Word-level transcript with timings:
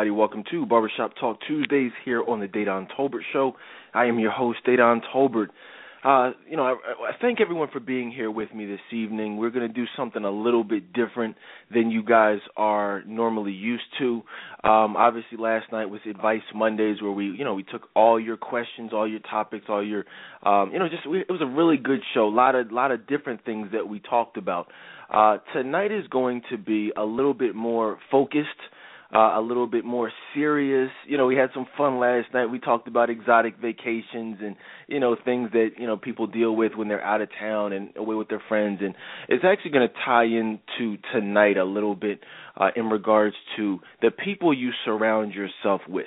everybody? 0.00 0.18
Welcome 0.18 0.44
to 0.50 0.64
Barbershop 0.64 1.12
Talk 1.20 1.36
Tuesdays 1.46 1.92
here 2.06 2.24
on 2.26 2.40
the 2.40 2.46
Dedan 2.46 2.86
Tolbert 2.98 3.20
Show. 3.34 3.52
I 3.92 4.06
am 4.06 4.18
your 4.18 4.30
host, 4.30 4.60
Dedan 4.66 5.02
Tolbert. 5.14 5.48
Uh, 6.02 6.30
you 6.48 6.56
know, 6.56 6.62
I, 6.62 6.72
I 6.72 7.10
thank 7.20 7.38
everyone 7.38 7.68
for 7.70 7.80
being 7.80 8.10
here 8.10 8.30
with 8.30 8.50
me 8.54 8.64
this 8.64 8.80
evening. 8.92 9.36
We're 9.36 9.50
going 9.50 9.68
to 9.68 9.74
do 9.74 9.84
something 9.98 10.24
a 10.24 10.30
little 10.30 10.64
bit 10.64 10.94
different 10.94 11.36
than 11.70 11.90
you 11.90 12.02
guys 12.02 12.38
are 12.56 13.02
normally 13.06 13.52
used 13.52 13.84
to. 13.98 14.22
Um, 14.64 14.96
obviously, 14.96 15.36
last 15.36 15.70
night 15.70 15.90
was 15.90 16.00
Advice 16.08 16.40
Mondays, 16.54 17.02
where 17.02 17.12
we, 17.12 17.26
you 17.26 17.44
know, 17.44 17.52
we 17.52 17.64
took 17.64 17.82
all 17.94 18.18
your 18.18 18.38
questions, 18.38 18.92
all 18.94 19.06
your 19.06 19.20
topics, 19.20 19.66
all 19.68 19.86
your, 19.86 20.06
um, 20.46 20.70
you 20.72 20.78
know, 20.78 20.88
just 20.88 21.06
we, 21.06 21.20
it 21.20 21.30
was 21.30 21.42
a 21.42 21.46
really 21.46 21.76
good 21.76 22.00
show. 22.14 22.26
A 22.26 22.34
lot 22.34 22.54
of, 22.54 22.72
lot 22.72 22.90
of 22.90 23.06
different 23.06 23.44
things 23.44 23.68
that 23.72 23.86
we 23.86 24.00
talked 24.00 24.38
about. 24.38 24.68
Uh, 25.12 25.36
tonight 25.52 25.92
is 25.92 26.06
going 26.06 26.40
to 26.48 26.56
be 26.56 26.90
a 26.96 27.04
little 27.04 27.34
bit 27.34 27.54
more 27.54 27.98
focused 28.10 28.48
uh, 29.14 29.38
a 29.38 29.40
little 29.40 29.66
bit 29.66 29.84
more 29.84 30.12
serious. 30.34 30.90
You 31.06 31.16
know, 31.18 31.26
we 31.26 31.36
had 31.36 31.50
some 31.52 31.66
fun 31.76 31.98
last 31.98 32.32
night. 32.32 32.46
We 32.46 32.60
talked 32.60 32.86
about 32.86 33.10
exotic 33.10 33.56
vacations 33.58 34.38
and 34.40 34.56
you 34.86 35.00
know 35.00 35.16
things 35.24 35.50
that 35.52 35.70
you 35.78 35.86
know 35.86 35.96
people 35.96 36.26
deal 36.26 36.54
with 36.54 36.72
when 36.76 36.88
they're 36.88 37.02
out 37.02 37.20
of 37.20 37.28
town 37.38 37.72
and 37.72 37.90
away 37.96 38.14
with 38.14 38.28
their 38.28 38.42
friends. 38.48 38.80
And 38.82 38.94
it's 39.28 39.44
actually 39.44 39.72
going 39.72 39.88
to 39.88 39.94
tie 40.04 40.24
into 40.24 40.98
tonight 41.12 41.56
a 41.56 41.64
little 41.64 41.96
bit 41.96 42.20
uh, 42.56 42.68
in 42.76 42.86
regards 42.86 43.34
to 43.56 43.80
the 44.00 44.10
people 44.10 44.54
you 44.54 44.70
surround 44.84 45.34
yourself 45.34 45.80
with. 45.88 46.06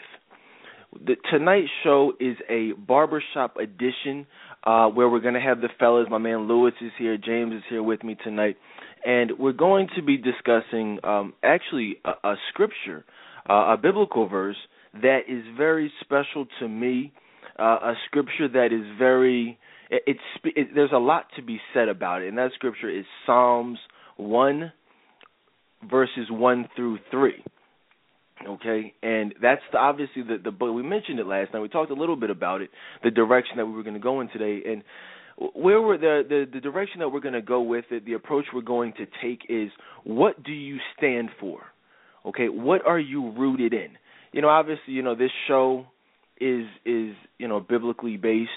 The 0.93 1.15
tonight's 1.31 1.69
show 1.83 2.13
is 2.19 2.37
a 2.49 2.71
barbershop 2.73 3.57
edition 3.57 4.27
uh, 4.63 4.87
where 4.87 5.09
we're 5.09 5.21
going 5.21 5.33
to 5.33 5.41
have 5.41 5.59
the 5.59 5.69
fellas. 5.79 6.07
My 6.09 6.19
man 6.19 6.47
Lewis 6.47 6.75
is 6.81 6.91
here. 6.97 7.17
James 7.17 7.53
is 7.53 7.63
here 7.67 7.83
with 7.83 8.03
me 8.03 8.15
tonight 8.23 8.57
and 9.05 9.31
we're 9.37 9.51
going 9.51 9.87
to 9.95 10.01
be 10.01 10.17
discussing 10.17 10.99
um, 11.03 11.33
actually 11.43 11.97
a, 12.05 12.29
a 12.29 12.35
scripture, 12.49 13.05
uh, 13.49 13.73
a 13.73 13.77
biblical 13.81 14.27
verse 14.27 14.57
that 15.01 15.21
is 15.27 15.43
very 15.57 15.91
special 16.01 16.45
to 16.59 16.67
me, 16.67 17.11
uh, 17.59 17.63
a 17.63 17.93
scripture 18.07 18.47
that 18.47 18.67
is 18.71 18.85
very 18.97 19.57
it, 19.89 20.03
it's 20.07 20.19
it, 20.43 20.67
there's 20.75 20.91
a 20.93 20.99
lot 20.99 21.25
to 21.35 21.41
be 21.41 21.59
said 21.73 21.89
about 21.89 22.21
it, 22.21 22.29
and 22.29 22.37
that 22.37 22.51
scripture 22.55 22.89
is 22.89 23.05
Psalms 23.25 23.79
one 24.17 24.71
verses 25.89 26.27
one 26.29 26.67
through 26.75 26.99
three. 27.11 27.43
Okay, 28.47 28.93
and 29.01 29.33
that's 29.41 29.61
the, 29.71 29.77
obviously 29.77 30.23
the 30.23 30.37
the 30.43 30.51
book. 30.51 30.73
We 30.73 30.83
mentioned 30.83 31.19
it 31.19 31.27
last 31.27 31.53
night. 31.53 31.61
We 31.61 31.69
talked 31.69 31.91
a 31.91 31.95
little 31.95 32.15
bit 32.15 32.29
about 32.29 32.61
it, 32.61 32.71
the 33.03 33.11
direction 33.11 33.57
that 33.57 33.65
we 33.65 33.73
were 33.73 33.83
going 33.83 33.93
to 33.93 33.99
go 33.99 34.21
in 34.21 34.29
today, 34.29 34.61
and 34.69 34.83
where 35.37 35.81
we're 35.81 35.97
the, 35.97 36.23
the 36.27 36.45
the 36.53 36.59
direction 36.59 36.99
that 36.99 37.09
we're 37.09 37.19
going 37.19 37.33
to 37.33 37.41
go 37.41 37.61
with 37.61 37.85
it, 37.91 38.05
the 38.05 38.13
approach 38.13 38.45
we're 38.53 38.61
going 38.61 38.93
to 38.93 39.05
take 39.21 39.41
is 39.49 39.69
what 40.03 40.43
do 40.43 40.51
you 40.51 40.77
stand 40.97 41.29
for? 41.39 41.61
Okay, 42.25 42.47
what 42.49 42.85
are 42.85 42.99
you 42.99 43.31
rooted 43.31 43.73
in? 43.73 43.89
You 44.31 44.41
know, 44.41 44.49
obviously, 44.49 44.93
you 44.93 45.01
know 45.01 45.15
this 45.15 45.31
show 45.47 45.85
is 46.39 46.65
is 46.85 47.15
you 47.37 47.47
know 47.47 47.59
biblically 47.59 48.17
based. 48.17 48.51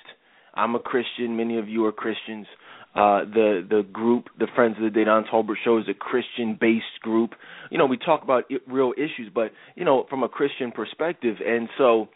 I'm 0.55 0.75
a 0.75 0.79
Christian. 0.79 1.37
Many 1.37 1.59
of 1.59 1.69
you 1.69 1.85
are 1.87 1.93
Christians. 1.93 2.47
Uh, 2.95 3.25
the 3.25 3.67
the 3.69 3.83
group, 3.93 4.27
the 4.39 4.47
Friends 4.55 4.77
of 4.79 4.91
the 4.91 4.99
Dedan 4.99 5.25
Tolbert 5.31 5.57
Show, 5.65 5.79
is 5.79 5.85
a 5.89 5.95
Christian 5.95 6.57
based 6.59 7.01
group. 7.03 7.33
You 7.71 7.79
know, 7.79 7.87
we 7.87 7.99
talk 7.99 8.23
about 8.23 8.45
real 8.67 8.93
issues, 8.97 9.31
but 9.35 9.53
you 9.75 9.85
know, 9.85 10.07
from 10.09 10.23
a 10.23 10.29
Christian 10.29 10.73
perspective, 10.73 11.37
and 11.45 11.69
so 11.77 12.09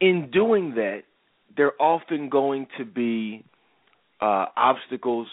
in 0.00 0.30
doing 0.32 0.74
that, 0.76 1.02
they're 1.56 1.80
often 1.80 2.28
going 2.28 2.66
to 2.78 2.84
be 2.84 3.44
uh, 4.22 4.46
obstacles. 4.56 5.26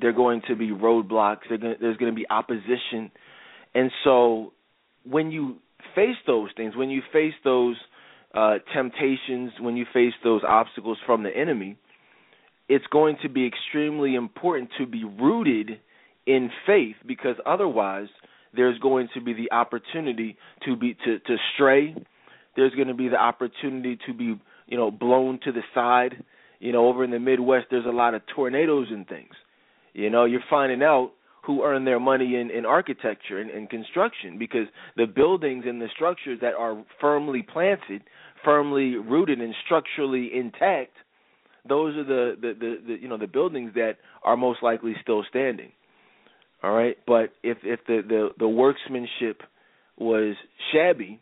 They're 0.00 0.12
going 0.12 0.42
to 0.48 0.56
be 0.56 0.70
roadblocks. 0.70 1.48
Gonna, 1.48 1.74
there's 1.80 1.96
going 1.96 2.12
to 2.12 2.16
be 2.16 2.26
opposition, 2.28 3.12
and 3.74 3.90
so 4.02 4.52
when 5.08 5.30
you 5.30 5.56
face 5.94 6.16
those 6.26 6.48
things, 6.56 6.74
when 6.76 6.90
you 6.90 7.02
face 7.12 7.34
those 7.44 7.76
uh, 8.34 8.54
temptations, 8.74 9.52
when 9.60 9.76
you 9.76 9.86
face 9.92 10.12
those 10.24 10.42
obstacles 10.46 10.98
from 11.06 11.22
the 11.22 11.30
enemy, 11.30 11.76
it's 12.68 12.86
going 12.90 13.16
to 13.22 13.28
be 13.28 13.46
extremely 13.46 14.16
important 14.16 14.70
to 14.78 14.86
be 14.86 15.04
rooted 15.04 15.78
in 16.26 16.50
faith 16.66 16.96
because 17.06 17.36
otherwise 17.46 18.08
there's 18.56 18.78
going 18.78 19.08
to 19.14 19.20
be 19.20 19.34
the 19.34 19.52
opportunity 19.52 20.36
to 20.64 20.74
be 20.74 20.96
to, 21.04 21.18
to 21.20 21.36
stray. 21.54 21.94
There's 22.56 22.74
going 22.74 22.88
to 22.88 22.94
be 22.94 23.08
the 23.08 23.20
opportunity 23.20 23.98
to 24.06 24.14
be 24.14 24.40
you 24.66 24.76
know 24.76 24.90
blown 24.90 25.38
to 25.44 25.52
the 25.52 25.62
side 25.74 26.24
you 26.64 26.72
know, 26.72 26.88
over 26.88 27.04
in 27.04 27.10
the 27.10 27.18
Midwest, 27.18 27.66
there's 27.70 27.84
a 27.84 27.90
lot 27.90 28.14
of 28.14 28.22
tornadoes 28.34 28.86
and 28.90 29.06
things. 29.06 29.34
You 29.92 30.08
know, 30.08 30.24
you're 30.24 30.40
finding 30.48 30.82
out 30.82 31.10
who 31.42 31.62
earn 31.62 31.84
their 31.84 32.00
money 32.00 32.36
in, 32.36 32.50
in 32.50 32.64
architecture 32.64 33.38
and, 33.38 33.50
and 33.50 33.68
construction 33.68 34.38
because 34.38 34.66
the 34.96 35.04
buildings 35.04 35.64
and 35.66 35.78
the 35.78 35.88
structures 35.94 36.38
that 36.40 36.54
are 36.54 36.82
firmly 37.02 37.42
planted, 37.42 38.00
firmly 38.42 38.96
rooted 38.96 39.42
and 39.42 39.54
structurally 39.66 40.30
intact, 40.34 40.92
those 41.68 41.96
are 41.96 42.04
the, 42.04 42.34
the, 42.40 42.54
the, 42.58 42.76
the 42.86 42.96
you 43.02 43.08
know 43.08 43.18
the 43.18 43.26
buildings 43.26 43.72
that 43.74 43.96
are 44.22 44.36
most 44.36 44.62
likely 44.62 44.94
still 45.02 45.22
standing. 45.28 45.70
All 46.62 46.72
right, 46.72 46.96
but 47.06 47.34
if 47.42 47.58
if 47.62 47.80
the 47.86 48.00
the, 48.08 48.28
the 48.38 48.48
workmanship 48.48 49.42
was 49.98 50.34
shabby, 50.72 51.20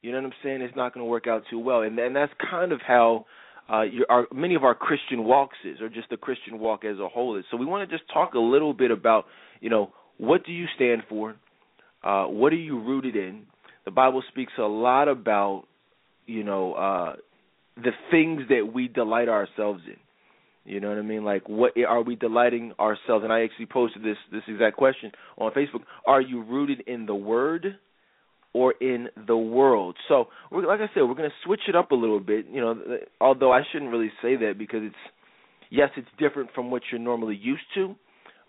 you 0.00 0.10
know 0.10 0.22
what 0.22 0.28
I'm 0.28 0.32
saying, 0.42 0.62
it's 0.62 0.74
not 0.74 0.94
going 0.94 1.04
to 1.04 1.10
work 1.10 1.26
out 1.26 1.42
too 1.50 1.58
well, 1.58 1.82
and 1.82 1.98
and 1.98 2.16
that's 2.16 2.32
kind 2.50 2.72
of 2.72 2.80
how 2.80 3.26
uh, 3.72 3.82
your, 3.82 4.06
our, 4.08 4.26
many 4.34 4.54
of 4.54 4.64
our 4.64 4.74
Christian 4.74 5.24
walks 5.24 5.56
is, 5.64 5.80
or 5.80 5.88
just 5.88 6.10
the 6.10 6.16
Christian 6.16 6.58
walk 6.58 6.84
as 6.84 6.98
a 6.98 7.08
whole 7.08 7.36
is. 7.36 7.44
So 7.50 7.56
we 7.56 7.66
want 7.66 7.88
to 7.88 7.96
just 7.96 8.08
talk 8.12 8.34
a 8.34 8.38
little 8.38 8.74
bit 8.74 8.90
about, 8.90 9.24
you 9.60 9.70
know, 9.70 9.92
what 10.18 10.44
do 10.44 10.52
you 10.52 10.66
stand 10.76 11.02
for? 11.08 11.34
Uh, 12.02 12.26
what 12.26 12.52
are 12.52 12.56
you 12.56 12.78
rooted 12.78 13.16
in? 13.16 13.44
The 13.84 13.90
Bible 13.90 14.22
speaks 14.28 14.52
a 14.58 14.62
lot 14.62 15.08
about, 15.08 15.64
you 16.26 16.44
know, 16.44 16.74
uh, 16.74 17.16
the 17.76 17.90
things 18.10 18.42
that 18.48 18.70
we 18.72 18.88
delight 18.88 19.28
ourselves 19.28 19.82
in. 19.86 19.96
You 20.64 20.80
know 20.80 20.88
what 20.88 20.98
I 20.98 21.02
mean? 21.02 21.24
Like, 21.24 21.48
what 21.48 21.72
are 21.86 22.02
we 22.02 22.16
delighting 22.16 22.72
ourselves? 22.78 23.22
And 23.22 23.32
I 23.32 23.42
actually 23.44 23.66
posted 23.66 24.02
this 24.02 24.16
this 24.32 24.42
exact 24.48 24.76
question 24.76 25.12
on 25.36 25.52
Facebook. 25.52 25.82
Are 26.06 26.22
you 26.22 26.42
rooted 26.42 26.84
in 26.86 27.04
the 27.04 27.14
Word? 27.14 27.78
Or 28.54 28.72
in 28.80 29.08
the 29.26 29.36
world. 29.36 29.96
So, 30.08 30.28
like 30.50 30.80
I 30.80 30.86
said, 30.94 31.02
we're 31.02 31.14
going 31.14 31.28
to 31.28 31.36
switch 31.44 31.62
it 31.68 31.76
up 31.76 31.90
a 31.90 31.94
little 31.94 32.20
bit. 32.20 32.46
You 32.50 32.60
know, 32.60 32.98
although 33.20 33.52
I 33.52 33.62
shouldn't 33.70 33.90
really 33.90 34.12
say 34.22 34.36
that 34.36 34.54
because 34.56 34.80
it's 34.82 34.94
yes, 35.70 35.90
it's 35.96 36.08
different 36.18 36.50
from 36.54 36.70
what 36.70 36.82
you're 36.90 37.00
normally 37.00 37.36
used 37.36 37.64
to, 37.74 37.94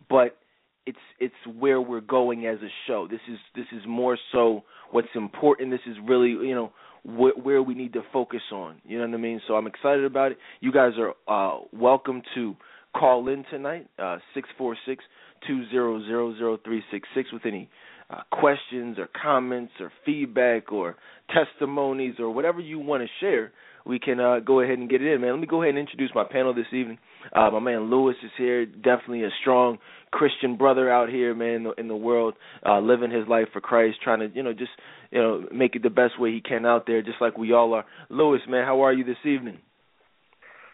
but 0.09 0.37
it's 0.85 0.97
it's 1.19 1.33
where 1.59 1.81
we're 1.81 2.01
going 2.01 2.45
as 2.45 2.59
a 2.59 2.69
show. 2.87 3.07
This 3.09 3.19
is 3.29 3.39
this 3.55 3.65
is 3.73 3.81
more 3.87 4.17
so 4.31 4.63
what's 4.91 5.07
important. 5.15 5.71
This 5.71 5.81
is 5.87 5.97
really 6.07 6.29
you 6.29 6.55
know 6.55 6.71
wh- 7.03 7.43
where 7.43 7.61
we 7.61 7.73
need 7.73 7.93
to 7.93 8.01
focus 8.13 8.41
on. 8.53 8.75
You 8.85 8.99
know 8.99 9.07
what 9.07 9.15
I 9.15 9.21
mean? 9.21 9.41
So 9.47 9.55
I'm 9.55 9.67
excited 9.67 10.05
about 10.05 10.31
it. 10.31 10.37
You 10.61 10.71
guys 10.71 10.91
are 10.99 11.13
uh, 11.27 11.61
welcome 11.73 12.21
to 12.35 12.55
call 12.95 13.27
in 13.27 13.43
tonight 13.49 13.87
uh, 13.97 14.17
six 14.33 14.47
four 14.57 14.77
six 14.85 15.03
two 15.47 15.67
zero 15.69 15.99
zero 16.05 16.35
zero 16.37 16.57
three 16.63 16.83
six 16.91 17.07
six 17.15 17.31
with 17.33 17.45
any 17.45 17.69
uh, 18.09 18.21
questions 18.31 18.97
or 18.99 19.07
comments 19.21 19.73
or 19.79 19.91
feedback 20.05 20.71
or 20.71 20.95
testimonies 21.33 22.15
or 22.19 22.31
whatever 22.31 22.59
you 22.59 22.79
want 22.79 23.03
to 23.03 23.09
share, 23.19 23.51
we 23.85 23.99
can 23.99 24.19
uh, 24.19 24.39
go 24.39 24.61
ahead 24.61 24.79
and 24.79 24.89
get 24.89 25.01
it 25.01 25.13
in, 25.13 25.21
man. 25.21 25.31
Let 25.31 25.39
me 25.39 25.47
go 25.47 25.61
ahead 25.61 25.75
and 25.75 25.79
introduce 25.79 26.11
my 26.15 26.23
panel 26.23 26.53
this 26.53 26.65
evening. 26.73 26.97
Uh, 27.33 27.51
my 27.51 27.59
man 27.59 27.89
Lewis 27.89 28.15
is 28.23 28.31
here, 28.37 28.65
definitely 28.65 29.23
a 29.23 29.29
strong 29.41 29.77
Christian 30.11 30.57
brother 30.57 30.91
out 30.91 31.09
here, 31.09 31.35
man, 31.35 31.47
in 31.47 31.63
the, 31.63 31.71
in 31.73 31.87
the 31.87 31.95
world, 31.95 32.33
uh, 32.65 32.79
living 32.79 33.11
his 33.11 33.27
life 33.27 33.47
for 33.53 33.61
Christ, 33.61 33.97
trying 34.03 34.19
to, 34.19 34.35
you 34.35 34.43
know, 34.43 34.53
just, 34.53 34.71
you 35.11 35.21
know, 35.21 35.45
make 35.53 35.75
it 35.75 35.83
the 35.83 35.89
best 35.89 36.19
way 36.19 36.31
he 36.31 36.41
can 36.41 36.65
out 36.65 36.85
there, 36.87 37.01
just 37.01 37.21
like 37.21 37.37
we 37.37 37.53
all 37.53 37.73
are. 37.73 37.85
Lewis, 38.09 38.41
man, 38.47 38.65
how 38.65 38.81
are 38.81 38.93
you 38.93 39.03
this 39.03 39.17
evening? 39.23 39.59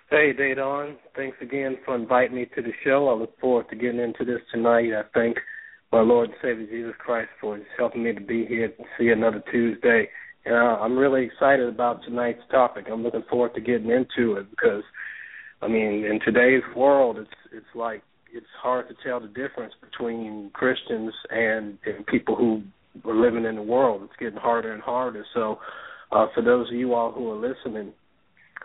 Hey, 0.09 0.33
Dedan. 0.37 0.97
Thanks 1.15 1.37
again 1.41 1.77
for 1.85 1.95
inviting 1.95 2.35
me 2.35 2.45
to 2.55 2.61
the 2.61 2.73
show. 2.83 3.07
I 3.07 3.13
look 3.13 3.39
forward 3.39 3.69
to 3.69 3.77
getting 3.77 4.01
into 4.01 4.25
this 4.25 4.41
tonight. 4.53 4.89
I 4.93 5.03
think 5.17 5.37
my 5.91 6.01
Lord 6.01 6.29
and 6.29 6.37
Savior 6.41 6.67
Jesus 6.67 6.95
Christ 6.99 7.29
for 7.39 7.59
helping 7.77 8.03
me 8.03 8.13
to 8.13 8.21
be 8.21 8.45
here 8.45 8.69
to 8.69 8.83
see 8.97 9.09
another 9.09 9.43
Tuesday. 9.51 10.07
And 10.45 10.55
uh, 10.55 10.81
I'm 10.81 10.97
really 10.97 11.25
excited 11.25 11.67
about 11.67 12.03
tonight's 12.03 12.41
topic. 12.49 12.85
I'm 12.91 13.03
looking 13.03 13.23
forward 13.29 13.53
to 13.55 13.61
getting 13.61 13.89
into 13.89 14.35
it 14.35 14.49
because, 14.49 14.83
I 15.61 15.67
mean, 15.67 16.05
in 16.05 16.19
today's 16.23 16.63
world, 16.75 17.17
it's 17.17 17.29
it's 17.53 17.75
like 17.75 18.01
it's 18.33 18.45
hard 18.61 18.87
to 18.87 18.95
tell 19.05 19.19
the 19.19 19.27
difference 19.27 19.73
between 19.81 20.49
Christians 20.53 21.13
and, 21.29 21.77
and 21.85 22.05
people 22.07 22.35
who 22.35 22.63
are 23.05 23.15
living 23.15 23.45
in 23.45 23.55
the 23.55 23.61
world. 23.61 24.01
It's 24.03 24.19
getting 24.19 24.39
harder 24.39 24.73
and 24.73 24.81
harder. 24.81 25.25
So, 25.33 25.59
uh, 26.11 26.27
for 26.33 26.41
those 26.41 26.69
of 26.69 26.75
you 26.75 26.93
all 26.93 27.11
who 27.11 27.29
are 27.31 27.35
listening, 27.35 27.91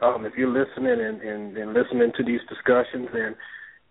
um, 0.02 0.24
if 0.24 0.34
you're 0.36 0.48
listening 0.48 1.00
and, 1.00 1.20
and, 1.20 1.56
and 1.56 1.74
listening 1.74 2.12
to 2.16 2.24
these 2.24 2.40
discussions 2.48 3.08
and 3.12 3.34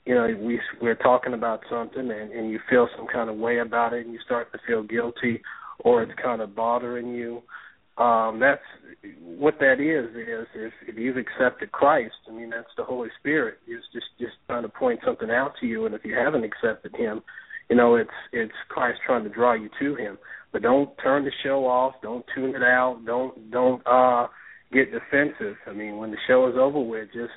you 0.05 0.13
know 0.15 0.27
we 0.39 0.59
we're 0.81 0.95
talking 0.95 1.33
about 1.33 1.61
something 1.69 2.11
and, 2.11 2.31
and 2.31 2.49
you 2.51 2.59
feel 2.69 2.87
some 2.95 3.07
kind 3.11 3.29
of 3.29 3.37
way 3.37 3.59
about 3.59 3.93
it 3.93 4.05
and 4.05 4.13
you 4.13 4.19
start 4.25 4.51
to 4.51 4.59
feel 4.67 4.83
guilty 4.83 5.41
or 5.79 6.03
it's 6.03 6.13
kind 6.21 6.41
of 6.41 6.55
bothering 6.55 7.07
you 7.13 7.41
um 7.97 8.39
that's 8.39 8.61
what 9.21 9.55
that 9.59 9.79
is 9.79 10.15
is 10.15 10.47
if, 10.55 10.73
if 10.87 10.97
you've 10.97 11.17
accepted 11.17 11.71
Christ 11.71 12.15
I 12.27 12.31
mean 12.31 12.49
that's 12.49 12.67
the 12.77 12.83
Holy 12.83 13.09
Spirit 13.19 13.59
is 13.67 13.81
just 13.93 14.07
just 14.19 14.33
trying 14.47 14.63
to 14.63 14.69
point 14.69 14.99
something 15.05 15.29
out 15.29 15.53
to 15.61 15.65
you 15.65 15.85
and 15.85 15.95
if 15.95 16.03
you 16.03 16.15
haven't 16.15 16.43
accepted 16.43 16.95
him 16.95 17.21
you 17.69 17.75
know, 17.75 17.95
it's 17.95 18.09
it's 18.31 18.53
Christ 18.69 18.99
trying 19.05 19.23
to 19.23 19.29
draw 19.29 19.53
you 19.53 19.69
to 19.79 19.95
Him. 19.95 20.17
But 20.51 20.61
don't 20.61 20.89
turn 21.01 21.25
the 21.25 21.31
show 21.43 21.65
off. 21.65 21.95
Don't 22.01 22.25
tune 22.35 22.55
it 22.55 22.63
out. 22.63 23.01
Don't 23.05 23.51
don't 23.51 23.81
uh 23.85 24.27
get 24.71 24.91
defensive. 24.91 25.55
I 25.67 25.73
mean, 25.73 25.97
when 25.97 26.11
the 26.11 26.17
show 26.27 26.47
is 26.47 26.55
over 26.57 26.79
with, 26.79 27.07
just 27.13 27.33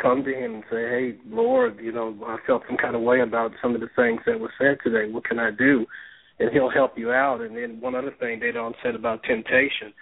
come 0.00 0.24
to 0.24 0.34
Him 0.34 0.54
and 0.56 0.64
say, 0.70 0.88
"Hey, 0.88 1.14
Lord, 1.28 1.78
you 1.80 1.92
know, 1.92 2.16
I 2.26 2.38
felt 2.46 2.62
some 2.68 2.76
kind 2.76 2.94
of 2.94 3.02
way 3.02 3.20
about 3.20 3.52
some 3.62 3.74
of 3.74 3.80
the 3.80 3.90
things 3.96 4.20
that 4.26 4.40
were 4.40 4.52
said 4.58 4.78
today. 4.82 5.10
What 5.10 5.24
can 5.24 5.38
I 5.38 5.50
do?" 5.50 5.86
And 6.38 6.50
He'll 6.52 6.70
help 6.70 6.98
you 6.98 7.12
out. 7.12 7.40
And 7.40 7.56
then 7.56 7.80
one 7.80 7.94
other 7.94 8.14
thing 8.18 8.40
they 8.40 8.52
don't 8.52 8.76
said 8.82 8.94
about 8.94 9.22
temptation. 9.22 9.92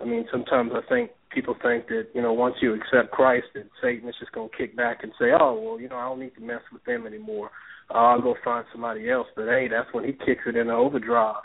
I 0.00 0.04
mean, 0.04 0.26
sometimes 0.30 0.72
I 0.74 0.86
think 0.88 1.10
people 1.30 1.54
think 1.62 1.88
that 1.88 2.08
you 2.14 2.22
know 2.22 2.32
once 2.32 2.56
you 2.60 2.74
accept 2.74 3.12
Christ, 3.12 3.46
that 3.54 3.68
Satan 3.82 4.08
is 4.08 4.14
just 4.18 4.32
going 4.32 4.48
to 4.48 4.56
kick 4.56 4.76
back 4.76 5.02
and 5.02 5.12
say, 5.18 5.26
"Oh, 5.38 5.60
well, 5.60 5.80
you 5.80 5.88
know, 5.88 5.96
I 5.96 6.08
don't 6.08 6.20
need 6.20 6.34
to 6.36 6.40
mess 6.40 6.62
with 6.72 6.84
them 6.84 7.06
anymore. 7.06 7.50
Uh, 7.90 7.98
I'll 7.98 8.22
go 8.22 8.34
find 8.44 8.64
somebody 8.72 9.10
else." 9.10 9.28
But 9.36 9.46
hey, 9.46 9.68
that's 9.68 9.92
when 9.92 10.04
he 10.04 10.12
kicks 10.12 10.44
it 10.46 10.56
into 10.56 10.72
overdrive, 10.72 11.42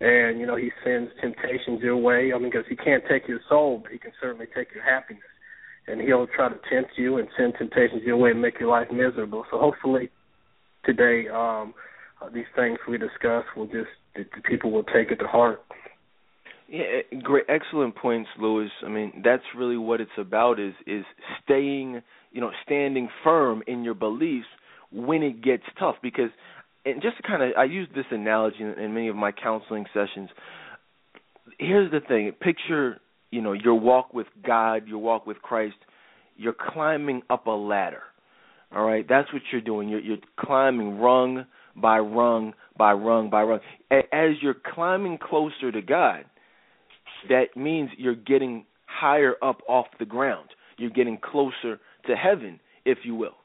and 0.00 0.40
you 0.40 0.46
know 0.46 0.56
he 0.56 0.70
sends 0.84 1.10
temptations 1.20 1.82
your 1.82 1.96
way. 1.96 2.32
I 2.34 2.38
mean, 2.38 2.50
because 2.50 2.66
he 2.68 2.76
can't 2.76 3.04
take 3.08 3.28
your 3.28 3.40
soul, 3.48 3.80
but 3.82 3.92
he 3.92 3.98
can 3.98 4.12
certainly 4.20 4.46
take 4.54 4.74
your 4.74 4.84
happiness, 4.84 5.22
and 5.86 6.00
he'll 6.00 6.26
try 6.26 6.48
to 6.48 6.58
tempt 6.70 6.92
you 6.96 7.18
and 7.18 7.28
send 7.36 7.54
temptations 7.58 8.02
your 8.04 8.16
way 8.16 8.30
and 8.30 8.40
make 8.40 8.60
your 8.60 8.70
life 8.70 8.88
miserable. 8.92 9.44
So 9.50 9.58
hopefully, 9.58 10.10
today, 10.84 11.28
um, 11.28 11.74
these 12.32 12.44
things 12.54 12.78
we 12.88 12.98
discuss 12.98 13.44
will 13.56 13.66
just 13.66 13.88
the, 14.14 14.24
the 14.34 14.42
people 14.42 14.70
will 14.70 14.84
take 14.84 15.10
it 15.10 15.16
to 15.16 15.26
heart. 15.26 15.60
Yeah, 16.68 17.18
great, 17.22 17.46
excellent 17.48 17.96
points, 17.96 18.28
Lewis. 18.38 18.70
I 18.86 18.88
mean, 18.88 19.22
that's 19.24 19.42
really 19.56 19.76
what 19.76 20.00
it's 20.00 20.10
about 20.16 20.60
is 20.60 20.74
is 20.86 21.04
staying, 21.42 22.02
you 22.30 22.40
know, 22.40 22.50
standing 22.64 23.08
firm 23.24 23.62
in 23.66 23.82
your 23.82 23.94
beliefs 23.94 24.46
when 24.92 25.22
it 25.22 25.42
gets 25.42 25.64
tough. 25.78 25.96
Because, 26.00 26.30
and 26.84 27.02
just 27.02 27.16
to 27.16 27.22
kind 27.24 27.42
of, 27.42 27.50
I 27.58 27.64
use 27.64 27.88
this 27.94 28.04
analogy 28.12 28.58
in, 28.60 28.78
in 28.78 28.94
many 28.94 29.08
of 29.08 29.16
my 29.16 29.32
counseling 29.32 29.86
sessions. 29.92 30.30
Here's 31.58 31.90
the 31.90 32.00
thing: 32.00 32.30
picture, 32.40 33.00
you 33.30 33.40
know, 33.40 33.52
your 33.52 33.74
walk 33.74 34.12
with 34.14 34.26
God, 34.46 34.86
your 34.86 34.98
walk 34.98 35.26
with 35.26 35.40
Christ. 35.42 35.76
You're 36.36 36.56
climbing 36.58 37.22
up 37.28 37.46
a 37.46 37.50
ladder. 37.50 38.02
All 38.74 38.84
right, 38.84 39.04
that's 39.08 39.32
what 39.32 39.42
you're 39.52 39.60
doing. 39.60 39.88
You're 39.88 40.00
you're 40.00 40.18
climbing 40.38 40.98
rung 40.98 41.44
by 41.76 41.98
rung 41.98 42.54
by 42.78 42.92
rung 42.92 43.30
by 43.30 43.42
rung. 43.42 43.60
As 43.90 44.30
you're 44.40 44.56
climbing 44.74 45.18
closer 45.18 45.72
to 45.72 45.82
God 45.82 46.24
that 47.28 47.56
means 47.56 47.90
you're 47.96 48.14
getting 48.14 48.64
higher 48.86 49.34
up 49.42 49.60
off 49.68 49.86
the 49.98 50.04
ground. 50.04 50.48
You're 50.78 50.90
getting 50.90 51.18
closer 51.22 51.78
to 52.06 52.16
heaven, 52.16 52.60
if 52.84 52.98
you 53.04 53.14
will, 53.14 53.36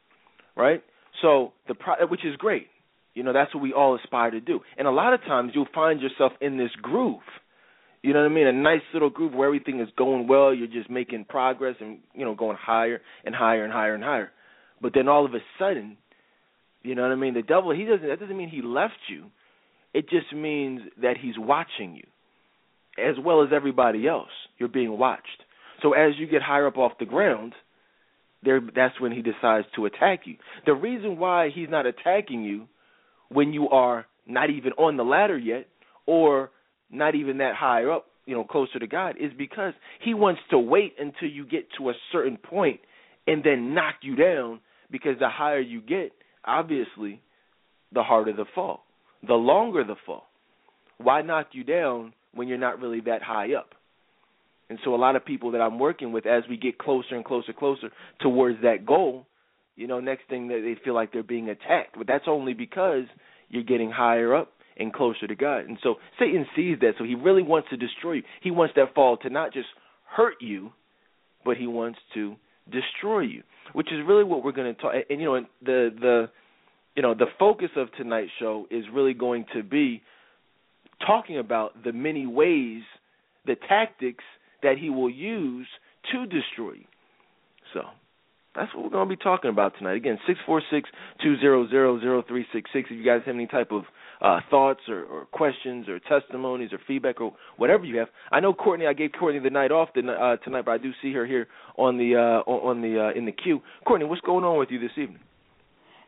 right? 0.55 0.83
So 1.21 1.53
the 1.67 1.75
pro- 1.75 2.07
which 2.07 2.25
is 2.25 2.35
great. 2.38 2.67
You 3.13 3.23
know, 3.23 3.33
that's 3.33 3.53
what 3.53 3.61
we 3.61 3.73
all 3.73 3.95
aspire 3.95 4.31
to 4.31 4.41
do. 4.41 4.59
And 4.77 4.88
a 4.88 4.91
lot 4.91 5.13
of 5.13 5.21
times 5.21 5.51
you'll 5.53 5.67
find 5.73 6.01
yourself 6.01 6.33
in 6.41 6.57
this 6.57 6.71
groove. 6.81 7.21
You 8.05 8.13
know 8.13 8.19
what 8.19 8.29
I 8.29 8.35
mean? 8.35 8.45
A 8.45 8.53
nice 8.53 8.83
little 8.93 9.09
groove 9.09 9.33
where 9.33 9.47
everything 9.47 9.79
is 9.79 9.89
going 9.97 10.27
well, 10.27 10.53
you're 10.53 10.67
just 10.67 10.91
making 10.91 11.25
progress 11.25 11.75
and, 11.79 11.97
you 12.13 12.23
know, 12.23 12.35
going 12.35 12.55
higher 12.55 13.01
and 13.25 13.33
higher 13.33 13.63
and 13.63 13.73
higher 13.73 13.95
and 13.95 14.03
higher. 14.03 14.31
But 14.79 14.91
then 14.93 15.07
all 15.07 15.25
of 15.25 15.33
a 15.33 15.39
sudden, 15.57 15.97
you 16.83 16.93
know 16.93 17.01
what 17.01 17.11
I 17.11 17.15
mean? 17.15 17.33
The 17.33 17.41
devil, 17.41 17.73
he 17.75 17.83
doesn't 17.83 18.07
that 18.07 18.19
doesn't 18.19 18.37
mean 18.37 18.49
he 18.49 18.61
left 18.61 18.93
you. 19.09 19.31
It 19.95 20.07
just 20.07 20.31
means 20.35 20.81
that 21.01 21.15
he's 21.19 21.33
watching 21.35 21.95
you 21.95 22.05
as 23.03 23.15
well 23.19 23.41
as 23.41 23.49
everybody 23.51 24.07
else. 24.07 24.29
You're 24.59 24.69
being 24.69 24.95
watched. 24.99 25.41
So 25.81 25.93
as 25.93 26.11
you 26.19 26.27
get 26.27 26.43
higher 26.43 26.67
up 26.67 26.77
off 26.77 26.91
the 26.99 27.05
ground, 27.05 27.53
there 28.43 28.61
that's 28.75 29.01
when 29.01 29.13
he 29.13 29.23
decides 29.23 29.65
to 29.77 29.87
attack 29.87 30.21
you. 30.25 30.35
The 30.67 30.75
reason 30.75 31.17
why 31.17 31.49
he's 31.51 31.69
not 31.71 31.87
attacking 31.87 32.43
you 32.43 32.67
when 33.29 33.51
you 33.51 33.69
are 33.69 34.05
not 34.27 34.51
even 34.51 34.73
on 34.73 34.95
the 34.95 35.03
ladder 35.03 35.39
yet 35.39 35.65
or 36.05 36.51
not 36.91 37.15
even 37.15 37.39
that 37.39 37.55
higher 37.55 37.91
up, 37.91 38.05
you 38.25 38.35
know, 38.35 38.43
closer 38.43 38.79
to 38.79 38.87
God 38.87 39.15
is 39.19 39.31
because 39.37 39.73
he 40.03 40.13
wants 40.13 40.41
to 40.49 40.59
wait 40.59 40.95
until 40.99 41.29
you 41.29 41.45
get 41.45 41.67
to 41.77 41.89
a 41.89 41.93
certain 42.11 42.37
point 42.37 42.79
and 43.27 43.43
then 43.43 43.73
knock 43.73 43.95
you 44.01 44.15
down 44.15 44.59
because 44.91 45.17
the 45.19 45.29
higher 45.29 45.59
you 45.59 45.81
get, 45.81 46.11
obviously, 46.45 47.21
the 47.93 48.03
harder 48.03 48.33
the 48.33 48.45
fall. 48.53 48.83
The 49.27 49.33
longer 49.33 49.83
the 49.83 49.95
fall. 50.05 50.27
Why 50.97 51.21
knock 51.21 51.49
you 51.53 51.63
down 51.63 52.13
when 52.33 52.47
you're 52.47 52.57
not 52.57 52.79
really 52.79 53.01
that 53.01 53.23
high 53.23 53.53
up. 53.53 53.69
And 54.69 54.79
so 54.83 54.93
a 54.93 54.97
lot 54.97 55.15
of 55.15 55.25
people 55.25 55.51
that 55.51 55.61
I'm 55.61 55.79
working 55.79 56.11
with 56.11 56.25
as 56.25 56.43
we 56.49 56.57
get 56.57 56.77
closer 56.77 57.15
and 57.15 57.23
closer 57.23 57.53
closer 57.53 57.89
towards 58.19 58.61
that 58.61 58.85
goal, 58.85 59.25
you 59.75 59.88
know, 59.88 59.99
next 59.99 60.27
thing 60.29 60.47
that 60.49 60.61
they 60.63 60.79
feel 60.83 60.93
like 60.93 61.13
they're 61.13 61.23
being 61.23 61.49
attacked. 61.49 61.97
But 61.97 62.07
that's 62.07 62.25
only 62.27 62.53
because 62.53 63.03
you're 63.49 63.63
getting 63.63 63.91
higher 63.91 64.35
up 64.35 64.51
and 64.77 64.94
closer 64.94 65.27
to 65.27 65.36
God. 65.36 65.65
And 65.65 65.77
so 65.82 65.96
Satan 66.20 66.46
sees 66.55 66.77
that, 66.82 66.94
so 66.98 67.03
he 67.03 67.15
really 67.15 67.44
wants 67.44 67.70
to 67.70 67.77
destroy 67.77 68.13
you. 68.13 68.24
He 68.41 68.51
wants 68.51 68.74
that 68.75 68.94
fall 68.94 69.17
to 69.17 69.29
not 69.29 69.53
just 69.53 69.67
hurt 70.15 70.36
you, 70.41 70.72
but 71.44 71.58
he 71.58 71.67
wants 71.67 72.00
to 72.13 72.36
destroy 72.72 73.22
you, 73.22 73.44
which 73.74 73.88
is 73.91 74.00
really 74.05 74.24
what 74.24 74.44
we're 74.44 74.51
going 74.51 74.74
to 74.74 74.82
talk. 74.82 74.94
And 75.10 75.20
you 75.20 75.25
know, 75.25 75.46
the 75.63 75.89
the 76.00 76.29
you 76.96 77.01
know 77.01 77.13
the 77.13 77.27
focus 77.39 77.70
of 77.75 77.91
tonight's 77.94 78.32
show 78.39 78.65
is 78.72 78.86
really 78.94 79.13
going 79.13 79.46
to 79.53 79.63
be 79.63 80.01
talking 81.05 81.38
about 81.38 81.84
the 81.84 81.91
many 81.91 82.25
ways, 82.25 82.82
the 83.46 83.55
tactics 83.67 84.24
that 84.63 84.77
he 84.77 84.89
will 84.89 85.10
use 85.10 85.67
to 86.12 86.25
destroy 86.25 86.74
you. 86.74 86.86
So 87.74 87.82
that's 88.55 88.74
what 88.74 88.83
we're 88.83 88.89
going 88.89 89.09
to 89.09 89.15
be 89.15 89.21
talking 89.21 89.50
about 89.50 89.74
tonight. 89.77 89.97
Again, 89.97 90.17
six 90.27 90.39
four 90.45 90.62
six 90.71 90.89
two 91.21 91.38
zero 91.39 91.67
zero 91.69 92.00
zero 92.00 92.24
three 92.27 92.45
six 92.53 92.69
six. 92.74 92.89
If 92.89 92.97
you 92.97 93.03
guys 93.03 93.21
have 93.25 93.35
any 93.35 93.47
type 93.47 93.71
of 93.71 93.83
uh, 94.21 94.39
thoughts 94.50 94.81
or, 94.88 95.03
or 95.03 95.25
questions 95.25 95.88
or 95.89 96.00
testimonies 96.00 96.71
or 96.71 96.79
feedback 96.88 97.19
or 97.19 97.33
whatever 97.57 97.85
you 97.85 97.97
have, 97.97 98.07
I 98.31 98.39
know 98.39 98.53
Courtney. 98.53 98.88
I 98.88 98.93
gave 98.93 99.12
Courtney 99.19 99.39
the 99.39 99.50
night 99.50 99.71
off 99.71 99.89
the, 99.93 100.01
uh, 100.01 100.38
tonight, 100.43 100.65
but 100.65 100.71
I 100.71 100.77
do 100.77 100.91
see 101.01 101.13
her 101.13 101.25
here 101.25 101.47
on 101.77 101.97
the 101.97 102.15
uh, 102.15 102.50
on 102.50 102.81
the 102.81 103.12
uh, 103.12 103.17
in 103.17 103.25
the 103.25 103.31
queue. 103.31 103.62
Courtney, 103.85 104.05
what's 104.05 104.21
going 104.21 104.45
on 104.45 104.57
with 104.57 104.69
you 104.71 104.79
this 104.79 104.97
evening? 104.97 105.19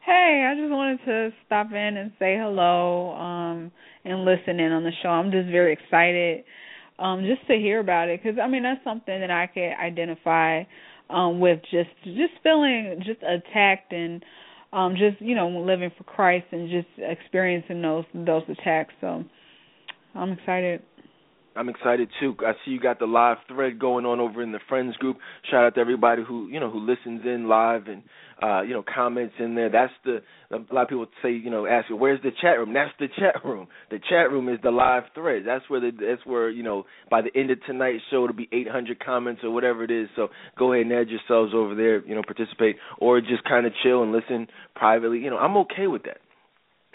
Hey, 0.05 0.47
I 0.49 0.55
just 0.55 0.71
wanted 0.71 0.99
to 1.05 1.35
stop 1.45 1.67
in 1.71 1.97
and 1.97 2.13
say 2.17 2.37
hello 2.39 3.11
um 3.11 3.71
and 4.05 4.23
listen 4.23 4.57
in 4.57 4.71
on 4.71 4.83
the 4.83 4.91
show. 5.03 5.09
I'm 5.09 5.31
just 5.31 5.49
very 5.49 5.73
excited 5.73 6.45
um 6.97 7.25
just 7.27 7.45
to 7.47 7.57
hear 7.57 7.81
about 7.81 8.07
it 8.07 8.23
cuz 8.23 8.35
I 8.41 8.47
mean 8.47 8.63
that's 8.63 8.81
something 8.85 9.19
that 9.19 9.29
I 9.29 9.47
can 9.47 9.75
identify 9.77 10.63
um 11.09 11.39
with 11.39 11.59
just 11.71 11.89
just 12.03 12.33
feeling 12.43 13.01
just 13.05 13.21
attacked 13.23 13.91
and 13.93 14.23
um 14.73 14.95
just 14.95 15.21
you 15.21 15.35
know 15.35 15.47
living 15.49 15.91
for 15.97 16.03
Christ 16.03 16.45
and 16.51 16.69
just 16.69 16.87
experiencing 16.97 17.81
those 17.81 18.05
those 18.13 18.43
attacks. 18.49 18.93
So 19.01 19.23
I'm 20.15 20.31
excited. 20.33 20.81
I'm 21.57 21.69
excited 21.69 22.09
too. 22.19 22.35
I 22.45 22.53
see 22.63 22.71
you 22.71 22.79
got 22.79 22.99
the 22.99 23.05
live 23.05 23.37
thread 23.47 23.79
going 23.79 24.05
on 24.05 24.19
over 24.19 24.41
in 24.41 24.51
the 24.51 24.59
friends 24.69 24.95
group. 24.97 25.17
Shout 25.49 25.65
out 25.65 25.75
to 25.75 25.81
everybody 25.81 26.23
who 26.27 26.47
you 26.47 26.59
know 26.59 26.69
who 26.69 26.79
listens 26.79 27.21
in 27.25 27.47
live 27.47 27.87
and 27.87 28.03
uh, 28.41 28.61
you 28.61 28.73
know 28.73 28.83
comments 28.83 29.33
in 29.39 29.55
there. 29.55 29.69
That's 29.69 29.93
the 30.05 30.21
a 30.51 30.73
lot 30.73 30.83
of 30.83 30.89
people 30.89 31.07
say 31.23 31.31
you 31.31 31.49
know 31.49 31.65
ask 31.65 31.89
you 31.89 31.95
where's 31.95 32.21
the 32.21 32.31
chat 32.41 32.57
room. 32.57 32.73
That's 32.73 32.91
the 32.99 33.07
chat 33.19 33.43
room. 33.43 33.67
The 33.89 33.99
chat 34.09 34.31
room 34.31 34.49
is 34.49 34.59
the 34.61 34.71
live 34.71 35.03
thread. 35.15 35.43
That's 35.45 35.67
where 35.69 35.79
the 35.79 35.91
that's 35.91 36.25
where 36.25 36.49
you 36.49 36.63
know 36.63 36.85
by 37.09 37.21
the 37.21 37.35
end 37.37 37.51
of 37.51 37.57
tonight's 37.65 38.03
show 38.11 38.23
it'll 38.23 38.35
be 38.35 38.49
800 38.51 39.03
comments 39.03 39.41
or 39.43 39.51
whatever 39.51 39.83
it 39.83 39.91
is. 39.91 40.07
So 40.15 40.27
go 40.57 40.73
ahead 40.73 40.85
and 40.85 40.93
add 40.93 41.09
yourselves 41.09 41.53
over 41.55 41.75
there. 41.75 42.05
You 42.05 42.15
know 42.15 42.21
participate 42.23 42.75
or 42.99 43.19
just 43.21 43.43
kind 43.43 43.65
of 43.65 43.73
chill 43.83 44.03
and 44.03 44.11
listen 44.11 44.47
privately. 44.75 45.19
You 45.19 45.31
know 45.31 45.37
I'm 45.37 45.57
okay 45.57 45.87
with 45.87 46.03
that. 46.03 46.17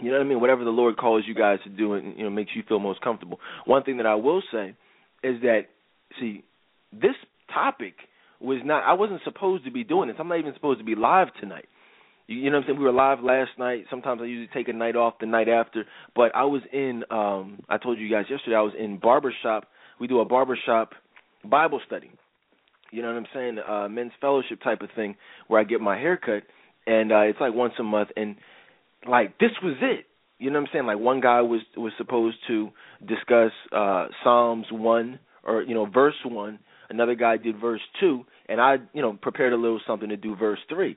You 0.03 0.11
know 0.11 0.19
what 0.19 0.25
I 0.25 0.29
mean? 0.29 0.41
Whatever 0.41 0.65
the 0.65 0.71
Lord 0.71 0.97
calls 0.97 1.23
you 1.27 1.35
guys 1.35 1.61
to 1.63 1.71
do, 1.71 1.95
and 1.95 2.19
you 2.19 2.25
know 2.25 2.31
makes 2.31 2.51
you 2.57 2.65
feel 2.69 2.81
most 2.81 3.01
comfortable. 3.01 3.39
One 3.67 3.85
thing 3.85 3.99
that 3.99 4.07
I 4.07 4.17
will 4.17 4.43
say 4.53 4.75
is 5.23 5.41
that, 5.43 5.67
see, 6.19 6.43
this 6.93 7.15
topic 7.55 7.95
was 8.41 8.59
not. 8.65 8.83
I 8.83 8.95
wasn't 8.95 9.21
supposed 9.23 9.65
to 9.65 9.71
be 9.71 9.85
doing 9.85 10.09
this. 10.09 10.17
I'm 10.19 10.27
not 10.27 10.41
even 10.41 10.55
supposed 10.55 10.81
to 10.81 10.85
be 10.85 10.97
live 10.97 11.29
tonight. 11.41 11.67
You, 12.27 12.51
know 12.51 12.57
what 12.59 12.65
I'm 12.65 12.69
saying? 12.69 12.79
We 12.79 12.85
were 12.85 12.93
live 12.93 13.21
last 13.23 13.51
night. 13.59 13.85
Sometimes 13.91 14.21
I 14.23 14.27
usually 14.27 14.49
take 14.53 14.69
a 14.69 14.73
night 14.73 14.97
off 14.97 15.15
the 15.21 15.27
night 15.27 15.49
after, 15.49 15.85
but 16.17 16.35
I 16.35 16.45
was 16.45 16.63
in. 16.73 17.05
um 17.11 17.61
I 17.69 17.79
told 17.79 17.99
you 17.99 18.11
guys 18.11 18.25
yesterday. 18.29 18.57
I 18.57 18.63
was 18.63 18.75
in 18.79 18.99
barbershop. 18.99 19.69
We 20.01 20.09
do 20.09 20.21
a 20.21 20.25
barbershop 20.25 20.95
Bible 21.49 21.81
study. 21.87 22.11
You 22.91 23.03
know 23.03 23.09
what 23.09 23.19
I'm 23.19 23.27
saying? 23.33 23.59
Uh 23.69 23.89
men's 23.89 24.13
fellowship 24.21 24.61
type 24.63 24.83
of 24.83 24.89
thing 24.97 25.15
where 25.47 25.61
I 25.61 25.65
get 25.65 25.81
my 25.81 25.97
hair 25.97 26.17
cut, 26.17 26.43
and 26.87 27.13
uh 27.13 27.21
it's 27.21 27.41
like 27.41 27.55
once 27.55 27.75
a 27.79 27.85
month 27.85 28.09
and 28.17 28.35
like 29.09 29.39
this 29.39 29.51
was 29.63 29.77
it. 29.81 30.07
You 30.39 30.51
know 30.51 30.59
what 30.59 30.69
I'm 30.69 30.73
saying? 30.73 30.87
Like 30.87 30.99
one 30.99 31.21
guy 31.21 31.41
was 31.41 31.61
was 31.77 31.93
supposed 31.99 32.37
to 32.49 32.71
discuss 33.07 33.53
uh 33.73 34.09
Psalms 34.23 34.67
one 34.71 35.19
or 35.45 35.63
you 35.63 35.75
know 35.75 35.87
verse 35.87 36.15
one. 36.25 36.59
Another 36.91 37.15
guy 37.15 37.37
did 37.37 37.61
verse 37.61 37.81
two, 38.01 38.25
and 38.49 38.61
I 38.61 38.77
you 38.93 39.03
know 39.03 39.15
prepared 39.21 39.53
a 39.53 39.57
little 39.57 39.81
something 39.87 40.09
to 40.09 40.17
do 40.17 40.37
verse 40.37 40.59
three. 40.69 40.97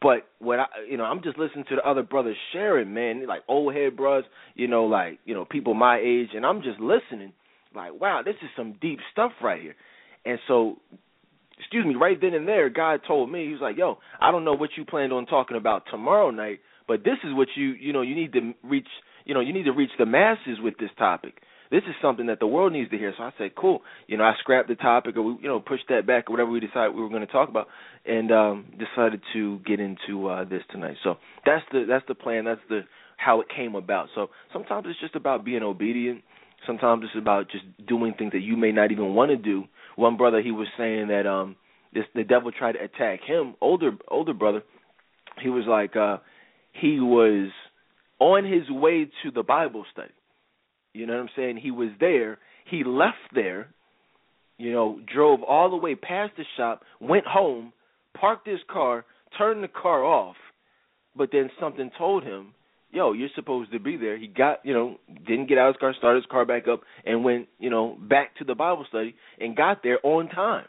But 0.00 0.26
what 0.38 0.58
I 0.58 0.66
you 0.88 0.96
know 0.96 1.04
I'm 1.04 1.22
just 1.22 1.38
listening 1.38 1.64
to 1.70 1.76
the 1.76 1.88
other 1.88 2.02
brothers 2.02 2.36
sharing, 2.52 2.92
man, 2.92 3.26
like 3.26 3.42
old 3.48 3.74
head 3.74 3.96
bros, 3.96 4.24
you 4.54 4.68
know, 4.68 4.84
like 4.84 5.20
you 5.24 5.34
know 5.34 5.44
people 5.44 5.74
my 5.74 5.98
age, 5.98 6.30
and 6.34 6.44
I'm 6.44 6.62
just 6.62 6.80
listening, 6.80 7.32
like 7.74 7.98
wow, 7.98 8.22
this 8.24 8.36
is 8.42 8.50
some 8.56 8.76
deep 8.80 8.98
stuff 9.12 9.32
right 9.42 9.60
here. 9.60 9.76
And 10.24 10.38
so 10.46 10.76
excuse 11.58 11.86
me, 11.86 11.94
right 11.94 12.20
then 12.20 12.34
and 12.34 12.46
there, 12.46 12.68
God 12.68 13.00
told 13.06 13.30
me, 13.30 13.46
he 13.46 13.52
was 13.52 13.60
like, 13.60 13.76
yo, 13.76 13.98
I 14.20 14.30
don't 14.32 14.44
know 14.44 14.54
what 14.54 14.70
you 14.76 14.84
planned 14.84 15.12
on 15.12 15.26
talking 15.26 15.56
about 15.56 15.84
tomorrow 15.90 16.30
night, 16.30 16.58
but 16.92 17.04
this 17.04 17.16
is 17.24 17.32
what 17.32 17.48
you 17.56 17.68
you 17.80 17.90
know 17.90 18.02
you 18.02 18.14
need 18.14 18.34
to 18.34 18.52
reach 18.62 18.88
you 19.24 19.32
know 19.32 19.40
you 19.40 19.54
need 19.54 19.62
to 19.62 19.72
reach 19.72 19.92
the 19.98 20.04
masses 20.04 20.58
with 20.62 20.74
this 20.78 20.90
topic. 20.98 21.40
This 21.70 21.84
is 21.88 21.94
something 22.02 22.26
that 22.26 22.38
the 22.38 22.46
world 22.46 22.74
needs 22.74 22.90
to 22.90 22.98
hear. 22.98 23.14
So 23.16 23.24
I 23.24 23.30
said, 23.38 23.54
cool. 23.56 23.80
You 24.06 24.18
know, 24.18 24.24
I 24.24 24.34
scrapped 24.40 24.68
the 24.68 24.74
topic 24.74 25.16
or 25.16 25.22
we, 25.22 25.32
you 25.40 25.48
know 25.48 25.58
pushed 25.58 25.88
that 25.88 26.06
back 26.06 26.28
or 26.28 26.34
whatever 26.34 26.50
we 26.50 26.60
decided 26.60 26.94
we 26.94 27.00
were 27.00 27.08
going 27.08 27.26
to 27.26 27.32
talk 27.32 27.48
about, 27.48 27.68
and 28.04 28.30
um 28.30 28.66
decided 28.78 29.22
to 29.32 29.58
get 29.60 29.80
into 29.80 30.28
uh 30.28 30.44
this 30.44 30.60
tonight. 30.70 30.96
So 31.02 31.14
that's 31.46 31.64
the 31.72 31.86
that's 31.88 32.04
the 32.08 32.14
plan. 32.14 32.44
That's 32.44 32.60
the 32.68 32.82
how 33.16 33.40
it 33.40 33.46
came 33.56 33.74
about. 33.74 34.08
So 34.14 34.28
sometimes 34.52 34.84
it's 34.86 35.00
just 35.00 35.16
about 35.16 35.46
being 35.46 35.62
obedient. 35.62 36.20
Sometimes 36.66 37.04
it's 37.04 37.16
about 37.16 37.50
just 37.50 37.64
doing 37.88 38.12
things 38.18 38.32
that 38.32 38.40
you 38.42 38.58
may 38.58 38.70
not 38.70 38.92
even 38.92 39.14
want 39.14 39.30
to 39.30 39.38
do. 39.38 39.64
One 39.96 40.18
brother 40.18 40.42
he 40.42 40.50
was 40.50 40.68
saying 40.76 41.08
that 41.08 41.26
um 41.26 41.56
this 41.94 42.04
the 42.14 42.24
devil 42.24 42.52
tried 42.52 42.72
to 42.72 42.84
attack 42.84 43.20
him, 43.26 43.54
older 43.62 43.92
older 44.08 44.34
brother. 44.34 44.62
He 45.42 45.48
was 45.48 45.64
like 45.66 45.96
uh 45.96 46.18
he 46.72 47.00
was 47.00 47.50
on 48.18 48.44
his 48.44 48.70
way 48.70 49.06
to 49.22 49.30
the 49.30 49.42
Bible 49.42 49.84
study. 49.92 50.12
You 50.92 51.06
know 51.06 51.14
what 51.14 51.22
I'm 51.22 51.28
saying? 51.36 51.56
He 51.62 51.70
was 51.70 51.90
there. 52.00 52.38
He 52.70 52.84
left 52.84 53.16
there, 53.34 53.68
you 54.58 54.72
know, 54.72 55.00
drove 55.12 55.42
all 55.42 55.70
the 55.70 55.76
way 55.76 55.94
past 55.94 56.32
the 56.36 56.44
shop, 56.56 56.82
went 57.00 57.26
home, 57.26 57.72
parked 58.18 58.46
his 58.46 58.60
car, 58.70 59.04
turned 59.36 59.64
the 59.64 59.68
car 59.68 60.04
off, 60.04 60.36
but 61.16 61.30
then 61.32 61.50
something 61.58 61.90
told 61.98 62.24
him, 62.24 62.54
yo, 62.90 63.12
you're 63.12 63.28
supposed 63.34 63.72
to 63.72 63.80
be 63.80 63.96
there. 63.96 64.16
He 64.18 64.26
got, 64.26 64.64
you 64.64 64.74
know, 64.74 64.96
didn't 65.26 65.48
get 65.48 65.58
out 65.58 65.70
of 65.70 65.74
his 65.74 65.80
car, 65.80 65.94
started 65.96 66.22
his 66.22 66.30
car 66.30 66.44
back 66.44 66.68
up, 66.68 66.82
and 67.04 67.24
went, 67.24 67.48
you 67.58 67.70
know, 67.70 67.96
back 68.08 68.36
to 68.36 68.44
the 68.44 68.54
Bible 68.54 68.84
study 68.88 69.14
and 69.40 69.56
got 69.56 69.82
there 69.82 69.98
on 70.04 70.28
time. 70.28 70.66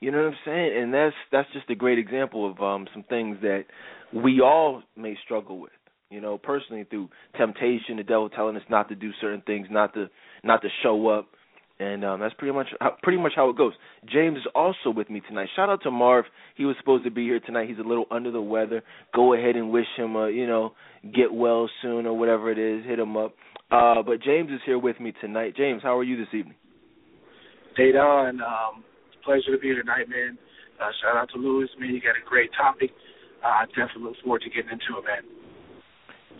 You 0.00 0.12
know 0.12 0.18
what 0.18 0.28
I'm 0.28 0.38
saying? 0.44 0.82
And 0.82 0.94
that's 0.94 1.14
that's 1.32 1.48
just 1.52 1.68
a 1.70 1.74
great 1.74 1.98
example 1.98 2.48
of 2.48 2.60
um 2.60 2.86
some 2.94 3.02
things 3.02 3.38
that 3.42 3.64
we 4.12 4.40
all 4.40 4.82
may 4.96 5.16
struggle 5.24 5.60
with. 5.60 5.72
You 6.10 6.22
know, 6.22 6.38
personally 6.38 6.84
through 6.88 7.10
temptation, 7.36 7.96
the 7.98 8.02
devil 8.02 8.30
telling 8.30 8.56
us 8.56 8.62
not 8.70 8.88
to 8.88 8.94
do 8.94 9.10
certain 9.20 9.42
things, 9.46 9.66
not 9.70 9.92
to 9.94 10.08
not 10.42 10.62
to 10.62 10.68
show 10.82 11.08
up, 11.08 11.28
and 11.78 12.02
um 12.02 12.20
that's 12.20 12.34
pretty 12.38 12.54
much 12.54 12.68
how, 12.80 12.96
pretty 13.02 13.18
much 13.18 13.32
how 13.36 13.50
it 13.50 13.58
goes. 13.58 13.74
James 14.10 14.38
is 14.38 14.46
also 14.54 14.88
with 14.90 15.10
me 15.10 15.20
tonight. 15.28 15.50
Shout 15.54 15.68
out 15.68 15.82
to 15.82 15.90
Marv. 15.90 16.24
He 16.56 16.64
was 16.64 16.76
supposed 16.78 17.04
to 17.04 17.10
be 17.10 17.24
here 17.24 17.40
tonight. 17.40 17.68
He's 17.68 17.78
a 17.78 17.86
little 17.86 18.06
under 18.10 18.30
the 18.30 18.40
weather. 18.40 18.82
Go 19.14 19.34
ahead 19.34 19.54
and 19.56 19.70
wish 19.70 19.86
him 19.98 20.16
a 20.16 20.30
you 20.30 20.46
know 20.46 20.72
get 21.14 21.32
well 21.32 21.68
soon 21.82 22.06
or 22.06 22.16
whatever 22.16 22.50
it 22.50 22.58
is. 22.58 22.86
Hit 22.86 22.98
him 22.98 23.16
up. 23.18 23.34
Uh, 23.70 24.02
but 24.02 24.22
James 24.22 24.50
is 24.50 24.60
here 24.64 24.78
with 24.78 24.98
me 24.98 25.12
tonight. 25.20 25.56
James, 25.58 25.82
how 25.82 25.98
are 25.98 26.04
you 26.04 26.16
this 26.16 26.32
evening? 26.32 26.56
Hey 27.76 27.92
Don, 27.92 28.40
um, 28.40 28.82
pleasure 29.24 29.52
to 29.52 29.58
be 29.58 29.68
here 29.68 29.82
tonight, 29.82 30.08
man. 30.08 30.38
Uh, 30.80 30.88
shout 31.02 31.16
out 31.16 31.28
to 31.34 31.38
Lewis, 31.38 31.68
man. 31.78 31.90
You 31.90 32.00
got 32.00 32.16
a 32.16 32.26
great 32.26 32.50
topic. 32.56 32.90
I 33.44 33.66
definitely 33.66 34.04
look 34.04 34.16
forward 34.22 34.42
to 34.42 34.50
getting 34.50 34.70
into 34.70 34.98
it, 34.98 35.04
man. 35.04 35.24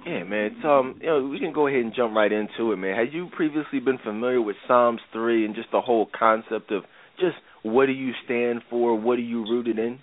Yeah, 0.07 0.25
man. 0.25 0.57
So, 0.63 0.69
um, 0.69 0.99
you 1.01 1.07
know, 1.07 1.27
we 1.27 1.39
can 1.39 1.53
go 1.53 1.67
ahead 1.67 1.81
and 1.81 1.95
jump 1.95 2.15
right 2.15 2.31
into 2.31 2.73
it, 2.73 2.77
man. 2.77 2.97
Had 2.97 3.13
you 3.13 3.29
previously 3.35 3.81
been 3.81 3.99
familiar 3.99 4.41
with 4.41 4.57
Psalms 4.67 5.01
three 5.13 5.45
and 5.45 5.55
just 5.55 5.69
the 5.73 5.81
whole 5.81 6.09
concept 6.19 6.71
of 6.71 6.85
just 7.19 7.37
what 7.63 7.87
do 7.87 7.93
you 7.93 8.13
stand 8.25 8.63
for, 8.71 8.95
what 8.95 9.19
are 9.19 9.27
you 9.27 9.43
rooted 9.43 9.79
in? 9.79 9.99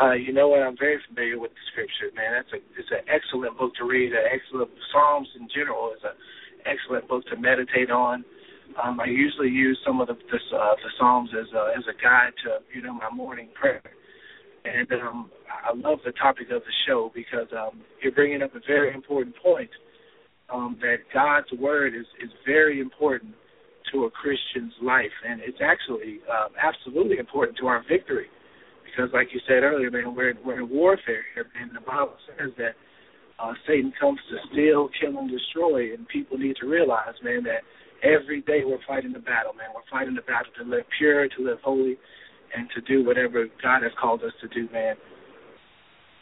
Uh, 0.00 0.12
you 0.12 0.32
know 0.32 0.48
what? 0.48 0.62
I'm 0.62 0.76
very 0.78 0.98
familiar 1.08 1.38
with 1.38 1.52
the 1.52 1.64
scripture, 1.72 2.08
man. 2.16 2.32
That's 2.32 2.52
a 2.52 2.60
it's 2.78 2.90
an 2.90 3.04
excellent 3.04 3.58
book 3.58 3.74
to 3.76 3.84
read. 3.84 4.12
An 4.12 4.24
excellent 4.32 4.70
Psalms 4.92 5.28
in 5.38 5.46
general 5.54 5.92
is 5.92 6.00
an 6.02 6.16
excellent 6.64 7.06
book 7.06 7.24
to 7.26 7.36
meditate 7.36 7.90
on. 7.90 8.24
Um, 8.82 9.00
I 9.00 9.06
usually 9.06 9.50
use 9.50 9.78
some 9.84 10.00
of 10.00 10.08
the 10.08 10.14
the, 10.14 10.40
uh, 10.56 10.74
the 10.80 10.90
Psalms 10.98 11.30
as 11.36 11.52
a, 11.52 11.76
as 11.76 11.84
a 11.84 12.02
guide 12.02 12.32
to 12.44 12.64
you 12.74 12.82
know 12.82 12.94
my 12.94 13.10
morning 13.10 13.48
prayer. 13.54 13.82
And 14.64 14.88
um, 15.00 15.30
I 15.48 15.74
love 15.74 16.00
the 16.04 16.12
topic 16.12 16.50
of 16.50 16.62
the 16.62 16.74
show 16.86 17.10
because 17.14 17.48
um, 17.56 17.80
you're 18.02 18.12
bringing 18.12 18.42
up 18.42 18.54
a 18.54 18.60
very 18.66 18.92
important 18.94 19.34
point 19.42 19.70
um, 20.52 20.76
that 20.80 20.96
God's 21.14 21.50
word 21.58 21.94
is 21.94 22.06
is 22.22 22.30
very 22.46 22.80
important 22.80 23.34
to 23.92 24.04
a 24.04 24.10
Christian's 24.10 24.74
life, 24.82 25.14
and 25.26 25.40
it's 25.40 25.58
actually 25.62 26.20
um, 26.28 26.52
absolutely 26.60 27.18
important 27.18 27.58
to 27.58 27.66
our 27.66 27.82
victory. 27.88 28.26
Because, 28.84 29.10
like 29.14 29.28
you 29.32 29.40
said 29.46 29.62
earlier, 29.62 29.90
man, 29.90 30.14
we're 30.14 30.34
we're 30.44 30.60
in 30.60 30.68
warfare 30.68 31.24
here, 31.34 31.46
and 31.60 31.70
the 31.74 31.80
Bible 31.80 32.16
says 32.26 32.50
that 32.58 32.74
uh, 33.38 33.52
Satan 33.66 33.92
comes 33.98 34.18
to 34.28 34.36
steal, 34.52 34.90
kill, 35.00 35.18
and 35.18 35.30
destroy, 35.30 35.94
and 35.94 36.06
people 36.08 36.36
need 36.36 36.56
to 36.60 36.66
realize, 36.66 37.14
man, 37.22 37.44
that 37.44 37.62
every 38.02 38.42
day 38.42 38.62
we're 38.64 38.82
fighting 38.86 39.12
the 39.12 39.20
battle, 39.20 39.54
man. 39.54 39.68
We're 39.74 39.88
fighting 39.90 40.14
the 40.14 40.22
battle 40.22 40.52
to 40.58 40.64
live 40.68 40.84
pure, 40.98 41.28
to 41.28 41.44
live 41.44 41.58
holy, 41.62 41.96
and 42.56 42.68
to 42.74 42.80
do 42.80 43.04
whatever 43.04 43.46
God 43.62 43.82
has 43.82 43.92
called 44.00 44.22
us 44.22 44.32
to 44.40 44.48
do, 44.48 44.72
man. 44.72 44.96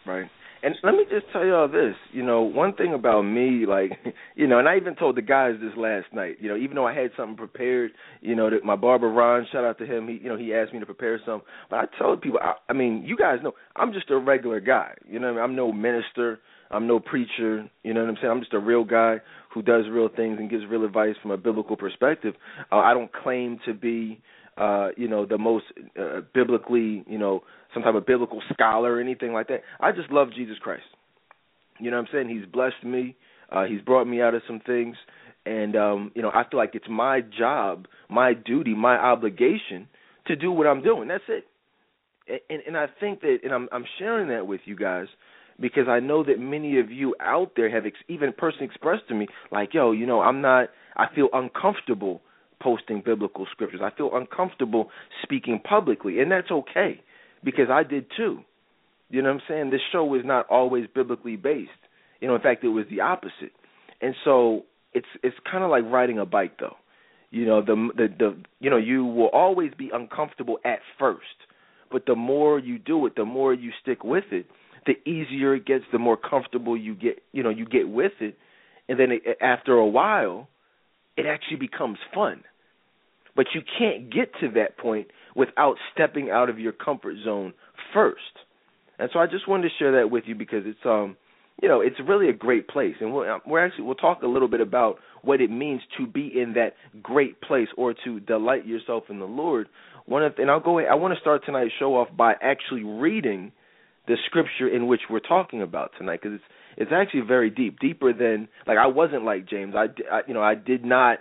Right. 0.06 0.30
And 0.62 0.74
let 0.82 0.94
me 0.94 1.04
just 1.08 1.26
tell 1.32 1.44
y'all 1.44 1.68
this, 1.68 1.94
you 2.12 2.24
know, 2.24 2.42
one 2.42 2.74
thing 2.74 2.92
about 2.92 3.22
me, 3.22 3.64
like, 3.66 3.92
you 4.34 4.46
know, 4.48 4.58
and 4.58 4.68
I 4.68 4.76
even 4.76 4.96
told 4.96 5.16
the 5.16 5.22
guys 5.22 5.54
this 5.60 5.76
last 5.76 6.06
night, 6.12 6.36
you 6.40 6.48
know, 6.48 6.56
even 6.56 6.74
though 6.74 6.86
I 6.86 6.94
had 6.94 7.10
something 7.16 7.36
prepared, 7.36 7.92
you 8.20 8.34
know, 8.34 8.50
that 8.50 8.64
my 8.64 8.74
barber 8.74 9.08
Ron, 9.08 9.46
shout 9.52 9.64
out 9.64 9.78
to 9.78 9.86
him, 9.86 10.08
he, 10.08 10.14
you 10.14 10.28
know, 10.28 10.36
he 10.36 10.52
asked 10.52 10.72
me 10.72 10.80
to 10.80 10.86
prepare 10.86 11.20
something, 11.24 11.46
but 11.70 11.76
I 11.76 11.84
told 11.98 12.22
people, 12.22 12.40
I, 12.42 12.54
I 12.68 12.72
mean, 12.72 13.04
you 13.06 13.16
guys 13.16 13.38
know, 13.42 13.52
I'm 13.76 13.92
just 13.92 14.10
a 14.10 14.18
regular 14.18 14.58
guy, 14.58 14.94
you 15.08 15.20
know, 15.20 15.28
I 15.28 15.32
mean? 15.32 15.40
I'm 15.40 15.54
no 15.54 15.72
minister, 15.72 16.40
I'm 16.70 16.88
no 16.88 16.98
preacher, 16.98 17.70
you 17.84 17.94
know 17.94 18.00
what 18.00 18.10
I'm 18.10 18.16
saying? 18.20 18.30
I'm 18.32 18.40
just 18.40 18.54
a 18.54 18.58
real 18.58 18.84
guy 18.84 19.18
who 19.54 19.62
does 19.62 19.84
real 19.90 20.08
things 20.08 20.38
and 20.40 20.50
gives 20.50 20.64
real 20.68 20.84
advice 20.84 21.14
from 21.22 21.30
a 21.30 21.36
biblical 21.36 21.76
perspective. 21.76 22.34
Uh, 22.72 22.78
I 22.78 22.94
don't 22.94 23.12
claim 23.12 23.60
to 23.64 23.74
be 23.74 24.20
uh, 24.58 24.88
you 24.96 25.08
know, 25.08 25.24
the 25.26 25.38
most 25.38 25.66
uh, 25.98 26.20
biblically, 26.34 27.04
you 27.06 27.18
know, 27.18 27.42
some 27.72 27.82
type 27.82 27.94
of 27.94 28.06
biblical 28.06 28.42
scholar 28.52 28.94
or 28.94 29.00
anything 29.00 29.32
like 29.32 29.48
that. 29.48 29.62
I 29.80 29.92
just 29.92 30.10
love 30.10 30.28
Jesus 30.34 30.56
Christ. 30.60 30.82
You 31.78 31.90
know 31.90 31.98
what 31.98 32.08
I'm 32.08 32.12
saying? 32.12 32.28
He's 32.28 32.50
blessed 32.50 32.84
me. 32.84 33.16
Uh, 33.50 33.64
he's 33.64 33.80
brought 33.80 34.06
me 34.06 34.20
out 34.20 34.34
of 34.34 34.42
some 34.46 34.60
things, 34.60 34.96
and 35.46 35.74
um, 35.74 36.12
you 36.14 36.20
know, 36.20 36.30
I 36.30 36.42
feel 36.50 36.58
like 36.58 36.74
it's 36.74 36.88
my 36.90 37.20
job, 37.20 37.86
my 38.10 38.34
duty, 38.34 38.74
my 38.74 38.96
obligation 38.96 39.88
to 40.26 40.36
do 40.36 40.52
what 40.52 40.66
I'm 40.66 40.82
doing. 40.82 41.08
That's 41.08 41.24
it. 41.28 41.46
And, 42.50 42.60
and 42.66 42.76
I 42.76 42.86
think 43.00 43.22
that, 43.22 43.38
and 43.42 43.54
I'm, 43.54 43.68
I'm 43.72 43.86
sharing 43.98 44.28
that 44.28 44.46
with 44.46 44.60
you 44.66 44.76
guys 44.76 45.06
because 45.58 45.88
I 45.88 46.00
know 46.00 46.22
that 46.24 46.38
many 46.38 46.78
of 46.78 46.90
you 46.90 47.14
out 47.20 47.52
there 47.56 47.70
have 47.70 47.86
ex- 47.86 47.96
even 48.08 48.34
personally 48.36 48.66
expressed 48.66 49.08
to 49.08 49.14
me, 49.14 49.26
like, 49.50 49.72
yo, 49.72 49.92
you 49.92 50.06
know, 50.06 50.20
I'm 50.20 50.42
not, 50.42 50.68
I 50.96 51.06
feel 51.14 51.28
uncomfortable 51.32 52.20
posting 52.60 53.02
biblical 53.04 53.46
scriptures. 53.50 53.80
I 53.82 53.90
feel 53.96 54.10
uncomfortable 54.12 54.90
speaking 55.22 55.60
publicly, 55.60 56.20
and 56.20 56.30
that's 56.30 56.50
okay 56.50 57.00
because 57.44 57.70
I 57.70 57.82
did 57.82 58.06
too. 58.16 58.40
You 59.10 59.22
know 59.22 59.32
what 59.32 59.42
I'm 59.42 59.42
saying? 59.48 59.70
This 59.70 59.80
show 59.90 60.14
is 60.14 60.22
not 60.24 60.46
always 60.48 60.86
biblically 60.94 61.36
based. 61.36 61.70
You 62.20 62.28
know, 62.28 62.34
in 62.34 62.42
fact, 62.42 62.64
it 62.64 62.68
was 62.68 62.84
the 62.90 63.00
opposite. 63.00 63.52
And 64.00 64.14
so 64.24 64.64
it's 64.92 65.06
it's 65.22 65.36
kind 65.50 65.64
of 65.64 65.70
like 65.70 65.84
riding 65.84 66.18
a 66.18 66.26
bike, 66.26 66.58
though. 66.58 66.76
You 67.30 67.46
know, 67.46 67.62
the 67.62 67.88
the 67.96 68.08
the 68.18 68.36
you 68.60 68.70
know 68.70 68.76
you 68.76 69.04
will 69.04 69.28
always 69.28 69.72
be 69.76 69.90
uncomfortable 69.92 70.58
at 70.64 70.80
first, 70.98 71.26
but 71.90 72.06
the 72.06 72.14
more 72.14 72.58
you 72.58 72.78
do 72.78 73.06
it, 73.06 73.14
the 73.16 73.24
more 73.24 73.54
you 73.54 73.70
stick 73.82 74.04
with 74.04 74.24
it, 74.30 74.46
the 74.86 74.94
easier 75.08 75.54
it 75.54 75.66
gets, 75.66 75.84
the 75.92 75.98
more 75.98 76.16
comfortable 76.16 76.76
you 76.76 76.94
get. 76.94 77.22
You 77.32 77.42
know, 77.42 77.50
you 77.50 77.66
get 77.66 77.88
with 77.88 78.12
it, 78.20 78.36
and 78.88 78.98
then 78.98 79.12
it, 79.12 79.38
after 79.40 79.74
a 79.74 79.86
while, 79.86 80.48
it 81.18 81.26
actually 81.26 81.56
becomes 81.56 81.98
fun. 82.14 82.44
But 83.34 83.46
you 83.54 83.60
can't 83.78 84.12
get 84.12 84.32
to 84.40 84.50
that 84.54 84.78
point 84.78 85.08
without 85.34 85.76
stepping 85.92 86.30
out 86.30 86.48
of 86.48 86.58
your 86.58 86.72
comfort 86.72 87.16
zone 87.24 87.52
first. 87.92 88.22
And 88.98 89.10
so 89.12 89.18
I 89.18 89.26
just 89.26 89.48
wanted 89.48 89.64
to 89.64 89.74
share 89.78 90.00
that 90.00 90.10
with 90.10 90.24
you 90.26 90.34
because 90.34 90.62
it's 90.64 90.78
um 90.84 91.16
you 91.60 91.68
know, 91.68 91.80
it's 91.80 91.96
really 92.06 92.28
a 92.28 92.32
great 92.32 92.68
place 92.68 92.94
and 93.00 93.12
we'll, 93.12 93.40
we're 93.46 93.64
actually 93.64 93.84
we'll 93.84 93.96
talk 93.96 94.22
a 94.22 94.26
little 94.26 94.48
bit 94.48 94.60
about 94.60 94.98
what 95.22 95.40
it 95.40 95.50
means 95.50 95.80
to 95.98 96.06
be 96.06 96.30
in 96.34 96.54
that 96.54 96.74
great 97.02 97.40
place 97.40 97.68
or 97.76 97.94
to 98.04 98.20
delight 98.20 98.64
yourself 98.64 99.04
in 99.08 99.18
the 99.18 99.24
Lord. 99.24 99.68
One 100.06 100.22
of 100.22 100.34
and 100.38 100.50
I'll 100.50 100.60
go 100.60 100.78
I 100.78 100.94
want 100.94 101.14
to 101.14 101.20
start 101.20 101.44
tonight's 101.44 101.72
show 101.78 101.96
off 101.96 102.08
by 102.16 102.34
actually 102.40 102.84
reading 102.84 103.52
the 104.06 104.16
scripture 104.26 104.68
in 104.68 104.86
which 104.86 105.02
we're 105.10 105.20
talking 105.20 105.62
about 105.62 105.92
tonight 105.98 106.20
because 106.22 106.36
it's 106.36 106.44
it's 106.78 106.92
actually 106.94 107.22
very 107.22 107.50
deep, 107.50 107.80
deeper 107.80 108.12
than 108.12 108.48
like 108.66 108.78
I 108.78 108.86
wasn't 108.86 109.24
like 109.24 109.48
James. 109.48 109.74
I, 109.76 109.86
I 110.10 110.20
you 110.26 110.32
know 110.32 110.42
I 110.42 110.54
did 110.54 110.84
not 110.84 111.18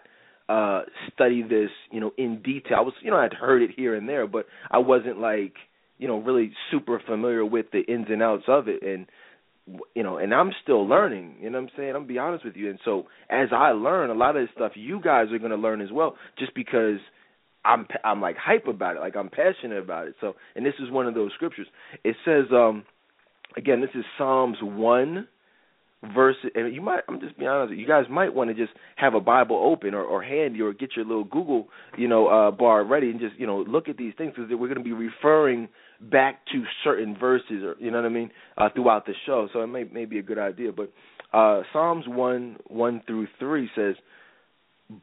uh 0.48 0.84
study 1.14 1.42
this 1.42 1.72
you 1.92 2.00
know 2.00 2.12
in 2.18 2.42
detail. 2.44 2.78
I 2.78 2.82
was 2.82 2.94
you 3.02 3.10
know 3.10 3.18
I'd 3.18 3.34
heard 3.34 3.64
it 3.64 3.72
here 3.76 3.96
and 3.96 4.08
there, 4.08 4.28
but 4.28 4.46
I 4.70 4.78
wasn't 4.78 5.20
like 5.20 5.54
you 5.98 6.08
know 6.08 6.20
really 6.20 6.54
super 6.70 7.02
familiar 7.06 7.44
with 7.44 7.66
the 7.74 7.82
ins 7.82 8.06
and 8.10 8.22
outs 8.22 8.44
of 8.48 8.68
it. 8.68 8.84
And 8.84 9.08
you 9.96 10.04
know 10.04 10.18
and 10.18 10.32
I'm 10.32 10.52
still 10.62 10.88
learning 10.88 11.38
you 11.42 11.50
know 11.50 11.60
what 11.60 11.72
I'm 11.72 11.76
saying? 11.76 11.90
I'm 11.90 11.96
gonna 11.96 12.06
be 12.06 12.20
honest 12.20 12.46
with 12.46 12.56
you. 12.56 12.70
And 12.70 12.80
so 12.86 13.08
as 13.32 13.50
I 13.52 13.72
learn 13.72 14.12
a 14.12 14.14
lot 14.14 14.38
of 14.38 14.44
this 14.44 14.52
stuff 14.56 14.74
you 14.76 15.02
guys 15.02 15.32
are 15.32 15.40
going 15.40 15.52
to 15.52 15.58
learn 15.58 15.82
as 15.82 15.92
well 15.92 16.16
just 16.38 16.54
because 16.54 17.00
I'm 17.66 17.88
I'm 18.06 18.22
like 18.22 18.38
hype 18.38 18.68
about 18.68 18.96
it 18.96 19.00
like 19.00 19.16
I'm 19.16 19.30
passionate 19.30 19.82
about 19.82 20.08
it. 20.08 20.14
So 20.22 20.36
and 20.56 20.64
this 20.64 20.76
is 20.80 20.92
one 20.92 21.08
of 21.08 21.16
those 21.16 21.32
scriptures. 21.34 21.68
It 22.04 22.16
says 22.24 22.46
um 22.54 22.86
again 23.58 23.82
this 23.82 23.90
is 23.96 24.06
Psalms 24.20 24.58
1 24.62 25.28
versus 26.14 26.52
and 26.54 26.74
you 26.74 26.82
might 26.82 27.02
I'm 27.08 27.20
just 27.20 27.38
being 27.38 27.50
honest 27.50 27.78
you 27.78 27.88
guys 27.88 28.06
might 28.10 28.34
want 28.34 28.50
to 28.50 28.54
just 28.54 28.78
have 28.98 29.16
a 29.16 29.20
Bible 29.20 29.56
open 29.56 29.94
or, 29.94 30.04
or 30.04 30.22
handy 30.22 30.62
or 30.62 30.72
get 30.74 30.96
your 30.96 31.06
little 31.06 31.24
Google 31.24 31.68
you 31.98 32.08
know 32.08 32.28
uh 32.28 32.52
bar 32.52 32.84
ready 32.84 33.10
and 33.10 33.20
just 33.20 33.36
you 33.38 33.48
know 33.48 33.64
look 33.68 33.90
at 33.90 33.98
these 33.98 34.14
things 34.18 34.34
because 34.36 34.50
we're 34.52 34.68
going 34.68 34.78
to 34.78 34.84
be 34.84 34.94
referring 34.94 35.68
back 36.00 36.46
to 36.52 36.64
certain 36.84 37.18
verses, 37.18 37.64
or 37.64 37.76
you 37.80 37.92
know 37.92 37.98
what 37.98 38.06
I 38.06 38.10
mean, 38.10 38.32
uh, 38.58 38.70
throughout 38.74 39.06
the 39.06 39.14
show. 39.26 39.48
So 39.54 39.62
it 39.62 39.68
may 39.68 39.84
may 39.86 40.06
be 40.06 40.20
a 40.20 40.24
good 40.24 40.40
idea. 40.40 40.72
But 40.72 40.92
uh, 41.34 41.64
Psalms 41.74 42.06
one 42.08 42.58
one 42.68 43.02
through 43.08 43.28
three 43.40 43.70
says, 43.76 43.96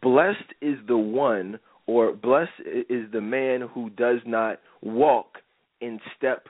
"Blessed 0.03 0.55
is 0.61 0.77
the 0.87 0.99
one, 0.99 1.59
or 1.87 2.13
blessed 2.13 2.51
is 2.89 3.11
the 3.13 3.21
man 3.21 3.69
who 3.73 3.91
does 3.91 4.21
not 4.27 4.61
walk 4.83 5.39
in 5.81 6.01
step 6.17 6.47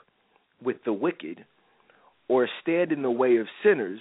with 0.63 0.77
the 0.85 0.93
wicked, 0.93 1.45
or 2.29 2.49
stand 2.63 2.93
in 2.93 3.03
the 3.03 3.11
way 3.11 3.37
of 3.37 3.47
sinners, 3.63 4.01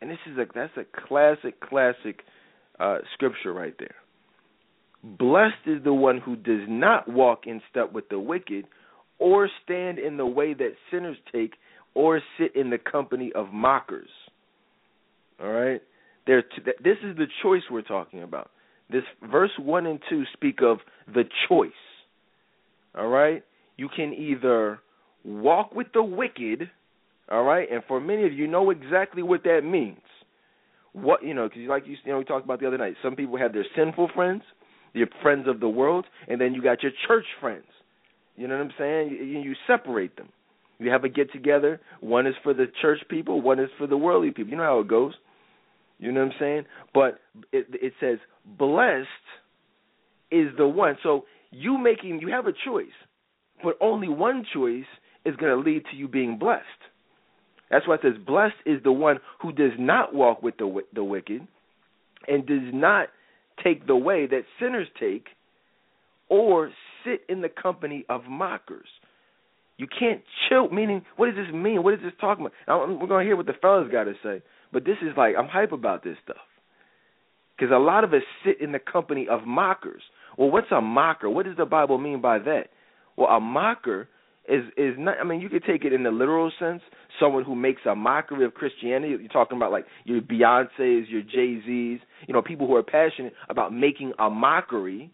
And 0.00 0.10
this 0.10 0.18
is 0.30 0.36
a 0.38 0.46
that's 0.54 0.76
a 0.76 0.84
classic, 1.06 1.60
classic 1.60 2.20
uh, 2.78 2.98
scripture 3.14 3.52
right 3.52 3.74
there. 3.78 3.94
Blessed 5.02 5.66
is 5.66 5.84
the 5.84 5.92
one 5.92 6.18
who 6.18 6.36
does 6.36 6.66
not 6.68 7.08
walk 7.08 7.46
in 7.46 7.62
step 7.70 7.92
with 7.92 8.08
the 8.08 8.18
wicked, 8.18 8.66
or 9.18 9.48
stand 9.64 9.98
in 9.98 10.16
the 10.16 10.26
way 10.26 10.52
that 10.52 10.72
sinners 10.90 11.16
take, 11.32 11.54
or 11.94 12.20
sit 12.38 12.54
in 12.56 12.70
the 12.70 12.78
company 12.78 13.32
of 13.34 13.52
mockers. 13.52 14.08
All 15.42 15.50
right? 15.50 15.80
There, 16.26 16.42
this 16.82 16.96
is 17.04 17.16
the 17.16 17.26
choice 17.42 17.62
we're 17.70 17.82
talking 17.82 18.22
about. 18.22 18.50
This 18.90 19.04
verse 19.30 19.50
one 19.58 19.86
and 19.86 20.00
two 20.08 20.24
speak 20.32 20.58
of 20.62 20.78
the 21.12 21.24
choice. 21.48 21.70
All 22.96 23.08
right? 23.08 23.44
You 23.76 23.88
can 23.94 24.12
either 24.12 24.80
walk 25.24 25.74
with 25.74 25.88
the 25.92 26.02
wicked, 26.02 26.70
all 27.30 27.42
right, 27.42 27.70
and 27.70 27.82
for 27.88 28.00
many 28.00 28.24
of 28.24 28.32
you 28.32 28.46
know 28.46 28.70
exactly 28.70 29.22
what 29.22 29.42
that 29.44 29.62
means. 29.64 29.98
What 30.92 31.22
you 31.24 31.34
know, 31.34 31.48
because 31.48 31.62
like 31.68 31.86
you, 31.86 31.96
you 32.04 32.12
know, 32.12 32.18
we 32.18 32.24
talked 32.24 32.44
about 32.44 32.60
the 32.60 32.66
other 32.66 32.78
night. 32.78 32.94
Some 33.02 33.16
people 33.16 33.36
have 33.36 33.52
their 33.52 33.66
sinful 33.76 34.10
friends, 34.14 34.42
your 34.94 35.08
friends 35.22 35.46
of 35.48 35.60
the 35.60 35.68
world, 35.68 36.06
and 36.28 36.40
then 36.40 36.54
you 36.54 36.62
got 36.62 36.82
your 36.82 36.92
church 37.06 37.26
friends. 37.40 37.64
You 38.36 38.48
know 38.48 38.56
what 38.56 38.64
I'm 38.64 38.72
saying? 38.78 39.10
You, 39.10 39.40
you 39.40 39.54
separate 39.66 40.16
them. 40.16 40.28
You 40.78 40.90
have 40.90 41.04
a 41.04 41.08
get 41.08 41.32
together. 41.32 41.80
One 42.00 42.26
is 42.26 42.34
for 42.42 42.54
the 42.54 42.66
church 42.80 43.00
people. 43.08 43.40
One 43.40 43.58
is 43.58 43.70
for 43.78 43.86
the 43.86 43.96
worldly 43.96 44.30
people. 44.30 44.50
You 44.50 44.56
know 44.58 44.64
how 44.64 44.80
it 44.80 44.88
goes. 44.88 45.14
You 45.98 46.12
know 46.12 46.20
what 46.20 46.32
I'm 46.32 46.38
saying? 46.38 46.64
But 46.92 47.20
it, 47.52 47.66
it 47.72 47.94
says 48.00 48.18
blessed 48.44 49.06
is 50.30 50.48
the 50.58 50.68
one. 50.68 50.96
So 51.02 51.24
you 51.50 51.78
making 51.78 52.20
you 52.20 52.28
have 52.28 52.46
a 52.46 52.52
choice, 52.64 52.86
but 53.62 53.76
only 53.80 54.08
one 54.08 54.44
choice 54.52 54.84
is 55.24 55.34
going 55.36 55.52
to 55.52 55.70
lead 55.70 55.84
to 55.90 55.96
you 55.96 56.08
being 56.08 56.38
blessed. 56.38 56.64
That's 57.70 57.86
why 57.86 57.94
it 57.96 58.00
says 58.02 58.14
blessed 58.24 58.54
is 58.64 58.82
the 58.82 58.92
one 58.92 59.18
who 59.42 59.52
does 59.52 59.72
not 59.78 60.14
walk 60.14 60.42
with 60.42 60.56
the 60.58 60.82
the 60.94 61.04
wicked, 61.04 61.46
and 62.28 62.46
does 62.46 62.72
not 62.72 63.08
take 63.62 63.86
the 63.86 63.96
way 63.96 64.26
that 64.26 64.42
sinners 64.60 64.88
take, 65.00 65.26
or 66.28 66.70
sit 67.04 67.22
in 67.28 67.40
the 67.40 67.48
company 67.48 68.04
of 68.08 68.22
mockers. 68.28 68.88
You 69.78 69.86
can't 69.86 70.22
chill. 70.48 70.70
Meaning, 70.70 71.04
what 71.16 71.26
does 71.26 71.34
this 71.34 71.54
mean? 71.54 71.82
What 71.82 71.94
is 71.94 72.00
this 72.02 72.12
talking 72.20 72.46
about? 72.46 72.88
we're 72.88 73.06
going 73.06 73.24
to 73.24 73.28
hear 73.28 73.36
what 73.36 73.46
the 73.46 73.52
fellas 73.60 73.88
got 73.90 74.04
to 74.04 74.14
say. 74.22 74.42
But 74.72 74.84
this 74.84 74.96
is 75.02 75.16
like, 75.16 75.34
I'm 75.38 75.48
hype 75.48 75.72
about 75.72 76.02
this 76.02 76.16
stuff. 76.24 76.36
Because 77.56 77.72
a 77.72 77.78
lot 77.78 78.04
of 78.04 78.12
us 78.12 78.22
sit 78.44 78.60
in 78.60 78.72
the 78.72 78.78
company 78.78 79.26
of 79.30 79.46
mockers. 79.46 80.02
Well, 80.36 80.50
what's 80.50 80.70
a 80.70 80.80
mocker? 80.80 81.28
What 81.30 81.46
does 81.46 81.56
the 81.56 81.64
Bible 81.64 81.98
mean 81.98 82.20
by 82.20 82.38
that? 82.40 82.64
Well, 83.16 83.28
a 83.28 83.40
mocker 83.40 84.08
is 84.48 84.64
is 84.76 84.94
not. 84.98 85.16
I 85.20 85.24
mean, 85.24 85.40
you 85.40 85.48
could 85.48 85.64
take 85.64 85.84
it 85.84 85.92
in 85.92 86.02
the 86.02 86.10
literal 86.10 86.50
sense. 86.58 86.82
Someone 87.20 87.44
who 87.44 87.54
makes 87.54 87.82
a 87.88 87.94
mockery 87.94 88.44
of 88.44 88.54
Christianity. 88.54 89.16
You're 89.20 89.28
talking 89.28 89.56
about 89.56 89.72
like 89.72 89.86
your 90.04 90.20
Beyonces, 90.20 91.04
your 91.08 91.22
Jay 91.22 91.60
Z's. 91.66 92.00
You 92.26 92.34
know, 92.34 92.42
people 92.42 92.66
who 92.66 92.74
are 92.76 92.82
passionate 92.82 93.32
about 93.48 93.72
making 93.72 94.12
a 94.18 94.30
mockery. 94.30 95.10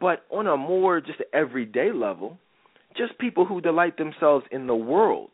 But 0.00 0.24
on 0.30 0.46
a 0.46 0.56
more 0.56 1.00
just 1.00 1.20
everyday 1.32 1.90
level, 1.90 2.38
just 2.96 3.18
people 3.18 3.46
who 3.46 3.60
delight 3.60 3.96
themselves 3.96 4.44
in 4.50 4.66
the 4.66 4.74
world. 4.74 5.30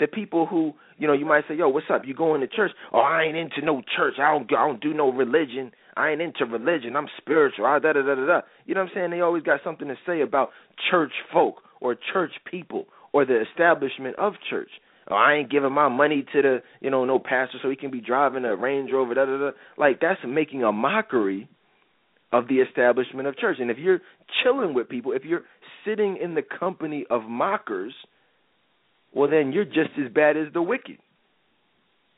The 0.00 0.08
people 0.08 0.46
who, 0.46 0.72
you 0.98 1.06
know, 1.06 1.12
you 1.12 1.24
might 1.24 1.44
say, 1.46 1.54
"Yo, 1.54 1.68
what's 1.68 1.86
up? 1.88 2.02
You 2.04 2.14
going 2.14 2.40
to 2.40 2.48
church? 2.48 2.72
Oh, 2.92 2.98
I 2.98 3.22
ain't 3.22 3.36
into 3.36 3.64
no 3.64 3.80
church. 3.96 4.14
I 4.18 4.32
don't, 4.32 4.52
I 4.52 4.66
don't 4.66 4.80
do 4.80 4.92
no 4.92 5.12
religion. 5.12 5.70
I 5.96 6.10
ain't 6.10 6.20
into 6.20 6.44
religion. 6.44 6.96
I'm 6.96 7.06
spiritual. 7.16 7.66
I, 7.66 7.78
da 7.78 7.92
da 7.92 8.02
da 8.02 8.16
da 8.16 8.26
da." 8.26 8.40
You 8.66 8.74
know 8.74 8.82
what 8.82 8.90
I'm 8.90 8.94
saying? 8.94 9.10
They 9.12 9.20
always 9.20 9.44
got 9.44 9.60
something 9.62 9.86
to 9.86 9.94
say 10.04 10.20
about 10.20 10.50
church 10.90 11.12
folk 11.32 11.62
or 11.84 11.94
church 12.14 12.32
people 12.50 12.86
or 13.12 13.26
the 13.26 13.42
establishment 13.42 14.16
of 14.18 14.32
church. 14.48 14.70
Oh, 15.08 15.14
I 15.14 15.34
ain't 15.34 15.50
giving 15.50 15.72
my 15.72 15.88
money 15.88 16.24
to 16.32 16.42
the, 16.42 16.62
you 16.80 16.90
know, 16.90 17.04
no 17.04 17.18
pastor 17.18 17.58
so 17.62 17.68
he 17.68 17.76
can 17.76 17.90
be 17.90 18.00
driving 18.00 18.46
a 18.46 18.56
Range 18.56 18.90
Rover. 18.90 19.14
Da 19.14 19.26
da 19.26 19.36
da. 19.36 19.50
Like 19.76 20.00
that's 20.00 20.20
making 20.26 20.64
a 20.64 20.72
mockery 20.72 21.46
of 22.32 22.48
the 22.48 22.56
establishment 22.56 23.28
of 23.28 23.36
church. 23.36 23.58
And 23.60 23.70
if 23.70 23.76
you're 23.76 24.00
chilling 24.42 24.72
with 24.72 24.88
people, 24.88 25.12
if 25.12 25.24
you're 25.24 25.42
sitting 25.84 26.16
in 26.16 26.34
the 26.34 26.42
company 26.42 27.04
of 27.10 27.22
mockers, 27.24 27.92
well 29.12 29.30
then 29.30 29.52
you're 29.52 29.66
just 29.66 29.90
as 30.02 30.10
bad 30.12 30.38
as 30.38 30.50
the 30.54 30.62
wicked. 30.62 30.96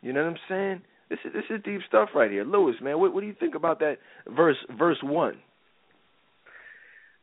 You 0.01 0.13
know 0.13 0.23
what 0.23 0.31
I'm 0.31 0.39
saying? 0.49 0.83
This 1.11 1.19
is 1.25 1.33
this 1.33 1.45
is 1.51 1.63
deep 1.65 1.81
stuff 1.89 2.11
right 2.15 2.31
here, 2.31 2.45
Lewis. 2.45 2.77
Man, 2.81 3.01
what 3.01 3.13
what 3.13 3.21
do 3.21 3.27
you 3.27 3.35
think 3.39 3.57
about 3.57 3.81
that 3.81 3.97
verse 4.29 4.57
verse 4.79 4.99
one? 5.03 5.39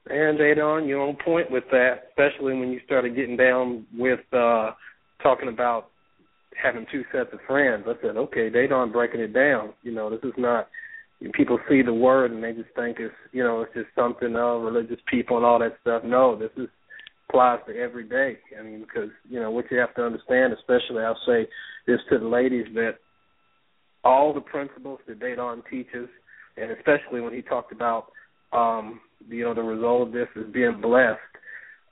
And 0.09 0.39
Adon, 0.39 0.87
you're 0.87 1.01
on 1.01 1.15
point 1.23 1.49
with 1.49 1.63
that, 1.71 2.09
especially 2.09 2.53
when 2.53 2.69
you 2.71 2.79
started 2.85 3.15
getting 3.15 3.37
down 3.37 3.85
with 3.95 4.19
uh 4.33 4.71
talking 5.21 5.47
about 5.47 5.87
having 6.61 6.85
two 6.91 7.03
sets 7.11 7.29
of 7.33 7.39
friends. 7.47 7.85
I 7.87 7.93
said, 8.01 8.17
okay, 8.17 8.49
Dedan 8.49 8.91
breaking 8.91 9.21
it 9.21 9.33
down. 9.33 9.73
You 9.81 9.93
know, 9.93 10.09
this 10.09 10.19
is 10.23 10.33
not 10.37 10.67
people 11.33 11.57
see 11.69 11.81
the 11.81 11.93
word 11.93 12.31
and 12.31 12.43
they 12.43 12.51
just 12.51 12.73
think 12.75 12.97
it's 12.99 13.13
you 13.31 13.41
know 13.41 13.61
it's 13.61 13.73
just 13.73 13.87
something 13.95 14.35
of 14.35 14.61
religious 14.61 14.99
people 15.09 15.37
and 15.37 15.45
all 15.45 15.59
that 15.59 15.77
stuff. 15.81 16.03
No, 16.03 16.37
this 16.37 16.51
is 16.57 16.67
applies 17.29 17.59
to 17.67 17.75
every 17.75 18.07
day. 18.07 18.37
I 18.59 18.63
mean, 18.63 18.81
because 18.81 19.09
you 19.29 19.39
know 19.39 19.51
what 19.51 19.65
you 19.71 19.77
have 19.79 19.95
to 19.95 20.03
understand, 20.03 20.53
especially 20.53 21.03
I'll 21.03 21.17
say 21.25 21.47
this 21.87 21.99
to 22.09 22.19
the 22.19 22.27
ladies 22.27 22.67
that 22.75 22.95
all 24.03 24.33
the 24.33 24.41
principles 24.41 24.99
that 25.07 25.19
Dedan 25.19 25.63
teaches, 25.69 26.09
and 26.57 26.71
especially 26.71 27.21
when 27.21 27.33
he 27.33 27.41
talked 27.41 27.71
about 27.71 28.11
um, 28.53 28.99
you 29.27 29.43
know 29.43 29.53
the 29.53 29.61
result 29.61 30.07
of 30.07 30.13
this 30.13 30.27
is 30.35 30.51
being 30.53 30.79
blessed. 30.81 31.19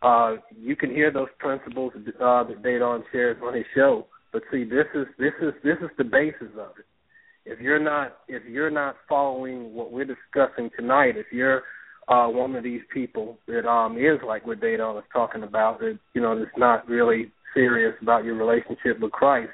Uh, 0.02 0.38
you 0.60 0.76
can 0.76 0.90
hear 0.90 1.12
those 1.12 1.28
principles 1.38 1.94
uh, 1.96 2.44
that 2.44 2.64
Dedan 2.64 3.04
shares 3.12 3.38
on 3.44 3.54
his 3.54 3.66
show, 3.76 4.08
but 4.34 4.42
see, 4.52 4.64
this 4.64 4.86
is 4.96 5.06
this 5.20 5.34
is 5.42 5.54
this 5.64 5.78
is 5.82 5.90
the 5.98 6.04
basis 6.04 6.50
of 6.60 6.72
it. 6.80 6.86
If 7.46 7.60
you're 7.60 7.80
not 7.80 8.18
if 8.28 8.44
you're 8.46 8.72
not 8.72 8.96
following 9.08 9.74
what 9.74 9.92
we're 9.92 10.06
discussing 10.06 10.70
tonight, 10.78 11.18
if 11.18 11.28
you're 11.32 11.64
uh, 12.08 12.28
one 12.28 12.56
of 12.56 12.64
these 12.64 12.82
people 12.94 13.38
that 13.48 13.68
um, 13.68 13.98
is 13.98 14.20
like 14.26 14.46
what 14.46 14.60
Dedan 14.60 14.98
is 14.98 15.04
talking 15.14 15.44
about, 15.44 15.80
that 15.80 15.98
you 16.14 16.22
know 16.22 16.38
that's 16.38 16.58
not 16.58 16.88
really 16.88 17.32
serious 17.54 17.96
about 18.02 18.24
your 18.24 18.36
relationship 18.36 19.00
with 19.00 19.12
Christ, 19.12 19.52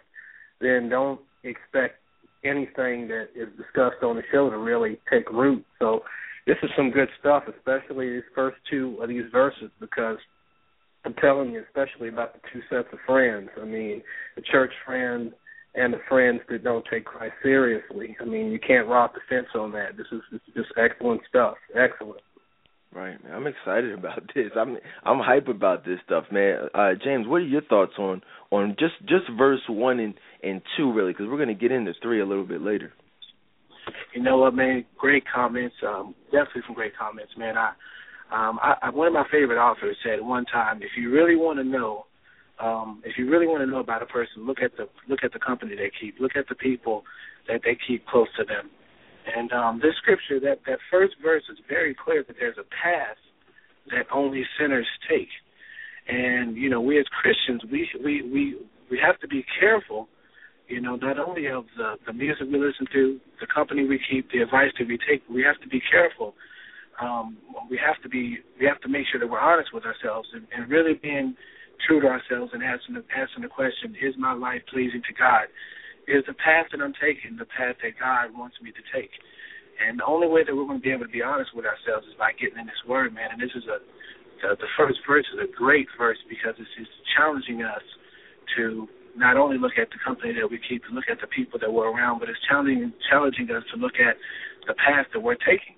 then 0.61 0.89
don't 0.89 1.19
expect 1.43 1.95
anything 2.43 3.07
that 3.07 3.27
is 3.35 3.47
discussed 3.57 4.03
on 4.03 4.15
the 4.15 4.23
show 4.31 4.49
to 4.49 4.57
really 4.57 4.99
take 5.11 5.29
root. 5.31 5.65
So 5.79 6.01
this 6.47 6.57
is 6.63 6.69
some 6.75 6.89
good 6.89 7.09
stuff, 7.19 7.43
especially 7.47 8.09
these 8.09 8.23
first 8.33 8.57
two 8.69 8.97
of 9.01 9.09
these 9.09 9.25
verses, 9.31 9.69
because 9.79 10.17
I'm 11.05 11.13
telling 11.15 11.51
you, 11.51 11.61
especially 11.61 12.07
about 12.07 12.33
the 12.33 12.39
two 12.51 12.61
sets 12.69 12.87
of 12.93 12.99
friends. 13.05 13.49
I 13.61 13.65
mean, 13.65 14.01
the 14.35 14.41
church 14.41 14.71
friends 14.85 15.33
and 15.75 15.93
the 15.93 15.99
friends 16.09 16.41
that 16.49 16.63
don't 16.63 16.85
take 16.91 17.05
Christ 17.05 17.35
seriously. 17.43 18.15
I 18.19 18.25
mean, 18.25 18.51
you 18.51 18.59
can't 18.59 18.87
rock 18.87 19.13
the 19.13 19.19
fence 19.29 19.47
on 19.55 19.71
that. 19.73 19.97
This 19.97 20.07
is, 20.11 20.21
this 20.31 20.41
is 20.47 20.53
just 20.55 20.69
excellent 20.77 21.21
stuff. 21.29 21.55
Excellent. 21.75 22.21
Right, 22.93 23.21
man. 23.23 23.33
I'm 23.33 23.45
excited 23.47 23.93
about 23.93 24.21
this. 24.35 24.51
I'm 24.55 24.77
I'm 25.03 25.19
hype 25.19 25.49
about 25.49 25.85
this 25.85 25.99
stuff, 26.05 26.25
man. 26.31 26.69
Uh, 26.73 26.91
James, 27.03 27.27
what 27.27 27.41
are 27.41 27.45
your 27.45 27.61
thoughts 27.61 27.93
on 27.99 28.21
on 28.51 28.75
just 28.79 28.95
just 29.01 29.25
verse 29.37 29.61
one 29.69 29.99
and 29.99 30.13
and 30.41 30.61
two, 30.77 30.93
really? 30.93 31.11
Because 31.11 31.27
we're 31.29 31.45
to 31.45 31.53
get 31.53 31.71
into 31.71 31.93
three 32.01 32.21
a 32.21 32.25
little 32.25 32.45
bit 32.45 32.61
later. 32.61 32.93
You 34.13 34.21
know 34.21 34.37
what, 34.37 34.53
man? 34.53 34.85
Great 34.97 35.23
comments. 35.33 35.75
Um, 35.85 36.15
definitely 36.31 36.63
some 36.67 36.75
great 36.75 36.97
comments, 36.97 37.31
man. 37.37 37.55
I, 37.57 37.73
um, 38.31 38.59
I, 38.61 38.75
I, 38.83 38.89
one 38.89 39.07
of 39.07 39.13
my 39.13 39.25
favorite 39.31 39.59
authors 39.59 39.95
said 40.03 40.19
one 40.21 40.45
time, 40.45 40.81
if 40.81 40.91
you 40.97 41.11
really 41.11 41.35
want 41.35 41.59
to 41.59 41.63
know, 41.63 42.05
um, 42.59 43.01
if 43.05 43.17
you 43.17 43.29
really 43.29 43.47
want 43.47 43.61
to 43.61 43.67
know 43.67 43.79
about 43.79 44.01
a 44.01 44.07
person, 44.07 44.45
look 44.45 44.59
at 44.61 44.75
the 44.77 44.89
look 45.07 45.19
at 45.23 45.31
the 45.31 45.39
company 45.39 45.75
they 45.75 45.91
keep. 46.01 46.15
Look 46.19 46.35
at 46.35 46.47
the 46.49 46.55
people 46.55 47.03
that 47.47 47.61
they 47.63 47.77
keep 47.87 48.05
close 48.07 48.27
to 48.37 48.43
them. 48.43 48.69
And 49.35 49.51
um, 49.51 49.79
this 49.81 49.93
scripture, 50.01 50.39
that 50.39 50.59
that 50.65 50.79
first 50.89 51.15
verse 51.21 51.43
is 51.51 51.59
very 51.69 51.95
clear 51.95 52.23
that 52.27 52.35
there's 52.39 52.57
a 52.57 52.63
path 52.63 53.17
that 53.91 54.05
only 54.13 54.43
sinners 54.59 54.87
take. 55.09 55.29
And 56.07 56.57
you 56.57 56.69
know, 56.69 56.81
we 56.81 56.99
as 56.99 57.05
Christians, 57.21 57.61
we 57.71 57.87
we 58.03 58.21
we 58.23 58.57
we 58.89 58.99
have 59.05 59.19
to 59.19 59.27
be 59.27 59.45
careful. 59.59 60.07
You 60.67 60.81
know, 60.81 60.95
not 60.95 61.17
only 61.17 61.47
of 61.47 61.65
the 61.77 61.95
the 62.05 62.13
music 62.13 62.47
we 62.51 62.59
listen 62.59 62.87
to, 62.91 63.19
the 63.39 63.47
company 63.47 63.87
we 63.87 63.99
keep, 64.03 64.31
the 64.31 64.43
advice 64.43 64.71
that 64.77 64.87
we 64.87 64.97
take. 64.97 65.23
We 65.29 65.43
have 65.43 65.59
to 65.61 65.67
be 65.67 65.81
careful. 65.91 66.35
Um, 66.99 67.37
we 67.69 67.79
have 67.79 68.01
to 68.03 68.09
be 68.09 68.39
we 68.59 68.65
have 68.65 68.81
to 68.81 68.89
make 68.89 69.07
sure 69.11 69.19
that 69.19 69.27
we're 69.27 69.39
honest 69.39 69.71
with 69.73 69.85
ourselves 69.85 70.27
and, 70.33 70.47
and 70.51 70.69
really 70.69 70.95
being 70.95 71.35
true 71.87 72.01
to 72.01 72.07
ourselves 72.07 72.51
and 72.53 72.63
asking 72.63 72.95
the, 72.95 73.03
asking 73.15 73.43
the 73.43 73.53
question: 73.53 73.95
Is 74.01 74.15
my 74.17 74.33
life 74.33 74.61
pleasing 74.67 75.01
to 75.07 75.13
God? 75.13 75.47
Is 76.07 76.23
the 76.27 76.35
path 76.35 76.67
that 76.71 76.81
I'm 76.83 76.95
taking 76.99 77.35
the 77.39 77.47
path 77.47 77.79
that 77.83 77.95
God 77.99 78.35
wants 78.35 78.55
me 78.63 78.71
to 78.71 78.83
take? 78.91 79.11
And 79.77 79.99
the 79.99 80.07
only 80.07 80.27
way 80.27 80.43
that 80.43 80.55
we're 80.55 80.65
going 80.65 80.81
to 80.81 80.83
be 80.83 80.91
able 80.91 81.05
to 81.05 81.11
be 81.11 81.21
honest 81.21 81.53
with 81.53 81.63
ourselves 81.63 82.07
is 82.07 82.17
by 82.17 82.33
getting 82.33 82.57
in 82.57 82.65
this 82.65 82.81
word, 82.87 83.13
man. 83.13 83.29
And 83.31 83.39
this 83.39 83.53
is 83.55 83.67
a 83.71 83.79
the, 84.41 84.55
the 84.57 84.71
first 84.77 84.99
verse 85.07 85.25
is 85.33 85.39
a 85.41 85.49
great 85.49 85.87
verse 85.97 86.17
because 86.29 86.53
it's, 86.57 86.69
it's 86.77 86.89
challenging 87.15 87.63
us 87.63 87.81
to 88.57 88.87
not 89.17 89.35
only 89.35 89.57
look 89.57 89.73
at 89.81 89.89
the 89.89 89.97
company 90.05 90.33
that 90.39 90.49
we 90.49 90.59
keep, 90.69 90.85
to 90.85 90.93
look 90.93 91.05
at 91.11 91.19
the 91.19 91.27
people 91.27 91.59
that 91.59 91.71
we're 91.71 91.89
around, 91.89 92.19
but 92.19 92.29
it's 92.29 92.39
challenging 92.47 92.93
challenging 93.09 93.49
us 93.51 93.63
to 93.73 93.79
look 93.79 93.99
at 93.99 94.15
the 94.67 94.73
path 94.75 95.07
that 95.13 95.19
we're 95.19 95.35
taking. 95.35 95.75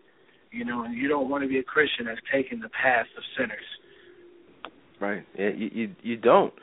You 0.51 0.65
know, 0.65 0.83
and 0.83 0.97
you 0.97 1.07
don't 1.07 1.29
want 1.29 1.43
to 1.43 1.47
be 1.47 1.59
a 1.59 1.63
Christian 1.63 2.05
that's 2.05 2.19
taking 2.33 2.59
the 2.59 2.69
path 2.69 3.05
of 3.17 3.23
sinners. 3.37 3.67
Right. 4.99 5.25
Yeah, 5.37 5.49
you 5.55 5.69
you, 5.73 5.95
you 6.01 6.17
don't. 6.17 6.53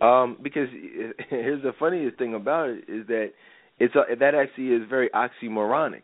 Um, 0.00 0.36
because 0.42 0.68
here's 1.30 1.62
the 1.62 1.72
funniest 1.78 2.18
thing 2.18 2.34
about 2.34 2.70
it 2.70 2.84
is 2.88 3.06
that 3.06 3.32
it's 3.78 3.94
a, 3.94 4.16
that 4.16 4.34
actually 4.34 4.68
is 4.68 4.82
very 4.88 5.10
oxymoronic 5.10 6.02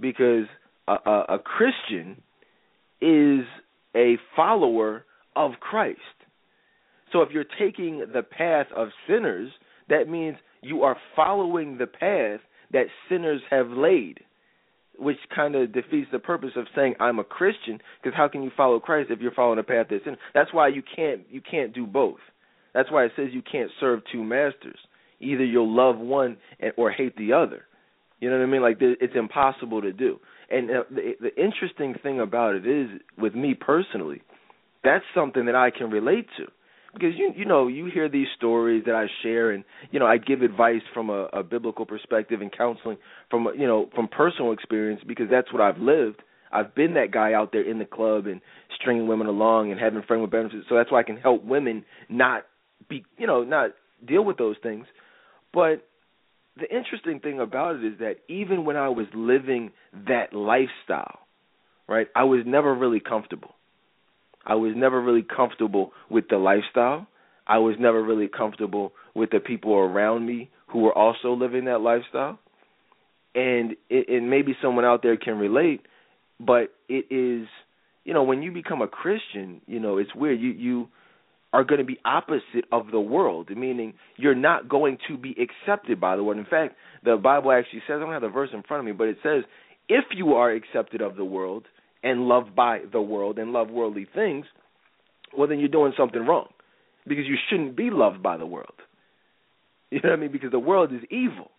because 0.00 0.46
a, 0.88 0.92
a, 0.92 1.24
a 1.34 1.38
Christian 1.38 2.22
is 3.00 3.46
a 3.94 4.16
follower 4.36 5.04
of 5.36 5.52
Christ. 5.60 5.98
So 7.12 7.22
if 7.22 7.30
you're 7.30 7.44
taking 7.58 8.04
the 8.12 8.22
path 8.22 8.66
of 8.74 8.88
sinners, 9.08 9.50
that 9.88 10.08
means 10.08 10.36
you 10.62 10.82
are 10.82 10.96
following 11.16 11.78
the 11.78 11.86
path 11.86 12.40
that 12.72 12.86
sinners 13.08 13.40
have 13.50 13.68
laid, 13.70 14.20
which 14.98 15.16
kind 15.34 15.54
of 15.56 15.72
defeats 15.72 16.08
the 16.12 16.18
purpose 16.18 16.50
of 16.56 16.66
saying 16.74 16.94
I'm 17.00 17.18
a 17.18 17.24
Christian. 17.24 17.80
Because 18.02 18.16
how 18.16 18.28
can 18.28 18.42
you 18.42 18.50
follow 18.56 18.78
Christ 18.78 19.10
if 19.10 19.20
you're 19.20 19.32
following 19.32 19.58
a 19.58 19.64
path 19.64 19.86
that's 19.90 20.04
sin? 20.04 20.16
That's 20.34 20.52
why 20.52 20.68
you 20.68 20.82
can't 20.94 21.22
you 21.30 21.40
can't 21.40 21.74
do 21.74 21.86
both. 21.86 22.20
That's 22.74 22.90
why 22.90 23.04
it 23.04 23.12
says 23.16 23.28
you 23.32 23.42
can't 23.42 23.70
serve 23.80 24.00
two 24.12 24.22
masters. 24.22 24.78
Either 25.18 25.44
you'll 25.44 25.74
love 25.74 25.98
one 25.98 26.36
or 26.76 26.90
hate 26.90 27.16
the 27.16 27.32
other. 27.32 27.64
You 28.20 28.30
know 28.30 28.38
what 28.38 28.44
I 28.44 28.46
mean? 28.46 28.62
Like 28.62 28.76
it's 28.80 29.16
impossible 29.16 29.82
to 29.82 29.92
do. 29.92 30.20
And 30.50 30.70
uh, 30.70 30.82
the, 30.90 31.12
the 31.20 31.42
interesting 31.42 31.94
thing 32.02 32.20
about 32.20 32.54
it 32.54 32.66
is, 32.66 32.88
with 33.18 33.34
me 33.34 33.54
personally, 33.54 34.22
that's 34.82 35.04
something 35.14 35.46
that 35.46 35.54
I 35.54 35.70
can 35.70 35.90
relate 35.90 36.26
to 36.38 36.46
because 36.92 37.10
you 37.16 37.32
you 37.36 37.44
know 37.44 37.68
you 37.68 37.90
hear 37.92 38.08
these 38.08 38.26
stories 38.36 38.84
that 38.86 38.94
I 38.94 39.06
share 39.22 39.50
and 39.50 39.64
you 39.90 40.00
know 40.00 40.06
I 40.06 40.18
give 40.18 40.42
advice 40.42 40.82
from 40.92 41.10
a, 41.10 41.28
a 41.32 41.42
biblical 41.42 41.86
perspective 41.86 42.40
and 42.40 42.50
counseling 42.56 42.98
from 43.30 43.48
you 43.56 43.66
know 43.66 43.88
from 43.94 44.08
personal 44.08 44.52
experience 44.52 45.02
because 45.06 45.26
that's 45.30 45.52
what 45.52 45.62
I've 45.62 45.78
lived. 45.78 46.22
I've 46.52 46.74
been 46.74 46.94
that 46.94 47.12
guy 47.12 47.32
out 47.32 47.52
there 47.52 47.68
in 47.68 47.78
the 47.78 47.84
club 47.84 48.26
and 48.26 48.40
stringing 48.80 49.06
women 49.06 49.28
along 49.28 49.70
and 49.70 49.80
having 49.80 50.02
friend 50.02 50.20
with 50.20 50.32
benefits. 50.32 50.66
So 50.68 50.74
that's 50.74 50.90
why 50.90 51.00
I 51.00 51.04
can 51.04 51.16
help 51.16 51.44
women 51.44 51.84
not 52.08 52.44
be 52.88 53.04
you 53.18 53.26
know 53.26 53.44
not 53.44 53.70
deal 54.06 54.24
with 54.24 54.36
those 54.36 54.56
things. 54.62 54.86
But 55.52 55.86
the 56.56 56.68
interesting 56.74 57.20
thing 57.20 57.40
about 57.40 57.76
it 57.76 57.84
is 57.84 57.98
that 58.00 58.16
even 58.28 58.64
when 58.64 58.76
I 58.76 58.88
was 58.88 59.06
living 59.14 59.70
that 60.08 60.32
lifestyle, 60.32 61.20
right, 61.88 62.08
I 62.14 62.24
was 62.24 62.40
never 62.46 62.74
really 62.74 63.00
comfortable. 63.00 63.54
I 64.44 64.54
was 64.54 64.72
never 64.76 65.00
really 65.00 65.24
comfortable 65.24 65.92
with 66.10 66.24
the 66.28 66.36
lifestyle. 66.36 67.06
I 67.46 67.58
was 67.58 67.76
never 67.78 68.02
really 68.02 68.28
comfortable 68.28 68.92
with 69.14 69.30
the 69.30 69.40
people 69.40 69.74
around 69.74 70.26
me 70.26 70.50
who 70.68 70.80
were 70.80 70.96
also 70.96 71.32
living 71.32 71.64
that 71.66 71.80
lifestyle. 71.80 72.38
And 73.34 73.76
it, 73.88 74.08
and 74.08 74.30
maybe 74.30 74.56
someone 74.62 74.84
out 74.84 75.02
there 75.02 75.16
can 75.16 75.38
relate, 75.38 75.82
but 76.38 76.72
it 76.88 77.06
is, 77.10 77.46
you 78.04 78.12
know, 78.12 78.24
when 78.24 78.42
you 78.42 78.50
become 78.50 78.82
a 78.82 78.88
Christian, 78.88 79.60
you 79.66 79.78
know, 79.78 79.98
it's 79.98 80.14
weird. 80.14 80.40
You 80.40 80.50
you 80.50 80.88
are 81.52 81.64
going 81.64 81.80
to 81.80 81.84
be 81.84 81.98
opposite 82.04 82.64
of 82.70 82.90
the 82.90 83.00
world, 83.00 83.50
meaning 83.56 83.94
you're 84.16 84.34
not 84.34 84.68
going 84.68 84.98
to 85.08 85.16
be 85.16 85.34
accepted 85.40 86.00
by 86.00 86.16
the 86.16 86.22
world. 86.22 86.38
In 86.38 86.44
fact, 86.44 86.76
the 87.04 87.16
Bible 87.16 87.52
actually 87.52 87.82
says, 87.88 87.96
I 87.96 88.00
don't 88.00 88.12
have 88.12 88.22
the 88.22 88.28
verse 88.28 88.50
in 88.52 88.62
front 88.62 88.80
of 88.80 88.86
me, 88.86 88.92
but 88.92 89.08
it 89.08 89.18
says, 89.22 89.42
if 89.88 90.04
you 90.14 90.34
are 90.34 90.52
accepted 90.52 91.00
of 91.00 91.16
the 91.16 91.24
world 91.24 91.64
and 92.02 92.22
loved 92.22 92.54
by 92.54 92.80
the 92.92 93.00
world 93.00 93.38
and 93.38 93.52
love 93.52 93.70
worldly 93.70 94.06
things, 94.14 94.46
well, 95.36 95.48
then 95.48 95.58
you're 95.58 95.68
doing 95.68 95.92
something 95.96 96.24
wrong 96.24 96.48
because 97.06 97.24
you 97.26 97.36
shouldn't 97.48 97.76
be 97.76 97.90
loved 97.90 98.22
by 98.22 98.36
the 98.36 98.46
world. 98.46 98.66
You 99.92 99.98
know 100.04 100.10
what 100.10 100.18
I 100.20 100.22
mean? 100.22 100.30
Because 100.30 100.52
the 100.52 100.58
world 100.60 100.92
is 100.92 101.00
evil. 101.10 101.50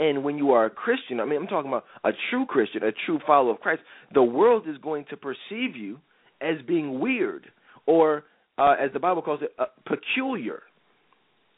And 0.00 0.24
when 0.24 0.36
you 0.36 0.50
are 0.50 0.64
a 0.64 0.70
Christian, 0.70 1.20
I 1.20 1.26
mean, 1.26 1.40
I'm 1.40 1.46
talking 1.46 1.70
about 1.70 1.84
a 2.02 2.10
true 2.28 2.44
Christian, 2.44 2.82
a 2.82 2.90
true 3.06 3.20
follower 3.24 3.52
of 3.52 3.60
Christ, 3.60 3.82
the 4.12 4.22
world 4.24 4.64
is 4.66 4.76
going 4.78 5.04
to 5.10 5.16
perceive 5.16 5.76
you 5.76 6.00
as 6.40 6.56
being 6.66 6.98
weird 6.98 7.46
or 7.86 8.24
uh, 8.58 8.74
as 8.80 8.92
the 8.92 8.98
Bible 8.98 9.22
calls 9.22 9.42
it, 9.42 9.52
uh, 9.60 9.66
peculiar. 9.86 10.62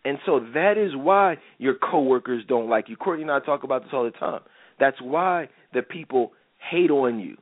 And 0.04 0.18
so 0.26 0.40
that 0.54 0.74
is 0.76 0.94
why 0.94 1.36
your 1.58 1.74
coworkers 1.74 2.44
don't 2.48 2.68
like 2.68 2.88
you. 2.88 2.96
Courtney 2.96 3.22
and 3.22 3.30
I 3.30 3.40
talk 3.40 3.62
about 3.64 3.82
this 3.82 3.90
all 3.92 4.04
the 4.04 4.10
time. 4.10 4.40
That's 4.78 5.00
why 5.00 5.48
the 5.72 5.82
people 5.82 6.32
hate 6.70 6.90
on 6.90 7.20
you. 7.20 7.36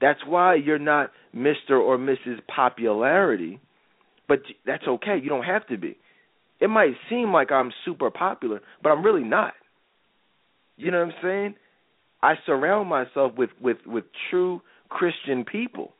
That's 0.00 0.20
why 0.26 0.56
you're 0.56 0.78
not 0.78 1.10
Mr. 1.34 1.72
or 1.72 1.98
Mrs. 1.98 2.38
Popularity, 2.54 3.60
but 4.28 4.40
that's 4.66 4.86
okay. 4.86 5.18
You 5.22 5.28
don't 5.28 5.44
have 5.44 5.66
to 5.68 5.78
be. 5.78 5.96
It 6.60 6.68
might 6.68 6.92
seem 7.10 7.32
like 7.32 7.52
I'm 7.52 7.72
super 7.84 8.10
popular, 8.10 8.60
but 8.82 8.90
I'm 8.90 9.04
really 9.04 9.24
not. 9.24 9.54
You 10.76 10.90
know 10.90 10.98
what 10.98 11.14
I'm 11.14 11.22
saying? 11.22 11.54
I 12.22 12.34
surround 12.44 12.88
myself 12.88 13.32
with 13.36 13.50
with 13.60 13.78
with 13.86 14.04
true 14.30 14.60
Christian 14.88 15.44
people. 15.44 15.92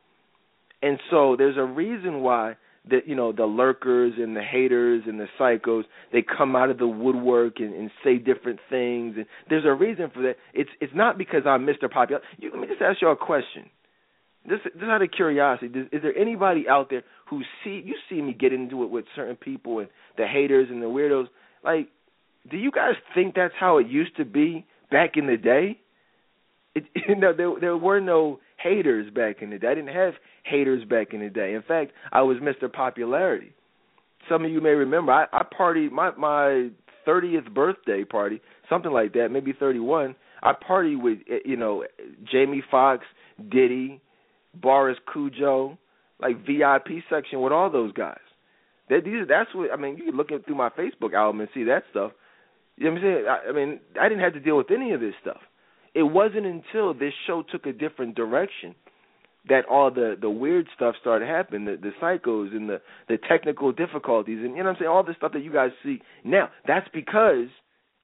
And 0.81 0.99
so 1.09 1.35
there's 1.35 1.57
a 1.57 1.63
reason 1.63 2.21
why 2.21 2.55
the 2.89 2.99
you 3.05 3.15
know 3.15 3.31
the 3.31 3.45
lurkers 3.45 4.13
and 4.17 4.35
the 4.35 4.41
haters 4.41 5.03
and 5.07 5.19
the 5.19 5.27
psychos 5.39 5.83
they 6.11 6.23
come 6.23 6.55
out 6.55 6.69
of 6.69 6.77
the 6.77 6.87
woodwork 6.87 7.59
and, 7.59 7.73
and 7.73 7.91
say 8.03 8.17
different 8.17 8.59
things 8.69 9.15
and 9.17 9.25
there's 9.49 9.65
a 9.65 9.73
reason 9.73 10.09
for 10.13 10.21
that 10.21 10.35
it's 10.53 10.69
it's 10.79 10.93
not 10.95 11.17
because 11.17 11.41
i'm 11.45 11.65
mr 11.65 11.91
popular 11.91 12.21
you, 12.37 12.49
let 12.51 12.61
me 12.61 12.67
just 12.67 12.81
ask 12.81 13.01
you 13.01 13.09
a 13.09 13.15
question 13.15 13.69
just 14.47 14.63
out 14.83 15.01
of 15.01 15.11
curiosity 15.11 15.67
does, 15.67 15.85
is 15.91 16.01
there 16.01 16.17
anybody 16.17 16.65
out 16.69 16.89
there 16.89 17.03
who 17.29 17.41
see 17.63 17.81
you 17.85 17.95
see 18.09 18.21
me 18.21 18.33
get 18.33 18.53
into 18.53 18.83
it 18.83 18.89
with 18.89 19.05
certain 19.15 19.35
people 19.35 19.79
and 19.79 19.89
the 20.17 20.27
haters 20.27 20.67
and 20.69 20.81
the 20.81 20.87
weirdos 20.87 21.27
like 21.63 21.89
do 22.49 22.57
you 22.57 22.71
guys 22.71 22.93
think 23.13 23.35
that's 23.35 23.53
how 23.59 23.77
it 23.77 23.87
used 23.87 24.15
to 24.17 24.25
be 24.25 24.65
back 24.91 25.11
in 25.15 25.27
the 25.27 25.37
day 25.37 25.79
it, 26.75 26.85
you 27.07 27.15
know 27.15 27.33
there 27.35 27.53
there 27.59 27.77
were 27.77 27.99
no 27.99 28.39
haters 28.57 29.11
back 29.13 29.41
in 29.41 29.49
the 29.49 29.57
day. 29.57 29.67
I 29.67 29.75
didn't 29.75 29.93
have 29.93 30.13
haters 30.43 30.83
back 30.85 31.13
in 31.13 31.21
the 31.21 31.29
day. 31.29 31.53
In 31.53 31.61
fact, 31.61 31.91
I 32.11 32.21
was 32.21 32.37
Mr. 32.37 32.71
Popularity. 32.71 33.53
Some 34.29 34.45
of 34.45 34.51
you 34.51 34.61
may 34.61 34.71
remember 34.71 35.11
I, 35.11 35.25
I 35.31 35.43
partied 35.43 35.91
my 35.91 36.11
my 36.15 36.69
thirtieth 37.05 37.45
birthday 37.53 38.03
party, 38.03 38.41
something 38.69 38.91
like 38.91 39.13
that, 39.13 39.29
maybe 39.31 39.53
thirty 39.53 39.79
one. 39.79 40.15
I 40.43 40.53
partied 40.53 41.01
with 41.01 41.19
eh, 41.29 41.39
you 41.45 41.57
know 41.57 41.85
Jamie 42.31 42.63
Foxx, 42.69 43.05
Diddy, 43.49 44.01
Boris 44.53 44.97
Kodjoe, 45.13 45.77
like 46.19 46.45
VIP 46.45 47.03
section 47.09 47.41
with 47.41 47.53
all 47.53 47.69
those 47.69 47.93
guys. 47.93 48.17
That 48.89 49.03
these 49.03 49.27
that's 49.27 49.53
what 49.53 49.71
I 49.71 49.75
mean. 49.75 49.97
You 49.97 50.05
can 50.05 50.15
look 50.15 50.29
through 50.29 50.55
my 50.55 50.69
Facebook 50.69 51.13
album 51.13 51.41
and 51.41 51.49
see 51.53 51.63
that 51.65 51.83
stuff. 51.91 52.11
You 52.77 52.85
know 52.85 52.91
what 52.91 52.97
I'm 52.99 53.03
saying? 53.03 53.25
I, 53.27 53.49
I 53.49 53.51
mean, 53.53 53.79
I 53.99 54.07
didn't 54.07 54.23
have 54.23 54.33
to 54.33 54.39
deal 54.39 54.57
with 54.57 54.71
any 54.71 54.93
of 54.93 55.01
this 55.01 55.13
stuff 55.21 55.41
it 55.97 56.03
wasn't 56.03 56.45
until 56.45 56.93
this 56.93 57.13
show 57.25 57.43
took 57.51 57.65
a 57.65 57.73
different 57.73 58.15
direction 58.15 58.75
that 59.49 59.65
all 59.65 59.89
the 59.89 60.15
the 60.21 60.29
weird 60.29 60.67
stuff 60.75 60.93
started 61.01 61.27
happening, 61.27 61.65
the 61.65 61.75
the 61.75 61.91
psychos 61.99 62.55
and 62.55 62.69
the 62.69 62.79
the 63.07 63.17
technical 63.27 63.71
difficulties 63.71 64.37
and 64.43 64.51
you 64.55 64.57
know 64.57 64.65
what 64.65 64.69
I'm 64.69 64.75
saying, 64.79 64.91
all 64.91 65.03
the 65.03 65.15
stuff 65.17 65.31
that 65.33 65.43
you 65.43 65.51
guys 65.51 65.71
see 65.83 65.99
now. 66.23 66.49
That's 66.67 66.87
because 66.93 67.47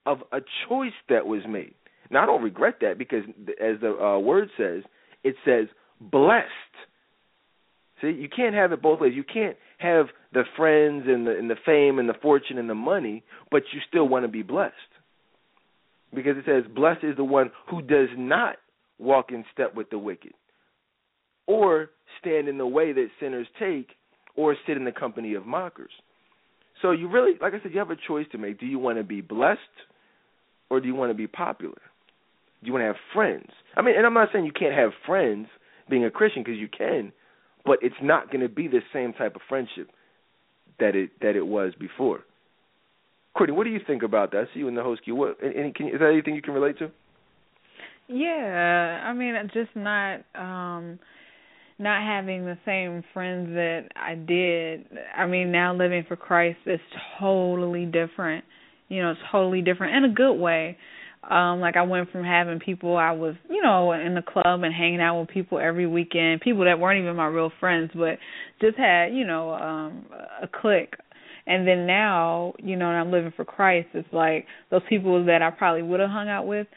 of 0.08 0.20
a 0.32 0.40
choice 0.68 0.98
that 1.10 1.28
was 1.28 1.42
made. 1.48 1.76
Now 2.10 2.24
I 2.24 2.26
don't 2.26 2.42
regret 2.42 2.78
that 2.82 2.98
because 2.98 3.24
as 3.62 3.80
the 3.80 3.96
uh, 3.96 4.18
word 4.18 4.50
says, 4.58 4.82
it 5.24 5.36
says 5.46 5.68
blessed. 6.12 6.50
See, 8.02 8.12
you 8.12 8.30
can't 8.34 8.56
have 8.56 8.72
it 8.72 8.82
both 8.82 9.00
ways. 9.00 9.14
You 9.16 9.24
can't 9.24 9.56
have 9.78 10.08
the 10.34 10.44
friends 10.58 11.06
and 11.08 11.28
the 11.28 11.38
and 11.38 11.50
the 11.50 11.56
fame 11.66 12.00
and 12.00 12.10
the 12.10 12.16
fortune 12.22 12.58
and 12.58 12.70
the 12.70 12.76
money, 12.76 13.24
but 13.52 13.64
you 13.74 13.80
still 13.88 14.08
want 14.08 14.26
to 14.26 14.30
be 14.30 14.42
blessed 14.42 14.74
because 16.14 16.38
it 16.38 16.46
says, 16.46 16.64
Blessed 16.74 17.04
is 17.04 17.18
the 17.18 17.24
one 17.24 17.52
who 17.70 17.82
does 17.82 18.10
not 18.18 18.58
walk 19.00 19.32
in 19.32 19.44
step 19.54 19.76
with 19.76 19.90
the 19.90 19.98
wicked, 19.98 20.34
or 21.48 21.90
stand 22.20 22.48
in 22.48 22.58
the 22.58 22.68
way 22.68 22.94
that 22.94 23.08
sinners 23.20 23.48
take, 23.60 23.90
or 24.36 24.56
sit 24.68 24.78
in 24.78 24.86
the 24.86 24.92
company 24.92 25.34
of 25.34 25.46
mockers. 25.46 25.92
So 26.82 26.92
you 26.92 27.10
really, 27.10 27.34
like 27.42 27.54
I 27.54 27.62
said, 27.62 27.72
you 27.74 27.80
have 27.80 27.92
a 27.92 27.98
choice 28.08 28.26
to 28.32 28.38
make. 28.38 28.60
Do 28.60 28.66
you 28.66 28.80
want 28.80 28.98
to 28.98 29.04
be 29.04 29.22
blessed, 29.22 29.60
or 30.70 30.80
do 30.80 30.88
you 30.88 30.96
want 30.96 31.12
to 31.12 31.18
be 31.18 31.28
popular? 31.28 31.82
Do 32.62 32.68
you 32.68 32.74
want 32.74 32.84
to 32.84 32.88
have 32.88 32.96
friends? 33.14 33.50
I 33.76 33.82
mean, 33.82 33.96
and 33.98 34.06
I'm 34.06 34.14
not 34.14 34.30
saying 34.32 34.46
you 34.46 34.52
can't 34.52 34.76
have 34.76 34.92
friends 35.06 35.48
being 35.90 36.06
a 36.06 36.12
Christian 36.12 36.44
because 36.44 36.60
you 36.60 36.68
can, 36.68 37.12
but 37.66 37.80
it's 37.82 37.96
not 38.02 38.32
going 38.32 38.42
to 38.42 38.50
be 38.50 38.68
the 38.68 38.82
same 38.94 39.14
type 39.14 39.36
of 39.36 39.42
friendship 39.48 39.90
that 40.80 40.96
it 40.96 41.12
that 41.22 41.36
it 41.36 41.46
was 41.46 41.74
before. 41.80 42.22
Courtney, 43.36 43.56
what 43.56 43.64
do 43.64 43.72
you 43.72 43.80
think 43.86 44.04
about 44.04 44.32
that? 44.32 44.46
I 44.50 44.54
see 44.54 44.60
you 44.60 44.68
in 44.68 44.76
the 44.76 44.84
host 44.84 45.04
queue. 45.04 45.16
What 45.16 45.38
any 45.42 45.72
can 45.72 45.88
is 45.88 46.00
that 46.00 46.10
anything 46.12 46.36
you 46.36 46.42
can 46.42 46.54
relate 46.54 46.78
to? 46.80 46.92
Yeah, 48.08 49.02
I 49.06 49.14
mean, 49.14 49.36
just 49.54 49.76
not 49.76 50.22
um 50.36 51.00
not 51.80 52.04
having 52.04 52.46
the 52.46 52.58
same 52.66 53.04
friends 53.14 53.50
that 53.50 53.88
I 53.96 54.16
did. 54.16 54.86
I 55.16 55.26
mean, 55.26 55.52
now 55.52 55.76
living 55.76 56.06
for 56.08 56.16
Christ 56.16 56.60
is 56.66 56.80
totally 57.20 57.86
different. 57.86 58.46
You 58.90 59.02
know, 59.02 59.12
it's 59.12 59.20
totally 59.32 59.62
different 59.62 59.96
in 59.96 60.12
a 60.12 60.14
good 60.14 60.34
way. 60.34 60.78
Um, 61.30 61.60
like 61.62 61.78
I 61.78 61.84
went 61.84 62.12
from 62.12 62.24
having 62.24 62.60
people 62.60 62.98
I 62.98 63.12
was, 63.12 63.36
you 63.50 63.62
know, 63.62 63.94
in 63.94 64.14
the 64.14 64.22
club 64.22 64.64
and 64.64 64.74
hanging 64.74 65.00
out 65.00 65.20
with 65.20 65.30
people 65.30 65.58
every 65.60 65.88
weekend, 65.88 66.42
people 66.42 66.66
that 66.66 66.80
weren't 66.80 67.02
even 67.02 67.16
my 67.16 67.28
real 67.28 67.52
friends, 67.60 67.92
but 67.94 68.18
just 68.62 68.78
had, 68.78 69.14
you 69.14 69.26
know, 69.26 69.52
um 69.54 70.06
a 70.42 70.48
clique. 70.48 70.94
And 71.46 71.68
then 71.68 71.86
now, 71.86 72.54
you 72.60 72.76
know, 72.76 72.88
and 72.90 72.98
I'm 72.98 73.12
living 73.12 73.34
for 73.36 73.46
Christ, 73.46 73.90
it's 73.94 74.08
like 74.14 74.46
those 74.72 74.82
people 74.90 75.26
that 75.26 75.42
I 75.42 75.50
probably 75.52 75.82
would 75.84 76.00
have 76.00 76.10
hung 76.10 76.30
out 76.30 76.46
with, 76.48 76.68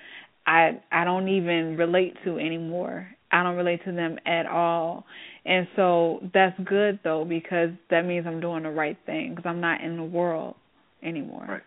I 0.47 0.81
I 0.93 1.05
don't 1.05 1.29
even 1.29 1.77
relate 1.77 2.15
to 2.25 2.39
anymore. 2.39 3.09
I 3.33 3.43
don't 3.43 3.57
relate 3.57 3.85
to 3.85 3.93
them 3.93 4.19
at 4.27 4.47
all. 4.47 5.05
And 5.45 5.67
so 5.77 6.21
that's 6.33 6.59
good 6.65 7.01
though 7.05 7.25
because 7.25 7.71
that 7.91 8.05
means 8.07 8.27
I'm 8.27 8.41
doing 8.41 8.63
the 8.63 8.71
right 8.71 8.97
thing 9.07 9.35
because 9.35 9.49
I'm 9.49 9.61
not 9.61 9.81
in 9.81 9.97
the 9.97 10.05
world 10.05 10.55
anymore. 11.03 11.47
Right. 11.49 11.63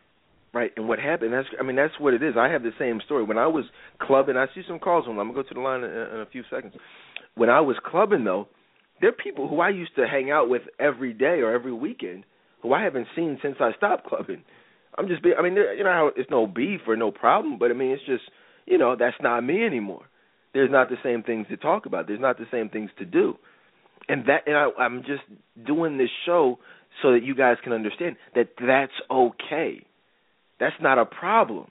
Right, 0.51 0.71
and 0.75 0.87
what 0.87 0.97
happened? 0.97 1.33
That's 1.33 1.47
I 1.59 1.63
mean 1.63 1.75
that's 1.75 1.99
what 1.99 2.15
it 2.15 2.23
is. 2.23 2.33
I 2.35 2.49
have 2.49 2.63
the 2.63 2.71
same 2.79 3.01
story. 3.05 3.23
When 3.23 3.37
I 3.37 3.45
was 3.45 3.65
clubbing, 4.01 4.35
I 4.35 4.47
see 4.55 4.63
some 4.67 4.79
calls 4.79 5.05
on. 5.07 5.19
I'm 5.19 5.27
gonna 5.27 5.43
go 5.43 5.47
to 5.47 5.53
the 5.53 5.59
line 5.59 5.83
in, 5.83 5.91
in 5.91 6.21
a 6.21 6.25
few 6.31 6.43
seconds. 6.49 6.73
When 7.35 7.49
I 7.49 7.61
was 7.61 7.75
clubbing 7.85 8.23
though, 8.23 8.47
there 8.99 9.11
are 9.11 9.13
people 9.13 9.47
who 9.47 9.59
I 9.59 9.69
used 9.69 9.95
to 9.97 10.07
hang 10.07 10.31
out 10.31 10.49
with 10.49 10.63
every 10.79 11.13
day 11.13 11.41
or 11.41 11.53
every 11.53 11.71
weekend 11.71 12.23
who 12.63 12.73
I 12.73 12.83
haven't 12.83 13.07
seen 13.15 13.37
since 13.43 13.57
I 13.59 13.73
stopped 13.77 14.07
clubbing. 14.07 14.43
I'm 14.97 15.07
just 15.07 15.21
being. 15.21 15.35
I 15.37 15.43
mean, 15.43 15.53
you 15.53 15.83
know 15.83 15.91
how 15.91 16.11
it's 16.15 16.31
no 16.31 16.47
beef 16.47 16.81
or 16.87 16.95
no 16.95 17.11
problem, 17.11 17.59
but 17.59 17.69
I 17.69 17.75
mean 17.75 17.91
it's 17.91 18.05
just 18.07 18.23
you 18.65 18.79
know 18.79 18.95
that's 18.97 19.17
not 19.21 19.41
me 19.41 19.63
anymore. 19.63 20.05
There's 20.55 20.71
not 20.71 20.89
the 20.89 20.97
same 21.03 21.21
things 21.21 21.45
to 21.49 21.57
talk 21.57 21.85
about. 21.85 22.07
There's 22.07 22.19
not 22.19 22.39
the 22.39 22.47
same 22.51 22.69
things 22.69 22.89
to 22.97 23.05
do, 23.05 23.35
and 24.07 24.25
that 24.25 24.47
and 24.47 24.57
I, 24.57 24.69
I'm 24.79 25.01
just 25.01 25.21
doing 25.67 25.99
this 25.99 26.09
show 26.25 26.57
so 27.03 27.11
that 27.11 27.23
you 27.23 27.35
guys 27.35 27.57
can 27.63 27.71
understand 27.71 28.15
that 28.33 28.49
that's 28.59 28.93
okay 29.11 29.85
that's 30.59 30.75
not 30.81 30.97
a 30.97 31.05
problem. 31.05 31.67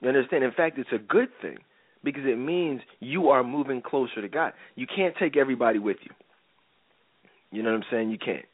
You 0.00 0.08
understand? 0.08 0.44
In 0.44 0.52
fact, 0.52 0.78
it's 0.78 0.90
a 0.92 0.98
good 0.98 1.28
thing 1.42 1.58
because 2.04 2.22
it 2.24 2.38
means 2.38 2.80
you 3.00 3.28
are 3.28 3.42
moving 3.42 3.82
closer 3.82 4.22
to 4.22 4.28
God. 4.28 4.52
You 4.76 4.86
can't 4.86 5.14
take 5.18 5.36
everybody 5.36 5.78
with 5.78 5.96
you. 6.02 6.10
You 7.50 7.62
know 7.62 7.70
what 7.70 7.78
I'm 7.78 7.84
saying? 7.90 8.10
You 8.10 8.18
can't. 8.18 8.44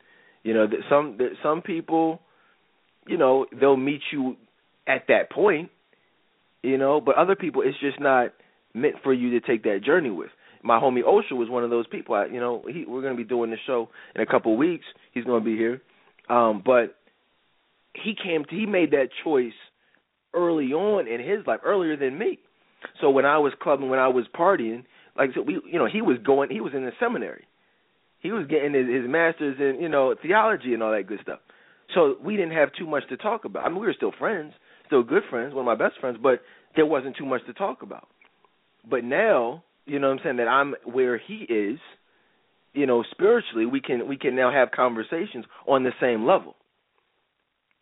You 0.42 0.54
know, 0.54 0.66
that 0.66 0.78
some 0.88 1.18
some 1.42 1.62
people, 1.62 2.20
you 3.06 3.16
know, 3.16 3.46
they'll 3.58 3.76
meet 3.76 4.00
you 4.12 4.36
at 4.86 5.04
that 5.08 5.30
point, 5.30 5.70
you 6.62 6.78
know, 6.78 7.00
but 7.00 7.16
other 7.16 7.34
people 7.34 7.62
it's 7.62 7.78
just 7.80 7.98
not 7.98 8.32
meant 8.74 8.96
for 9.02 9.12
you 9.12 9.38
to 9.38 9.46
take 9.46 9.62
that 9.64 9.80
journey 9.84 10.10
with. 10.10 10.30
My 10.62 10.78
homie 10.78 11.02
Osha 11.02 11.32
was 11.32 11.48
one 11.50 11.64
of 11.64 11.70
those 11.70 11.86
people. 11.86 12.14
I, 12.14 12.26
you 12.26 12.40
know, 12.40 12.62
he, 12.66 12.84
we're 12.86 13.02
going 13.02 13.14
to 13.14 13.22
be 13.22 13.28
doing 13.28 13.50
the 13.50 13.56
show 13.66 13.88
in 14.14 14.22
a 14.22 14.26
couple 14.26 14.52
of 14.52 14.58
weeks. 14.58 14.84
He's 15.12 15.24
going 15.24 15.42
to 15.42 15.44
be 15.44 15.56
here, 15.56 15.82
um, 16.28 16.62
but 16.64 16.96
he 17.94 18.14
came 18.14 18.44
to, 18.44 18.54
he 18.54 18.66
made 18.66 18.90
that 18.90 19.08
choice 19.22 19.52
early 20.34 20.72
on 20.72 21.06
in 21.06 21.20
his 21.20 21.46
life, 21.46 21.60
earlier 21.64 21.96
than 21.96 22.18
me. 22.18 22.38
So 23.00 23.10
when 23.10 23.24
I 23.24 23.38
was 23.38 23.52
clubbing, 23.60 23.88
when 23.88 23.98
I 23.98 24.08
was 24.08 24.26
partying, 24.34 24.84
like 25.16 25.30
so 25.34 25.42
we, 25.42 25.60
you 25.70 25.78
know, 25.78 25.86
he 25.86 26.02
was 26.02 26.18
going, 26.24 26.50
he 26.50 26.60
was 26.60 26.72
in 26.74 26.84
the 26.84 26.92
seminary, 27.00 27.44
he 28.18 28.32
was 28.32 28.46
getting 28.46 28.74
his, 28.74 28.86
his 28.86 29.08
master's 29.08 29.56
in, 29.58 29.80
you 29.80 29.88
know, 29.88 30.14
theology 30.20 30.74
and 30.74 30.82
all 30.82 30.92
that 30.92 31.06
good 31.06 31.20
stuff. 31.22 31.38
So 31.94 32.16
we 32.22 32.36
didn't 32.36 32.52
have 32.52 32.70
too 32.76 32.86
much 32.86 33.08
to 33.08 33.16
talk 33.16 33.44
about. 33.44 33.64
I 33.64 33.68
mean, 33.68 33.78
we 33.78 33.86
were 33.86 33.94
still 33.96 34.12
friends, 34.18 34.52
still 34.86 35.02
good 35.02 35.22
friends, 35.30 35.54
one 35.54 35.66
of 35.66 35.78
my 35.78 35.82
best 35.82 36.00
friends, 36.00 36.18
but 36.22 36.40
there 36.74 36.86
wasn't 36.86 37.16
too 37.16 37.26
much 37.26 37.44
to 37.46 37.52
talk 37.52 37.82
about. 37.82 38.08
But 38.88 39.04
now, 39.04 39.62
you 39.86 39.98
know, 39.98 40.08
what 40.08 40.18
I'm 40.18 40.24
saying 40.24 40.36
that 40.38 40.48
I'm 40.48 40.74
where 40.84 41.18
he 41.18 41.46
is, 41.48 41.78
you 42.72 42.86
know, 42.86 43.04
spiritually, 43.10 43.66
we 43.66 43.80
can 43.80 44.08
we 44.08 44.16
can 44.16 44.34
now 44.34 44.50
have 44.50 44.72
conversations 44.72 45.44
on 45.66 45.84
the 45.84 45.92
same 46.00 46.26
level 46.26 46.56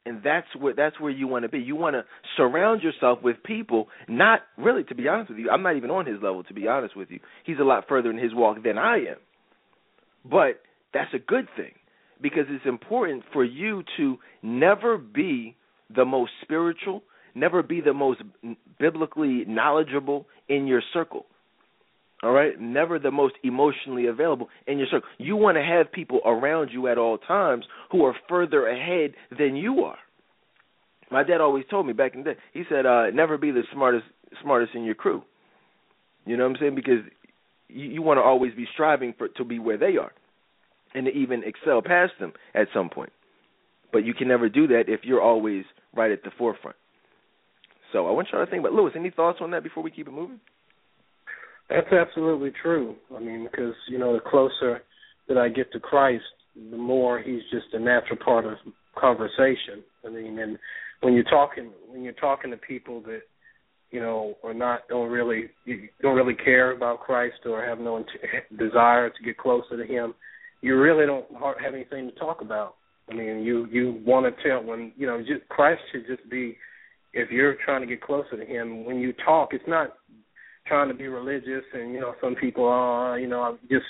and 0.04 0.22
that's 0.24 0.46
where 0.58 0.74
that's 0.74 0.98
where 1.00 1.10
you 1.10 1.28
want 1.28 1.44
to 1.44 1.48
be. 1.48 1.58
You 1.58 1.76
want 1.76 1.94
to 1.94 2.04
surround 2.36 2.82
yourself 2.82 3.20
with 3.22 3.36
people. 3.44 3.88
Not 4.08 4.40
really, 4.56 4.84
to 4.84 4.94
be 4.94 5.08
honest 5.08 5.30
with 5.30 5.38
you, 5.38 5.50
I'm 5.50 5.62
not 5.62 5.76
even 5.76 5.90
on 5.90 6.06
his 6.06 6.16
level. 6.22 6.42
To 6.44 6.54
be 6.54 6.66
honest 6.68 6.96
with 6.96 7.10
you, 7.10 7.20
he's 7.44 7.58
a 7.60 7.64
lot 7.64 7.84
further 7.88 8.10
in 8.10 8.18
his 8.18 8.34
walk 8.34 8.62
than 8.62 8.78
I 8.78 8.96
am. 8.96 9.16
But 10.24 10.60
that's 10.92 11.12
a 11.14 11.18
good 11.18 11.46
thing 11.56 11.72
because 12.20 12.44
it's 12.48 12.66
important 12.66 13.24
for 13.32 13.44
you 13.44 13.82
to 13.96 14.16
never 14.42 14.98
be 14.98 15.56
the 15.94 16.04
most 16.04 16.32
spiritual, 16.42 17.02
never 17.34 17.62
be 17.62 17.80
the 17.80 17.92
most 17.92 18.22
biblically 18.78 19.44
knowledgeable 19.46 20.26
in 20.48 20.66
your 20.66 20.82
circle. 20.92 21.26
All 22.22 22.30
right, 22.30 22.58
never 22.60 23.00
the 23.00 23.10
most 23.10 23.34
emotionally 23.42 24.06
available 24.06 24.48
in 24.68 24.78
your 24.78 24.86
circle. 24.86 25.08
You 25.18 25.34
want 25.34 25.56
to 25.56 25.62
have 25.62 25.90
people 25.90 26.20
around 26.24 26.70
you 26.72 26.86
at 26.86 26.96
all 26.96 27.18
times 27.18 27.64
who 27.90 28.04
are 28.04 28.14
further 28.28 28.66
ahead 28.68 29.14
than 29.36 29.56
you 29.56 29.80
are. 29.80 29.98
My 31.10 31.24
dad 31.24 31.40
always 31.40 31.64
told 31.68 31.86
me 31.86 31.92
back 31.92 32.14
in 32.14 32.22
the 32.22 32.34
day. 32.34 32.40
He 32.54 32.62
said, 32.68 32.86
uh, 32.86 33.10
"Never 33.10 33.38
be 33.38 33.50
the 33.50 33.64
smartest 33.72 34.06
smartest 34.40 34.74
in 34.74 34.84
your 34.84 34.94
crew." 34.94 35.24
You 36.24 36.36
know 36.36 36.44
what 36.44 36.56
I'm 36.56 36.60
saying? 36.60 36.74
Because 36.76 37.04
you, 37.68 37.86
you 37.86 38.02
want 38.02 38.18
to 38.18 38.22
always 38.22 38.54
be 38.54 38.66
striving 38.72 39.14
for 39.18 39.26
to 39.28 39.44
be 39.44 39.58
where 39.58 39.76
they 39.76 39.96
are, 39.96 40.12
and 40.94 41.06
to 41.06 41.12
even 41.12 41.42
excel 41.42 41.82
past 41.82 42.12
them 42.20 42.32
at 42.54 42.68
some 42.72 42.88
point. 42.88 43.12
But 43.92 44.04
you 44.04 44.14
can 44.14 44.28
never 44.28 44.48
do 44.48 44.68
that 44.68 44.84
if 44.86 45.00
you're 45.02 45.20
always 45.20 45.64
right 45.94 46.12
at 46.12 46.22
the 46.22 46.30
forefront. 46.38 46.76
So 47.92 48.06
I 48.06 48.12
want 48.12 48.28
you 48.32 48.38
to 48.38 48.46
think 48.46 48.60
about 48.60 48.72
Lewis. 48.72 48.94
Any 48.96 49.10
thoughts 49.10 49.40
on 49.42 49.50
that 49.50 49.64
before 49.64 49.82
we 49.82 49.90
keep 49.90 50.06
it 50.06 50.12
moving? 50.12 50.40
That's 51.74 51.92
absolutely 51.92 52.52
true. 52.62 52.96
I 53.14 53.20
mean, 53.20 53.48
because 53.50 53.74
you 53.88 53.98
know, 53.98 54.12
the 54.12 54.20
closer 54.20 54.82
that 55.28 55.38
I 55.38 55.48
get 55.48 55.72
to 55.72 55.80
Christ, 55.80 56.24
the 56.70 56.76
more 56.76 57.20
He's 57.20 57.42
just 57.50 57.72
a 57.72 57.78
natural 57.78 58.18
part 58.22 58.44
of 58.44 58.54
conversation. 58.98 59.82
I 60.06 60.10
mean, 60.10 60.38
and 60.38 60.58
when 61.00 61.14
you're 61.14 61.24
talking 61.24 61.70
when 61.88 62.02
you're 62.02 62.12
talking 62.14 62.50
to 62.50 62.56
people 62.56 63.00
that 63.02 63.22
you 63.90 64.00
know 64.00 64.34
are 64.44 64.54
not 64.54 64.80
don't 64.88 65.10
really 65.10 65.46
don't 66.02 66.16
really 66.16 66.34
care 66.34 66.72
about 66.72 67.00
Christ 67.00 67.36
or 67.46 67.64
have 67.64 67.78
no 67.78 68.04
desire 68.58 69.08
to 69.08 69.22
get 69.24 69.38
closer 69.38 69.76
to 69.76 69.90
Him, 69.90 70.14
you 70.60 70.78
really 70.78 71.06
don't 71.06 71.26
have 71.62 71.74
anything 71.74 72.10
to 72.10 72.14
talk 72.18 72.40
about. 72.42 72.74
I 73.10 73.14
mean, 73.14 73.42
you 73.42 73.66
you 73.70 74.02
want 74.04 74.26
to 74.26 74.42
tell 74.48 74.62
when 74.62 74.92
you 74.96 75.06
know 75.06 75.18
just, 75.20 75.48
Christ 75.48 75.80
should 75.90 76.06
just 76.06 76.28
be 76.30 76.56
if 77.14 77.30
you're 77.30 77.56
trying 77.64 77.80
to 77.80 77.86
get 77.86 78.02
closer 78.02 78.36
to 78.36 78.44
Him. 78.44 78.84
When 78.84 78.98
you 78.98 79.14
talk, 79.24 79.50
it's 79.52 79.64
not 79.66 79.94
trying 80.66 80.88
to 80.88 80.94
be 80.94 81.08
religious, 81.08 81.64
and 81.72 81.92
you 81.92 82.00
know 82.00 82.14
some 82.20 82.34
people 82.34 82.66
are 82.66 83.18
you 83.18 83.28
know 83.28 83.58
just 83.70 83.86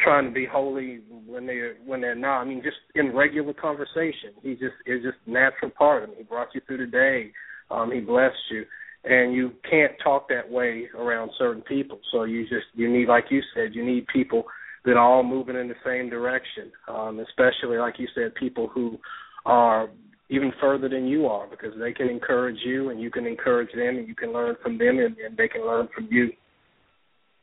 trying 0.00 0.24
to 0.26 0.30
be 0.30 0.46
holy 0.50 1.00
when 1.26 1.46
they're 1.46 1.74
when 1.84 2.00
they're 2.00 2.14
not. 2.14 2.40
I 2.40 2.44
mean, 2.44 2.62
just 2.62 2.76
in 2.94 3.14
regular 3.14 3.52
conversation, 3.52 4.32
he 4.42 4.52
just 4.52 4.74
is 4.86 5.02
just 5.02 5.18
natural 5.26 5.70
part 5.70 6.02
of 6.02 6.10
him. 6.10 6.16
He 6.18 6.24
brought 6.24 6.54
you 6.54 6.60
through 6.66 6.78
the 6.78 6.90
day. 6.90 7.32
Um, 7.70 7.90
he 7.90 8.00
blessed 8.00 8.36
you, 8.50 8.64
and 9.04 9.34
you 9.34 9.52
can't 9.68 9.92
talk 10.02 10.28
that 10.28 10.50
way 10.50 10.88
around 10.96 11.30
certain 11.38 11.62
people. 11.62 12.00
So 12.12 12.24
you 12.24 12.42
just 12.42 12.66
you 12.74 12.90
need, 12.92 13.08
like 13.08 13.24
you 13.30 13.40
said, 13.54 13.74
you 13.74 13.84
need 13.84 14.06
people 14.12 14.44
that 14.84 14.92
are 14.92 14.98
all 14.98 15.24
moving 15.24 15.56
in 15.56 15.68
the 15.68 15.74
same 15.84 16.08
direction. 16.10 16.70
Um, 16.88 17.20
especially 17.20 17.78
like 17.78 17.94
you 17.98 18.06
said, 18.14 18.34
people 18.34 18.68
who 18.68 18.98
are 19.44 19.88
even 20.28 20.52
further 20.60 20.88
than 20.88 21.06
you 21.06 21.26
are 21.26 21.46
because 21.46 21.72
they 21.78 21.92
can 21.92 22.08
encourage 22.08 22.58
you 22.64 22.90
and 22.90 23.00
you 23.00 23.10
can 23.10 23.26
encourage 23.26 23.70
them 23.74 23.96
and 23.96 24.08
you 24.08 24.14
can 24.14 24.32
learn 24.32 24.56
from 24.62 24.78
them 24.78 24.98
and, 24.98 25.16
and 25.18 25.36
they 25.36 25.48
can 25.48 25.62
learn 25.62 25.88
from 25.94 26.08
you. 26.10 26.30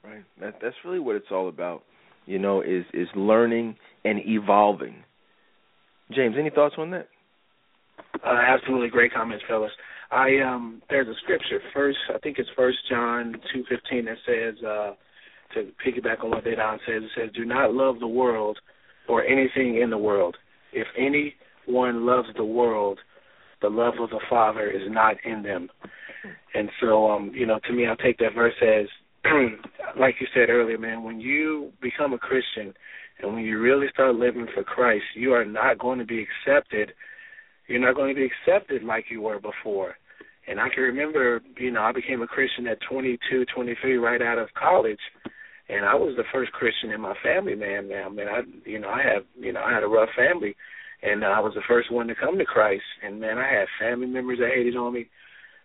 Right. 0.03 0.23
That 0.41 0.55
that's 0.61 0.75
really 0.83 0.99
what 0.99 1.15
it's 1.15 1.31
all 1.31 1.47
about. 1.47 1.83
You 2.25 2.39
know, 2.39 2.61
is 2.61 2.83
is 2.93 3.07
learning 3.15 3.75
and 4.03 4.19
evolving. 4.25 4.95
James, 6.13 6.35
any 6.37 6.49
thoughts 6.49 6.75
on 6.77 6.91
that? 6.91 7.07
Uh, 8.25 8.39
absolutely 8.47 8.89
great 8.89 9.13
comments, 9.13 9.43
fellas. 9.47 9.71
I 10.11 10.39
um 10.45 10.81
there's 10.89 11.07
a 11.07 11.15
scripture 11.23 11.59
first 11.73 11.97
I 12.13 12.17
think 12.19 12.37
it's 12.37 12.49
first 12.55 12.77
John 12.89 13.35
two 13.53 13.63
fifteen 13.69 14.05
that 14.05 14.17
says 14.25 14.63
uh 14.63 14.93
to 15.53 15.71
piggyback 15.85 16.23
on 16.23 16.31
what 16.31 16.43
Dedan 16.43 16.77
says, 16.85 17.03
it 17.03 17.09
says, 17.15 17.29
Do 17.35 17.45
not 17.45 17.73
love 17.73 17.99
the 17.99 18.07
world 18.07 18.57
or 19.07 19.23
anything 19.23 19.79
in 19.81 19.89
the 19.89 19.97
world. 19.97 20.35
If 20.71 20.87
any 20.97 21.35
one 21.65 22.05
loves 22.05 22.27
the 22.35 22.45
world, 22.45 22.99
the 23.61 23.69
love 23.69 23.93
of 23.99 24.09
the 24.09 24.19
Father 24.29 24.69
is 24.69 24.89
not 24.89 25.15
in 25.23 25.43
them. 25.43 25.69
And 26.53 26.69
so, 26.81 27.09
um, 27.09 27.31
you 27.33 27.45
know, 27.45 27.59
to 27.67 27.73
me, 27.73 27.87
I 27.87 27.95
take 28.01 28.17
that 28.19 28.35
verse 28.35 28.53
as, 28.61 28.87
like 29.99 30.15
you 30.19 30.27
said 30.33 30.49
earlier, 30.49 30.77
man, 30.77 31.03
when 31.03 31.19
you 31.19 31.71
become 31.81 32.13
a 32.13 32.17
Christian 32.17 32.73
and 33.21 33.33
when 33.33 33.43
you 33.43 33.59
really 33.59 33.87
start 33.93 34.15
living 34.15 34.47
for 34.53 34.63
Christ, 34.63 35.03
you 35.15 35.33
are 35.33 35.45
not 35.45 35.79
going 35.79 35.99
to 35.99 36.05
be 36.05 36.25
accepted. 36.25 36.93
You're 37.67 37.79
not 37.79 37.95
going 37.95 38.13
to 38.13 38.21
be 38.21 38.27
accepted 38.27 38.83
like 38.83 39.05
you 39.09 39.21
were 39.21 39.39
before. 39.39 39.95
And 40.47 40.59
I 40.59 40.67
can 40.73 40.83
remember, 40.83 41.41
you 41.57 41.71
know, 41.71 41.81
I 41.81 41.93
became 41.93 42.21
a 42.21 42.27
Christian 42.27 42.67
at 42.67 42.79
22, 42.89 43.45
23, 43.55 43.97
right 43.97 44.21
out 44.21 44.37
of 44.37 44.49
college. 44.59 44.99
and 45.69 45.85
I 45.85 45.95
was 45.95 46.15
the 46.17 46.23
first 46.33 46.51
Christian 46.51 46.91
in 46.91 47.01
my 47.01 47.13
family, 47.23 47.55
man. 47.55 47.87
Man, 47.87 48.03
I 48.05 48.09
mean, 48.09 48.27
I 48.27 48.41
you 48.69 48.79
know 48.79 48.89
I 48.89 49.01
have 49.03 49.23
you 49.39 49.53
know 49.53 49.61
I 49.61 49.73
had 49.73 49.83
a 49.83 49.87
rough 49.87 50.09
family, 50.15 50.55
and 51.03 51.23
I 51.23 51.39
was 51.39 51.53
the 51.53 51.61
first 51.67 51.91
one 51.91 52.07
to 52.07 52.15
come 52.15 52.37
to 52.37 52.45
Christ. 52.45 52.83
And 53.03 53.19
man, 53.19 53.37
I 53.37 53.47
had 53.47 53.67
family 53.79 54.07
members 54.07 54.39
that 54.39 54.51
hated 54.55 54.75
on 54.75 54.93
me. 54.93 55.07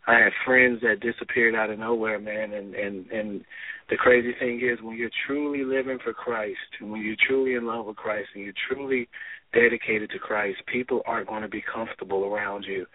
I 0.06 0.14
had 0.14 0.32
friends 0.44 0.80
that 0.82 1.00
disappeared 1.00 1.54
out 1.54 1.70
of 1.70 1.78
nowhere, 1.78 2.18
man. 2.18 2.52
And 2.52 2.74
and 2.74 3.06
and 3.10 3.44
the 3.90 3.96
crazy 3.96 4.34
thing 4.38 4.60
is, 4.62 4.82
when 4.82 4.96
you're 4.96 5.10
truly 5.26 5.64
living 5.64 5.98
for 6.02 6.12
Christ, 6.12 6.58
when 6.80 7.02
you're 7.02 7.16
truly 7.26 7.54
in 7.54 7.66
love 7.66 7.86
with 7.86 7.96
Christ, 7.96 8.28
and 8.34 8.44
you're 8.44 8.54
truly 8.68 9.08
dedicated 9.52 10.10
to 10.10 10.18
Christ, 10.18 10.58
people 10.72 11.02
aren't 11.06 11.28
going 11.28 11.42
to 11.42 11.48
be 11.48 11.62
comfortable 11.62 12.24
around 12.24 12.64
you 12.64 12.86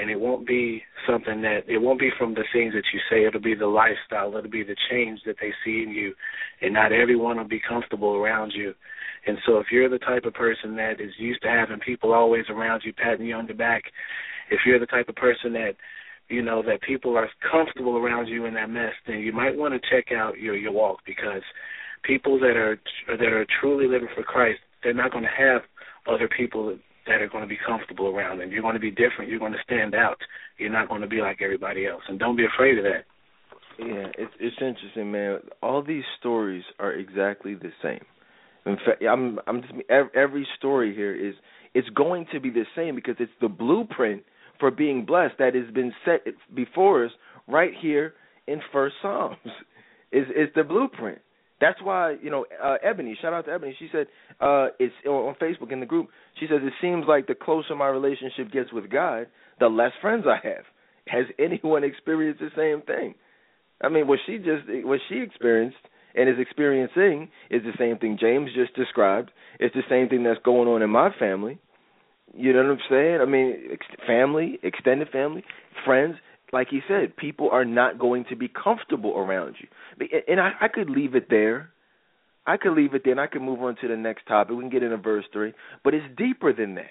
and 0.00 0.10
it 0.10 0.18
won't 0.18 0.46
be 0.46 0.82
something 1.06 1.42
that 1.42 1.60
it 1.68 1.78
won't 1.78 2.00
be 2.00 2.10
from 2.18 2.34
the 2.34 2.44
things 2.52 2.72
that 2.72 2.84
you 2.92 3.00
say. 3.10 3.26
It'll 3.26 3.40
be 3.40 3.54
the 3.54 3.66
lifestyle. 3.66 4.36
It'll 4.36 4.50
be 4.50 4.62
the 4.62 4.76
change 4.90 5.20
that 5.26 5.36
they 5.40 5.52
see 5.64 5.82
in 5.82 5.90
you 5.90 6.14
and 6.62 6.72
not 6.72 6.92
everyone 6.92 7.36
will 7.36 7.44
be 7.44 7.60
comfortable 7.66 8.14
around 8.14 8.52
you. 8.54 8.74
And 9.26 9.36
so 9.46 9.58
if 9.58 9.66
you're 9.70 9.88
the 9.90 9.98
type 9.98 10.24
of 10.24 10.34
person 10.34 10.76
that 10.76 11.00
is 11.00 11.12
used 11.18 11.42
to 11.42 11.48
having 11.48 11.80
people 11.80 12.12
always 12.12 12.44
around 12.48 12.82
you 12.84 12.92
patting 12.92 13.26
you 13.26 13.34
on 13.34 13.46
the 13.46 13.54
back 13.54 13.84
if 14.50 14.60
you're 14.66 14.80
the 14.80 14.86
type 14.86 15.08
of 15.08 15.14
person 15.16 15.52
that 15.52 15.74
you 16.28 16.42
know 16.42 16.62
that 16.62 16.80
people 16.82 17.16
are 17.16 17.28
comfortable 17.50 17.96
around 17.96 18.26
you 18.26 18.46
in 18.46 18.54
that 18.54 18.70
mess 18.70 18.92
then 19.06 19.18
you 19.18 19.32
might 19.32 19.56
want 19.56 19.74
to 19.74 19.90
check 19.90 20.12
out 20.12 20.38
your 20.38 20.56
your 20.56 20.72
walk 20.72 21.00
because 21.06 21.42
people 22.02 22.38
that 22.38 22.56
are 22.56 22.80
that 23.06 23.28
are 23.28 23.46
truly 23.60 23.86
living 23.86 24.08
for 24.14 24.22
Christ 24.22 24.60
they're 24.82 24.94
not 24.94 25.12
going 25.12 25.24
to 25.24 25.30
have 25.36 25.62
other 26.08 26.28
people 26.28 26.76
that 27.06 27.20
are 27.20 27.28
going 27.28 27.42
to 27.42 27.48
be 27.48 27.58
comfortable 27.66 28.08
around 28.08 28.38
them. 28.38 28.50
You're 28.50 28.62
going 28.62 28.74
to 28.74 28.80
be 28.80 28.90
different. 28.90 29.30
You're 29.30 29.38
going 29.38 29.52
to 29.52 29.62
stand 29.64 29.94
out. 29.94 30.18
You're 30.58 30.72
not 30.72 30.88
going 30.88 31.00
to 31.00 31.06
be 31.06 31.20
like 31.20 31.40
everybody 31.42 31.86
else, 31.86 32.02
and 32.08 32.18
don't 32.18 32.36
be 32.36 32.46
afraid 32.46 32.78
of 32.78 32.84
that. 32.84 33.04
Yeah, 33.78 34.06
it's 34.18 34.32
it's 34.38 34.56
interesting, 34.60 35.10
man. 35.10 35.38
All 35.62 35.82
these 35.82 36.04
stories 36.18 36.64
are 36.78 36.92
exactly 36.92 37.54
the 37.54 37.70
same. 37.82 38.04
In 38.66 38.76
fact, 38.76 39.02
I'm 39.02 39.38
I'm 39.46 39.62
just 39.62 39.74
every 40.14 40.46
story 40.58 40.94
here 40.94 41.14
is 41.14 41.34
it's 41.74 41.88
going 41.90 42.26
to 42.32 42.40
be 42.40 42.50
the 42.50 42.66
same 42.76 42.94
because 42.94 43.16
it's 43.18 43.32
the 43.40 43.48
blueprint 43.48 44.22
for 44.58 44.70
being 44.70 45.06
blessed 45.06 45.34
that 45.38 45.54
has 45.54 45.72
been 45.72 45.92
set 46.04 46.26
before 46.54 47.06
us 47.06 47.12
right 47.48 47.72
here 47.80 48.14
in 48.46 48.60
First 48.72 48.96
Psalms. 49.02 49.36
Is 50.12 50.26
is 50.30 50.48
the 50.56 50.64
blueprint. 50.64 51.20
That's 51.60 51.80
why 51.82 52.16
you 52.22 52.30
know 52.30 52.46
uh, 52.62 52.76
Ebony. 52.82 53.16
Shout 53.20 53.32
out 53.32 53.46
to 53.46 53.52
Ebony. 53.52 53.76
She 53.78 53.88
said 53.92 54.06
uh, 54.40 54.68
it's 54.78 54.94
on 55.06 55.34
Facebook 55.40 55.72
in 55.72 55.80
the 55.80 55.86
group. 55.86 56.08
She 56.38 56.46
says 56.46 56.60
it 56.62 56.72
seems 56.80 57.04
like 57.06 57.26
the 57.26 57.34
closer 57.34 57.74
my 57.74 57.88
relationship 57.88 58.50
gets 58.52 58.72
with 58.72 58.90
God, 58.90 59.26
the 59.58 59.68
less 59.68 59.92
friends 60.00 60.24
I 60.26 60.46
have. 60.46 60.64
Has 61.06 61.26
anyone 61.38 61.84
experienced 61.84 62.40
the 62.40 62.50
same 62.56 62.82
thing? 62.82 63.14
I 63.82 63.88
mean, 63.88 64.06
what 64.06 64.18
she 64.26 64.38
just 64.38 64.64
what 64.84 65.00
she 65.08 65.18
experienced 65.18 65.76
and 66.14 66.28
is 66.28 66.36
experiencing 66.38 67.28
is 67.50 67.62
the 67.62 67.72
same 67.78 67.98
thing 67.98 68.18
James 68.20 68.50
just 68.54 68.74
described. 68.74 69.30
It's 69.58 69.74
the 69.74 69.82
same 69.88 70.08
thing 70.08 70.24
that's 70.24 70.40
going 70.44 70.68
on 70.68 70.82
in 70.82 70.90
my 70.90 71.10
family. 71.18 71.58
You 72.34 72.52
know 72.52 72.62
what 72.62 72.72
I'm 72.72 72.78
saying? 72.88 73.18
I 73.20 73.24
mean, 73.24 73.70
ex- 73.72 74.06
family, 74.06 74.58
extended 74.62 75.08
family, 75.10 75.44
friends 75.84 76.16
like 76.52 76.68
he 76.70 76.80
said, 76.88 77.16
people 77.16 77.48
are 77.50 77.64
not 77.64 77.98
going 77.98 78.24
to 78.30 78.36
be 78.36 78.48
comfortable 78.48 79.16
around 79.16 79.56
you. 79.60 80.08
And 80.28 80.40
I, 80.40 80.52
I 80.62 80.68
could 80.68 80.90
leave 80.90 81.14
it 81.14 81.28
there. 81.30 81.70
I 82.46 82.56
could 82.56 82.72
leave 82.72 82.94
it 82.94 83.02
there 83.04 83.12
and 83.12 83.20
I 83.20 83.26
could 83.26 83.42
move 83.42 83.60
on 83.62 83.76
to 83.80 83.88
the 83.88 83.96
next 83.96 84.26
topic. 84.26 84.56
We 84.56 84.62
can 84.62 84.70
get 84.70 84.82
into 84.82 84.96
verse 84.96 85.24
3. 85.32 85.52
But 85.84 85.94
it's 85.94 86.06
deeper 86.16 86.52
than 86.52 86.74
that. 86.76 86.90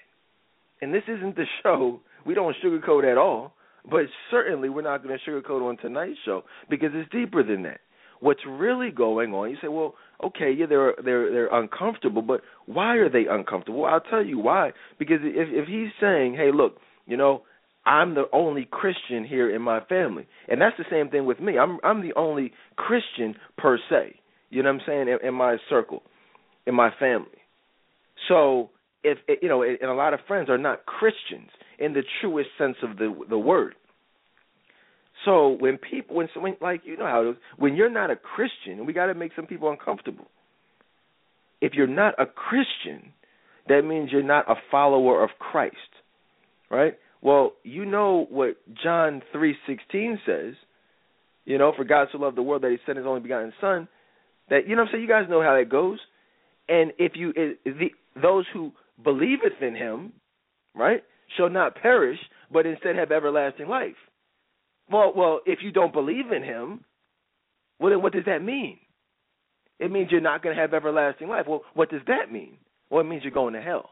And 0.81 0.93
this 0.93 1.03
isn't 1.07 1.35
the 1.35 1.45
show. 1.63 1.99
We 2.25 2.33
don't 2.33 2.55
sugarcoat 2.63 3.09
at 3.09 3.17
all. 3.17 3.53
But 3.89 4.01
certainly 4.29 4.69
we're 4.69 4.81
not 4.81 5.03
going 5.03 5.17
to 5.17 5.29
sugarcoat 5.31 5.67
on 5.67 5.77
tonight's 5.77 6.19
show 6.25 6.43
because 6.69 6.89
it's 6.93 7.09
deeper 7.11 7.43
than 7.43 7.63
that. 7.63 7.79
What's 8.19 8.41
really 8.47 8.91
going 8.91 9.33
on? 9.33 9.49
You 9.49 9.57
say, 9.61 9.69
well, 9.69 9.95
okay, 10.23 10.51
yeah, 10.51 10.65
they're 10.67 10.93
they're 11.03 11.31
they're 11.31 11.53
uncomfortable, 11.53 12.21
but 12.21 12.41
why 12.65 12.95
are 12.95 13.09
they 13.09 13.25
uncomfortable? 13.29 13.85
I'll 13.85 14.01
tell 14.01 14.23
you 14.23 14.37
why. 14.37 14.73
Because 14.97 15.19
if 15.21 15.47
if 15.49 15.69
he's 15.69 15.89
saying, 16.01 16.35
hey, 16.35 16.51
look, 16.53 16.77
you 17.05 17.15
know, 17.15 17.43
I'm 17.89 18.13
the 18.13 18.25
only 18.31 18.67
Christian 18.69 19.25
here 19.25 19.53
in 19.53 19.63
my 19.63 19.83
family, 19.85 20.27
and 20.47 20.61
that's 20.61 20.77
the 20.77 20.85
same 20.91 21.09
thing 21.09 21.25
with 21.25 21.39
me. 21.39 21.57
I'm 21.57 21.79
I'm 21.83 22.01
the 22.01 22.13
only 22.15 22.53
Christian 22.75 23.35
per 23.57 23.79
se. 23.89 24.19
You 24.51 24.61
know 24.61 24.71
what 24.71 24.81
I'm 24.81 24.85
saying? 24.85 25.07
In, 25.07 25.29
in 25.29 25.33
my 25.33 25.57
circle, 25.69 26.03
in 26.67 26.75
my 26.75 26.91
family. 26.99 27.27
So 28.27 28.69
if 29.03 29.17
you 29.41 29.49
know, 29.49 29.63
and 29.63 29.81
a 29.81 29.93
lot 29.95 30.13
of 30.13 30.19
friends 30.27 30.49
are 30.49 30.57
not 30.59 30.85
Christians 30.85 31.49
in 31.79 31.93
the 31.93 32.03
truest 32.21 32.49
sense 32.59 32.77
of 32.83 32.97
the 32.97 33.11
the 33.27 33.39
word. 33.39 33.73
So 35.25 35.57
when 35.59 35.77
people, 35.77 36.15
when, 36.15 36.27
when 36.35 36.57
like 36.61 36.81
you 36.85 36.95
know 36.95 37.07
how 37.07 37.23
it 37.23 37.29
is, 37.31 37.35
when 37.57 37.75
you're 37.75 37.89
not 37.89 38.11
a 38.11 38.15
Christian, 38.15 38.85
we 38.85 38.93
got 38.93 39.07
to 39.07 39.15
make 39.15 39.31
some 39.35 39.47
people 39.47 39.69
uncomfortable. 39.71 40.27
If 41.59 41.73
you're 41.73 41.87
not 41.87 42.13
a 42.19 42.27
Christian, 42.27 43.13
that 43.67 43.81
means 43.81 44.11
you're 44.11 44.23
not 44.23 44.49
a 44.49 44.55
follower 44.69 45.23
of 45.23 45.31
Christ, 45.39 45.75
right? 46.69 46.93
Well, 47.21 47.53
you 47.63 47.85
know 47.85 48.25
what 48.29 48.57
John 48.83 49.21
3:16 49.33 50.19
says. 50.25 50.55
You 51.45 51.57
know, 51.57 51.73
for 51.75 51.83
God 51.83 52.09
so 52.11 52.19
loved 52.19 52.37
the 52.37 52.43
world 52.43 52.61
that 52.61 52.71
he 52.71 52.77
sent 52.85 52.97
his 52.97 53.07
only 53.07 53.21
begotten 53.21 53.53
son, 53.59 53.87
that 54.49 54.67
you 54.67 54.75
know 54.75 54.83
I'm 54.83 54.89
saying, 54.91 55.03
you 55.03 55.09
guys 55.09 55.27
know 55.29 55.41
how 55.41 55.57
that 55.57 55.69
goes. 55.69 55.99
And 56.67 56.93
if 56.99 57.13
you 57.15 57.33
it, 57.35 57.59
the 57.65 57.91
those 58.21 58.45
who 58.53 58.71
believeth 59.03 59.61
in 59.61 59.75
him, 59.75 60.13
right, 60.75 61.03
shall 61.37 61.49
not 61.49 61.75
perish, 61.75 62.19
but 62.51 62.65
instead 62.65 62.95
have 62.95 63.11
everlasting 63.11 63.67
life. 63.67 63.95
Well, 64.91 65.13
well, 65.15 65.39
if 65.45 65.59
you 65.61 65.71
don't 65.71 65.93
believe 65.93 66.31
in 66.31 66.43
him, 66.43 66.83
well 67.79 67.91
then 67.91 68.01
what 68.01 68.13
does 68.13 68.25
that 68.25 68.43
mean? 68.43 68.77
It 69.79 69.91
means 69.91 70.09
you're 70.11 70.21
not 70.21 70.43
going 70.43 70.55
to 70.55 70.61
have 70.61 70.73
everlasting 70.73 71.29
life. 71.29 71.45
Well, 71.47 71.61
what 71.73 71.89
does 71.89 72.01
that 72.07 72.31
mean? 72.31 72.57
Well, 72.89 73.01
it 73.01 73.07
means 73.07 73.23
you're 73.23 73.31
going 73.31 73.53
to 73.53 73.61
hell. 73.61 73.91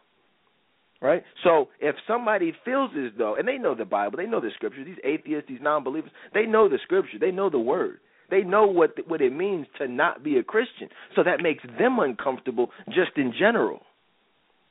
Right? 0.99 1.23
So 1.43 1.67
if 1.79 1.95
somebody 2.07 2.53
feels 2.65 2.91
as 2.97 3.11
though, 3.17 3.35
and 3.35 3.47
they 3.47 3.57
know 3.57 3.75
the 3.75 3.85
Bible, 3.85 4.17
they 4.17 4.25
know 4.25 4.41
the 4.41 4.49
scripture, 4.55 4.83
these 4.83 4.97
atheists, 5.03 5.47
these 5.47 5.59
non 5.61 5.83
believers, 5.83 6.11
they 6.33 6.45
know 6.45 6.67
the 6.67 6.79
scripture, 6.83 7.19
they 7.19 7.31
know 7.31 7.49
the 7.49 7.59
word. 7.59 7.99
They 8.29 8.41
know 8.41 8.65
what 8.65 8.91
what 9.07 9.21
it 9.21 9.31
means 9.31 9.67
to 9.77 9.87
not 9.87 10.23
be 10.23 10.37
a 10.37 10.43
Christian. 10.43 10.89
So 11.15 11.23
that 11.23 11.41
makes 11.41 11.63
them 11.79 11.99
uncomfortable 11.99 12.71
just 12.87 13.11
in 13.15 13.33
general. 13.37 13.81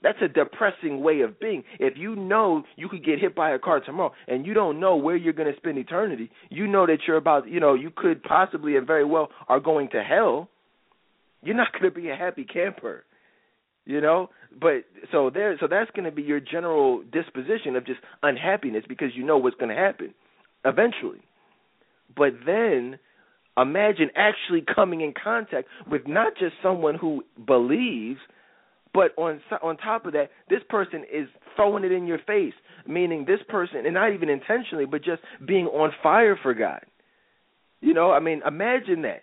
That's 0.02 0.18
a 0.22 0.28
depressing 0.28 1.00
way 1.02 1.20
of 1.20 1.40
being. 1.40 1.64
If 1.80 1.94
you 1.96 2.14
know 2.14 2.64
you 2.76 2.88
could 2.88 3.04
get 3.04 3.18
hit 3.18 3.34
by 3.34 3.50
a 3.50 3.58
car 3.58 3.80
tomorrow 3.80 4.12
and 4.28 4.46
you 4.46 4.52
don't 4.52 4.78
know 4.78 4.96
where 4.96 5.16
you're 5.16 5.32
going 5.32 5.50
to 5.50 5.56
spend 5.56 5.78
eternity, 5.78 6.30
you 6.50 6.66
know 6.66 6.86
that 6.86 6.98
you're 7.06 7.16
about, 7.16 7.48
you 7.48 7.60
know, 7.60 7.74
you 7.74 7.90
could 7.94 8.22
possibly 8.22 8.76
and 8.76 8.86
very 8.86 9.04
well 9.04 9.30
are 9.48 9.58
going 9.58 9.88
to 9.90 10.02
hell. 10.02 10.48
You're 11.42 11.56
not 11.56 11.72
going 11.72 11.84
to 11.84 11.90
be 11.90 12.10
a 12.10 12.16
happy 12.16 12.44
camper 12.44 13.04
you 13.86 14.00
know? 14.00 14.28
But 14.60 14.84
so 15.12 15.30
there 15.32 15.56
so 15.58 15.66
that's 15.68 15.90
going 15.92 16.04
to 16.04 16.10
be 16.10 16.22
your 16.22 16.40
general 16.40 17.02
disposition 17.12 17.76
of 17.76 17.86
just 17.86 18.00
unhappiness 18.22 18.84
because 18.88 19.08
you 19.14 19.24
know 19.24 19.38
what's 19.38 19.56
going 19.56 19.74
to 19.74 19.80
happen 19.80 20.12
eventually. 20.64 21.20
But 22.14 22.32
then 22.44 22.98
imagine 23.56 24.10
actually 24.16 24.62
coming 24.74 25.00
in 25.00 25.14
contact 25.22 25.68
with 25.90 26.06
not 26.06 26.34
just 26.38 26.54
someone 26.62 26.94
who 26.96 27.24
believes 27.46 28.20
but 28.92 29.12
on 29.18 29.40
on 29.62 29.76
top 29.76 30.06
of 30.06 30.12
that 30.12 30.30
this 30.48 30.60
person 30.68 31.04
is 31.12 31.28
throwing 31.54 31.84
it 31.84 31.92
in 31.92 32.06
your 32.06 32.18
face 32.26 32.54
meaning 32.86 33.24
this 33.26 33.40
person 33.48 33.84
and 33.84 33.94
not 33.94 34.12
even 34.12 34.28
intentionally 34.28 34.84
but 34.84 35.02
just 35.02 35.22
being 35.46 35.66
on 35.66 35.90
fire 36.02 36.38
for 36.42 36.54
God. 36.54 36.80
You 37.80 37.94
know 37.94 38.10
i 38.10 38.20
mean 38.20 38.42
imagine 38.46 39.02
that 39.02 39.22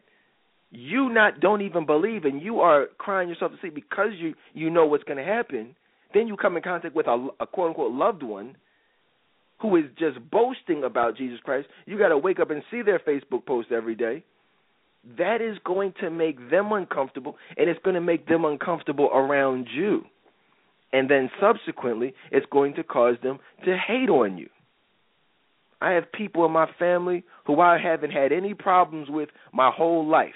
you 0.75 1.07
not 1.09 1.39
don't 1.39 1.61
even 1.61 1.85
believe 1.85 2.25
and 2.25 2.41
you 2.41 2.59
are 2.59 2.87
crying 2.97 3.29
yourself 3.29 3.51
to 3.51 3.57
sleep 3.61 3.75
because 3.75 4.09
you 4.17 4.33
you 4.53 4.69
know 4.69 4.85
what's 4.85 5.03
going 5.03 5.17
to 5.17 5.23
happen 5.23 5.75
then 6.13 6.27
you 6.27 6.35
come 6.35 6.57
in 6.57 6.63
contact 6.63 6.95
with 6.95 7.07
a, 7.07 7.27
a 7.39 7.47
quote 7.47 7.69
unquote 7.69 7.91
loved 7.91 8.23
one 8.23 8.55
who 9.61 9.75
is 9.77 9.85
just 9.97 10.19
boasting 10.29 10.83
about 10.83 11.15
Jesus 11.15 11.39
Christ. 11.41 11.67
You 11.85 11.97
got 11.97 12.09
to 12.09 12.17
wake 12.17 12.39
up 12.39 12.51
and 12.51 12.61
see 12.69 12.81
their 12.81 12.99
Facebook 12.99 13.45
post 13.45 13.71
every 13.71 13.95
day. 13.95 14.23
That 15.17 15.41
is 15.41 15.57
going 15.65 15.93
to 16.01 16.09
make 16.09 16.49
them 16.49 16.71
uncomfortable 16.71 17.37
and 17.57 17.69
it's 17.69 17.79
going 17.83 17.95
to 17.95 18.01
make 18.01 18.27
them 18.27 18.45
uncomfortable 18.45 19.09
around 19.13 19.67
you. 19.73 20.03
And 20.91 21.09
then 21.09 21.29
subsequently 21.39 22.13
it's 22.31 22.45
going 22.51 22.75
to 22.75 22.83
cause 22.83 23.15
them 23.23 23.39
to 23.65 23.77
hate 23.77 24.09
on 24.09 24.37
you. 24.37 24.49
I 25.81 25.91
have 25.91 26.11
people 26.11 26.45
in 26.45 26.51
my 26.51 26.67
family 26.79 27.23
who 27.45 27.59
I 27.59 27.77
haven't 27.77 28.11
had 28.11 28.31
any 28.31 28.53
problems 28.53 29.07
with 29.09 29.29
my 29.53 29.71
whole 29.75 30.07
life 30.07 30.31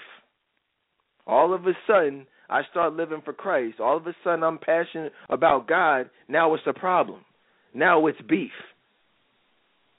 all 1.28 1.54
of 1.54 1.66
a 1.66 1.72
sudden 1.86 2.26
I 2.50 2.62
start 2.70 2.94
living 2.94 3.22
for 3.24 3.32
Christ. 3.32 3.78
All 3.78 3.98
of 3.98 4.06
a 4.06 4.14
sudden 4.24 4.42
I'm 4.42 4.58
passionate 4.58 5.12
about 5.28 5.68
God. 5.68 6.10
Now 6.28 6.54
it's 6.54 6.64
a 6.66 6.72
problem. 6.72 7.20
Now 7.74 8.06
it's 8.06 8.20
beef. 8.28 8.50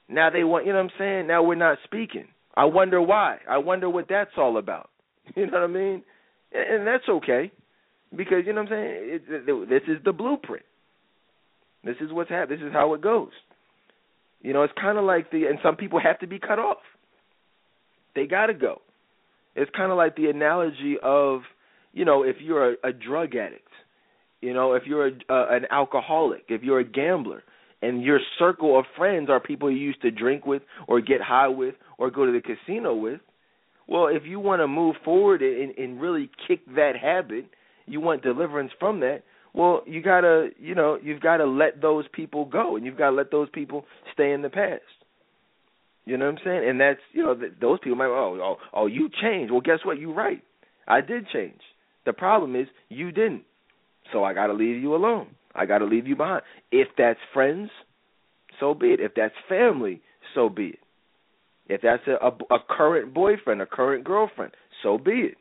Now 0.10 0.32
they 0.32 0.44
want, 0.44 0.66
you 0.66 0.74
know 0.74 0.80
what 0.80 0.92
I'm 0.92 1.00
saying? 1.00 1.28
Now 1.28 1.44
we're 1.44 1.56
not 1.56 1.78
speaking. 1.84 2.26
I 2.58 2.66
wonder 2.66 3.00
why. 3.00 3.38
I 3.48 3.60
wonder 3.60 3.90
what 3.90 4.08
that's 4.10 4.32
all 4.38 4.58
about. 4.58 4.90
You 5.36 5.46
know 5.46 5.62
what 5.62 5.64
I 5.64 5.68
mean? 5.68 6.02
And 6.52 6.88
that's 6.88 7.08
okay 7.08 7.52
because 8.16 8.40
you 8.48 8.54
know 8.54 8.64
what 8.64 8.72
I'm 8.72 8.78
saying. 8.80 9.22
It, 9.30 9.50
it, 9.50 9.70
this 9.70 9.84
is 9.88 10.04
the 10.04 10.12
blueprint. 10.12 10.66
This 11.84 11.98
is 12.02 12.12
what's 12.12 12.32
happening. 12.32 12.60
This 12.60 12.68
is 12.68 12.74
how 12.74 12.96
it 12.96 13.02
goes. 13.02 13.30
You 14.42 14.54
know, 14.54 14.64
it's 14.64 14.74
kind 14.82 14.98
of 14.98 15.06
like 15.06 15.30
the 15.32 15.46
and 15.46 15.60
some 15.62 15.76
people 15.76 16.00
have 16.00 16.18
to 16.20 16.28
be 16.28 16.40
cut 16.40 16.58
off. 16.58 16.78
They 18.16 18.26
got 18.26 18.48
to 18.48 18.56
go. 18.56 18.82
It's 19.60 19.72
kind 19.76 19.92
of 19.92 19.98
like 19.98 20.16
the 20.16 20.30
analogy 20.30 20.96
of, 21.04 21.42
you 21.92 22.06
know, 22.06 22.24
if 22.24 22.38
you're 22.40 22.72
a, 22.72 22.76
a 22.84 22.94
drug 22.94 23.36
addict, 23.36 23.68
you 24.42 24.54
know, 24.54 24.74
if 24.74 24.84
you're 24.86 25.08
a, 25.08 25.12
uh, 25.30 25.48
an 25.50 25.66
alcoholic, 25.70 26.46
if 26.48 26.64
you're 26.64 26.80
a 26.80 26.86
gambler, 26.86 27.44
and 27.82 28.04
your 28.04 28.20
circle 28.38 28.78
of 28.78 28.86
friends 28.98 29.30
are 29.30 29.40
people 29.40 29.70
you 29.72 29.78
used 29.78 30.02
to 30.02 30.12
drink 30.12 30.46
with 30.46 30.62
or 30.88 31.02
get 31.02 31.22
high 31.22 31.48
with 31.48 31.76
or 31.98 32.10
go 32.10 32.26
to 32.26 32.32
the 32.32 32.42
casino 32.42 32.94
with, 32.94 33.22
well, 33.88 34.08
if 34.08 34.24
you 34.26 34.40
want 34.40 34.62
to 34.62 34.68
move 34.68 34.96
forward 35.04 35.42
and, 35.42 35.78
and 35.78 36.00
really 36.00 36.30
kick 36.48 36.60
that 36.76 36.94
habit, 37.02 37.46
you 37.86 38.00
want 38.00 38.22
deliverance 38.22 38.72
from 38.80 39.00
that. 39.00 39.24
Well, 39.54 39.82
you 39.88 40.02
gotta, 40.04 40.50
you 40.60 40.76
know, 40.76 41.00
you've 41.02 41.22
got 41.22 41.38
to 41.38 41.46
let 41.46 41.82
those 41.82 42.06
people 42.14 42.46
go, 42.46 42.76
and 42.76 42.86
you've 42.86 42.98
got 42.98 43.10
to 43.10 43.16
let 43.16 43.32
those 43.32 43.50
people 43.52 43.86
stay 44.14 44.32
in 44.32 44.42
the 44.44 44.50
past. 44.50 44.84
You 46.06 46.18
know 46.18 46.26
what 46.26 46.40
I'm 46.40 46.46
saying? 46.46 46.70
And 46.70 46.82
that's, 46.82 47.00
you 47.14 47.24
know, 47.24 47.36
those 47.62 47.80
people 47.80 47.98
might, 47.98 48.06
oh, 48.06 48.40
oh, 48.42 48.56
oh, 48.74 48.88
you 48.88 49.10
changed. 49.22 49.52
Well, 49.52 49.62
guess 49.62 49.80
what? 49.84 50.00
You're 50.00 50.14
right. 50.14 50.42
I 50.88 51.02
did 51.02 51.28
change. 51.32 51.60
The 52.06 52.14
problem 52.14 52.56
is 52.56 52.68
you 52.90 53.12
didn't. 53.12 53.44
So 54.12 54.24
I 54.24 54.34
got 54.34 54.48
to 54.48 54.54
leave 54.54 54.82
you 54.82 54.96
alone. 54.96 55.28
I 55.54 55.66
got 55.66 55.80
to 55.80 55.86
leave 55.86 56.08
you 56.08 56.16
behind. 56.16 56.42
If 56.72 56.88
that's 56.98 57.20
friends, 57.34 57.70
so 58.60 58.74
be 58.74 58.88
it. 58.88 59.00
If 59.00 59.14
that's 59.16 59.34
family, 59.48 60.02
so 60.34 60.50
be 60.50 60.68
it. 60.70 60.80
If 61.68 61.82
that's 61.82 62.04
a, 62.08 62.26
a, 62.26 62.56
a 62.56 62.60
current 62.68 63.14
boyfriend, 63.14 63.62
a 63.62 63.66
current 63.68 64.04
girlfriend, 64.04 64.54
so 64.82 64.98
be 64.98 65.12
it. 65.12 65.38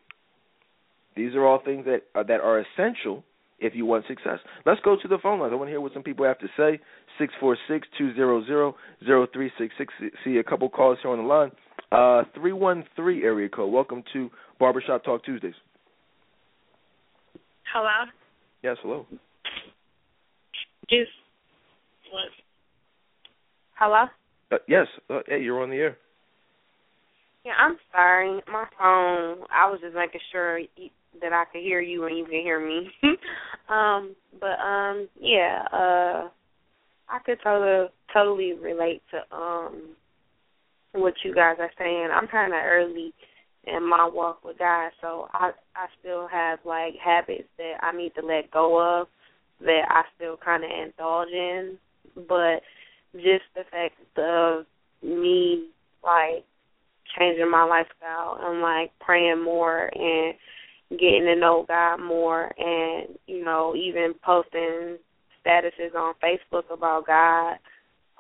These 1.17 1.35
are 1.35 1.47
all 1.47 1.61
things 1.65 1.87
that 1.87 2.03
uh, 2.15 2.23
that 2.25 2.41
are 2.41 2.61
essential 2.61 3.25
if 3.61 3.75
you 3.75 3.87
want 3.87 4.07
success. 4.07 4.39
Let's 4.65 4.81
go 4.85 4.97
to 5.01 5.09
the 5.09 5.19
phone 5.23 5.41
lines. 5.41 5.53
I 5.53 5.57
want 5.57 5.69
to 5.69 5.73
hear 5.73 5.81
what 5.81 5.93
some 5.93 6.03
people 6.03 6.25
have 6.25 6.39
to 6.39 6.49
say. 6.57 6.81
Six 7.19 7.33
four 7.41 7.57
six 7.69 7.87
two 7.97 8.15
zero 8.15 8.45
zero 8.45 8.75
zero 9.05 9.27
three 9.33 9.51
six 9.59 9.75
six. 9.79 9.93
See 10.25 10.37
a 10.39 10.45
couple 10.45 10.69
calls 10.69 10.99
here 11.03 11.11
on 11.11 11.19
the 11.19 11.25
line. 11.25 11.51
Uh, 11.91 12.23
three 12.35 12.53
one 12.53 12.85
three 12.97 13.25
area 13.25 13.49
code. 13.49 13.73
Welcome 13.73 14.03
to 14.13 14.31
Barbershop 14.59 15.05
Talk 15.05 15.25
Tuesdays. 15.25 15.55
Hello. 17.73 18.11
Yes. 18.63 18.77
Hello. 18.83 19.07
Just 20.89 21.11
what? 22.13 22.25
Hello. 23.75 24.07
Uh, 24.51 24.57
yes. 24.67 24.87
Uh, 25.11 25.21
hey, 25.27 25.41
you're 25.43 25.63
on 25.63 25.71
the 25.71 25.77
air. 25.77 25.97
Yeah, 27.45 27.53
I'm 27.59 27.77
sorry. 27.93 28.41
My 28.51 28.65
phone. 28.79 29.47
I 29.53 29.71
was 29.71 29.81
just 29.83 29.95
making 29.95 30.21
sure 30.33 30.61
that 31.21 31.33
I 31.33 31.45
could 31.53 31.63
hear 31.63 31.81
you 31.81 32.05
and 32.05 32.17
you 32.17 32.25
can 32.25 32.41
hear 32.41 32.61
me. 32.61 32.91
um, 33.69 34.15
but 34.41 34.59
um, 34.61 35.09
yeah. 35.21 35.65
Uh, 35.73 36.29
I 37.09 37.19
could 37.25 37.39
totally 37.43 37.89
totally 38.13 38.53
relate 38.53 39.03
to 39.11 39.37
um 39.37 39.97
what 40.93 41.15
you 41.25 41.35
guys 41.35 41.57
are 41.59 41.71
saying. 41.79 42.09
I'm 42.13 42.29
kind 42.29 42.53
of 42.53 42.61
early 42.63 43.13
in 43.65 43.89
my 43.89 44.09
walk 44.13 44.45
with 44.45 44.59
God, 44.59 44.91
so 45.01 45.29
I 45.33 45.53
I 45.75 45.87
still 46.01 46.29
have 46.29 46.59
like 46.65 46.95
habits 47.03 47.49
that 47.59 47.75
I 47.83 47.97
need 47.97 48.15
to 48.15 48.25
let 48.25 48.51
go 48.51 49.01
of 49.01 49.09
that 49.61 49.83
I 49.89 50.03
still 50.17 50.37
kind 50.37 50.65
of 50.65 50.71
indulge 50.71 51.31
in, 51.33 51.79
but 52.29 52.63
just 53.15 53.45
the 53.55 53.65
fact 53.71 53.97
of 54.19 54.67
me 55.03 55.69
like 56.05 56.45
changing 57.19 57.51
my 57.51 57.65
lifestyle 57.65 58.39
and 58.41 58.61
like 58.61 58.93
praying 59.01 59.43
more 59.43 59.91
and 59.95 60.35
getting 60.91 61.25
to 61.25 61.37
know 61.37 61.65
God 61.69 61.99
more 61.99 62.51
and 62.59 63.19
you 63.27 63.45
know 63.45 63.75
even 63.77 64.15
posting 64.25 64.97
statuses 65.45 65.95
on 65.95 66.15
Facebook 66.23 66.65
about 66.73 67.07
God 67.07 67.59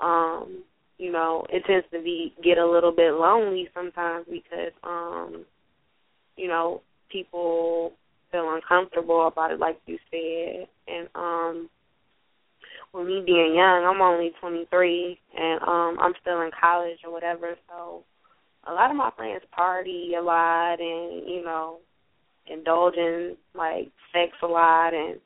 um 0.00 0.62
you 0.98 1.10
know 1.10 1.46
it 1.50 1.64
tends 1.66 1.86
to 1.92 2.02
be 2.02 2.34
get 2.42 2.58
a 2.58 2.70
little 2.70 2.92
bit 2.92 3.12
lonely 3.14 3.68
sometimes 3.74 4.26
because 4.30 4.72
um 4.84 5.44
you 6.36 6.48
know 6.48 6.82
people 7.10 7.92
feel 8.30 8.54
uncomfortable 8.54 9.26
about 9.26 9.50
it 9.50 9.58
like 9.58 9.78
you 9.86 9.98
said. 10.10 10.68
And 10.86 11.08
um 11.14 11.68
with 12.92 13.06
me 13.06 13.22
being 13.24 13.54
young, 13.54 13.84
I'm 13.84 14.00
only 14.00 14.32
23 14.40 15.18
and 15.36 15.62
um 15.62 15.98
I'm 16.00 16.14
still 16.20 16.40
in 16.42 16.50
college 16.58 16.98
or 17.04 17.12
whatever, 17.12 17.54
so 17.68 18.04
a 18.66 18.72
lot 18.72 18.90
of 18.90 18.96
my 18.96 19.10
friends 19.16 19.42
party 19.52 20.12
a 20.18 20.22
lot 20.22 20.80
and 20.80 21.28
you 21.28 21.42
know 21.44 21.78
indulge 22.51 22.96
in 22.96 23.36
like 23.55 23.90
sex 24.12 24.32
a 24.42 24.46
lot 24.46 24.94
and 24.94 25.20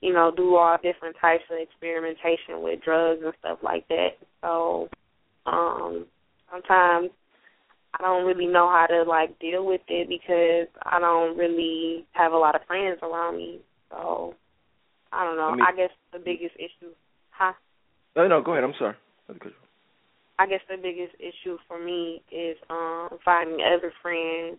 you 0.00 0.12
know 0.12 0.32
do 0.34 0.56
all 0.56 0.76
different 0.82 1.16
types 1.20 1.44
of 1.50 1.58
experimentation 1.58 2.62
with 2.62 2.82
drugs 2.82 3.20
and 3.24 3.34
stuff 3.40 3.58
like 3.62 3.86
that. 3.88 4.16
So 4.42 4.88
um 5.46 6.06
sometimes 6.50 7.10
I 7.98 8.02
don't 8.02 8.26
really 8.26 8.46
know 8.46 8.68
how 8.68 8.86
to 8.86 9.02
like 9.08 9.38
deal 9.38 9.64
with 9.64 9.82
it 9.88 10.08
because 10.08 10.68
I 10.84 10.98
don't 10.98 11.36
really 11.36 12.06
have 12.12 12.32
a 12.32 12.36
lot 12.36 12.54
of 12.54 12.66
friends 12.66 12.98
around 13.02 13.36
me. 13.36 13.60
So 13.90 14.34
I 15.12 15.24
don't 15.24 15.36
know. 15.36 15.50
I, 15.50 15.54
mean, 15.54 15.64
I 15.66 15.76
guess 15.76 15.90
the 16.12 16.18
biggest 16.18 16.56
issue, 16.56 16.92
huh? 17.30 17.52
No, 18.16 18.26
no, 18.26 18.42
go 18.42 18.52
ahead. 18.52 18.64
I'm 18.64 18.74
sorry. 18.78 18.96
I 20.38 20.46
guess 20.46 20.60
the 20.68 20.76
biggest 20.76 21.14
issue 21.20 21.58
for 21.68 21.82
me 21.82 22.22
is 22.32 22.56
um 22.68 23.10
finding 23.24 23.60
other 23.64 23.92
friends 24.02 24.58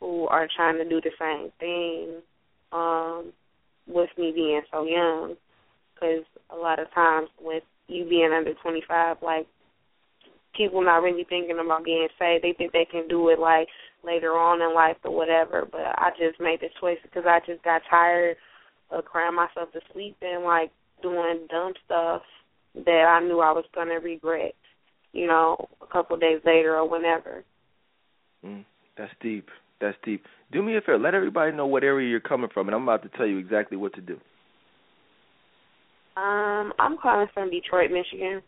who 0.00 0.26
are 0.28 0.48
trying 0.56 0.76
to 0.78 0.88
do 0.88 1.00
the 1.00 1.10
same 1.18 1.50
thing 1.58 2.20
um 2.72 3.32
with 3.86 4.10
me 4.16 4.32
being 4.34 4.62
so 4.72 4.84
young 4.84 5.34
because 5.94 6.24
a 6.50 6.56
lot 6.56 6.78
of 6.78 6.92
times 6.94 7.28
with 7.40 7.62
you 7.88 8.08
being 8.08 8.32
under 8.32 8.54
25 8.54 9.16
like 9.22 9.46
people 10.56 10.82
not 10.82 11.02
really 11.02 11.24
thinking 11.28 11.58
about 11.58 11.84
being 11.84 12.08
saved 12.18 12.44
they 12.44 12.52
think 12.52 12.72
they 12.72 12.86
can 12.90 13.06
do 13.08 13.28
it 13.28 13.38
like 13.38 13.68
later 14.04 14.32
on 14.32 14.62
in 14.62 14.74
life 14.74 14.96
or 15.04 15.14
whatever 15.14 15.66
but 15.70 15.80
I 15.80 16.10
just 16.18 16.40
made 16.40 16.60
the 16.60 16.68
choice 16.80 16.98
because 17.02 17.24
I 17.26 17.40
just 17.46 17.62
got 17.62 17.82
tired 17.90 18.36
of 18.90 19.04
crying 19.04 19.34
myself 19.34 19.72
to 19.72 19.80
sleep 19.92 20.16
and 20.22 20.44
like 20.44 20.70
doing 21.02 21.46
dumb 21.50 21.72
stuff 21.84 22.22
that 22.74 23.04
I 23.08 23.20
knew 23.24 23.40
I 23.40 23.52
was 23.52 23.64
gonna 23.74 24.00
regret, 24.00 24.54
you 25.12 25.26
know, 25.26 25.68
a 25.82 25.86
couple 25.86 26.14
of 26.14 26.20
days 26.20 26.40
later 26.44 26.76
or 26.76 26.88
whenever. 26.88 27.44
Mm, 28.44 28.64
that's 28.96 29.12
deep. 29.20 29.48
That's 29.80 29.96
deep. 30.04 30.24
Do 30.52 30.62
me 30.62 30.76
a 30.76 30.80
favor, 30.80 30.98
let 30.98 31.14
everybody 31.14 31.52
know 31.52 31.66
what 31.66 31.84
area 31.84 32.08
you're 32.08 32.20
coming 32.20 32.50
from 32.52 32.68
and 32.68 32.74
I'm 32.74 32.82
about 32.82 33.02
to 33.02 33.08
tell 33.16 33.26
you 33.26 33.38
exactly 33.38 33.76
what 33.76 33.94
to 33.94 34.00
do. 34.00 34.18
Um, 36.16 36.72
I'm 36.78 36.98
calling 36.98 37.28
from 37.32 37.50
Detroit, 37.50 37.90
Michigan. 37.90 38.42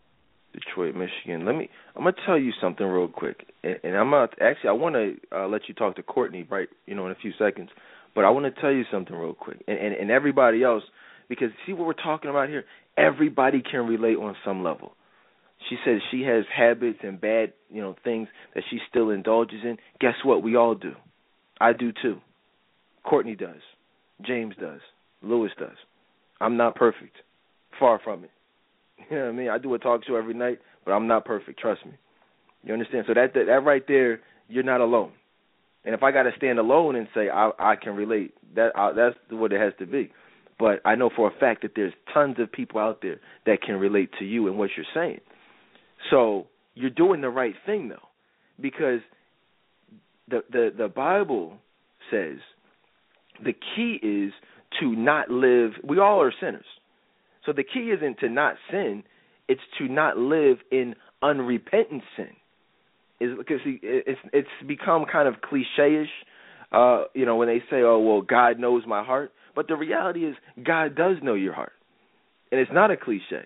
Detroit, 0.53 0.95
Michigan. 0.95 1.45
Let 1.45 1.55
me. 1.55 1.69
I'm 1.95 2.03
gonna 2.03 2.15
tell 2.25 2.37
you 2.37 2.51
something 2.61 2.85
real 2.85 3.07
quick, 3.07 3.47
and, 3.63 3.77
and 3.83 3.95
I'm 3.95 4.11
not 4.11 4.33
actually. 4.39 4.69
I 4.69 4.73
want 4.73 4.95
to 4.95 5.15
uh, 5.35 5.47
let 5.47 5.61
you 5.67 5.73
talk 5.73 5.95
to 5.95 6.03
Courtney 6.03 6.45
right, 6.49 6.67
you 6.85 6.93
know, 6.93 7.05
in 7.07 7.11
a 7.11 7.15
few 7.15 7.31
seconds. 7.39 7.69
But 8.13 8.25
I 8.25 8.29
want 8.29 8.53
to 8.53 8.61
tell 8.61 8.71
you 8.71 8.83
something 8.91 9.15
real 9.15 9.33
quick, 9.33 9.63
and, 9.67 9.77
and 9.77 9.95
and 9.95 10.11
everybody 10.11 10.63
else, 10.63 10.83
because 11.27 11.49
see 11.65 11.73
what 11.73 11.87
we're 11.87 11.93
talking 11.93 12.29
about 12.29 12.49
here. 12.49 12.65
Everybody 12.95 13.63
can 13.63 13.87
relate 13.87 14.17
on 14.17 14.35
some 14.45 14.63
level. 14.63 14.93
She 15.69 15.77
says 15.83 15.99
she 16.11 16.21
has 16.23 16.45
habits 16.55 16.99
and 17.01 17.19
bad, 17.19 17.53
you 17.71 17.81
know, 17.81 17.95
things 18.03 18.27
that 18.53 18.63
she 18.69 18.77
still 18.89 19.09
indulges 19.09 19.61
in. 19.63 19.77
Guess 19.99 20.15
what? 20.23 20.43
We 20.43 20.55
all 20.55 20.75
do. 20.75 20.93
I 21.63 21.71
do 21.71 21.93
too. 21.93 22.17
Courtney 23.05 23.35
does. 23.35 23.61
James 24.21 24.53
does. 24.59 24.81
Lewis 25.21 25.51
does. 25.57 25.77
I'm 26.41 26.57
not 26.57 26.75
perfect. 26.75 27.15
Far 27.79 27.99
from 28.03 28.25
it. 28.25 28.31
You 29.09 29.17
know 29.17 29.23
what 29.23 29.29
I 29.29 29.33
mean? 29.33 29.49
I 29.49 29.57
do 29.57 29.73
a 29.73 29.79
talk 29.79 30.01
show 30.05 30.15
every 30.15 30.33
night, 30.33 30.59
but 30.85 30.91
I'm 30.91 31.07
not 31.07 31.25
perfect. 31.25 31.59
Trust 31.59 31.85
me. 31.85 31.93
You 32.63 32.73
understand? 32.73 33.05
So 33.07 33.13
that 33.13 33.33
that, 33.33 33.45
that 33.47 33.63
right 33.63 33.83
there, 33.87 34.21
you're 34.47 34.63
not 34.63 34.79
alone. 34.81 35.11
And 35.83 35.93
if 35.93 36.03
I 36.03 36.11
got 36.11 36.23
to 36.23 36.31
stand 36.37 36.59
alone 36.59 36.95
and 36.95 37.07
say 37.13 37.27
I, 37.29 37.51
I 37.59 37.75
can 37.75 37.95
relate, 37.95 38.33
that 38.55 38.71
I, 38.75 38.93
that's 38.93 39.15
what 39.29 39.51
it 39.51 39.59
has 39.59 39.73
to 39.79 39.85
be. 39.85 40.11
But 40.57 40.79
I 40.85 40.95
know 40.95 41.09
for 41.13 41.27
a 41.27 41.37
fact 41.37 41.63
that 41.63 41.71
there's 41.75 41.93
tons 42.13 42.37
of 42.39 42.51
people 42.51 42.79
out 42.79 43.01
there 43.01 43.19
that 43.45 43.61
can 43.61 43.75
relate 43.75 44.09
to 44.19 44.25
you 44.25 44.47
and 44.47 44.57
what 44.57 44.69
you're 44.77 44.85
saying. 44.93 45.19
So 46.09 46.47
you're 46.75 46.89
doing 46.89 47.21
the 47.21 47.29
right 47.29 47.55
thing 47.65 47.89
though, 47.89 48.07
because 48.61 49.01
the 50.27 50.43
the 50.51 50.69
the 50.77 50.87
Bible 50.87 51.57
says 52.11 52.37
the 53.43 53.53
key 53.53 53.99
is 54.01 54.33
to 54.79 54.95
not 54.95 55.29
live. 55.29 55.71
We 55.83 55.99
all 55.99 56.21
are 56.21 56.33
sinners, 56.39 56.65
so 57.45 57.53
the 57.53 57.63
key 57.63 57.91
isn't 57.95 58.19
to 58.19 58.29
not 58.29 58.55
sin; 58.71 59.03
it's 59.47 59.61
to 59.77 59.87
not 59.87 60.17
live 60.17 60.57
in 60.71 60.95
unrepentant 61.21 62.03
sin 62.17 62.35
is 63.23 63.37
because 63.37 63.59
it's 63.65 64.19
it's 64.31 64.47
become 64.67 65.05
kind 65.11 65.27
of 65.27 65.41
cliche-ish, 65.41 66.09
uh, 66.71 67.05
you 67.13 67.25
know, 67.25 67.37
when 67.37 67.47
they 67.47 67.59
say, 67.69 67.81
"Oh, 67.81 67.99
well, 67.99 68.21
God 68.21 68.59
knows 68.59 68.83
my 68.85 69.03
heart," 69.03 69.31
but 69.55 69.67
the 69.67 69.75
reality 69.75 70.25
is 70.25 70.35
God 70.63 70.95
does 70.95 71.17
know 71.21 71.33
your 71.33 71.53
heart, 71.53 71.73
and 72.51 72.59
it's 72.59 72.71
not 72.73 72.91
a 72.91 72.97
cliche. 72.97 73.45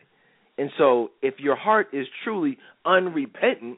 And 0.57 0.71
so, 0.77 1.11
if 1.21 1.39
your 1.39 1.55
heart 1.55 1.89
is 1.93 2.07
truly 2.23 2.57
unrepentant, 2.85 3.77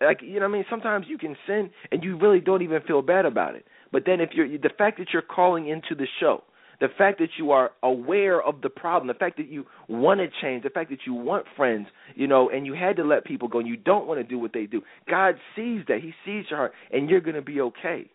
like 0.00 0.20
you 0.22 0.34
know, 0.34 0.46
what 0.46 0.54
I 0.54 0.58
mean, 0.58 0.64
sometimes 0.70 1.06
you 1.08 1.18
can 1.18 1.36
sin 1.46 1.70
and 1.90 2.02
you 2.02 2.18
really 2.18 2.40
don't 2.40 2.62
even 2.62 2.80
feel 2.82 3.02
bad 3.02 3.24
about 3.24 3.54
it. 3.54 3.66
But 3.92 4.04
then, 4.06 4.20
if 4.20 4.30
you're 4.32 4.48
the 4.48 4.70
fact 4.76 4.98
that 4.98 5.08
you're 5.12 5.22
calling 5.22 5.68
into 5.68 5.94
the 5.96 6.06
show, 6.20 6.42
the 6.80 6.88
fact 6.96 7.18
that 7.18 7.30
you 7.38 7.50
are 7.50 7.72
aware 7.82 8.40
of 8.40 8.60
the 8.60 8.68
problem, 8.68 9.08
the 9.08 9.14
fact 9.14 9.36
that 9.38 9.48
you 9.48 9.66
want 9.88 10.20
to 10.20 10.28
change, 10.40 10.62
the 10.62 10.70
fact 10.70 10.90
that 10.90 11.00
you 11.06 11.14
want 11.14 11.46
friends, 11.56 11.88
you 12.14 12.26
know, 12.26 12.50
and 12.50 12.66
you 12.66 12.74
had 12.74 12.96
to 12.96 13.04
let 13.04 13.24
people 13.24 13.48
go 13.48 13.58
and 13.58 13.68
you 13.68 13.76
don't 13.76 14.06
want 14.06 14.20
to 14.20 14.24
do 14.24 14.38
what 14.38 14.52
they 14.52 14.66
do. 14.66 14.82
God 15.10 15.34
sees 15.56 15.82
that. 15.88 15.98
He 16.00 16.12
sees 16.24 16.44
your 16.50 16.58
heart 16.58 16.72
and 16.92 17.10
you're 17.10 17.20
going 17.20 17.36
to 17.36 17.42
be 17.42 17.60
okay. 17.60 18.08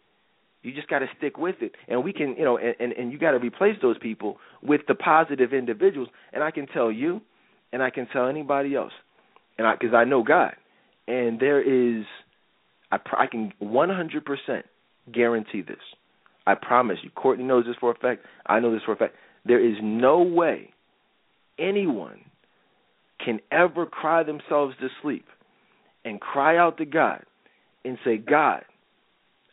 You 0.61 0.73
just 0.73 0.87
got 0.87 0.99
to 0.99 1.07
stick 1.17 1.37
with 1.37 1.55
it. 1.59 1.73
And 1.89 2.05
we 2.05 2.13
can, 2.13 2.35
you 2.37 2.45
know, 2.45 2.57
and 2.57 2.75
and, 2.79 2.93
and 2.93 3.11
you 3.11 3.19
got 3.19 3.31
to 3.31 3.39
replace 3.39 3.75
those 3.81 3.97
people 3.97 4.37
with 4.61 4.81
the 4.87 4.95
positive 4.95 5.53
individuals. 5.53 6.07
And 6.31 6.41
I 6.41 6.51
can 6.51 6.67
tell 6.67 6.89
you 6.89 7.21
and 7.73 7.83
I 7.83 7.89
can 7.89 8.07
tell 8.07 8.27
anybody 8.29 8.75
else. 8.75 8.93
And 9.57 9.67
I 9.67 9.75
cuz 9.75 9.93
I 9.93 10.05
know 10.05 10.23
God. 10.23 10.55
And 11.07 11.39
there 11.39 11.61
is 11.61 12.05
I 12.91 12.97
I 13.17 13.27
can 13.27 13.53
100% 13.61 14.63
guarantee 15.11 15.61
this 15.61 15.77
I 16.45 16.55
promise 16.55 16.97
you. 17.03 17.09
Courtney 17.11 17.45
knows 17.45 17.65
this 17.65 17.75
for 17.79 17.91
a 17.91 17.95
fact. 17.95 18.25
I 18.45 18.59
know 18.59 18.71
this 18.73 18.81
for 18.85 18.93
a 18.93 18.97
fact. 18.97 19.15
There 19.45 19.65
is 19.65 19.77
no 19.81 20.21
way 20.21 20.73
anyone 21.59 22.19
can 23.23 23.39
ever 23.51 23.85
cry 23.85 24.23
themselves 24.23 24.75
to 24.81 24.87
sleep 25.01 25.25
and 26.03 26.19
cry 26.19 26.57
out 26.57 26.77
to 26.77 26.85
God 26.85 27.23
and 27.85 27.97
say, 28.03 28.17
God, 28.17 28.63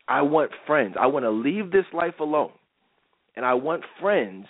I 0.09 0.23
want 0.23 0.51
friends. 0.67 0.97
I 1.01 1.07
want 1.07 1.25
to 1.25 1.31
leave 1.31 1.71
this 1.71 1.85
life 1.93 2.19
alone. 2.19 2.53
And 3.37 3.45
I 3.45 3.55
want 3.55 3.85
friends 4.01 4.47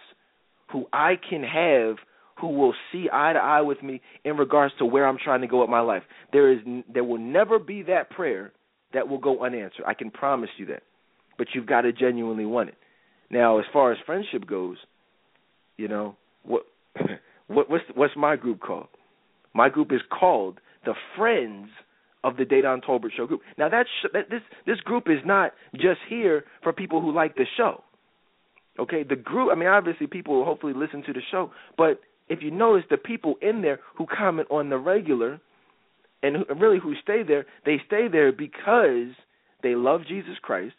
who 0.72 0.86
I 0.92 1.14
can 1.28 1.42
have 1.42 1.96
who 2.40 2.48
will 2.48 2.74
see 2.92 3.08
eye 3.12 3.32
to 3.32 3.38
eye 3.38 3.60
with 3.60 3.82
me 3.82 4.00
in 4.24 4.36
regards 4.36 4.74
to 4.78 4.86
where 4.86 5.06
I'm 5.06 5.18
trying 5.22 5.42
to 5.42 5.46
go 5.46 5.60
with 5.60 5.70
my 5.70 5.80
life. 5.80 6.02
There 6.32 6.52
is 6.52 6.58
there 6.92 7.04
will 7.04 7.18
never 7.18 7.58
be 7.58 7.82
that 7.84 8.10
prayer 8.10 8.52
that 8.92 9.08
will 9.08 9.18
go 9.18 9.44
unanswered. 9.44 9.84
I 9.86 9.94
can 9.94 10.10
promise 10.10 10.50
you 10.56 10.66
that 10.66 10.82
but 11.40 11.48
you've 11.54 11.66
got 11.66 11.80
to 11.80 11.92
genuinely 11.92 12.44
want 12.44 12.68
it. 12.68 12.74
Now, 13.30 13.60
as 13.60 13.64
far 13.72 13.92
as 13.92 13.98
friendship 14.04 14.46
goes, 14.46 14.76
you 15.78 15.88
know 15.88 16.14
what 16.42 16.64
what 17.46 17.70
what's 17.70 17.84
what's 17.94 18.14
my 18.14 18.36
group 18.36 18.60
called? 18.60 18.88
My 19.54 19.70
group 19.70 19.90
is 19.90 20.02
called 20.10 20.60
the 20.84 20.92
Friends 21.16 21.68
of 22.22 22.36
the 22.36 22.44
Dedan 22.44 22.84
Tolbert 22.84 23.12
Show 23.16 23.26
group. 23.26 23.40
Now 23.56 23.70
that's 23.70 23.88
that 24.12 24.28
this 24.28 24.42
this 24.66 24.80
group 24.80 25.04
is 25.06 25.20
not 25.24 25.52
just 25.72 26.00
here 26.10 26.44
for 26.62 26.74
people 26.74 27.00
who 27.00 27.10
like 27.10 27.36
the 27.36 27.46
show. 27.56 27.82
Okay, 28.78 29.02
the 29.02 29.16
group. 29.16 29.48
I 29.50 29.54
mean, 29.54 29.68
obviously, 29.68 30.08
people 30.08 30.36
will 30.36 30.44
hopefully 30.44 30.74
listen 30.76 31.02
to 31.04 31.14
the 31.14 31.22
show, 31.30 31.52
but 31.78 32.02
if 32.30 32.42
you 32.42 32.50
notice, 32.50 32.84
the 32.88 32.96
people 32.96 33.34
in 33.42 33.60
there 33.60 33.80
who 33.96 34.06
comment 34.06 34.48
on 34.50 34.70
the 34.70 34.78
regular, 34.78 35.40
and 36.22 36.36
who, 36.36 36.54
really 36.54 36.78
who 36.78 36.94
stay 37.02 37.22
there, 37.26 37.44
they 37.66 37.80
stay 37.86 38.06
there 38.10 38.32
because 38.32 39.14
they 39.62 39.74
love 39.74 40.02
Jesus 40.08 40.36
Christ 40.40 40.76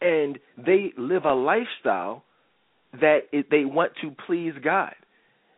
and 0.00 0.38
they 0.58 0.92
live 0.98 1.24
a 1.24 1.34
lifestyle 1.34 2.22
that 2.92 3.20
it, 3.32 3.46
they 3.50 3.64
want 3.64 3.92
to 4.02 4.14
please 4.26 4.52
God. 4.62 4.94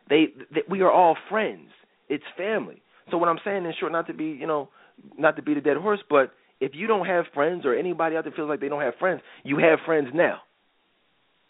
They, 0.09 0.27
they 0.53 0.61
we 0.67 0.81
are 0.81 0.91
all 0.91 1.15
friends. 1.29 1.69
It's 2.07 2.23
family. 2.37 2.81
So 3.11 3.17
what 3.17 3.29
I'm 3.29 3.39
saying 3.43 3.65
in 3.65 3.73
short, 3.79 3.91
not 3.91 4.07
to 4.07 4.13
be 4.13 4.25
you 4.25 4.47
know, 4.47 4.69
not 5.17 5.35
to 5.35 5.41
beat 5.41 5.57
a 5.57 5.61
dead 5.61 5.77
horse, 5.77 5.99
but 6.09 6.31
if 6.61 6.71
you 6.73 6.87
don't 6.87 7.05
have 7.05 7.25
friends 7.33 7.65
or 7.65 7.75
anybody 7.75 8.15
out 8.15 8.23
there 8.23 8.33
feels 8.33 8.49
like 8.49 8.59
they 8.59 8.69
don't 8.69 8.81
have 8.81 8.95
friends, 8.99 9.21
you 9.43 9.57
have 9.57 9.79
friends 9.85 10.07
now. 10.13 10.39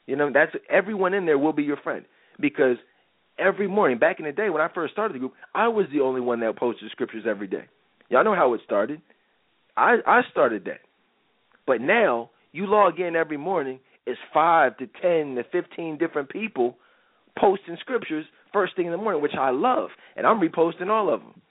You 0.07 0.15
know, 0.15 0.31
that's 0.33 0.51
everyone 0.69 1.13
in 1.13 1.25
there 1.25 1.37
will 1.37 1.53
be 1.53 1.63
your 1.63 1.77
friend 1.77 2.05
because 2.39 2.77
every 3.39 3.67
morning 3.67 3.97
back 3.97 4.19
in 4.19 4.25
the 4.25 4.31
day 4.31 4.49
when 4.49 4.61
I 4.61 4.69
first 4.73 4.93
started 4.93 5.15
the 5.15 5.19
group, 5.19 5.33
I 5.55 5.67
was 5.67 5.85
the 5.91 6.01
only 6.01 6.21
one 6.21 6.39
that 6.41 6.57
posted 6.57 6.91
scriptures 6.91 7.25
every 7.27 7.47
day. 7.47 7.65
Y'all 8.09 8.23
know 8.23 8.35
how 8.35 8.53
it 8.53 8.61
started. 8.65 9.01
I 9.77 9.97
I 10.05 10.21
started 10.31 10.65
that. 10.65 10.81
But 11.65 11.81
now 11.81 12.31
you 12.51 12.65
log 12.65 12.99
in 12.99 13.15
every 13.15 13.37
morning, 13.37 13.79
it's 14.05 14.19
five 14.33 14.77
to 14.77 14.87
ten 15.01 15.35
to 15.35 15.43
fifteen 15.51 15.97
different 15.97 16.29
people 16.29 16.77
posting 17.37 17.77
scriptures 17.79 18.25
first 18.51 18.75
thing 18.75 18.85
in 18.87 18.91
the 18.91 18.97
morning, 18.97 19.21
which 19.21 19.35
I 19.39 19.51
love, 19.51 19.89
and 20.15 20.25
I'm 20.25 20.39
reposting 20.39 20.89
all 20.89 21.13
of 21.13 21.21
them. 21.21 21.41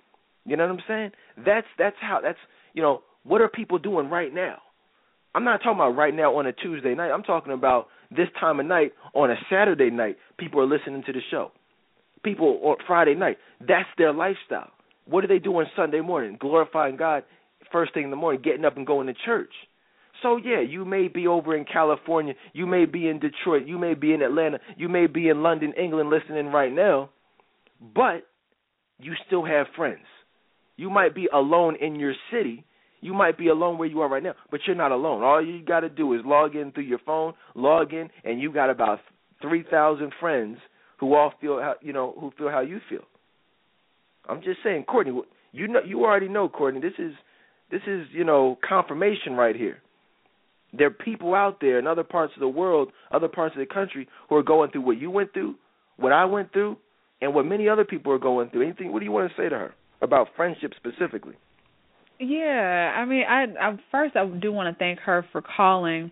You 0.44 0.56
know 0.56 0.66
what 0.66 0.72
I'm 0.72 0.84
saying? 0.88 1.10
That's 1.44 1.66
that's 1.78 1.96
how 2.00 2.20
that's 2.22 2.38
you 2.74 2.82
know 2.82 3.02
what 3.22 3.40
are 3.40 3.48
people 3.48 3.78
doing 3.78 4.10
right 4.10 4.32
now? 4.32 4.58
I'm 5.34 5.44
not 5.44 5.58
talking 5.58 5.74
about 5.74 5.96
right 5.96 6.14
now 6.14 6.36
on 6.36 6.46
a 6.46 6.52
Tuesday 6.52 6.94
night. 6.94 7.10
I'm 7.12 7.22
talking 7.22 7.52
about 7.52 7.88
this 8.10 8.28
time 8.40 8.58
of 8.58 8.66
night 8.66 8.92
on 9.14 9.30
a 9.30 9.36
Saturday 9.50 9.90
night. 9.90 10.16
People 10.38 10.60
are 10.60 10.66
listening 10.66 11.02
to 11.06 11.12
the 11.12 11.20
show. 11.30 11.52
People 12.22 12.60
on 12.62 12.76
Friday 12.86 13.14
night. 13.14 13.38
That's 13.60 13.88
their 13.96 14.12
lifestyle. 14.12 14.70
What 15.06 15.22
do 15.22 15.26
they 15.26 15.38
do 15.38 15.52
on 15.58 15.66
Sunday 15.76 16.00
morning? 16.00 16.36
Glorifying 16.40 16.96
God 16.96 17.22
first 17.70 17.94
thing 17.94 18.04
in 18.04 18.10
the 18.10 18.16
morning, 18.16 18.40
getting 18.42 18.64
up 18.64 18.76
and 18.76 18.86
going 18.86 19.06
to 19.06 19.14
church. 19.24 19.52
So 20.22 20.36
yeah, 20.36 20.60
you 20.60 20.84
may 20.84 21.08
be 21.08 21.26
over 21.26 21.56
in 21.56 21.64
California, 21.64 22.34
you 22.52 22.66
may 22.66 22.86
be 22.86 23.08
in 23.08 23.20
Detroit, 23.20 23.66
you 23.66 23.78
may 23.78 23.94
be 23.94 24.12
in 24.12 24.22
Atlanta, 24.22 24.58
you 24.76 24.88
may 24.88 25.06
be 25.06 25.28
in 25.28 25.42
London, 25.42 25.72
England 25.80 26.10
listening 26.10 26.46
right 26.46 26.72
now, 26.72 27.10
but 27.94 28.26
you 28.98 29.14
still 29.26 29.44
have 29.44 29.66
friends. 29.76 30.04
You 30.76 30.90
might 30.90 31.14
be 31.14 31.28
alone 31.32 31.76
in 31.80 31.96
your 31.96 32.14
city, 32.32 32.64
you 33.00 33.14
might 33.14 33.38
be 33.38 33.48
alone 33.48 33.78
where 33.78 33.88
you 33.88 34.00
are 34.00 34.08
right 34.08 34.22
now, 34.22 34.34
but 34.50 34.60
you're 34.66 34.74
not 34.74 34.90
alone. 34.90 35.22
All 35.22 35.44
you 35.44 35.64
got 35.64 35.80
to 35.80 35.88
do 35.88 36.14
is 36.14 36.20
log 36.24 36.56
in 36.56 36.72
through 36.72 36.84
your 36.84 36.98
phone, 37.06 37.34
log 37.54 37.92
in, 37.92 38.08
and 38.24 38.40
you 38.40 38.52
got 38.52 38.70
about 38.70 38.98
3,000 39.40 40.12
friends 40.18 40.58
who 40.98 41.14
all 41.14 41.32
feel 41.40 41.60
how, 41.60 41.74
you 41.80 41.92
know, 41.92 42.14
who 42.18 42.32
feel 42.36 42.50
how 42.50 42.60
you 42.60 42.80
feel. 42.88 43.02
I'm 44.28 44.42
just 44.42 44.58
saying, 44.62 44.84
Courtney, 44.84 45.20
you 45.52 45.68
know 45.68 45.80
you 45.84 46.04
already 46.04 46.28
know, 46.28 46.48
Courtney, 46.48 46.80
this 46.80 46.98
is 46.98 47.12
this 47.70 47.82
is, 47.86 48.06
you 48.12 48.24
know, 48.24 48.58
confirmation 48.66 49.34
right 49.34 49.56
here. 49.56 49.78
There 50.72 50.88
are 50.88 50.90
people 50.90 51.34
out 51.34 51.60
there 51.60 51.78
in 51.78 51.86
other 51.86 52.04
parts 52.04 52.34
of 52.36 52.40
the 52.40 52.48
world, 52.48 52.92
other 53.10 53.28
parts 53.28 53.54
of 53.54 53.60
the 53.60 53.72
country, 53.72 54.06
who 54.28 54.36
are 54.36 54.42
going 54.42 54.70
through 54.70 54.82
what 54.82 54.98
you 54.98 55.10
went 55.10 55.32
through, 55.32 55.54
what 55.96 56.12
I 56.12 56.26
went 56.26 56.52
through, 56.52 56.76
and 57.20 57.34
what 57.34 57.46
many 57.46 57.68
other 57.68 57.84
people 57.84 58.12
are 58.12 58.18
going 58.18 58.50
through. 58.50 58.62
Anything? 58.62 58.92
What 58.92 58.98
do 59.00 59.04
you 59.06 59.12
want 59.12 59.30
to 59.30 59.36
say 59.42 59.48
to 59.48 59.54
her 59.56 59.74
about 60.02 60.28
friendship 60.36 60.72
specifically? 60.76 61.34
Yeah, 62.20 62.92
I 62.96 63.04
mean, 63.04 63.24
I, 63.28 63.44
I 63.60 63.78
first 63.90 64.16
I 64.16 64.26
do 64.26 64.52
want 64.52 64.74
to 64.74 64.78
thank 64.78 64.98
her 65.00 65.24
for 65.32 65.42
calling. 65.42 66.10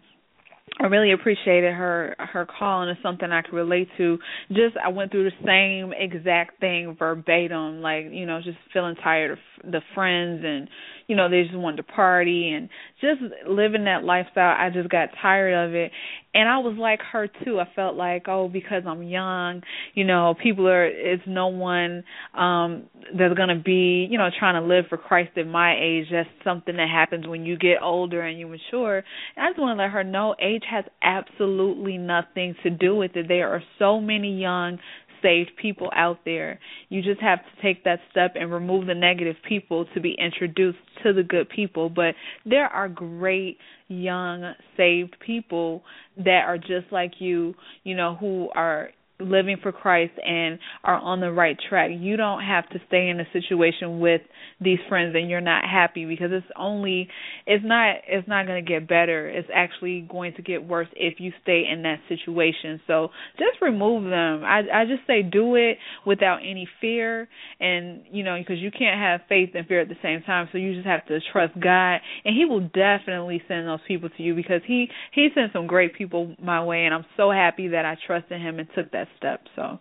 I 0.78 0.86
really 0.86 1.12
appreciated 1.12 1.72
her 1.72 2.16
her 2.18 2.46
call 2.46 2.82
and 2.82 2.90
it's 2.90 3.02
something 3.02 3.30
I 3.30 3.42
could 3.42 3.54
relate 3.54 3.88
to. 3.96 4.18
Just 4.48 4.76
I 4.82 4.88
went 4.88 5.10
through 5.10 5.30
the 5.30 5.46
same 5.46 5.92
exact 5.92 6.60
thing 6.60 6.96
verbatim, 6.98 7.80
like 7.80 8.06
you 8.10 8.26
know, 8.26 8.40
just 8.44 8.58
feeling 8.72 8.96
tired 8.96 9.32
of 9.32 9.38
the 9.64 9.80
friends 9.94 10.42
and 10.44 10.68
you 11.06 11.16
know 11.16 11.28
they 11.28 11.42
just 11.42 11.56
wanted 11.56 11.78
to 11.78 11.82
party 11.82 12.52
and 12.52 12.68
just 13.00 13.20
living 13.48 13.84
that 13.84 14.04
lifestyle 14.04 14.56
i 14.58 14.70
just 14.70 14.88
got 14.88 15.08
tired 15.20 15.68
of 15.68 15.74
it. 15.74 15.92
And 16.34 16.48
i 16.48 16.58
was 16.58 16.76
like 16.78 17.00
her 17.12 17.28
too. 17.44 17.60
I 17.60 17.68
felt 17.74 17.96
like 17.96 18.26
oh 18.28 18.48
because 18.48 18.82
i'm 18.86 19.02
young 19.02 19.62
you 19.94 20.04
know 20.04 20.34
people 20.42 20.68
are 20.68 20.84
it's 20.84 21.22
no 21.26 21.48
one 21.48 22.04
um 22.34 22.84
that's 23.16 23.34
going 23.34 23.48
to 23.48 23.62
be 23.62 24.06
you 24.10 24.18
know 24.18 24.28
trying 24.38 24.60
to 24.60 24.66
live 24.66 24.86
for 24.88 24.98
christ 24.98 25.30
at 25.36 25.46
my 25.46 25.76
age. 25.80 26.06
That's 26.10 26.28
something 26.44 26.76
that 26.76 26.88
happens 26.88 27.26
when 27.26 27.44
you 27.44 27.56
get 27.56 27.82
older 27.82 28.20
and 28.22 28.38
you 28.38 28.46
mature. 28.46 28.98
And 29.36 29.46
i 29.46 29.50
just 29.50 29.60
want 29.60 29.78
to 29.78 29.82
let 29.82 29.92
her 29.92 30.04
know 30.04 30.34
age 30.40 30.64
has 30.70 30.84
absolutely 31.02 31.98
nothing 31.98 32.54
to 32.62 32.70
do 32.70 32.96
with 32.96 33.12
it. 33.16 33.28
There 33.28 33.48
are 33.52 33.62
so 33.78 34.00
many 34.00 34.40
young 34.40 34.78
saved 35.26 35.50
people 35.60 35.90
out 35.94 36.20
there. 36.24 36.60
You 36.88 37.02
just 37.02 37.20
have 37.20 37.40
to 37.40 37.62
take 37.62 37.82
that 37.84 37.98
step 38.10 38.32
and 38.36 38.52
remove 38.52 38.86
the 38.86 38.94
negative 38.94 39.36
people 39.48 39.86
to 39.94 40.00
be 40.00 40.14
introduced 40.18 40.78
to 41.02 41.12
the 41.12 41.24
good 41.24 41.48
people. 41.48 41.88
But 41.90 42.14
there 42.44 42.66
are 42.68 42.88
great 42.88 43.58
young 43.88 44.54
saved 44.76 45.16
people 45.24 45.82
that 46.16 46.42
are 46.46 46.58
just 46.58 46.92
like 46.92 47.14
you, 47.18 47.54
you 47.82 47.96
know, 47.96 48.14
who 48.14 48.48
are 48.54 48.90
living 49.18 49.56
for 49.62 49.72
Christ 49.72 50.12
and 50.24 50.58
are 50.84 50.96
on 50.98 51.20
the 51.20 51.32
right 51.32 51.56
track. 51.68 51.90
You 51.92 52.16
don't 52.16 52.42
have 52.42 52.68
to 52.70 52.78
stay 52.86 53.08
in 53.08 53.20
a 53.20 53.24
situation 53.32 54.00
with 54.00 54.20
these 54.60 54.78
friends 54.88 55.14
and 55.14 55.30
you're 55.30 55.40
not 55.40 55.64
happy 55.64 56.04
because 56.04 56.30
it's 56.32 56.46
only 56.56 57.08
it's 57.46 57.64
not 57.64 57.96
it's 58.06 58.28
not 58.28 58.46
going 58.46 58.64
to 58.64 58.68
get 58.68 58.88
better. 58.88 59.28
It's 59.28 59.48
actually 59.54 60.06
going 60.10 60.34
to 60.34 60.42
get 60.42 60.66
worse 60.66 60.88
if 60.94 61.18
you 61.18 61.32
stay 61.42 61.64
in 61.70 61.82
that 61.82 62.00
situation. 62.08 62.80
So 62.86 63.08
just 63.38 63.60
remove 63.62 64.04
them. 64.04 64.44
I 64.44 64.62
I 64.72 64.84
just 64.84 65.06
say 65.06 65.22
do 65.22 65.54
it 65.54 65.78
without 66.04 66.38
any 66.38 66.68
fear 66.80 67.28
and 67.60 68.02
you 68.10 68.22
know 68.22 68.36
because 68.38 68.58
you 68.58 68.70
can't 68.70 69.00
have 69.00 69.20
faith 69.28 69.50
and 69.54 69.66
fear 69.66 69.80
at 69.80 69.88
the 69.88 69.96
same 70.02 70.22
time. 70.22 70.48
So 70.52 70.58
you 70.58 70.74
just 70.74 70.86
have 70.86 71.06
to 71.06 71.18
trust 71.32 71.54
God 71.58 72.00
and 72.24 72.36
he 72.36 72.44
will 72.44 72.60
definitely 72.60 73.42
send 73.48 73.66
those 73.66 73.80
people 73.86 74.10
to 74.16 74.22
you 74.22 74.34
because 74.34 74.60
he 74.66 74.88
he 75.12 75.28
sent 75.34 75.52
some 75.52 75.66
great 75.66 75.94
people 75.94 76.34
my 76.42 76.62
way 76.64 76.84
and 76.84 76.94
I'm 76.94 77.06
so 77.16 77.30
happy 77.30 77.68
that 77.68 77.84
I 77.84 77.96
trusted 78.06 78.40
him 78.40 78.58
and 78.58 78.68
took 78.74 78.90
that 78.92 79.05
that 79.06 79.38
step. 79.38 79.40
So 79.56 79.78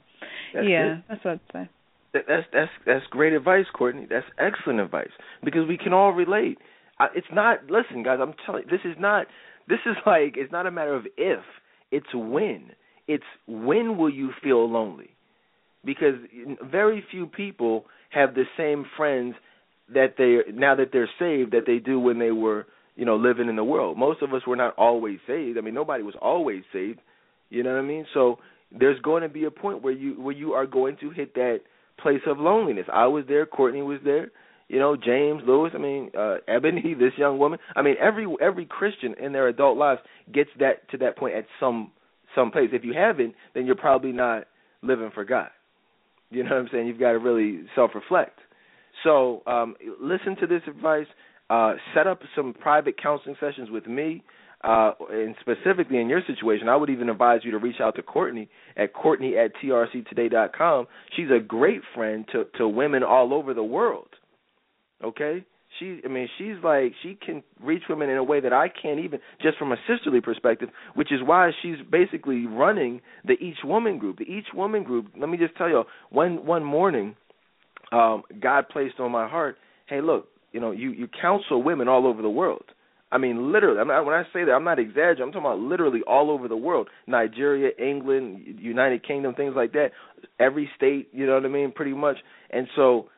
that's 0.53 0.67
yeah, 0.67 0.95
good. 0.95 1.03
that's 1.09 1.25
what 1.25 1.31
I'd 1.31 1.39
say. 1.53 1.69
That, 2.13 2.23
that's 2.27 2.47
that's 2.53 2.71
that's 2.85 3.05
great 3.09 3.33
advice, 3.33 3.65
Courtney. 3.73 4.07
That's 4.09 4.25
excellent 4.39 4.79
advice 4.79 5.11
because 5.43 5.67
we 5.67 5.77
can 5.77 5.93
all 5.93 6.11
relate. 6.11 6.57
I, 6.99 7.07
it's 7.15 7.27
not. 7.33 7.65
Listen, 7.69 8.03
guys, 8.03 8.19
I'm 8.21 8.33
telling. 8.45 8.63
You, 8.63 8.69
this 8.69 8.85
is 8.85 8.95
not. 8.99 9.27
This 9.67 9.79
is 9.85 9.95
like. 10.05 10.35
It's 10.37 10.51
not 10.51 10.67
a 10.67 10.71
matter 10.71 10.95
of 10.95 11.05
if. 11.17 11.41
It's 11.91 12.13
when. 12.13 12.71
It's 13.07 13.23
when 13.47 13.97
will 13.97 14.09
you 14.09 14.31
feel 14.43 14.69
lonely? 14.71 15.09
Because 15.83 16.15
very 16.63 17.03
few 17.11 17.27
people 17.27 17.85
have 18.09 18.33
the 18.33 18.45
same 18.57 18.85
friends 18.97 19.35
that 19.93 20.15
they 20.17 20.51
now 20.51 20.75
that 20.75 20.89
they're 20.91 21.09
saved 21.19 21.51
that 21.51 21.65
they 21.67 21.77
do 21.77 21.99
when 21.99 22.17
they 22.17 22.31
were 22.31 22.65
you 22.95 23.05
know 23.05 23.17
living 23.17 23.49
in 23.49 23.55
the 23.55 23.63
world. 23.63 23.97
Most 23.97 24.23
of 24.23 24.33
us 24.33 24.41
were 24.47 24.55
not 24.55 24.73
always 24.77 25.19
saved. 25.27 25.57
I 25.57 25.61
mean, 25.61 25.75
nobody 25.75 26.03
was 26.03 26.15
always 26.21 26.63
saved 26.73 26.99
You 27.49 27.63
know 27.63 27.73
what 27.73 27.79
I 27.79 27.83
mean? 27.83 28.05
So 28.13 28.39
there's 28.71 28.99
going 29.01 29.23
to 29.23 29.29
be 29.29 29.45
a 29.45 29.51
point 29.51 29.81
where 29.81 29.93
you 29.93 30.21
where 30.21 30.35
you 30.35 30.53
are 30.53 30.65
going 30.65 30.97
to 31.01 31.09
hit 31.09 31.33
that 31.35 31.61
place 31.99 32.21
of 32.27 32.37
loneliness. 32.39 32.85
I 32.91 33.07
was 33.07 33.25
there, 33.27 33.45
Courtney 33.45 33.81
was 33.81 33.99
there, 34.03 34.31
you 34.67 34.79
know, 34.79 34.95
James, 34.95 35.43
Lewis, 35.45 35.71
I 35.75 35.77
mean, 35.77 36.11
uh 36.17 36.37
Ebony, 36.47 36.93
this 36.99 37.13
young 37.17 37.37
woman. 37.37 37.59
I 37.75 37.81
mean, 37.81 37.95
every 37.99 38.27
every 38.41 38.65
Christian 38.65 39.15
in 39.21 39.31
their 39.31 39.47
adult 39.47 39.77
lives 39.77 40.01
gets 40.33 40.49
that 40.59 40.89
to 40.91 40.97
that 40.97 41.17
point 41.17 41.35
at 41.35 41.45
some 41.59 41.91
some 42.33 42.51
place. 42.51 42.69
If 42.73 42.83
you 42.83 42.93
haven't, 42.93 43.35
then 43.53 43.65
you're 43.65 43.75
probably 43.75 44.11
not 44.11 44.45
living 44.81 45.11
for 45.13 45.23
God. 45.23 45.49
You 46.31 46.43
know 46.43 46.49
what 46.49 46.59
I'm 46.59 46.69
saying? 46.71 46.87
You've 46.87 46.99
got 46.99 47.13
to 47.13 47.19
really 47.19 47.63
self-reflect. 47.75 48.39
So, 49.03 49.43
um 49.45 49.75
listen 50.01 50.35
to 50.37 50.47
this 50.47 50.61
advice, 50.67 51.07
uh 51.49 51.73
set 51.93 52.07
up 52.07 52.19
some 52.35 52.53
private 52.53 53.01
counseling 53.01 53.35
sessions 53.39 53.69
with 53.69 53.87
me 53.87 54.23
uh, 54.65 54.93
and 55.11 55.35
specifically 55.41 55.99
in 55.99 56.09
your 56.09 56.21
situation, 56.25 56.67
I 56.67 56.75
would 56.75 56.89
even 56.89 57.09
advise 57.09 57.41
you 57.43 57.51
to 57.51 57.59
reach 57.59 57.79
out 57.79 57.95
to 57.97 58.01
Courtney 58.01 58.49
at 58.75 58.93
Courtney 58.93 59.37
at 59.37 59.51
trctoday.com. 59.63 60.87
She's 61.15 61.29
a 61.29 61.39
great 61.39 61.81
friend 61.93 62.25
to 62.31 62.45
to 62.57 62.67
women 62.67 63.03
all 63.03 63.33
over 63.33 63.53
the 63.53 63.63
world. 63.63 64.07
Okay, 65.03 65.45
she 65.77 66.01
I 66.03 66.07
mean 66.07 66.27
she's 66.39 66.55
like 66.63 66.93
she 67.03 67.15
can 67.23 67.43
reach 67.61 67.83
women 67.87 68.09
in 68.09 68.17
a 68.17 68.23
way 68.23 68.39
that 68.39 68.53
I 68.53 68.69
can't 68.69 68.99
even 68.99 69.19
just 69.39 69.59
from 69.59 69.71
a 69.71 69.77
sisterly 69.87 70.19
perspective, 70.19 70.69
which 70.95 71.11
is 71.11 71.19
why 71.23 71.51
she's 71.61 71.77
basically 71.91 72.47
running 72.47 73.01
the 73.23 73.33
Each 73.33 73.63
Woman 73.63 73.99
group. 73.99 74.17
The 74.17 74.23
Each 74.23 74.47
Woman 74.51 74.83
group. 74.83 75.11
Let 75.19 75.29
me 75.29 75.37
just 75.37 75.55
tell 75.57 75.69
you, 75.69 75.83
one 76.09 76.43
one 76.43 76.63
morning, 76.63 77.15
um, 77.91 78.23
God 78.41 78.67
placed 78.69 78.99
on 78.99 79.11
my 79.11 79.27
heart, 79.27 79.57
hey, 79.85 80.01
look, 80.01 80.27
you 80.51 80.59
know, 80.59 80.71
you 80.71 80.89
you 80.89 81.07
counsel 81.21 81.61
women 81.61 81.87
all 81.87 82.07
over 82.07 82.23
the 82.23 82.29
world 82.31 82.63
I 83.11 83.17
mean, 83.17 83.51
literally. 83.51 83.79
I'm 83.79 83.87
not, 83.87 84.05
when 84.05 84.15
I 84.15 84.23
say 84.33 84.43
that, 84.45 84.51
I'm 84.51 84.63
not 84.63 84.79
exaggerating. 84.79 85.23
I'm 85.23 85.31
talking 85.31 85.45
about 85.45 85.59
literally 85.59 86.01
all 86.07 86.31
over 86.31 86.47
the 86.47 86.57
world: 86.57 86.89
Nigeria, 87.07 87.71
England, 87.79 88.59
United 88.59 89.05
Kingdom, 89.05 89.35
things 89.35 89.53
like 89.55 89.73
that. 89.73 89.91
Every 90.39 90.69
state, 90.75 91.09
you 91.13 91.25
know 91.25 91.35
what 91.35 91.45
I 91.45 91.49
mean, 91.49 91.71
pretty 91.71 91.93
much. 91.93 92.17
And 92.49 92.67
so, 92.75 93.09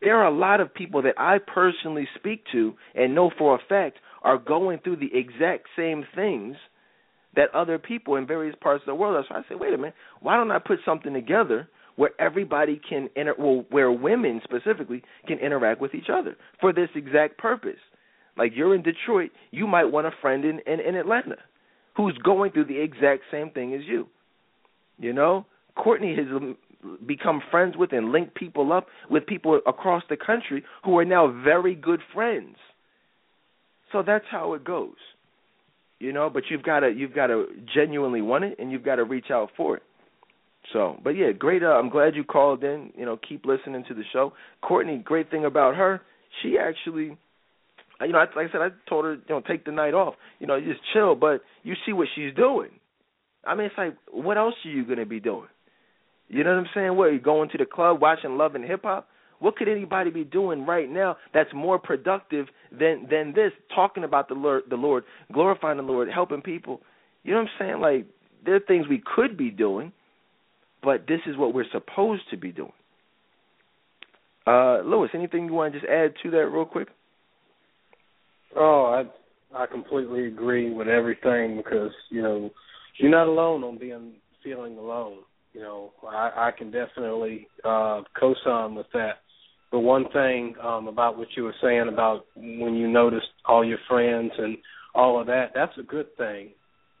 there 0.00 0.18
are 0.18 0.26
a 0.26 0.36
lot 0.36 0.60
of 0.60 0.72
people 0.72 1.02
that 1.02 1.14
I 1.18 1.38
personally 1.38 2.06
speak 2.18 2.44
to 2.52 2.74
and 2.94 3.14
know 3.14 3.30
for 3.36 3.54
a 3.54 3.58
fact 3.68 3.98
are 4.22 4.38
going 4.38 4.78
through 4.78 4.96
the 4.96 5.10
exact 5.12 5.66
same 5.76 6.04
things 6.14 6.56
that 7.36 7.54
other 7.54 7.78
people 7.78 8.16
in 8.16 8.26
various 8.26 8.54
parts 8.60 8.82
of 8.82 8.86
the 8.86 8.94
world 8.94 9.16
are. 9.16 9.24
So 9.28 9.34
I 9.34 9.48
say, 9.48 9.56
wait 9.56 9.74
a 9.74 9.76
minute, 9.76 9.94
why 10.20 10.36
don't 10.36 10.50
I 10.50 10.58
put 10.58 10.78
something 10.84 11.12
together 11.12 11.68
where 11.96 12.10
everybody 12.18 12.80
can 12.88 13.08
inter- 13.16 13.34
well, 13.38 13.64
where 13.70 13.90
women 13.90 14.40
specifically 14.44 15.02
can 15.26 15.38
interact 15.38 15.80
with 15.80 15.94
each 15.94 16.08
other 16.12 16.36
for 16.60 16.72
this 16.72 16.88
exact 16.94 17.38
purpose? 17.38 17.78
Like 18.36 18.52
you're 18.54 18.74
in 18.74 18.82
Detroit, 18.82 19.30
you 19.50 19.66
might 19.66 19.84
want 19.84 20.06
a 20.06 20.10
friend 20.20 20.44
in, 20.44 20.60
in, 20.66 20.80
in 20.80 20.96
Atlanta 20.96 21.36
who's 21.96 22.18
going 22.24 22.52
through 22.52 22.66
the 22.66 22.80
exact 22.80 23.22
same 23.30 23.50
thing 23.50 23.74
as 23.74 23.82
you. 23.86 24.08
You 24.98 25.12
know, 25.12 25.46
Courtney 25.76 26.16
has 26.16 26.26
become 27.06 27.40
friends 27.50 27.76
with 27.76 27.92
and 27.92 28.12
linked 28.12 28.34
people 28.34 28.72
up 28.72 28.86
with 29.10 29.26
people 29.26 29.60
across 29.66 30.02
the 30.08 30.16
country 30.16 30.64
who 30.84 30.98
are 30.98 31.04
now 31.04 31.28
very 31.44 31.74
good 31.74 32.00
friends. 32.12 32.56
So 33.92 34.02
that's 34.04 34.24
how 34.30 34.54
it 34.54 34.64
goes. 34.64 34.96
You 36.00 36.12
know, 36.12 36.28
but 36.28 36.44
you've 36.50 36.64
got 36.64 36.80
to 36.80 36.90
you've 36.90 37.14
got 37.14 37.28
to 37.28 37.46
genuinely 37.72 38.20
want 38.20 38.44
it 38.44 38.58
and 38.58 38.70
you've 38.70 38.84
got 38.84 38.96
to 38.96 39.04
reach 39.04 39.26
out 39.30 39.50
for 39.56 39.76
it. 39.76 39.82
So, 40.72 40.98
but 41.04 41.10
yeah, 41.10 41.30
great. 41.32 41.62
Uh, 41.62 41.68
I'm 41.68 41.90
glad 41.90 42.16
you 42.16 42.24
called 42.24 42.64
in. 42.64 42.92
You 42.96 43.04
know, 43.04 43.18
keep 43.28 43.44
listening 43.44 43.84
to 43.88 43.94
the 43.94 44.02
show. 44.12 44.32
Courtney, 44.62 44.98
great 44.98 45.30
thing 45.30 45.44
about 45.44 45.76
her, 45.76 46.00
she 46.42 46.56
actually 46.58 47.16
you 48.00 48.08
know, 48.08 48.18
like 48.18 48.48
I 48.48 48.52
said, 48.52 48.60
I 48.60 48.68
told 48.88 49.04
her, 49.04 49.14
you 49.14 49.20
know, 49.28 49.40
take 49.40 49.64
the 49.64 49.72
night 49.72 49.94
off. 49.94 50.14
You 50.40 50.46
know, 50.46 50.60
just 50.60 50.80
chill. 50.92 51.14
But 51.14 51.42
you 51.62 51.74
see 51.86 51.92
what 51.92 52.08
she's 52.14 52.34
doing. 52.34 52.70
I 53.46 53.54
mean, 53.54 53.66
it's 53.66 53.74
like, 53.76 53.96
what 54.10 54.36
else 54.36 54.54
are 54.64 54.70
you 54.70 54.84
gonna 54.84 55.06
be 55.06 55.20
doing? 55.20 55.48
You 56.28 56.42
know 56.44 56.50
what 56.50 56.60
I'm 56.60 56.68
saying? 56.74 56.96
What 56.96 57.12
you 57.12 57.20
going 57.20 57.50
to 57.50 57.58
the 57.58 57.66
club, 57.66 58.00
watching 58.00 58.36
Love 58.36 58.54
and 58.54 58.64
Hip 58.64 58.82
Hop? 58.84 59.08
What 59.40 59.56
could 59.56 59.68
anybody 59.68 60.10
be 60.10 60.24
doing 60.24 60.64
right 60.64 60.88
now 60.88 61.16
that's 61.34 61.50
more 61.54 61.78
productive 61.78 62.46
than 62.72 63.06
than 63.10 63.32
this? 63.34 63.52
Talking 63.74 64.04
about 64.04 64.28
the 64.28 64.34
Lord, 64.34 64.62
the 64.70 64.76
Lord, 64.76 65.04
glorifying 65.32 65.76
the 65.76 65.82
Lord, 65.82 66.08
helping 66.08 66.40
people. 66.40 66.80
You 67.24 67.32
know 67.32 67.42
what 67.42 67.48
I'm 67.60 67.66
saying? 67.66 67.80
Like 67.80 68.06
there 68.44 68.54
are 68.54 68.60
things 68.60 68.86
we 68.88 69.02
could 69.14 69.36
be 69.36 69.50
doing, 69.50 69.92
but 70.82 71.06
this 71.06 71.20
is 71.26 71.36
what 71.36 71.54
we're 71.54 71.70
supposed 71.72 72.22
to 72.30 72.36
be 72.36 72.52
doing. 72.52 72.72
Uh, 74.46 74.80
Lewis, 74.80 75.10
anything 75.14 75.46
you 75.46 75.54
want 75.54 75.72
to 75.72 75.80
just 75.80 75.90
add 75.90 76.14
to 76.22 76.30
that 76.32 76.46
real 76.46 76.66
quick? 76.66 76.88
Oh, 78.56 79.04
I 79.54 79.62
I 79.62 79.66
completely 79.66 80.26
agree 80.26 80.72
with 80.72 80.88
everything 80.88 81.56
because 81.56 81.92
you 82.10 82.22
know 82.22 82.50
you're 82.98 83.10
not 83.10 83.28
alone 83.28 83.64
on 83.64 83.78
being 83.78 84.12
feeling 84.42 84.78
alone. 84.78 85.18
You 85.52 85.60
know, 85.60 85.92
I, 86.06 86.48
I 86.48 86.50
can 86.56 86.70
definitely 86.72 87.46
uh, 87.64 88.02
co-sign 88.18 88.74
with 88.74 88.86
that. 88.92 89.18
But 89.70 89.80
one 89.80 90.06
thing 90.12 90.54
um, 90.62 90.88
about 90.88 91.16
what 91.16 91.28
you 91.36 91.44
were 91.44 91.54
saying 91.62 91.88
about 91.92 92.26
when 92.36 92.74
you 92.74 92.88
noticed 92.88 93.26
all 93.46 93.64
your 93.64 93.78
friends 93.88 94.32
and 94.36 94.56
all 94.94 95.20
of 95.20 95.26
that, 95.28 95.52
that's 95.54 95.76
a 95.78 95.82
good 95.82 96.06
thing 96.16 96.50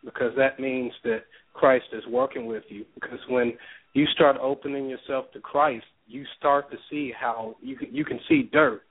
because 0.04 0.32
that 0.36 0.60
means 0.60 0.92
that 1.04 1.22
Christ 1.52 1.86
is 1.92 2.04
working 2.08 2.46
with 2.46 2.64
you. 2.68 2.84
Because 2.94 3.18
when 3.28 3.54
you 3.92 4.06
start 4.14 4.36
opening 4.40 4.88
yourself 4.88 5.26
to 5.32 5.40
Christ, 5.40 5.84
you 6.06 6.24
start 6.38 6.70
to 6.70 6.76
see 6.90 7.12
how 7.18 7.56
you 7.60 7.76
can, 7.76 7.94
you 7.94 8.04
can 8.04 8.20
see 8.28 8.48
dirt 8.52 8.82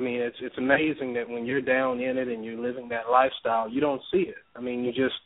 I 0.00 0.02
mean, 0.02 0.20
it's 0.20 0.36
it's 0.40 0.56
amazing 0.56 1.12
that 1.14 1.28
when 1.28 1.44
you're 1.44 1.60
down 1.60 2.00
in 2.00 2.16
it 2.16 2.28
and 2.28 2.42
you're 2.42 2.58
living 2.58 2.88
that 2.88 3.10
lifestyle, 3.10 3.68
you 3.68 3.80
don't 3.80 4.00
see 4.10 4.22
it. 4.22 4.36
I 4.56 4.60
mean, 4.60 4.82
you 4.82 4.92
just, 4.92 5.20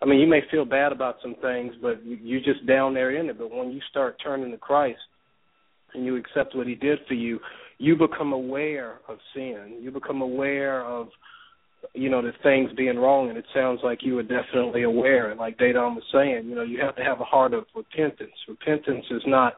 I 0.00 0.06
mean, 0.06 0.20
you 0.20 0.28
may 0.28 0.40
feel 0.50 0.64
bad 0.64 0.92
about 0.92 1.16
some 1.20 1.34
things, 1.42 1.74
but 1.82 2.04
you, 2.04 2.16
you're 2.22 2.40
just 2.40 2.64
down 2.66 2.94
there 2.94 3.16
in 3.16 3.28
it. 3.28 3.38
But 3.38 3.50
when 3.50 3.72
you 3.72 3.80
start 3.90 4.16
turning 4.22 4.52
to 4.52 4.56
Christ 4.56 5.00
and 5.94 6.04
you 6.04 6.16
accept 6.16 6.54
what 6.54 6.68
He 6.68 6.76
did 6.76 7.00
for 7.08 7.14
you, 7.14 7.40
you 7.78 7.96
become 7.96 8.32
aware 8.32 9.00
of 9.08 9.18
sin. 9.34 9.78
You 9.80 9.90
become 9.90 10.22
aware 10.22 10.84
of, 10.84 11.08
you 11.92 12.08
know, 12.08 12.22
the 12.22 12.32
things 12.44 12.70
being 12.76 12.98
wrong. 12.98 13.30
And 13.30 13.38
it 13.38 13.46
sounds 13.52 13.80
like 13.82 13.98
you 14.02 14.14
were 14.14 14.22
definitely 14.22 14.84
aware. 14.84 15.32
And 15.32 15.40
like 15.40 15.58
Dedan 15.58 15.96
was 15.96 16.04
saying, 16.12 16.48
you 16.48 16.54
know, 16.54 16.62
you 16.62 16.78
have 16.80 16.94
to 16.96 17.02
have 17.02 17.20
a 17.20 17.24
heart 17.24 17.52
of 17.52 17.64
repentance. 17.74 18.30
Repentance 18.48 19.06
is 19.10 19.22
not, 19.26 19.54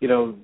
you 0.00 0.08
know, 0.08 0.34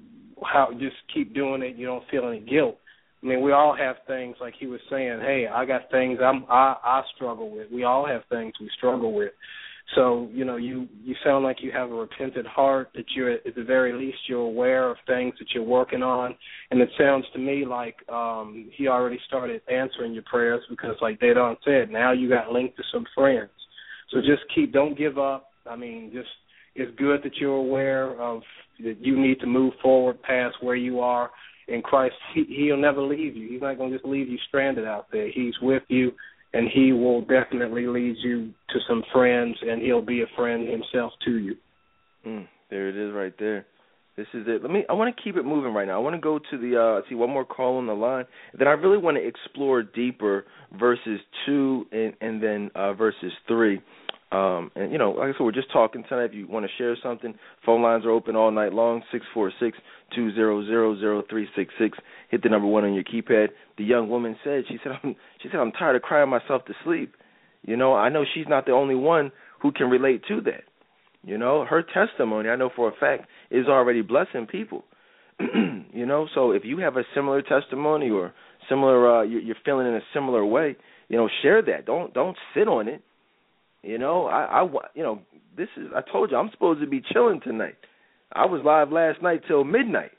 how 0.45 0.69
just 0.79 0.97
keep 1.13 1.35
doing 1.35 1.63
it. 1.63 1.75
You 1.77 1.87
don't 1.87 2.09
feel 2.09 2.29
any 2.29 2.39
guilt 2.41 2.79
I 3.25 3.27
mean, 3.27 3.41
we 3.41 3.53
all 3.53 3.75
have 3.75 3.97
things 4.07 4.37
like 4.41 4.55
he 4.59 4.67
was 4.67 4.81
saying. 4.91 5.21
Hey, 5.21 5.47
I 5.53 5.65
got 5.65 5.91
things 5.91 6.19
I'm 6.23 6.45
I 6.49 6.77
I 6.85 7.03
struggle 7.17 7.51
with. 7.51 7.71
We 7.73 7.85
all 7.85 8.07
have 8.07 8.23
things 8.29 8.53
we 8.61 8.69
struggle 8.77 9.15
with. 9.15 9.33
So 9.95 10.29
you 10.33 10.45
know, 10.45 10.57
you 10.57 10.89
you 11.03 11.15
sound 11.25 11.43
like 11.43 11.63
you 11.63 11.73
have 11.73 11.91
a 11.91 11.95
repentant 11.95 12.47
heart. 12.47 12.91
That 12.95 13.05
you're 13.17 13.33
at 13.33 13.55
the 13.57 13.65
very 13.65 13.95
least 13.95 14.19
you're 14.29 14.41
aware 14.41 14.91
of 14.91 14.99
things 15.07 15.35
that 15.39 15.49
you're 15.55 15.65
working 15.65 16.03
on, 16.03 16.35
and 16.71 16.81
it 16.81 16.91
sounds 16.99 17.25
to 17.33 17.39
me 17.39 17.65
like 17.65 17.97
um 18.11 18.71
he 18.77 18.89
already 18.89 19.19
started 19.27 19.63
answering 19.73 20.13
your 20.13 20.25
prayers 20.25 20.63
because, 20.69 20.97
like 21.01 21.19
Dedan 21.19 21.57
said, 21.65 21.91
now 21.91 22.13
you 22.13 22.29
got 22.29 22.53
linked 22.53 22.77
to 22.77 22.83
some 22.93 23.07
friends. 23.15 23.51
So 24.11 24.21
just 24.21 24.43
keep, 24.55 24.73
don't 24.73 24.99
give 24.99 25.19
up. 25.19 25.49
I 25.69 25.77
mean, 25.77 26.11
just 26.13 26.29
it's 26.75 26.95
good 26.99 27.23
that 27.25 27.37
you're 27.37 27.57
aware 27.57 28.21
of 28.21 28.43
that 28.81 28.99
you 29.01 29.19
need 29.19 29.41
to 29.41 29.47
move 29.47 29.73
forward 29.81 30.21
past 30.23 30.57
where 30.61 30.77
you 30.77 31.01
are 31.01 31.31
in 31.69 31.83
Christ, 31.83 32.15
he, 32.35 32.45
he'll 32.49 32.77
never 32.77 33.03
leave 33.03 33.37
you. 33.37 33.49
He's 33.49 33.63
not 33.63 33.79
going 33.79 33.91
to 33.91 33.97
just 33.97 34.07
leave 34.07 34.29
you 34.29 34.39
stranded 34.49 34.87
out 34.87 35.07
there. 35.13 35.31
He's 35.33 35.55
with 35.63 35.83
you, 35.89 36.13
and 36.53 36.69
he 36.73 36.93
will 36.93 37.23
definitely 37.23 37.87
lead 37.87 38.17
you 38.23 38.53
to 38.71 38.79
some 38.89 39.03
friends, 39.13 39.57
and 39.63 39.83
he'll 39.83 40.03
be 40.03 40.23
a 40.23 40.37
friend 40.37 40.69
himself 40.69 41.13
to 41.25 41.39
you. 41.39 41.57
Mm, 42.27 42.47
there 42.71 42.89
it 42.89 42.97
is, 42.97 43.15
right 43.15 43.35
there. 43.39 43.67
This 44.17 44.27
is 44.33 44.45
it. 44.47 44.63
Let 44.63 44.71
me. 44.71 44.85
I 44.89 44.93
want 44.93 45.15
to 45.15 45.23
keep 45.23 45.37
it 45.37 45.45
moving 45.45 45.75
right 45.75 45.89
now. 45.89 45.97
I 45.97 45.99
want 45.99 46.15
to 46.15 46.21
go 46.21 46.39
to 46.39 46.59
the. 46.59 46.81
uh 46.81 47.09
See 47.09 47.17
one 47.17 47.31
more 47.31 47.45
call 47.45 47.79
on 47.79 47.89
the 47.89 47.95
line. 47.95 48.27
Then 48.57 48.69
I 48.69 48.73
really 48.73 48.97
want 48.97 49.17
to 49.17 49.27
explore 49.27 49.83
deeper 49.83 50.45
verses 50.79 51.19
two 51.45 51.87
and 51.91 52.15
and 52.21 52.41
then 52.41 52.71
uh 52.77 52.93
verses 52.93 53.33
three. 53.49 53.81
Um, 54.31 54.71
and 54.77 54.93
you 54.93 54.99
know, 54.99 55.11
like 55.13 55.31
I 55.31 55.33
said, 55.33 55.45
we're 55.45 55.53
just 55.53 55.73
talking 55.73 56.05
tonight. 56.09 56.27
If 56.27 56.35
you 56.35 56.47
want 56.47 56.65
to 56.65 56.73
share 56.79 56.97
something, 57.03 57.35
phone 57.67 57.83
lines 57.83 58.05
are 58.05 58.11
open 58.11 58.37
all 58.37 58.53
night 58.53 58.73
long. 58.73 59.03
Six 59.11 59.25
four 59.35 59.53
six 59.61 59.77
two 60.15 60.33
zero 60.35 60.65
zero 60.65 60.99
zero 60.99 61.23
three 61.29 61.49
six 61.57 61.73
six. 61.79 61.99
Hit 62.31 62.43
the 62.43 62.49
number 62.49 62.69
one 62.69 62.85
on 62.85 62.95
your 62.95 63.05
keypad. 63.05 63.49
The 63.79 63.85
young 63.85 64.09
woman 64.09 64.37
said, 64.45 64.65
she 64.69 64.79
said, 64.83 64.93
I'm, 65.03 65.17
she 65.43 65.49
said, 65.51 65.61
I'm 65.61 65.73
tired 65.73 65.97
of 65.97 66.03
crying 66.03 66.31
myself 66.31 66.65
to 66.67 66.75
sleep. 66.85 67.15
You 67.63 67.77
know, 67.77 67.95
I 67.95 68.09
know 68.09 68.25
she's 68.35 68.49
not 68.49 68.67
the 68.67 68.73
only 68.73 68.95
one 68.95 69.33
who 69.61 69.73
can 69.73 69.89
relate 69.89 70.23
to 70.29 70.41
that. 70.43 70.65
You 71.23 71.39
know, 71.39 71.65
her 71.65 71.83
testimony, 71.83 72.49
I 72.51 72.57
know 72.57 72.71
for 72.75 72.89
a 72.89 72.93
fact, 72.93 73.29
is 73.51 73.67
already 73.67 74.03
blessing 74.03 74.47
people. 74.47 74.85
you 75.41 76.07
know, 76.07 76.29
so 76.35 76.51
if 76.51 76.65
you 76.65 76.79
have 76.79 76.97
a 76.97 77.03
similar 77.15 77.41
testimony 77.43 78.11
or 78.11 78.35
similar, 78.69 79.21
uh, 79.21 79.23
you're 79.23 79.57
feeling 79.65 79.87
in 79.87 79.95
a 79.95 80.03
similar 80.13 80.45
way, 80.45 80.77
you 81.09 81.17
know, 81.17 81.29
share 81.43 81.63
that. 81.63 81.87
Don't 81.87 82.13
don't 82.13 82.37
sit 82.55 82.69
on 82.69 82.89
it 82.89 83.03
you 83.85 83.99
know, 83.99 84.27
I, 84.27 84.63
I, 84.63 84.69
you 84.95 85.03
know, 85.03 85.21
this 85.57 85.69
is. 85.77 85.89
I 85.95 86.01
told 86.11 86.31
you 86.31 86.39
I'm 86.39 86.51
supposed 86.53 86.81
to 86.81 86.87
be 86.87 87.03
chilling 87.13 87.41
tonight. 87.45 87.77
I 88.33 88.47
was 88.47 88.63
live 88.65 88.91
last 88.91 89.23
night 89.23 89.43
till 89.47 89.65
midnight. 89.65 90.13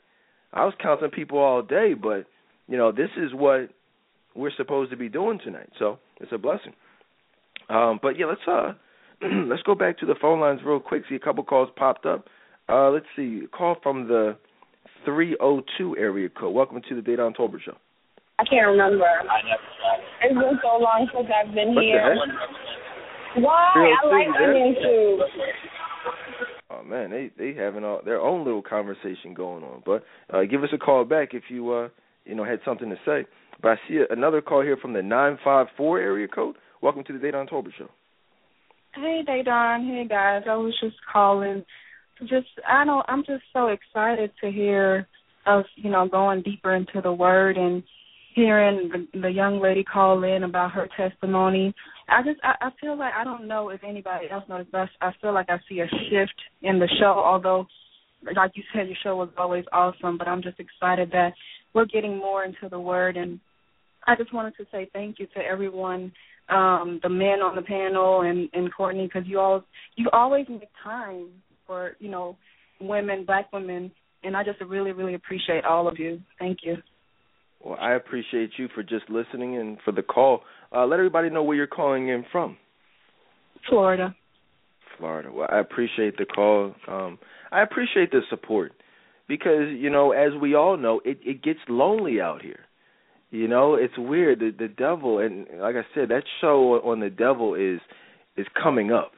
I 0.52 0.64
was 0.64 0.74
counting 0.82 1.10
people 1.10 1.38
all 1.38 1.62
day, 1.62 1.94
but 1.94 2.26
you 2.68 2.76
know, 2.76 2.92
this 2.92 3.10
is 3.16 3.32
what 3.34 3.68
we're 4.34 4.52
supposed 4.56 4.90
to 4.90 4.96
be 4.96 5.08
doing 5.08 5.38
tonight. 5.42 5.70
So 5.78 5.98
it's 6.20 6.32
a 6.32 6.38
blessing. 6.38 6.72
Um, 7.68 7.98
but 8.00 8.18
yeah, 8.18 8.26
let's 8.26 8.40
uh, 8.46 8.72
let's 9.48 9.62
go 9.62 9.74
back 9.74 9.98
to 9.98 10.06
the 10.06 10.14
phone 10.20 10.40
lines 10.40 10.60
real 10.64 10.80
quick. 10.80 11.02
See 11.08 11.14
a 11.16 11.20
couple 11.20 11.44
calls 11.44 11.68
popped 11.76 12.06
up. 12.06 12.26
Uh, 12.68 12.90
let's 12.90 13.06
see. 13.14 13.42
Call 13.56 13.76
from 13.82 14.08
the 14.08 14.36
302 15.04 15.96
area 15.96 16.28
code. 16.28 16.54
Welcome 16.54 16.80
to 16.88 16.94
the 16.94 17.00
Dedan 17.00 17.34
Tolbert 17.36 17.62
Show. 17.64 17.76
I 18.38 18.44
can't 18.44 18.66
remember. 18.66 19.06
It's 20.22 20.34
been 20.34 20.58
so 20.62 20.76
long 20.78 21.08
since 21.14 21.28
I've 21.32 21.54
been 21.54 21.74
what 21.74 21.84
here. 21.84 22.16
The 22.16 22.32
heck? 22.32 23.44
Why? 23.44 23.72
I 24.02 24.06
like 24.06 24.28
there? 24.38 24.50
onion 24.50 24.76
soup. 24.82 25.20
Oh 26.76 26.82
man, 26.82 27.10
they 27.10 27.30
they 27.38 27.54
having 27.54 27.84
all, 27.84 28.00
their 28.04 28.20
own 28.20 28.44
little 28.44 28.62
conversation 28.62 29.34
going 29.34 29.64
on. 29.64 29.82
But 29.84 30.04
uh, 30.32 30.42
give 30.42 30.62
us 30.62 30.70
a 30.74 30.78
call 30.78 31.04
back 31.04 31.30
if 31.32 31.44
you 31.48 31.72
uh 31.72 31.88
you 32.24 32.34
know 32.34 32.44
had 32.44 32.60
something 32.64 32.90
to 32.90 32.96
say. 33.06 33.26
But 33.62 33.72
I 33.72 33.74
see 33.88 34.00
another 34.10 34.42
call 34.42 34.62
here 34.62 34.76
from 34.76 34.92
the 34.92 35.02
nine 35.02 35.38
five 35.44 35.68
four 35.76 35.98
area 35.98 36.28
code. 36.28 36.56
Welcome 36.82 37.04
to 37.04 37.12
the 37.12 37.18
Dedan 37.18 37.48
Tolbert 37.48 37.72
Show. 37.78 37.88
Hey, 38.94 39.22
Dedan. 39.26 39.86
Hey, 39.86 40.06
guys. 40.08 40.42
I 40.48 40.56
was 40.56 40.74
just 40.82 40.96
calling. 41.10 41.64
Just 42.20 42.48
I 42.68 42.84
don't. 42.84 43.04
I'm 43.08 43.24
just 43.24 43.44
so 43.52 43.68
excited 43.68 44.30
to 44.42 44.50
hear 44.50 45.06
us, 45.46 45.66
you 45.76 45.90
know, 45.90 46.08
going 46.08 46.42
deeper 46.42 46.74
into 46.74 47.00
the 47.02 47.12
Word 47.12 47.56
and 47.56 47.82
hearing 48.36 48.90
the, 48.92 49.20
the 49.22 49.30
young 49.30 49.60
lady 49.60 49.82
call 49.82 50.22
in 50.22 50.44
about 50.44 50.70
her 50.72 50.88
testimony. 50.94 51.74
I 52.08 52.22
just 52.22 52.38
I, 52.44 52.66
I 52.66 52.70
feel 52.80 52.96
like 52.96 53.14
I 53.18 53.24
don't 53.24 53.48
know 53.48 53.70
if 53.70 53.82
anybody 53.82 54.26
else 54.30 54.44
knows, 54.48 54.66
but 54.70 54.88
I 55.00 55.10
feel 55.20 55.32
like 55.32 55.46
I 55.48 55.56
see 55.68 55.80
a 55.80 55.88
shift 55.88 56.34
in 56.62 56.78
the 56.78 56.88
show. 57.00 57.14
Although, 57.16 57.66
like 58.36 58.52
you 58.54 58.62
said, 58.72 58.86
your 58.86 58.96
show 59.02 59.16
was 59.16 59.30
always 59.38 59.64
awesome, 59.72 60.18
but 60.18 60.28
I'm 60.28 60.42
just 60.42 60.60
excited 60.60 61.10
that 61.12 61.32
we're 61.74 61.86
getting 61.86 62.18
more 62.18 62.44
into 62.44 62.68
the 62.70 62.78
Word 62.78 63.16
and. 63.16 63.40
I 64.08 64.14
just 64.14 64.32
wanted 64.32 64.56
to 64.58 64.66
say 64.70 64.88
thank 64.92 65.18
you 65.18 65.26
to 65.34 65.40
everyone 65.40 66.12
um 66.48 67.00
the 67.02 67.08
men 67.08 67.40
on 67.42 67.56
the 67.56 67.62
panel 67.62 68.20
and 68.20 68.48
and 68.52 68.72
Courtney 68.72 69.06
because 69.06 69.24
you 69.26 69.40
all 69.40 69.64
you 69.96 70.08
always 70.12 70.46
make 70.48 70.68
time 70.84 71.26
for 71.66 71.96
you 71.98 72.08
know 72.08 72.36
women 72.80 73.24
black 73.24 73.52
women 73.52 73.90
and 74.22 74.36
I 74.36 74.44
just 74.44 74.60
really 74.60 74.92
really 74.92 75.14
appreciate 75.14 75.64
all 75.64 75.88
of 75.88 75.98
you 75.98 76.20
thank 76.38 76.58
you 76.62 76.76
well 77.66 77.78
I 77.80 77.94
appreciate 77.94 78.50
you 78.56 78.68
for 78.74 78.82
just 78.82 79.08
listening 79.08 79.56
and 79.56 79.78
for 79.84 79.92
the 79.92 80.02
call. 80.02 80.40
Uh 80.72 80.86
let 80.86 80.98
everybody 80.98 81.30
know 81.30 81.42
where 81.42 81.56
you're 81.56 81.66
calling 81.66 82.08
in 82.08 82.24
from. 82.30 82.56
Florida. 83.68 84.14
Florida. 84.98 85.30
Well 85.32 85.48
I 85.50 85.58
appreciate 85.58 86.16
the 86.16 86.26
call. 86.26 86.74
Um 86.88 87.18
I 87.50 87.62
appreciate 87.62 88.10
the 88.10 88.20
support 88.30 88.72
because 89.28 89.68
you 89.70 89.90
know 89.90 90.12
as 90.12 90.32
we 90.40 90.54
all 90.54 90.76
know 90.76 91.00
it 91.04 91.18
it 91.24 91.42
gets 91.42 91.60
lonely 91.68 92.20
out 92.20 92.42
here. 92.42 92.60
You 93.30 93.48
know, 93.48 93.74
it's 93.74 93.98
weird. 93.98 94.38
The 94.38 94.52
the 94.56 94.68
devil 94.68 95.18
and 95.18 95.46
like 95.60 95.74
I 95.74 95.82
said, 95.94 96.10
that 96.10 96.22
show 96.40 96.80
on 96.84 97.00
the 97.00 97.10
devil 97.10 97.54
is 97.54 97.80
is 98.36 98.46
coming 98.60 98.92
up. 98.92 99.12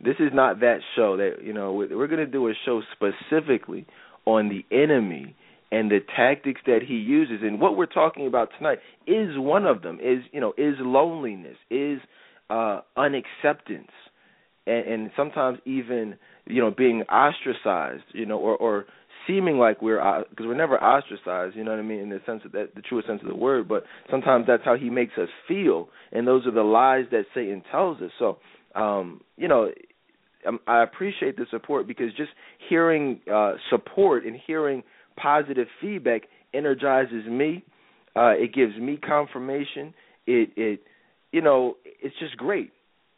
This 0.00 0.16
is 0.18 0.30
not 0.32 0.60
that 0.60 0.78
show 0.96 1.16
that 1.18 1.44
you 1.44 1.52
know 1.52 1.72
we're 1.72 2.06
going 2.06 2.24
to 2.24 2.26
do 2.26 2.48
a 2.48 2.54
show 2.64 2.82
specifically 2.92 3.86
on 4.24 4.48
the 4.48 4.64
enemy 4.74 5.36
and 5.74 5.90
the 5.90 6.00
tactics 6.16 6.60
that 6.66 6.80
he 6.86 6.94
uses 6.94 7.38
and 7.42 7.60
what 7.60 7.76
we're 7.76 7.86
talking 7.86 8.26
about 8.26 8.48
tonight 8.56 8.78
is 9.06 9.30
one 9.36 9.66
of 9.66 9.82
them 9.82 9.98
is 10.00 10.18
you 10.32 10.40
know 10.40 10.52
is 10.56 10.74
loneliness 10.80 11.56
is 11.70 11.98
uh 12.50 12.80
unacceptance 12.96 13.90
and, 14.66 14.86
and 14.86 15.10
sometimes 15.16 15.58
even 15.64 16.14
you 16.46 16.60
know 16.60 16.70
being 16.70 17.02
ostracized 17.02 18.04
you 18.12 18.26
know 18.26 18.38
or 18.38 18.56
or 18.56 18.84
seeming 19.26 19.58
like 19.58 19.80
we're 19.82 20.24
because 20.30 20.46
we're 20.46 20.54
never 20.54 20.82
ostracized, 20.82 21.56
you 21.56 21.64
know 21.64 21.70
what 21.70 21.80
I 21.80 21.82
mean, 21.82 22.00
in 22.00 22.10
the 22.10 22.20
sense 22.26 22.42
of 22.44 22.52
that 22.52 22.74
the 22.74 22.82
truest 22.82 23.08
sense 23.08 23.20
of 23.22 23.28
the 23.28 23.34
word. 23.34 23.68
But 23.68 23.84
sometimes 24.10 24.46
that's 24.46 24.64
how 24.64 24.76
he 24.76 24.90
makes 24.90 25.14
us 25.18 25.28
feel, 25.48 25.88
and 26.12 26.26
those 26.26 26.46
are 26.46 26.50
the 26.52 26.62
lies 26.62 27.06
that 27.10 27.24
Satan 27.34 27.62
tells 27.70 28.00
us. 28.00 28.10
So, 28.18 28.38
um, 28.74 29.22
you 29.36 29.48
know, 29.48 29.70
um, 30.46 30.60
I 30.66 30.82
appreciate 30.82 31.36
the 31.36 31.46
support 31.50 31.86
because 31.86 32.12
just 32.16 32.30
hearing 32.68 33.20
uh, 33.32 33.54
support 33.70 34.24
and 34.24 34.36
hearing 34.46 34.82
positive 35.16 35.68
feedback 35.80 36.22
energizes 36.52 37.26
me. 37.26 37.64
Uh, 38.16 38.30
it 38.30 38.54
gives 38.54 38.76
me 38.76 38.96
confirmation. 38.96 39.94
It 40.26 40.50
it 40.56 40.80
you 41.32 41.42
know 41.42 41.76
it's 41.84 42.14
just 42.18 42.36
great. 42.36 42.72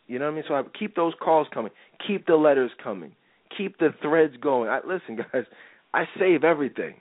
You 0.07 0.19
know 0.19 0.27
what 0.27 0.33
I 0.33 0.35
mean? 0.35 0.45
So 0.49 0.55
I 0.55 0.63
keep 0.79 0.95
those 0.95 1.15
calls 1.23 1.49
coming. 1.53 1.73
Keep 2.07 2.27
the 2.27 2.37
letters 2.37 2.71
coming. 2.83 3.13
Keep 3.57 3.79
the 3.79 3.89
threads 4.01 4.35
going. 4.41 4.71
I, 4.71 4.81
listen, 4.87 5.17
guys. 5.33 5.45
I 5.93 6.05
save 6.19 6.45
everything. 6.45 6.95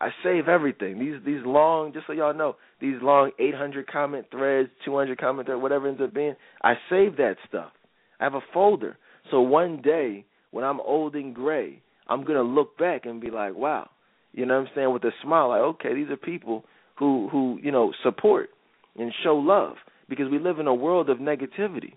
I 0.00 0.08
save 0.24 0.48
everything. 0.48 0.98
These 0.98 1.24
these 1.24 1.44
long, 1.44 1.92
just 1.92 2.06
so 2.06 2.12
y'all 2.12 2.34
know, 2.34 2.56
these 2.80 2.96
long 3.02 3.30
800 3.38 3.86
comment 3.86 4.26
threads, 4.30 4.68
200 4.84 5.18
comment 5.18 5.46
threads, 5.46 5.62
whatever 5.62 5.88
ends 5.88 6.00
up 6.02 6.12
being, 6.12 6.34
I 6.62 6.74
save 6.90 7.16
that 7.18 7.36
stuff. 7.48 7.70
I 8.18 8.24
have 8.24 8.34
a 8.34 8.40
folder. 8.52 8.96
So 9.30 9.40
one 9.40 9.80
day 9.80 10.24
when 10.50 10.64
I'm 10.64 10.80
old 10.80 11.14
and 11.14 11.34
gray, 11.34 11.82
I'm 12.08 12.24
gonna 12.24 12.42
look 12.42 12.76
back 12.78 13.06
and 13.06 13.20
be 13.20 13.30
like, 13.30 13.54
wow, 13.54 13.90
you 14.32 14.46
know 14.46 14.58
what 14.58 14.68
I'm 14.68 14.74
saying, 14.74 14.92
with 14.92 15.04
a 15.04 15.12
smile, 15.22 15.50
like, 15.50 15.60
okay, 15.60 15.94
these 15.94 16.08
are 16.10 16.16
people 16.16 16.64
who 16.98 17.28
who 17.30 17.58
you 17.62 17.70
know 17.70 17.92
support 18.02 18.50
and 18.98 19.12
show 19.22 19.36
love 19.36 19.76
because 20.08 20.30
we 20.30 20.38
live 20.38 20.58
in 20.58 20.66
a 20.66 20.74
world 20.74 21.10
of 21.10 21.18
negativity. 21.18 21.94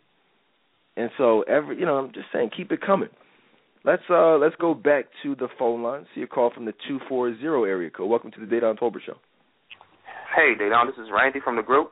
And 0.97 1.09
so 1.17 1.41
every, 1.43 1.77
you 1.77 1.85
know, 1.85 1.95
I'm 1.95 2.13
just 2.13 2.27
saying, 2.31 2.51
keep 2.55 2.71
it 2.71 2.79
coming. 2.81 3.09
Let's 3.83 4.03
uh 4.09 4.37
let's 4.37 4.55
go 4.55 4.73
back 4.73 5.05
to 5.23 5.35
the 5.35 5.47
phone 5.59 5.83
line. 5.83 6.05
See 6.15 6.21
a 6.21 6.27
call 6.27 6.51
from 6.51 6.65
the 6.65 6.73
two 6.87 6.99
four 7.07 7.37
zero 7.39 7.65
area 7.65 7.89
code. 7.89 8.09
Welcome 8.09 8.31
to 8.31 8.39
the 8.39 8.47
Dedan 8.47 8.79
Tolbert 8.79 9.03
Show. 9.05 9.17
Hey, 10.35 10.53
Dedan, 10.59 10.87
this 10.87 10.95
is 10.97 11.11
Randy 11.13 11.39
from 11.43 11.55
the 11.55 11.61
group. 11.61 11.91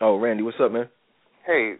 Oh, 0.00 0.18
Randy, 0.18 0.42
what's 0.42 0.56
up, 0.60 0.72
man? 0.72 0.88
Hey, 1.46 1.74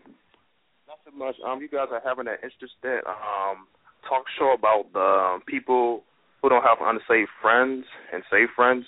nothing 0.86 1.18
much. 1.18 1.36
Um, 1.46 1.60
you 1.62 1.68
guys 1.68 1.88
are 1.90 2.02
having 2.04 2.28
an 2.28 2.36
interesting 2.42 3.00
um 3.08 3.66
talk 4.08 4.24
show 4.38 4.52
about 4.52 4.92
the 4.92 5.00
um, 5.00 5.40
people 5.46 6.02
who 6.44 6.50
don't 6.50 6.62
have 6.62 6.76
unsafe 6.82 7.28
friends 7.40 7.86
and 8.12 8.22
safe 8.30 8.50
friends. 8.54 8.84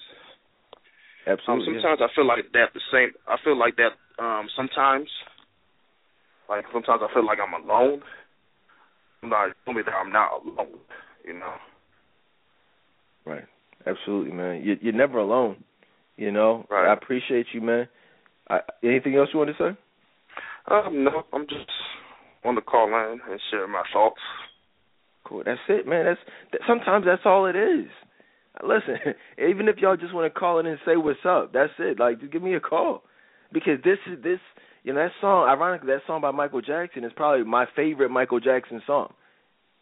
Absolutely. 1.26 1.76
Um, 1.76 1.80
sometimes 1.80 1.98
yeah. 2.00 2.07
I 2.07 2.14
feel 2.14 2.26
like 2.26 2.44
that 2.52 2.66
the 2.74 2.80
same. 2.92 3.12
I 3.26 3.36
feel 3.42 3.59
like 3.59 3.76
that 3.76 3.96
um 4.22 4.46
sometimes. 4.54 5.09
Like 6.50 6.66
sometimes 6.70 7.00
I 7.02 7.12
feel 7.14 7.24
like 7.24 7.38
I'm 7.40 7.64
alone. 7.64 8.02
I'm 9.22 9.30
not 9.30 9.48
telling 9.64 9.78
me 9.78 9.82
that 9.86 9.94
I'm 9.94 10.12
not 10.12 10.44
alone. 10.44 10.78
You 11.24 11.32
know. 11.32 11.54
Right. 13.24 13.44
Absolutely, 13.86 14.32
man. 14.32 14.62
You, 14.62 14.76
you're 14.82 14.92
never 14.92 15.18
alone. 15.18 15.64
You 16.18 16.32
know. 16.32 16.66
Right. 16.70 16.90
I 16.90 16.92
appreciate 16.92 17.46
you, 17.54 17.62
man. 17.62 17.88
I, 18.50 18.61
anything 18.84 19.16
else 19.16 19.30
you 19.32 19.38
want 19.38 19.50
to 19.57 19.57
say? 19.57 19.78
Um, 20.70 21.04
no, 21.04 21.22
I'm 21.32 21.46
just 21.48 21.70
on 22.44 22.54
the 22.54 22.61
call 22.61 22.90
line 22.90 23.18
and 23.30 23.40
share 23.50 23.66
my 23.66 23.82
thoughts. 23.94 24.20
Cool. 25.26 25.42
That's 25.44 25.60
it, 25.68 25.86
man. 25.86 26.04
That's 26.04 26.20
that, 26.52 26.60
sometimes 26.68 27.04
that's 27.04 27.22
all 27.24 27.46
it 27.46 27.56
is. 27.56 27.88
Listen, 28.62 28.96
even 29.38 29.68
if 29.68 29.78
y'all 29.78 29.96
just 29.96 30.14
want 30.14 30.32
to 30.32 30.38
call 30.38 30.60
in 30.60 30.66
and 30.66 30.78
say 30.86 30.96
what's 30.96 31.18
up, 31.26 31.52
that's 31.52 31.72
it. 31.78 31.98
Like, 31.98 32.20
just 32.20 32.32
give 32.32 32.42
me 32.42 32.54
a 32.54 32.60
call 32.60 33.02
because 33.52 33.78
this 33.84 33.98
is 34.10 34.22
this. 34.22 34.38
You 34.84 34.92
know 34.92 35.02
that 35.02 35.12
song. 35.20 35.48
Ironically, 35.48 35.88
that 35.88 36.02
song 36.06 36.20
by 36.20 36.30
Michael 36.30 36.60
Jackson 36.60 37.02
is 37.02 37.10
probably 37.16 37.44
my 37.44 37.66
favorite 37.74 38.10
Michael 38.10 38.38
Jackson 38.38 38.80
song. 38.86 39.12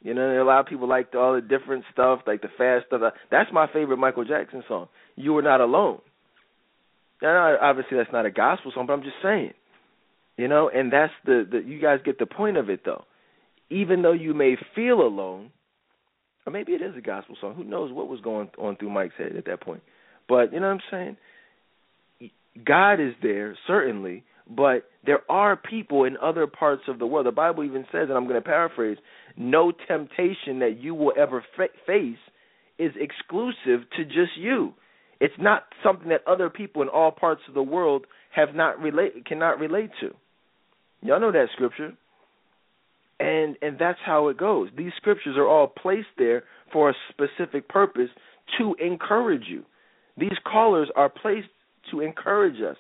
You 0.01 0.14
know, 0.14 0.42
a 0.42 0.45
lot 0.45 0.61
of 0.61 0.66
people 0.66 0.88
like 0.88 1.14
all 1.14 1.34
the 1.34 1.42
different 1.42 1.84
stuff, 1.92 2.20
like 2.26 2.40
the 2.40 2.49
fast 2.57 2.86
stuff. 2.86 3.03
Uh, 3.05 3.11
that's 3.30 3.51
my 3.53 3.66
favorite 3.70 3.99
Michael 3.99 4.24
Jackson 4.24 4.64
song. 4.66 4.88
You 5.16 5.36
are 5.36 5.42
not 5.42 5.61
alone. 5.61 6.01
Now, 7.20 7.57
obviously, 7.61 7.99
that's 7.99 8.12
not 8.12 8.24
a 8.24 8.30
gospel 8.30 8.72
song, 8.74 8.86
but 8.86 8.95
I'm 8.95 9.03
just 9.03 9.16
saying. 9.22 9.53
You 10.38 10.49
know, 10.49 10.70
and 10.74 10.90
that's 10.90 11.12
the, 11.26 11.47
the 11.51 11.59
you 11.59 11.80
guys 11.80 12.01
get 12.05 12.18
the 12.18 12.26
point 12.26 12.57
of 12.57 12.70
it 12.70 12.80
though. 12.84 13.05
Even 13.71 14.03
though 14.03 14.12
you 14.12 14.35
may 14.35 14.57
feel 14.75 15.01
alone, 15.01 15.51
or 16.47 16.53
maybe 16.53 16.73
it 16.73 16.83
is 16.83 16.95
a 16.97 17.01
gospel 17.01 17.37
song. 17.41 17.55
Who 17.55 17.65
knows 17.65 17.93
what 17.93 18.09
was 18.09 18.21
going 18.21 18.51
on 18.59 18.77
through 18.77 18.91
Mike's 18.91 19.15
head 19.17 19.35
at 19.37 19.47
that 19.47 19.62
point? 19.62 19.83
But 20.29 20.53
you 20.53 20.61
know 20.61 20.67
what 20.67 20.81
I'm 20.93 21.17
saying? 22.21 22.31
God 22.65 22.95
is 22.95 23.15
there 23.23 23.57
certainly, 23.67 24.25
but 24.49 24.85
there 25.05 25.21
are 25.31 25.57
people 25.57 26.05
in 26.05 26.17
other 26.23 26.47
parts 26.47 26.83
of 26.89 26.99
the 26.99 27.07
world. 27.07 27.27
The 27.27 27.33
Bible 27.33 27.65
even 27.65 27.85
says, 27.91 28.09
and 28.09 28.12
I'm 28.12 28.25
going 28.25 28.41
to 28.41 28.43
paraphrase, 28.43 28.99
no 29.37 29.73
temptation 29.89 30.61
that 30.61 30.77
you 30.79 30.95
will 30.95 31.12
ever 31.19 31.45
fa- 31.57 31.69
face 31.87 32.19
is 32.79 32.93
exclusive 33.01 33.89
to 33.97 34.05
just 34.05 34.37
you. 34.39 34.75
It's 35.21 35.35
not 35.39 35.65
something 35.83 36.09
that 36.09 36.27
other 36.27 36.51
people 36.51 36.83
in 36.83 36.89
all 36.89 37.11
parts 37.11 37.43
of 37.49 37.55
the 37.55 37.62
world 37.62 38.07
have 38.35 38.55
not 38.55 38.81
relate 38.81 39.25
cannot 39.27 39.59
relate 39.59 39.91
to. 40.01 40.11
Y'all 41.03 41.21
know 41.21 41.33
that 41.33 41.49
scripture. 41.55 41.93
And 43.21 43.57
and 43.62 43.79
that's 43.79 43.99
how 44.05 44.29
it 44.29 44.37
goes. 44.37 44.69
These 44.77 44.93
scriptures 44.97 45.37
are 45.37 45.47
all 45.47 45.69
placed 45.69 46.09
there 46.19 46.45
for 46.73 46.91
a 46.91 46.95
specific 47.11 47.69
purpose 47.69 48.11
to 48.59 48.75
encourage 48.85 49.45
you. 49.49 49.65
These 50.17 50.37
callers 50.45 50.89
are 50.97 51.09
placed 51.09 51.49
to 51.91 52.01
encourage 52.01 52.61
us. 52.61 52.77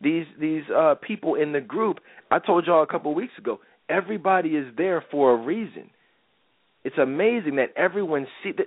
These 0.00 0.26
these 0.40 0.62
uh 0.74 0.94
people 1.06 1.34
in 1.34 1.52
the 1.52 1.60
group, 1.60 1.98
I 2.30 2.38
told 2.38 2.66
y'all 2.66 2.82
a 2.82 2.86
couple 2.86 3.10
of 3.10 3.16
weeks 3.16 3.34
ago, 3.38 3.60
everybody 3.88 4.50
is 4.50 4.66
there 4.76 5.04
for 5.10 5.32
a 5.32 5.36
reason. 5.36 5.90
It's 6.84 6.98
amazing 6.98 7.56
that 7.56 7.70
everyone 7.76 8.26
see 8.42 8.52
that 8.52 8.66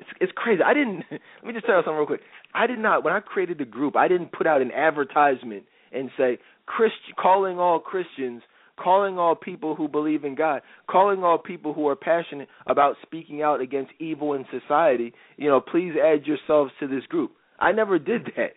it's, 0.00 0.10
it's 0.20 0.32
crazy. 0.34 0.62
I 0.62 0.74
didn't 0.74 1.04
let 1.10 1.44
me 1.44 1.52
just 1.52 1.66
tell 1.66 1.76
you 1.76 1.82
something 1.82 1.96
real 1.96 2.06
quick. 2.06 2.20
I 2.54 2.66
did 2.66 2.78
not 2.78 3.04
when 3.04 3.14
I 3.14 3.20
created 3.20 3.58
the 3.58 3.64
group, 3.64 3.96
I 3.96 4.08
didn't 4.08 4.32
put 4.32 4.46
out 4.46 4.60
an 4.60 4.70
advertisement 4.72 5.64
and 5.92 6.10
say 6.16 6.38
Christ 6.66 6.94
calling 7.18 7.58
all 7.58 7.80
Christians 7.80 8.42
calling 8.82 9.18
all 9.18 9.34
people 9.34 9.74
who 9.74 9.88
believe 9.88 10.24
in 10.24 10.34
God, 10.34 10.62
calling 10.90 11.22
all 11.22 11.38
people 11.38 11.74
who 11.74 11.88
are 11.88 11.96
passionate 11.96 12.48
about 12.66 12.96
speaking 13.02 13.42
out 13.42 13.60
against 13.60 13.92
evil 13.98 14.34
in 14.34 14.44
society, 14.50 15.12
you 15.36 15.48
know, 15.48 15.60
please 15.60 15.92
add 16.02 16.26
yourselves 16.26 16.72
to 16.80 16.88
this 16.88 17.04
group. 17.06 17.32
I 17.58 17.72
never 17.72 17.98
did 17.98 18.26
that. 18.36 18.52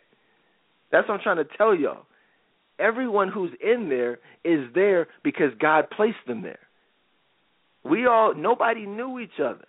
That's 0.91 1.07
what 1.07 1.15
I'm 1.15 1.22
trying 1.22 1.38
to 1.38 1.57
tell 1.57 1.76
y'all. 1.76 2.05
Everyone 2.80 3.30
who's 3.30 3.51
in 3.61 3.89
there 3.89 4.19
is 4.43 4.67
there 4.74 5.07
because 5.24 5.51
God 5.59 5.86
placed 5.95 6.17
them 6.28 6.41
there. 6.41 6.59
We 7.84 8.07
all 8.07 8.34
nobody 8.36 8.86
knew 8.86 9.19
each 9.19 9.39
other. 9.39 9.65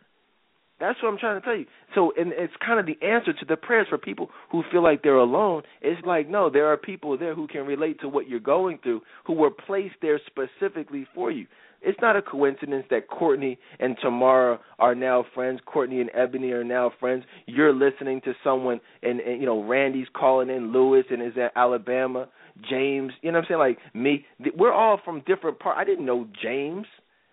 That's 0.83 1.01
what 1.01 1.11
I'm 1.11 1.19
trying 1.19 1.41
to 1.41 1.45
tell 1.45 1.57
you. 1.57 1.67
So, 1.95 2.13
and 2.19 2.33
it's 2.33 2.53
kind 2.59 2.81
of 2.81 2.87
the 2.87 3.07
answer 3.07 3.33
to 3.33 3.45
the 3.45 3.57
prayers 3.57 3.87
for 3.89 3.99
people 3.99 4.31
who 4.51 4.65
feel 4.73 4.83
like 4.83 5.05
they're 5.05 5.15
alone. 5.15 5.63
It's 5.81 6.05
like, 6.05 6.29
no, 6.29 6.51
there 6.51 6.67
are 6.67 6.77
people 6.77 7.17
there 7.17 7.37
who 7.37 7.47
can 7.47 7.65
relate 7.67 8.01
to 8.01 8.09
what 8.09 8.29
you're 8.29 8.41
going 8.41 8.81
through, 8.83 9.03
who 9.25 9.35
were 9.35 9.53
placed 9.53 9.95
there 10.03 10.21
specifically 10.27 11.07
for 11.15 11.31
you. 11.31 11.47
It's 11.83 12.01
not 12.03 12.17
a 12.17 12.23
coincidence 12.23 12.85
that 12.91 13.07
Courtney 13.07 13.61
and 13.79 13.97
Tamara 14.03 14.59
are 14.81 14.97
now 14.97 15.25
friends. 15.33 15.61
Courtney 15.65 16.01
and 16.01 16.11
Ebony 16.15 16.51
are 16.51 16.65
now 16.65 16.91
friends. 16.99 17.23
You're 17.47 17.73
listening 17.73 18.21
to 18.23 18.33
someone, 18.43 18.81
and, 19.05 19.21
and 19.21 19.41
you 19.41 19.47
know, 19.47 19.63
Randy's 19.63 20.09
calling 20.13 20.51
in 20.51 20.73
Lewis 20.73 21.05
and 21.11 21.23
is 21.23 21.39
at 21.41 21.53
Alabama. 21.55 22.29
James, 22.69 23.13
you 23.23 23.31
know 23.31 23.39
what 23.39 23.45
I'm 23.45 23.49
saying? 23.51 23.59
Like 23.61 23.79
me, 23.95 24.27
we're 24.59 24.73
all 24.73 25.01
from 25.05 25.23
different 25.29 25.61
parts. 25.61 25.79
I 25.81 25.85
didn't 25.85 26.07
know 26.07 26.27
James. 26.43 26.87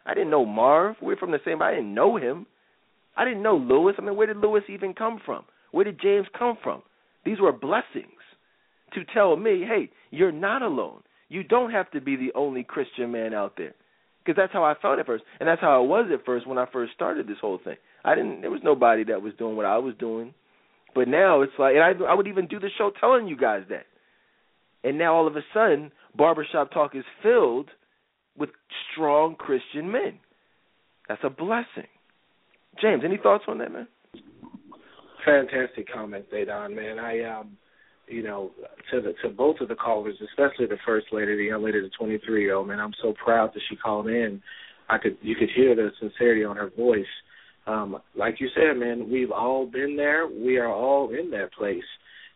I 0.06 0.14
didn't 0.14 0.30
know 0.30 0.46
Marv. 0.46 0.98
We're 1.02 1.18
from 1.18 1.32
the 1.32 1.40
same. 1.44 1.64
I 1.64 1.72
didn't 1.72 1.96
know 1.96 2.16
him. 2.16 2.46
I 3.20 3.26
didn't 3.26 3.44
know 3.44 3.58
Lewis. 3.58 3.96
I 4.00 4.02
mean, 4.02 4.16
where 4.16 4.28
did 4.28 4.38
Lewis 4.38 4.64
even 4.70 4.94
come 4.94 5.20
from? 5.26 5.44
Where 5.72 5.84
did 5.84 6.00
James 6.02 6.28
come 6.38 6.58
from? 6.64 6.82
These 7.26 7.42
were 7.42 7.52
blessings 7.52 8.06
to 8.94 9.04
tell 9.14 9.36
me, 9.36 9.66
hey, 9.68 9.90
you're 10.10 10.32
not 10.32 10.62
alone. 10.62 11.02
You 11.28 11.44
don't 11.44 11.72
have 11.72 11.92
to 11.92 12.00
be 12.00 12.16
the 12.16 12.32
only 12.34 12.64
Christian 12.64 13.12
man 13.12 13.34
out 13.34 13.56
there. 13.58 13.76
Because 14.24 14.38
that's 14.38 14.54
how 14.54 14.64
I 14.64 14.74
felt 14.82 15.00
at 15.00 15.06
first, 15.06 15.26
and 15.40 15.50
that's 15.50 15.60
how 15.60 15.76
I 15.76 15.86
was 15.86 16.10
at 16.14 16.26
first 16.26 16.48
when 16.48 16.58
I 16.58 16.66
first 16.72 16.94
started 16.94 17.28
this 17.28 17.38
whole 17.42 17.60
thing. 17.62 17.76
I 18.06 18.16
didn't. 18.16 18.40
There 18.40 18.52
was 18.52 18.62
nobody 18.64 19.04
that 19.06 19.22
was 19.22 19.34
doing 19.38 19.58
what 19.58 19.66
I 19.66 19.80
was 19.80 19.96
doing, 20.00 20.34
but 20.96 21.10
now 21.10 21.42
it's 21.42 21.52
like, 21.60 21.76
and 21.76 21.84
I, 21.84 22.10
I 22.10 22.14
would 22.14 22.28
even 22.28 22.48
do 22.48 22.60
the 22.60 22.70
show 22.78 22.92
telling 23.02 23.28
you 23.28 23.36
guys 23.36 23.64
that. 23.70 23.86
And 24.84 24.98
now 24.98 25.14
all 25.14 25.28
of 25.28 25.36
a 25.36 25.42
sudden, 25.54 25.92
barbershop 26.16 26.72
talk 26.72 26.96
is 26.96 27.04
filled 27.22 27.70
with 28.38 28.50
strong 28.94 29.36
Christian 29.36 29.92
men. 29.92 30.20
That's 31.10 31.24
a 31.24 31.30
blessing. 31.30 31.90
James, 32.82 33.04
any 33.06 33.18
thoughts 33.18 33.44
on 33.48 33.58
that, 33.60 33.72
man? 33.72 33.88
Fantastic 35.26 35.92
comments, 35.94 36.30
Dedan, 36.34 36.76
man. 36.76 37.00
I 37.00 37.24
um 37.24 37.58
you 38.08 38.24
know, 38.24 38.52
to 38.92 39.02
the 39.02 39.14
to 39.24 39.30
both 39.30 39.58
of 39.62 39.68
the 39.68 39.76
callers, 39.76 40.16
especially 40.30 40.66
the 40.66 40.80
first 40.86 41.08
lady, 41.12 41.36
the 41.36 41.44
young 41.44 41.64
lady, 41.64 41.80
the 41.80 41.90
twenty 41.98 42.18
three 42.26 42.44
year 42.44 42.56
old, 42.56 42.68
man, 42.68 42.80
I'm 42.80 42.94
so 43.02 43.14
proud 43.24 43.52
that 43.54 43.62
she 43.70 43.76
called 43.76 44.08
in. 44.08 44.42
I 44.90 44.98
could 44.98 45.18
you 45.22 45.36
could 45.36 45.50
hear 45.56 45.76
the 45.76 45.90
sincerity 46.00 46.44
on 46.44 46.56
her 46.56 46.72
voice. 46.76 47.06
Um, 47.68 48.00
like 48.16 48.40
you 48.40 48.50
said, 48.56 48.78
man, 48.78 49.10
we've 49.12 49.32
all 49.32 49.68
been 49.68 49.96
there. 49.96 50.28
We 50.28 50.58
are 50.58 50.72
all 50.72 51.12
in 51.12 51.30
that 51.32 51.54
place. 51.54 51.84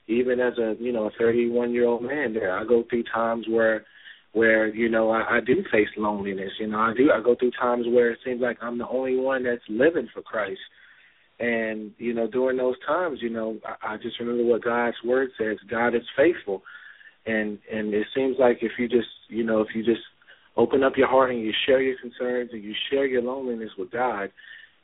Even 0.07 0.39
as 0.39 0.53
a 0.59 0.75
you 0.79 0.91
know 0.91 1.05
a 1.05 1.11
31 1.17 1.71
year 1.71 1.85
old 1.85 2.03
man, 2.03 2.33
there 2.33 2.57
I 2.57 2.65
go 2.65 2.83
through 2.89 3.03
times 3.13 3.45
where 3.49 3.85
where 4.33 4.67
you 4.67 4.89
know 4.89 5.11
I, 5.11 5.37
I 5.37 5.39
do 5.39 5.63
face 5.71 5.87
loneliness. 5.95 6.51
You 6.59 6.67
know, 6.67 6.79
I 6.79 6.93
do. 6.95 7.11
I 7.11 7.21
go 7.23 7.35
through 7.35 7.51
times 7.51 7.85
where 7.87 8.11
it 8.11 8.19
seems 8.25 8.41
like 8.41 8.57
I'm 8.61 8.77
the 8.77 8.87
only 8.87 9.15
one 9.15 9.43
that's 9.43 9.61
living 9.69 10.09
for 10.13 10.21
Christ. 10.21 10.59
And 11.39 11.91
you 11.97 12.13
know, 12.13 12.27
during 12.27 12.57
those 12.57 12.75
times, 12.85 13.19
you 13.21 13.29
know, 13.29 13.57
I, 13.65 13.93
I 13.93 13.97
just 13.97 14.19
remember 14.19 14.43
what 14.43 14.63
God's 14.63 14.97
word 15.05 15.29
says: 15.37 15.57
God 15.69 15.95
is 15.95 16.03
faithful. 16.17 16.61
And 17.25 17.59
and 17.71 17.93
it 17.93 18.07
seems 18.15 18.35
like 18.39 18.57
if 18.61 18.73
you 18.77 18.89
just 18.89 19.07
you 19.29 19.43
know 19.43 19.61
if 19.61 19.69
you 19.73 19.83
just 19.83 20.01
open 20.57 20.83
up 20.83 20.93
your 20.97 21.07
heart 21.07 21.31
and 21.31 21.41
you 21.41 21.51
share 21.65 21.81
your 21.81 21.97
concerns 21.99 22.51
and 22.53 22.63
you 22.63 22.73
share 22.91 23.05
your 23.05 23.21
loneliness 23.21 23.71
with 23.77 23.91
God, 23.91 24.31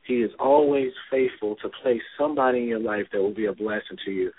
He 0.07 0.15
is 0.15 0.31
always 0.39 0.91
faithful 1.11 1.55
to 1.61 1.69
place 1.83 2.01
somebody 2.17 2.59
in 2.59 2.67
your 2.67 2.79
life 2.79 3.05
that 3.11 3.21
will 3.21 3.33
be 3.33 3.45
a 3.45 3.53
blessing 3.53 3.97
to 4.05 4.11
you. 4.11 4.31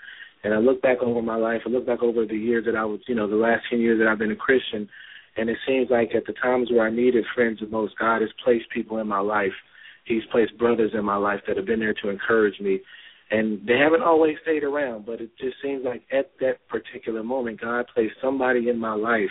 And 0.43 0.53
I 0.53 0.57
look 0.57 0.81
back 0.81 0.97
over 1.01 1.21
my 1.21 1.35
life, 1.35 1.61
I 1.65 1.69
look 1.69 1.85
back 1.85 2.01
over 2.01 2.25
the 2.25 2.37
years 2.37 2.65
that 2.65 2.75
I 2.75 2.83
was, 2.85 2.99
you 3.07 3.15
know, 3.15 3.29
the 3.29 3.35
last 3.35 3.63
10 3.69 3.79
years 3.79 3.99
that 3.99 4.07
I've 4.07 4.17
been 4.17 4.31
a 4.31 4.35
Christian, 4.35 4.89
and 5.37 5.49
it 5.49 5.57
seems 5.67 5.89
like 5.89 6.13
at 6.15 6.25
the 6.25 6.33
times 6.33 6.69
where 6.71 6.85
I 6.85 6.91
needed 6.91 7.23
friends 7.35 7.59
the 7.59 7.67
most, 7.67 7.97
God 7.97 8.21
has 8.21 8.29
placed 8.43 8.69
people 8.69 8.97
in 8.97 9.07
my 9.07 9.19
life. 9.19 9.53
He's 10.05 10.23
placed 10.31 10.57
brothers 10.57 10.91
in 10.93 11.05
my 11.05 11.15
life 11.15 11.41
that 11.47 11.57
have 11.57 11.65
been 11.65 11.79
there 11.79 11.93
to 12.01 12.09
encourage 12.09 12.59
me. 12.59 12.81
And 13.29 13.65
they 13.65 13.77
haven't 13.77 14.01
always 14.01 14.35
stayed 14.41 14.63
around, 14.63 15.05
but 15.05 15.21
it 15.21 15.29
just 15.39 15.55
seems 15.63 15.85
like 15.85 16.01
at 16.11 16.31
that 16.41 16.67
particular 16.67 17.23
moment, 17.23 17.61
God 17.61 17.85
placed 17.93 18.15
somebody 18.21 18.67
in 18.67 18.77
my 18.77 18.93
life 18.93 19.29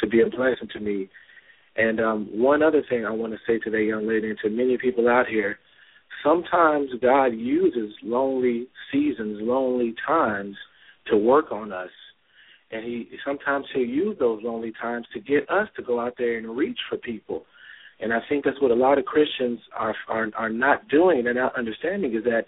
to 0.00 0.08
be 0.08 0.22
a 0.22 0.26
blessing 0.26 0.68
to 0.72 0.80
me. 0.80 1.08
And 1.76 2.00
um, 2.00 2.28
one 2.32 2.62
other 2.62 2.82
thing 2.88 3.04
I 3.06 3.10
want 3.10 3.32
to 3.32 3.38
say 3.46 3.60
to 3.60 3.70
that 3.70 3.82
young 3.82 4.08
lady 4.08 4.30
and 4.30 4.38
to 4.42 4.50
many 4.50 4.76
people 4.76 5.08
out 5.08 5.28
here 5.28 5.58
sometimes 6.22 6.90
God 7.00 7.26
uses 7.26 7.94
lonely 8.02 8.68
seasons, 8.92 9.38
lonely 9.40 9.94
times 10.06 10.56
to 11.06 11.16
work 11.16 11.52
on 11.52 11.72
us. 11.72 11.90
And 12.70 12.84
he 12.84 13.08
sometimes 13.24 13.66
he'll 13.74 13.84
use 13.84 14.16
those 14.18 14.42
lonely 14.42 14.72
times 14.80 15.06
to 15.14 15.20
get 15.20 15.48
us 15.48 15.68
to 15.76 15.82
go 15.82 16.00
out 16.00 16.14
there 16.18 16.36
and 16.36 16.56
reach 16.56 16.78
for 16.88 16.98
people. 16.98 17.44
And 18.00 18.12
I 18.12 18.18
think 18.28 18.44
that's 18.44 18.60
what 18.60 18.70
a 18.70 18.74
lot 18.74 18.98
of 18.98 19.06
Christians 19.06 19.58
are 19.76 19.94
are 20.08 20.28
are 20.36 20.50
not 20.50 20.88
doing 20.88 21.26
and 21.26 21.36
not 21.36 21.56
understanding 21.56 22.14
is 22.14 22.24
that 22.24 22.44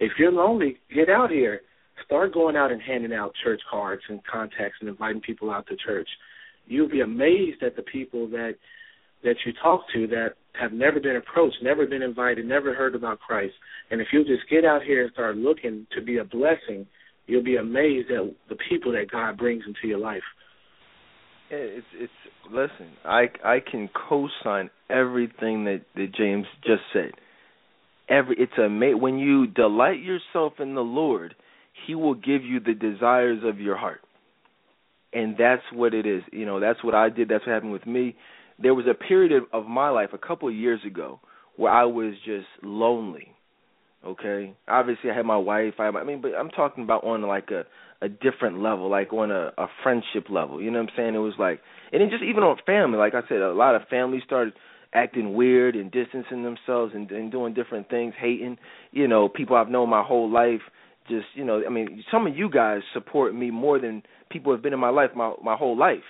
if 0.00 0.12
you're 0.18 0.32
lonely, 0.32 0.78
get 0.94 1.08
out 1.08 1.30
here. 1.30 1.60
Start 2.04 2.34
going 2.34 2.56
out 2.56 2.72
and 2.72 2.82
handing 2.82 3.12
out 3.12 3.32
church 3.44 3.60
cards 3.70 4.02
and 4.08 4.20
contacts 4.26 4.76
and 4.80 4.88
inviting 4.88 5.20
people 5.20 5.50
out 5.50 5.66
to 5.68 5.76
church. 5.76 6.08
You'll 6.66 6.88
be 6.88 7.00
amazed 7.00 7.62
at 7.62 7.76
the 7.76 7.82
people 7.82 8.28
that 8.28 8.54
that 9.22 9.36
you 9.46 9.52
talk 9.62 9.82
to 9.94 10.06
that 10.08 10.34
have 10.60 10.72
never 10.72 11.00
been 11.00 11.16
approached, 11.16 11.56
never 11.62 11.86
been 11.86 12.02
invited, 12.02 12.46
never 12.46 12.74
heard 12.74 12.94
about 12.94 13.20
Christ. 13.20 13.54
And 13.90 14.00
if 14.00 14.08
you'll 14.12 14.24
just 14.24 14.48
get 14.50 14.64
out 14.64 14.82
here 14.82 15.02
and 15.02 15.12
start 15.12 15.36
looking 15.36 15.86
to 15.96 16.02
be 16.02 16.18
a 16.18 16.24
blessing, 16.24 16.86
you'll 17.26 17.44
be 17.44 17.56
amazed 17.56 18.10
at 18.10 18.32
the 18.48 18.56
people 18.68 18.92
that 18.92 19.10
God 19.10 19.36
brings 19.36 19.64
into 19.66 19.88
your 19.88 19.98
life. 19.98 20.22
It's 21.50 21.86
it's 21.94 22.12
listen, 22.50 22.92
I 23.04 23.26
I 23.44 23.58
can 23.60 23.88
co-sign 24.08 24.70
everything 24.88 25.64
that 25.64 25.82
that 25.94 26.14
James 26.16 26.46
just 26.64 26.82
said. 26.92 27.12
Every 28.08 28.36
it's 28.38 28.52
a 28.58 28.68
when 28.96 29.18
you 29.18 29.46
delight 29.46 30.00
yourself 30.00 30.54
in 30.58 30.74
the 30.74 30.80
Lord, 30.80 31.34
He 31.86 31.94
will 31.94 32.14
give 32.14 32.44
you 32.44 32.60
the 32.60 32.74
desires 32.74 33.40
of 33.44 33.60
your 33.60 33.76
heart, 33.76 34.00
and 35.12 35.36
that's 35.38 35.62
what 35.72 35.94
it 35.94 36.06
is. 36.06 36.22
You 36.32 36.46
know, 36.46 36.60
that's 36.60 36.82
what 36.82 36.94
I 36.94 37.10
did. 37.10 37.28
That's 37.28 37.46
what 37.46 37.52
happened 37.52 37.72
with 37.72 37.86
me 37.86 38.16
there 38.60 38.74
was 38.74 38.86
a 38.86 38.94
period 38.94 39.32
of, 39.52 39.66
my 39.66 39.90
life 39.90 40.10
a 40.12 40.18
couple 40.18 40.48
of 40.48 40.54
years 40.54 40.80
ago 40.86 41.20
where 41.56 41.72
I 41.72 41.84
was 41.84 42.14
just 42.24 42.46
lonely. 42.62 43.28
Okay, 44.04 44.54
obviously 44.68 45.10
I 45.10 45.16
had 45.16 45.24
my 45.24 45.36
wife. 45.36 45.74
I, 45.78 45.84
I 45.84 46.04
mean, 46.04 46.20
but 46.20 46.32
I'm 46.38 46.50
talking 46.50 46.84
about 46.84 47.04
on 47.04 47.22
like 47.22 47.50
a 47.50 47.64
a 48.04 48.08
different 48.08 48.60
level, 48.60 48.90
like 48.90 49.12
on 49.12 49.30
a 49.30 49.52
a 49.56 49.66
friendship 49.82 50.28
level. 50.28 50.60
You 50.60 50.70
know 50.70 50.80
what 50.80 50.90
I'm 50.90 50.96
saying? 50.96 51.14
It 51.14 51.18
was 51.18 51.34
like, 51.38 51.60
and 51.92 52.02
then 52.02 52.10
just 52.10 52.22
even 52.22 52.42
on 52.42 52.58
family. 52.66 52.98
Like 52.98 53.14
I 53.14 53.26
said, 53.28 53.38
a 53.38 53.54
lot 53.54 53.74
of 53.74 53.82
families 53.88 54.22
started 54.26 54.52
acting 54.92 55.34
weird 55.34 55.74
and 55.74 55.90
distancing 55.90 56.44
themselves 56.44 56.92
and, 56.94 57.10
and 57.10 57.32
doing 57.32 57.54
different 57.54 57.88
things, 57.88 58.14
hating. 58.18 58.58
You 58.92 59.08
know, 59.08 59.28
people 59.28 59.56
I've 59.56 59.68
known 59.68 59.88
my 59.88 60.02
whole 60.02 60.30
life. 60.30 60.60
Just 61.08 61.26
you 61.34 61.44
know, 61.44 61.62
I 61.66 61.70
mean, 61.70 62.04
some 62.10 62.26
of 62.26 62.36
you 62.36 62.50
guys 62.50 62.82
support 62.92 63.34
me 63.34 63.50
more 63.50 63.78
than 63.78 64.02
people 64.30 64.52
have 64.52 64.62
been 64.62 64.74
in 64.74 64.80
my 64.80 64.90
life 64.90 65.10
my 65.16 65.32
my 65.42 65.56
whole 65.56 65.78
life. 65.78 66.04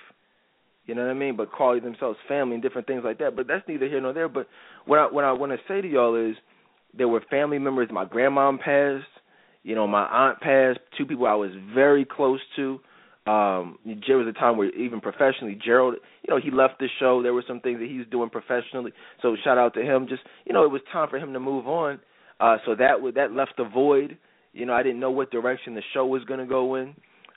You 0.85 0.95
know 0.95 1.03
what 1.03 1.11
I 1.11 1.15
mean? 1.15 1.35
But 1.35 1.51
call 1.51 1.79
themselves 1.79 2.17
family 2.27 2.55
and 2.55 2.63
different 2.63 2.87
things 2.87 3.01
like 3.03 3.17
that. 3.19 3.35
But 3.35 3.47
that's 3.47 3.67
neither 3.67 3.87
here 3.87 4.01
nor 4.01 4.13
there. 4.13 4.29
But 4.29 4.47
what 4.85 4.99
I 4.99 5.05
what 5.11 5.23
I 5.23 5.31
want 5.31 5.51
to 5.51 5.57
say 5.67 5.81
to 5.81 5.87
y'all 5.87 6.15
is 6.15 6.35
there 6.95 7.07
were 7.07 7.23
family 7.29 7.59
members. 7.59 7.89
My 7.91 8.05
grandma 8.05 8.51
passed. 8.57 9.05
You 9.63 9.73
know, 9.73 9.87
my 9.87 10.05
aunt 10.05 10.39
passed. 10.41 10.79
Two 10.97 11.05
people 11.05 11.25
I 11.25 11.33
was 11.33 11.51
very 11.73 12.05
close 12.05 12.39
to. 12.55 12.79
Um, 13.27 13.79
there 14.07 14.17
was 14.17 14.27
a 14.27 14.39
time 14.39 14.55
where 14.57 14.69
even 14.75 15.01
professionally, 15.01 15.57
Gerald, 15.63 15.95
you 16.21 16.31
know, 16.31 16.39
he 16.39 16.51
left 16.51 16.77
the 16.77 16.87
show. 16.99 17.23
There 17.23 17.33
were 17.33 17.43
some 17.47 17.59
things 17.59 17.79
that 17.79 17.89
he 17.89 17.97
was 17.97 18.05
doing 18.11 18.29
professionally. 18.29 18.91
So 19.23 19.35
shout 19.43 19.57
out 19.57 19.73
to 19.73 19.81
him. 19.81 20.05
Just 20.07 20.21
you 20.45 20.53
know, 20.53 20.63
it 20.63 20.71
was 20.71 20.81
time 20.93 21.09
for 21.09 21.17
him 21.17 21.33
to 21.33 21.39
move 21.39 21.67
on. 21.67 21.99
Uh, 22.39 22.57
so 22.65 22.75
that 22.75 22.97
that 23.15 23.31
left 23.31 23.53
a 23.57 23.67
void. 23.67 24.17
You 24.53 24.67
know, 24.67 24.73
I 24.73 24.83
didn't 24.83 24.99
know 24.99 25.11
what 25.11 25.31
direction 25.31 25.73
the 25.73 25.81
show 25.93 26.05
was 26.05 26.23
going 26.25 26.39
to 26.39 26.45
go 26.45 26.75
in. 26.75 26.95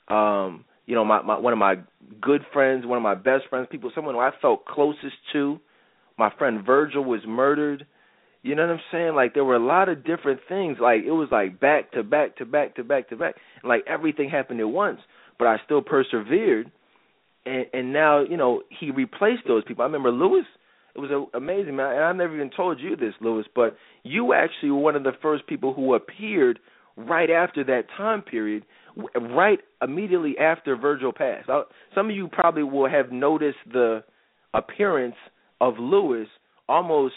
Um, 0.09 0.65
you 0.89 0.95
know, 0.95 1.05
my, 1.05 1.21
my 1.21 1.39
one 1.39 1.53
of 1.53 1.59
my 1.59 1.75
good 2.19 2.41
friends, 2.51 2.87
one 2.87 2.97
of 2.97 3.03
my 3.03 3.15
best 3.15 3.45
friends, 3.51 3.69
people, 3.71 3.93
someone 3.95 4.15
who 4.15 4.21
I 4.21 4.31
felt 4.41 4.65
closest 4.65 5.17
to. 5.35 5.61
My 6.17 6.33
friend 6.39 6.65
Virgil 6.65 7.05
was 7.05 7.21
murdered. 7.29 7.87
You 8.43 8.55
know 8.55 8.67
what 8.67 8.73
I'm 8.73 8.81
saying? 8.91 9.15
Like 9.15 9.35
there 9.35 9.45
were 9.45 9.57
a 9.57 9.65
lot 9.65 9.91
of 9.91 10.03
different 10.03 10.41
things. 10.49 10.79
Like 10.81 11.03
it 11.07 11.11
was 11.11 11.29
like 11.31 11.61
back 11.61 11.93
to 11.93 12.03
back 12.03 12.39
to 12.39 12.47
back 12.47 12.77
to 12.77 12.85
back 12.85 13.11
to 13.11 13.17
back. 13.17 13.35
And 13.63 13.69
like 13.69 13.85
everything 13.87 14.31
happened 14.31 14.61
at 14.61 14.69
once, 14.69 15.01
but 15.39 15.47
I 15.47 15.59
still 15.67 15.83
persevered. 15.83 16.73
And 17.45 17.67
and 17.75 17.93
now 17.93 18.25
you 18.25 18.39
know 18.39 18.63
he 18.81 18.91
replaced 18.91 19.43
those 19.47 19.65
people. 19.65 19.83
I 19.83 19.87
remember 19.87 20.11
Lewis. 20.11 20.47
It 20.97 21.01
was 21.01 21.29
amazing, 21.35 21.77
man. 21.77 21.97
And 21.97 22.05
I 22.05 22.13
never 22.13 22.35
even 22.35 22.51
told 22.57 22.81
you 22.81 22.97
this, 22.97 23.13
Lewis, 23.21 23.45
but 23.55 23.77
you 24.05 24.33
actually 24.33 24.71
were 24.71 24.79
one 24.79 24.97
of 24.97 25.05
the 25.05 25.13
first 25.21 25.47
people 25.47 25.75
who 25.75 25.93
appeared 25.93 26.59
right 26.97 27.29
after 27.29 27.63
that 27.65 27.83
time 27.95 28.23
period 28.23 28.65
right 28.97 29.59
immediately 29.83 30.37
after 30.39 30.77
Virgil 30.77 31.13
passed. 31.13 31.49
Some 31.95 32.11
of 32.11 32.17
you 32.17 32.29
probably 32.29 32.63
will 32.63 32.89
have 32.89 33.13
noticed 33.13 33.59
the 33.71 34.05
appearance 34.55 35.17
of 35.61 35.75
Lewis 35.79 36.29
almost 36.69 37.15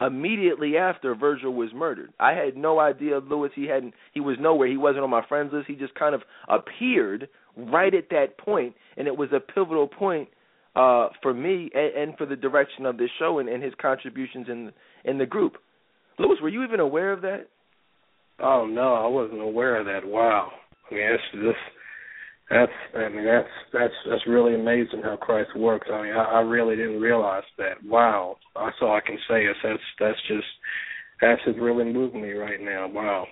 immediately 0.00 0.76
after 0.76 1.14
Virgil 1.14 1.52
was 1.52 1.70
murdered. 1.74 2.12
I 2.20 2.32
had 2.32 2.56
no 2.56 2.78
idea 2.78 3.18
Lewis. 3.18 3.50
He 3.54 3.66
hadn't. 3.66 3.94
He 4.12 4.20
was 4.20 4.36
nowhere. 4.40 4.68
He 4.68 4.76
wasn't 4.76 5.04
on 5.04 5.10
my 5.10 5.26
friends 5.26 5.50
list. 5.52 5.66
He 5.66 5.74
just 5.74 5.94
kind 5.94 6.14
of 6.14 6.22
appeared 6.48 7.28
right 7.56 7.92
at 7.94 8.10
that 8.10 8.38
point, 8.38 8.74
and 8.96 9.08
it 9.08 9.16
was 9.16 9.30
a 9.32 9.40
pivotal 9.40 9.88
point 9.88 10.28
uh, 10.76 11.08
for 11.22 11.34
me 11.34 11.70
and, 11.74 12.10
and 12.10 12.18
for 12.18 12.26
the 12.26 12.36
direction 12.36 12.86
of 12.86 12.96
this 12.96 13.10
show 13.18 13.40
and, 13.40 13.48
and 13.48 13.62
his 13.62 13.72
contributions 13.80 14.46
in 14.48 14.72
in 15.04 15.18
the 15.18 15.26
group. 15.26 15.54
Lewis, 16.18 16.38
were 16.40 16.48
you 16.48 16.64
even 16.64 16.80
aware 16.80 17.12
of 17.12 17.22
that? 17.22 17.48
Oh 18.40 18.66
no, 18.66 18.94
I 18.94 19.06
wasn't 19.08 19.40
aware 19.40 19.76
of 19.80 19.86
that. 19.86 20.08
Wow. 20.08 20.52
I 20.90 20.94
mean, 20.94 21.04
it's 21.04 21.22
just 21.32 21.64
that's 22.50 22.72
I 22.96 23.08
mean 23.08 23.24
that's 23.24 23.48
that's 23.72 23.94
that's 24.08 24.26
really 24.26 24.54
amazing 24.54 25.02
how 25.02 25.16
Christ 25.16 25.50
works. 25.56 25.88
I 25.92 26.02
mean, 26.02 26.12
I, 26.12 26.24
I 26.24 26.40
really 26.40 26.76
didn't 26.76 27.00
realize 27.00 27.44
that. 27.58 27.84
Wow. 27.84 28.36
That's 28.54 28.76
all 28.80 28.96
I 28.96 29.06
can 29.06 29.18
say 29.28 29.44
is 29.44 29.56
that's 29.62 29.82
that's 30.00 30.18
just 30.28 30.46
that's 31.20 31.44
just 31.44 31.58
really 31.58 31.84
moving 31.84 32.22
me 32.22 32.32
right 32.32 32.60
now. 32.60 32.88
Wow. 32.88 33.26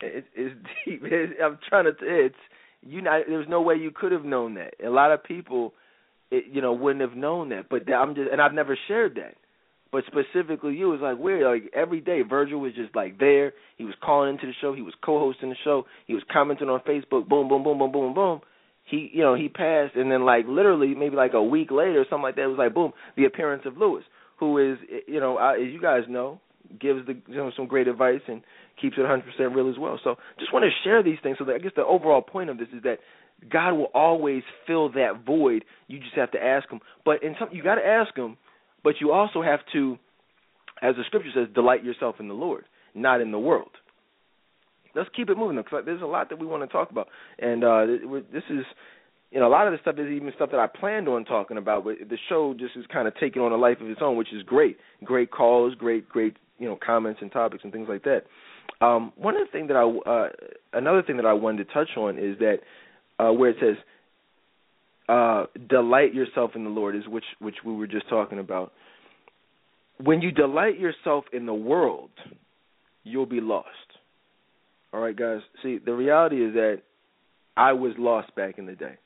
It, 0.00 0.24
it's 0.34 0.54
deep. 0.84 1.02
It, 1.04 1.36
I'm 1.42 1.58
trying 1.68 1.84
to. 1.84 1.92
It's 2.00 2.34
you 2.82 3.02
know. 3.02 3.20
There's 3.26 3.48
no 3.48 3.60
way 3.60 3.74
you 3.74 3.90
could 3.90 4.12
have 4.12 4.24
known 4.24 4.54
that. 4.54 4.74
A 4.84 4.90
lot 4.90 5.12
of 5.12 5.22
people, 5.22 5.74
it, 6.30 6.44
you 6.50 6.62
know, 6.62 6.72
wouldn't 6.72 7.02
have 7.02 7.16
known 7.16 7.50
that. 7.50 7.68
But 7.68 7.92
I'm 7.92 8.14
just, 8.14 8.30
and 8.30 8.40
I've 8.40 8.54
never 8.54 8.78
shared 8.88 9.16
that. 9.16 9.34
But 9.92 10.04
specifically, 10.06 10.74
you 10.74 10.88
was 10.88 11.00
like 11.00 11.18
weird. 11.18 11.44
Like 11.44 11.72
every 11.74 12.00
day, 12.00 12.22
Virgil 12.22 12.60
was 12.60 12.74
just 12.74 12.94
like 12.94 13.18
there. 13.18 13.52
He 13.76 13.84
was 13.84 13.94
calling 14.02 14.30
into 14.30 14.46
the 14.46 14.52
show. 14.60 14.72
He 14.72 14.82
was 14.82 14.94
co-hosting 15.04 15.48
the 15.48 15.56
show. 15.64 15.84
He 16.06 16.14
was 16.14 16.22
commenting 16.32 16.68
on 16.68 16.80
Facebook. 16.80 17.28
Boom, 17.28 17.48
boom, 17.48 17.64
boom, 17.64 17.78
boom, 17.78 17.90
boom, 17.90 18.14
boom. 18.14 18.40
He, 18.84 19.10
you 19.12 19.22
know, 19.22 19.34
he 19.34 19.48
passed, 19.48 19.94
and 19.96 20.10
then 20.10 20.24
like 20.24 20.46
literally 20.48 20.94
maybe 20.94 21.16
like 21.16 21.34
a 21.34 21.42
week 21.42 21.70
later, 21.70 22.00
or 22.00 22.06
something 22.08 22.22
like 22.22 22.36
that. 22.36 22.42
It 22.42 22.48
was 22.48 22.58
like 22.58 22.74
boom, 22.74 22.92
the 23.16 23.24
appearance 23.24 23.62
of 23.66 23.76
Lewis, 23.76 24.04
who 24.38 24.58
is, 24.58 24.78
you 25.06 25.20
know, 25.20 25.38
as 25.38 25.72
you 25.72 25.80
guys 25.80 26.02
know, 26.08 26.40
gives 26.80 27.06
the 27.06 27.14
you 27.26 27.36
know 27.36 27.50
some 27.56 27.66
great 27.66 27.88
advice 27.88 28.20
and 28.28 28.42
keeps 28.80 28.96
it 28.96 29.00
100% 29.00 29.54
real 29.54 29.68
as 29.68 29.78
well. 29.78 29.98
So 30.02 30.16
just 30.38 30.52
want 30.52 30.64
to 30.64 30.70
share 30.84 31.02
these 31.02 31.18
things. 31.22 31.36
So 31.38 31.44
that 31.44 31.54
I 31.54 31.58
guess 31.58 31.72
the 31.76 31.84
overall 31.84 32.22
point 32.22 32.50
of 32.50 32.58
this 32.58 32.68
is 32.74 32.82
that 32.84 32.98
God 33.50 33.72
will 33.72 33.90
always 33.94 34.42
fill 34.66 34.90
that 34.92 35.24
void. 35.26 35.64
You 35.88 35.98
just 35.98 36.14
have 36.14 36.30
to 36.32 36.42
ask 36.42 36.68
Him. 36.70 36.80
But 37.04 37.22
in 37.22 37.34
some, 37.38 37.48
you 37.52 37.62
got 37.62 37.76
to 37.76 37.86
ask 37.86 38.16
Him 38.16 38.36
but 38.82 38.94
you 39.00 39.12
also 39.12 39.42
have 39.42 39.60
to, 39.72 39.98
as 40.82 40.96
the 40.96 41.02
scripture 41.06 41.30
says, 41.34 41.48
delight 41.54 41.84
yourself 41.84 42.16
in 42.20 42.28
the 42.28 42.34
Lord, 42.34 42.64
not 42.94 43.20
in 43.20 43.30
the 43.30 43.38
world. 43.38 43.70
Let's 44.94 45.08
keep 45.14 45.30
it 45.30 45.36
moving 45.36 45.56
because 45.56 45.82
there's 45.84 46.02
a 46.02 46.06
lot 46.06 46.30
that 46.30 46.38
we 46.38 46.46
want 46.46 46.62
to 46.62 46.66
talk 46.66 46.90
about, 46.90 47.08
and 47.38 47.62
uh, 47.62 47.86
this 48.32 48.42
is, 48.50 48.64
you 49.30 49.38
know, 49.38 49.46
a 49.46 49.48
lot 49.48 49.68
of 49.68 49.72
this 49.72 49.80
stuff 49.82 49.96
is 49.98 50.10
even 50.10 50.32
stuff 50.34 50.50
that 50.50 50.58
I 50.58 50.66
planned 50.66 51.08
on 51.08 51.24
talking 51.24 51.58
about, 51.58 51.84
but 51.84 51.94
the 52.08 52.18
show 52.28 52.54
just 52.58 52.76
is 52.76 52.84
kind 52.92 53.06
of 53.06 53.14
taking 53.20 53.40
on 53.40 53.52
a 53.52 53.56
life 53.56 53.80
of 53.80 53.88
its 53.88 54.00
own, 54.02 54.16
which 54.16 54.32
is 54.32 54.42
great. 54.42 54.78
Great 55.04 55.30
calls, 55.30 55.74
great, 55.76 56.08
great, 56.08 56.36
you 56.58 56.66
know, 56.66 56.76
comments 56.84 57.20
and 57.22 57.30
topics 57.30 57.62
and 57.62 57.72
things 57.72 57.88
like 57.88 58.02
that. 58.02 58.24
Um, 58.80 59.12
one 59.16 59.36
of 59.36 59.46
the 59.46 59.52
things 59.52 59.68
that 59.68 59.76
I, 59.76 60.10
uh, 60.10 60.28
another 60.72 61.02
thing 61.02 61.16
that 61.18 61.26
I 61.26 61.34
wanted 61.34 61.68
to 61.68 61.72
touch 61.72 61.90
on 61.96 62.18
is 62.18 62.38
that 62.38 62.58
uh, 63.20 63.32
where 63.32 63.50
it 63.50 63.56
says 63.60 63.76
uh, 65.10 65.46
delight 65.68 66.14
yourself 66.14 66.52
in 66.54 66.62
the 66.62 66.70
Lord 66.70 66.94
is 66.94 67.02
which 67.08 67.24
which 67.40 67.56
we 67.64 67.74
were 67.74 67.88
just 67.88 68.08
talking 68.08 68.38
about. 68.38 68.72
When 69.98 70.22
you 70.22 70.30
delight 70.30 70.78
yourself 70.78 71.24
in 71.32 71.46
the 71.46 71.54
world, 71.54 72.10
you'll 73.02 73.26
be 73.26 73.40
lost. 73.40 73.66
All 74.92 75.00
right, 75.00 75.16
guys. 75.16 75.40
See, 75.62 75.78
the 75.84 75.92
reality 75.92 76.36
is 76.36 76.54
that 76.54 76.82
I 77.56 77.72
was 77.72 77.92
lost 77.98 78.34
back 78.36 78.58
in 78.58 78.66
the 78.66 78.74
day. 78.74 78.98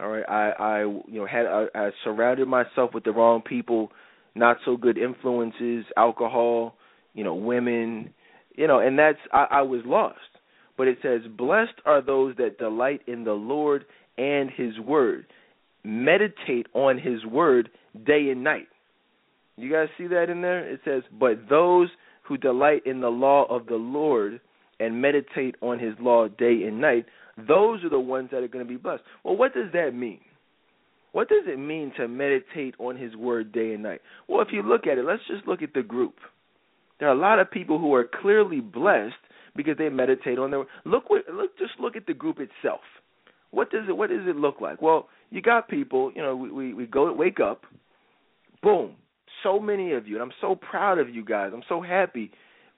All 0.00 0.08
right, 0.08 0.24
I 0.28 0.50
I 0.58 0.80
you 0.80 1.20
know 1.20 1.26
had 1.26 1.46
I, 1.46 1.66
I 1.74 1.90
surrounded 2.02 2.48
myself 2.48 2.90
with 2.92 3.04
the 3.04 3.12
wrong 3.12 3.40
people, 3.42 3.92
not 4.34 4.56
so 4.64 4.76
good 4.76 4.98
influences, 4.98 5.84
alcohol, 5.96 6.74
you 7.14 7.22
know, 7.22 7.34
women, 7.34 8.12
you 8.56 8.66
know, 8.66 8.80
and 8.80 8.98
that's 8.98 9.18
I, 9.32 9.46
I 9.50 9.62
was 9.62 9.82
lost. 9.86 10.18
But 10.76 10.88
it 10.88 10.98
says, 11.02 11.20
"Blessed 11.36 11.80
are 11.86 12.02
those 12.02 12.36
that 12.36 12.58
delight 12.58 13.02
in 13.06 13.24
the 13.24 13.32
Lord 13.32 13.84
and 14.18 14.50
his 14.50 14.78
word. 14.80 15.26
Meditate 15.84 16.66
on 16.74 16.98
his 16.98 17.24
word 17.24 17.70
day 18.04 18.28
and 18.30 18.44
night. 18.44 18.68
You 19.56 19.72
guys 19.72 19.88
see 19.96 20.06
that 20.08 20.28
in 20.28 20.42
there? 20.42 20.68
It 20.68 20.80
says, 20.84 21.02
But 21.18 21.48
those 21.48 21.88
who 22.24 22.36
delight 22.36 22.86
in 22.86 23.00
the 23.00 23.08
law 23.08 23.44
of 23.44 23.66
the 23.66 23.76
Lord 23.76 24.40
and 24.78 25.00
meditate 25.00 25.56
on 25.60 25.78
his 25.78 25.94
law 26.00 26.28
day 26.28 26.62
and 26.64 26.80
night, 26.80 27.06
those 27.36 27.82
are 27.84 27.88
the 27.88 27.98
ones 27.98 28.28
that 28.32 28.42
are 28.42 28.48
going 28.48 28.64
to 28.64 28.68
be 28.68 28.76
blessed. 28.76 29.02
Well, 29.24 29.36
what 29.36 29.54
does 29.54 29.72
that 29.72 29.94
mean? 29.94 30.20
What 31.12 31.28
does 31.28 31.44
it 31.46 31.58
mean 31.58 31.92
to 31.96 32.06
meditate 32.06 32.74
on 32.78 32.96
his 32.96 33.16
word 33.16 33.50
day 33.52 33.72
and 33.72 33.82
night? 33.82 34.02
Well, 34.28 34.42
if 34.42 34.48
you 34.52 34.62
look 34.62 34.86
at 34.86 34.98
it, 34.98 35.04
let's 35.04 35.22
just 35.26 35.48
look 35.48 35.62
at 35.62 35.74
the 35.74 35.82
group. 35.82 36.16
There 37.00 37.08
are 37.08 37.14
a 37.14 37.18
lot 37.18 37.38
of 37.38 37.50
people 37.50 37.78
who 37.78 37.94
are 37.94 38.08
clearly 38.20 38.60
blessed 38.60 39.14
because 39.56 39.78
they 39.78 39.88
meditate 39.88 40.38
on 40.38 40.50
their 40.50 40.64
look 40.84 41.04
look 41.10 41.58
just 41.58 41.72
look 41.80 41.96
at 41.96 42.06
the 42.06 42.14
group 42.14 42.38
itself 42.38 42.80
what 43.50 43.70
does 43.70 43.84
it 43.88 43.96
what 43.96 44.10
does 44.10 44.26
it 44.26 44.36
look 44.36 44.60
like? 44.60 44.82
Well, 44.82 45.08
you 45.30 45.42
got 45.42 45.68
people, 45.68 46.12
you 46.14 46.22
know, 46.22 46.36
we 46.36 46.50
we, 46.50 46.74
we 46.74 46.86
go 46.86 47.12
wake 47.12 47.40
up, 47.40 47.62
boom, 48.62 48.96
so 49.42 49.58
many 49.58 49.92
of 49.92 50.06
you, 50.06 50.14
and 50.14 50.22
I'm 50.22 50.36
so 50.40 50.54
proud 50.54 50.98
of 50.98 51.08
you 51.08 51.24
guys. 51.24 51.50
I'm 51.54 51.62
so 51.68 51.80
happy 51.80 52.30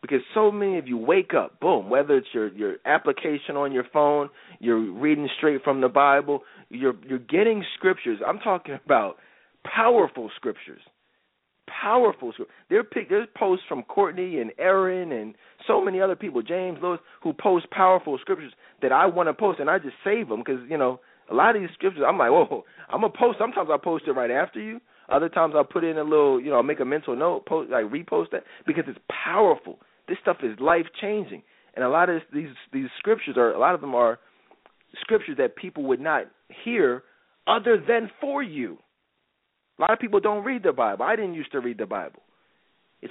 because 0.03 0.21
so 0.35 0.51
many 0.51 0.79
of 0.79 0.89
you 0.89 0.97
wake 0.97 1.33
up, 1.35 1.61
boom, 1.61 1.91
whether 1.91 2.17
it's 2.17 2.29
your 2.33 2.49
your 2.55 2.77
application 2.87 3.57
on 3.57 3.73
your 3.73 3.85
phone, 3.93 4.31
you're 4.59 4.81
reading 4.93 5.29
straight 5.37 5.63
from 5.63 5.81
the 5.81 5.89
Bible, 5.89 6.43
you're 6.69 6.95
you're 7.07 7.19
getting 7.19 7.65
scriptures. 7.77 8.19
I'm 8.27 8.39
talking 8.39 8.79
about 8.85 9.17
powerful 9.65 10.31
scriptures 10.37 10.81
powerful. 11.83 12.33
There 12.69 12.85
pick 12.85 13.09
there's 13.09 13.29
posts 13.37 13.65
from 13.69 13.83
Courtney 13.85 14.41
and 14.41 14.53
Aaron 14.59 15.13
and 15.13 15.35
so 15.67 15.85
many 15.85 16.01
other 16.01 16.17
people, 16.17 16.43
James 16.43 16.79
Lewis, 16.83 17.01
who 17.23 17.33
post 17.33 17.71
powerful 17.71 18.19
scriptures 18.21 18.53
that 18.83 18.93
I 18.93 19.07
want 19.07 19.29
to 19.29 19.35
post, 19.35 19.61
and 19.61 19.71
I 19.71 19.79
just 19.79 19.95
save 20.05 20.29
them 20.29 20.43
because 20.45 20.61
you 20.69 20.79
know 20.79 21.01
a 21.31 21.35
lot 21.35 21.57
of 21.57 21.63
these 21.63 21.71
scriptures. 21.75 22.03
I'm 22.07 22.19
like, 22.19 22.31
whoa, 22.31 22.65
I'm 22.89 23.01
gonna 23.01 23.13
post. 23.17 23.39
Sometimes 23.39 23.69
I 23.73 23.77
post 23.83 24.05
it 24.07 24.13
right 24.13 24.31
after 24.31 24.61
you. 24.61 24.81
Other 25.09 25.29
times 25.29 25.55
I'll 25.57 25.65
put 25.65 25.85
in 25.85 25.99
a 25.99 26.05
little, 26.05 26.41
you 26.41 26.51
know, 26.51 26.57
I'll 26.57 26.63
make 26.63 26.81
a 26.81 26.85
mental 26.85 27.17
note, 27.17 27.47
post 27.47 27.71
like 27.71 27.85
repost 27.85 28.31
that 28.33 28.45
because 28.67 28.85
it's 28.87 28.99
powerful. 29.25 29.79
This 30.09 30.19
stuff 30.23 30.39
is 30.43 30.59
life 30.61 30.87
changing, 31.01 31.43
and 31.75 31.85
a 31.85 31.89
lot 31.89 32.09
of 32.09 32.23
these 32.33 32.49
these 32.73 32.89
scriptures 32.99 33.37
are 33.37 33.53
a 33.53 33.59
lot 33.59 33.75
of 33.75 33.81
them 33.81 33.95
are 33.95 34.19
scriptures 35.01 35.37
that 35.39 35.57
people 35.57 35.85
would 35.85 36.01
not 36.01 36.25
hear 36.65 37.03
other 37.47 37.83
than 37.87 38.11
for 38.21 38.43
you. 38.43 38.79
A 39.81 39.83
lot 39.83 39.93
of 39.93 39.99
people 39.99 40.21
don't 40.21 40.45
read 40.45 40.63
the 40.63 40.73
Bible. 40.73 41.07
I 41.07 41.17
didn't 41.17 41.33
used 41.33 41.53
to 41.53 41.61
read 41.61 41.79
the 41.79 41.87
Bible. 41.87 42.21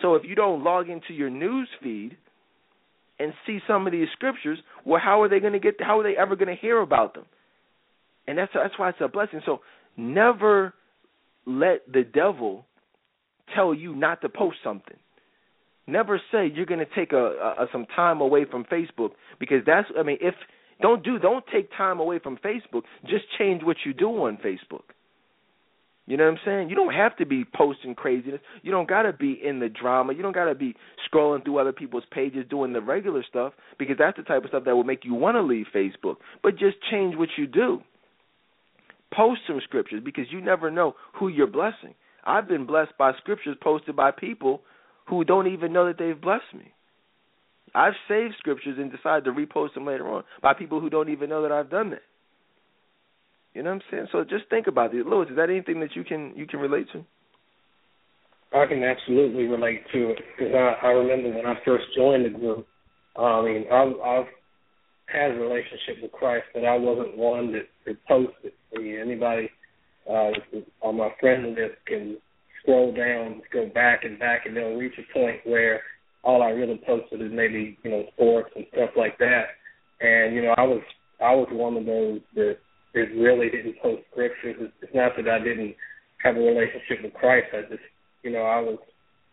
So 0.03 0.13
if 0.13 0.23
you 0.23 0.35
don't 0.35 0.63
log 0.63 0.87
into 0.87 1.13
your 1.13 1.31
news 1.31 1.67
feed 1.81 2.15
and 3.17 3.33
see 3.47 3.57
some 3.67 3.87
of 3.87 3.91
these 3.91 4.07
scriptures, 4.13 4.59
well, 4.85 5.01
how 5.03 5.23
are 5.23 5.29
they 5.29 5.39
going 5.39 5.53
to 5.53 5.59
get? 5.59 5.75
How 5.79 5.99
are 5.99 6.03
they 6.03 6.15
ever 6.15 6.35
going 6.35 6.55
to 6.55 6.61
hear 6.61 6.79
about 6.79 7.15
them? 7.15 7.25
And 8.27 8.37
that's 8.37 8.51
that's 8.53 8.77
why 8.77 8.89
it's 8.89 8.99
a 9.01 9.07
blessing. 9.07 9.41
So 9.47 9.61
never 9.97 10.75
let 11.47 11.91
the 11.91 12.03
devil 12.03 12.65
tell 13.55 13.73
you 13.73 13.95
not 13.95 14.21
to 14.21 14.29
post 14.29 14.57
something. 14.63 14.97
Never 15.87 16.21
say 16.31 16.51
you're 16.53 16.67
going 16.67 16.85
to 16.85 16.95
take 16.95 17.13
a, 17.13 17.55
a 17.57 17.65
some 17.71 17.87
time 17.95 18.21
away 18.21 18.45
from 18.45 18.63
Facebook 18.65 19.13
because 19.39 19.63
that's 19.65 19.87
I 19.97 20.03
mean 20.03 20.19
if 20.21 20.35
don't 20.83 21.03
do 21.03 21.17
don't 21.17 21.43
take 21.51 21.71
time 21.75 21.99
away 21.99 22.19
from 22.19 22.37
Facebook. 22.37 22.83
Just 23.05 23.25
change 23.39 23.63
what 23.63 23.77
you 23.87 23.93
do 23.95 24.09
on 24.09 24.37
Facebook. 24.37 24.83
You 26.09 26.17
know 26.17 26.23
what 26.23 26.31
I'm 26.31 26.39
saying? 26.43 26.69
You 26.71 26.75
don't 26.75 26.91
have 26.95 27.15
to 27.17 27.25
be 27.27 27.45
posting 27.45 27.93
craziness. 27.93 28.41
You 28.63 28.71
don't 28.71 28.89
got 28.89 29.03
to 29.03 29.13
be 29.13 29.39
in 29.45 29.59
the 29.59 29.69
drama. 29.69 30.13
You 30.13 30.23
don't 30.23 30.33
got 30.33 30.45
to 30.45 30.55
be 30.55 30.75
scrolling 31.07 31.45
through 31.45 31.59
other 31.59 31.71
people's 31.71 32.03
pages 32.11 32.45
doing 32.49 32.73
the 32.73 32.81
regular 32.81 33.23
stuff 33.29 33.53
because 33.77 33.97
that's 33.99 34.17
the 34.17 34.23
type 34.23 34.43
of 34.43 34.49
stuff 34.49 34.63
that 34.65 34.75
will 34.75 34.83
make 34.83 35.05
you 35.05 35.13
want 35.13 35.35
to 35.35 35.43
leave 35.43 35.67
Facebook. 35.73 36.15
But 36.41 36.57
just 36.57 36.77
change 36.89 37.15
what 37.15 37.29
you 37.37 37.45
do. 37.45 37.81
Post 39.13 39.41
some 39.45 39.61
scriptures 39.63 40.01
because 40.03 40.25
you 40.31 40.41
never 40.41 40.71
know 40.71 40.95
who 41.19 41.27
you're 41.27 41.45
blessing. 41.45 41.93
I've 42.25 42.47
been 42.47 42.65
blessed 42.65 42.93
by 42.97 43.11
scriptures 43.19 43.55
posted 43.61 43.95
by 43.95 44.09
people 44.09 44.61
who 45.07 45.23
don't 45.23 45.45
even 45.45 45.71
know 45.73 45.85
that 45.85 45.99
they've 45.99 46.19
blessed 46.19 46.55
me. 46.55 46.73
I've 47.75 47.93
saved 48.07 48.33
scriptures 48.39 48.79
and 48.79 48.91
decided 48.91 49.25
to 49.25 49.31
repost 49.31 49.75
them 49.75 49.85
later 49.85 50.09
on 50.09 50.23
by 50.41 50.55
people 50.55 50.79
who 50.79 50.89
don't 50.89 51.09
even 51.09 51.29
know 51.29 51.43
that 51.43 51.51
I've 51.51 51.69
done 51.69 51.91
that. 51.91 52.01
You 53.53 53.63
know 53.63 53.71
what 53.71 53.81
I'm 53.83 53.91
saying? 53.91 54.07
So 54.11 54.23
just 54.23 54.49
think 54.49 54.67
about 54.67 54.93
it. 54.93 55.05
Lewis, 55.05 55.29
is 55.29 55.35
that 55.37 55.49
anything 55.49 55.79
that 55.79 55.95
you 55.95 56.03
can 56.03 56.33
you 56.35 56.45
can 56.45 56.59
relate 56.59 56.87
to? 56.93 57.03
I 58.53 58.65
can 58.65 58.83
absolutely 58.83 59.45
relate 59.45 59.81
to 59.93 60.11
it 60.11 60.17
because 60.37 60.53
I, 60.53 60.87
I 60.87 60.89
remember 60.91 61.35
when 61.35 61.45
I 61.45 61.55
first 61.63 61.85
joined 61.95 62.25
the 62.25 62.29
group. 62.29 62.67
I 63.15 63.41
mean, 63.43 63.65
I've, 63.71 63.99
I've 64.01 64.25
had 65.05 65.31
a 65.31 65.35
relationship 65.35 66.01
with 66.01 66.11
Christ, 66.11 66.45
but 66.53 66.65
I 66.65 66.75
wasn't 66.75 67.17
one 67.17 67.51
that, 67.53 67.67
that 67.85 67.97
posted. 68.07 68.53
I 68.75 68.79
mean, 68.79 68.97
anybody 68.99 69.49
uh, 70.09 70.31
on 70.81 70.97
my 70.97 71.09
friend 71.19 71.49
list 71.49 71.75
can 71.85 72.17
scroll 72.61 72.93
down, 72.93 73.41
go 73.53 73.69
back 73.73 74.03
and 74.03 74.17
back, 74.17 74.45
and 74.45 74.55
they'll 74.55 74.75
reach 74.75 74.93
a 74.97 75.13
point 75.13 75.41
where 75.43 75.81
all 76.23 76.41
I 76.41 76.49
really 76.49 76.81
posted 76.85 77.21
is 77.21 77.31
maybe 77.31 77.77
you 77.83 77.91
know 77.91 78.03
sports 78.13 78.51
and 78.55 78.65
stuff 78.73 78.91
like 78.97 79.17
that. 79.19 79.45
And 80.01 80.35
you 80.35 80.41
know, 80.41 80.53
I 80.57 80.63
was 80.63 80.81
I 81.21 81.33
was 81.33 81.47
one 81.51 81.77
of 81.77 81.85
those 81.85 82.21
that 82.35 82.57
it 82.93 83.09
really 83.15 83.49
didn't 83.49 83.81
post 83.81 84.03
scriptures. 84.11 84.71
It's 84.81 84.95
not 84.95 85.13
that 85.17 85.29
I 85.29 85.39
didn't 85.39 85.75
have 86.23 86.35
a 86.35 86.39
relationship 86.39 87.03
with 87.03 87.13
Christ. 87.13 87.47
I 87.53 87.61
just, 87.69 87.83
you 88.23 88.31
know, 88.31 88.43
I 88.43 88.59
was 88.59 88.79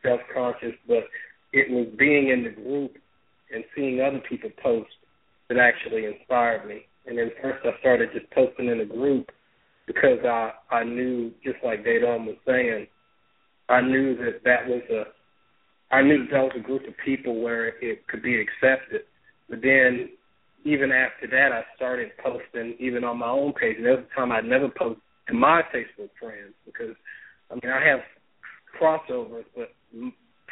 self 0.02 0.20
conscious, 0.34 0.74
but 0.86 1.04
it 1.52 1.70
was 1.70 1.86
being 1.98 2.28
in 2.28 2.44
the 2.44 2.50
group 2.50 2.96
and 3.52 3.64
seeing 3.74 4.00
other 4.00 4.20
people 4.28 4.50
post 4.62 4.90
that 5.48 5.58
actually 5.58 6.04
inspired 6.04 6.66
me. 6.66 6.82
And 7.06 7.16
then 7.18 7.30
first 7.40 7.64
I 7.64 7.78
started 7.80 8.10
just 8.12 8.30
posting 8.32 8.68
in 8.68 8.78
the 8.78 8.84
group 8.84 9.30
because 9.86 10.18
I 10.24 10.52
I 10.70 10.84
knew 10.84 11.30
just 11.44 11.58
like 11.64 11.84
Dedan 11.84 12.26
was 12.26 12.36
saying, 12.46 12.86
I 13.68 13.80
knew 13.80 14.16
that 14.16 14.42
that 14.44 14.66
was 14.68 14.82
a 14.90 15.04
I 15.94 16.02
knew 16.02 16.26
that 16.30 16.42
was 16.42 16.52
a 16.56 16.60
group 16.60 16.86
of 16.86 16.94
people 17.04 17.40
where 17.40 17.68
it 17.68 18.06
could 18.08 18.22
be 18.22 18.40
accepted. 18.40 19.02
But 19.48 19.62
then 19.62 20.10
even 20.66 20.90
after 20.90 21.28
that, 21.28 21.52
I 21.52 21.62
started 21.76 22.10
posting 22.22 22.74
even 22.80 23.04
on 23.04 23.18
my 23.18 23.28
own 23.28 23.52
page. 23.52 23.76
And 23.76 23.86
there 23.86 23.96
was 23.96 24.04
a 24.10 24.14
time 24.14 24.32
I'd 24.32 24.44
never 24.44 24.68
post 24.68 25.00
to 25.28 25.34
my 25.34 25.62
Facebook 25.74 26.10
friends 26.20 26.54
because 26.64 26.96
I 27.50 27.54
mean 27.54 27.72
I 27.72 27.84
have 27.86 28.00
crossovers, 28.80 29.44
but 29.54 29.70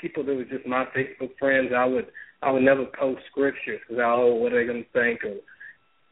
people 0.00 0.24
that 0.24 0.34
were 0.34 0.44
just 0.44 0.66
my 0.66 0.84
Facebook 0.96 1.36
friends, 1.38 1.72
I 1.76 1.84
would 1.84 2.06
I 2.42 2.50
would 2.50 2.62
never 2.62 2.86
post 2.98 3.22
scriptures 3.30 3.80
because 3.88 4.00
I 4.00 4.06
oh 4.06 4.34
what 4.34 4.52
are 4.52 4.64
they 4.64 4.72
to 4.72 4.84
think 4.92 5.24
or 5.24 5.36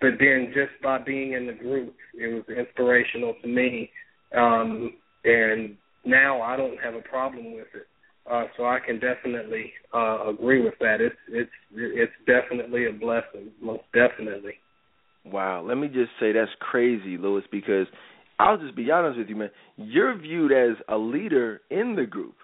but 0.01 0.19
then 0.19 0.53
just 0.53 0.83
by 0.83 0.99
being 0.99 1.35
in 1.35 1.47
the 1.47 1.53
group, 1.53 1.95
it 2.15 2.27
was 2.27 2.43
inspirational 2.59 3.37
to 3.41 3.47
me. 3.47 3.89
Um, 4.37 4.95
and 5.25 5.77
now 6.05 6.43
I 6.43 6.57
don't 6.57 6.77
have 6.83 6.95
a 6.95 7.03
problem 7.03 7.55
with 7.55 7.69
it. 7.73 7.87
Uh, 8.31 8.45
so 8.57 8.65
I 8.65 8.79
can 8.85 9.01
definitely 9.01 9.73
uh, 9.93 10.29
agree 10.31 10.63
with 10.63 10.75
that. 10.81 11.01
It's 11.01 11.17
it's 11.29 11.51
it's 11.75 12.13
definitely 12.27 12.87
a 12.87 12.93
blessing, 12.93 13.51
most 13.61 13.83
definitely. 13.93 14.55
Wow, 15.25 15.65
let 15.67 15.77
me 15.77 15.89
just 15.89 16.11
say 16.21 16.33
that's 16.33 16.51
crazy, 16.61 17.17
Lewis, 17.17 17.45
because 17.51 17.87
I'll 18.39 18.59
just 18.59 18.77
be 18.77 18.91
honest 18.91 19.19
with 19.19 19.29
you, 19.29 19.37
man. 19.37 19.51
You're 19.77 20.17
viewed 20.19 20.53
as 20.53 20.77
a 20.89 20.97
leader 20.97 21.61
in 21.71 21.97
the 21.97 22.07
group. 22.07 22.35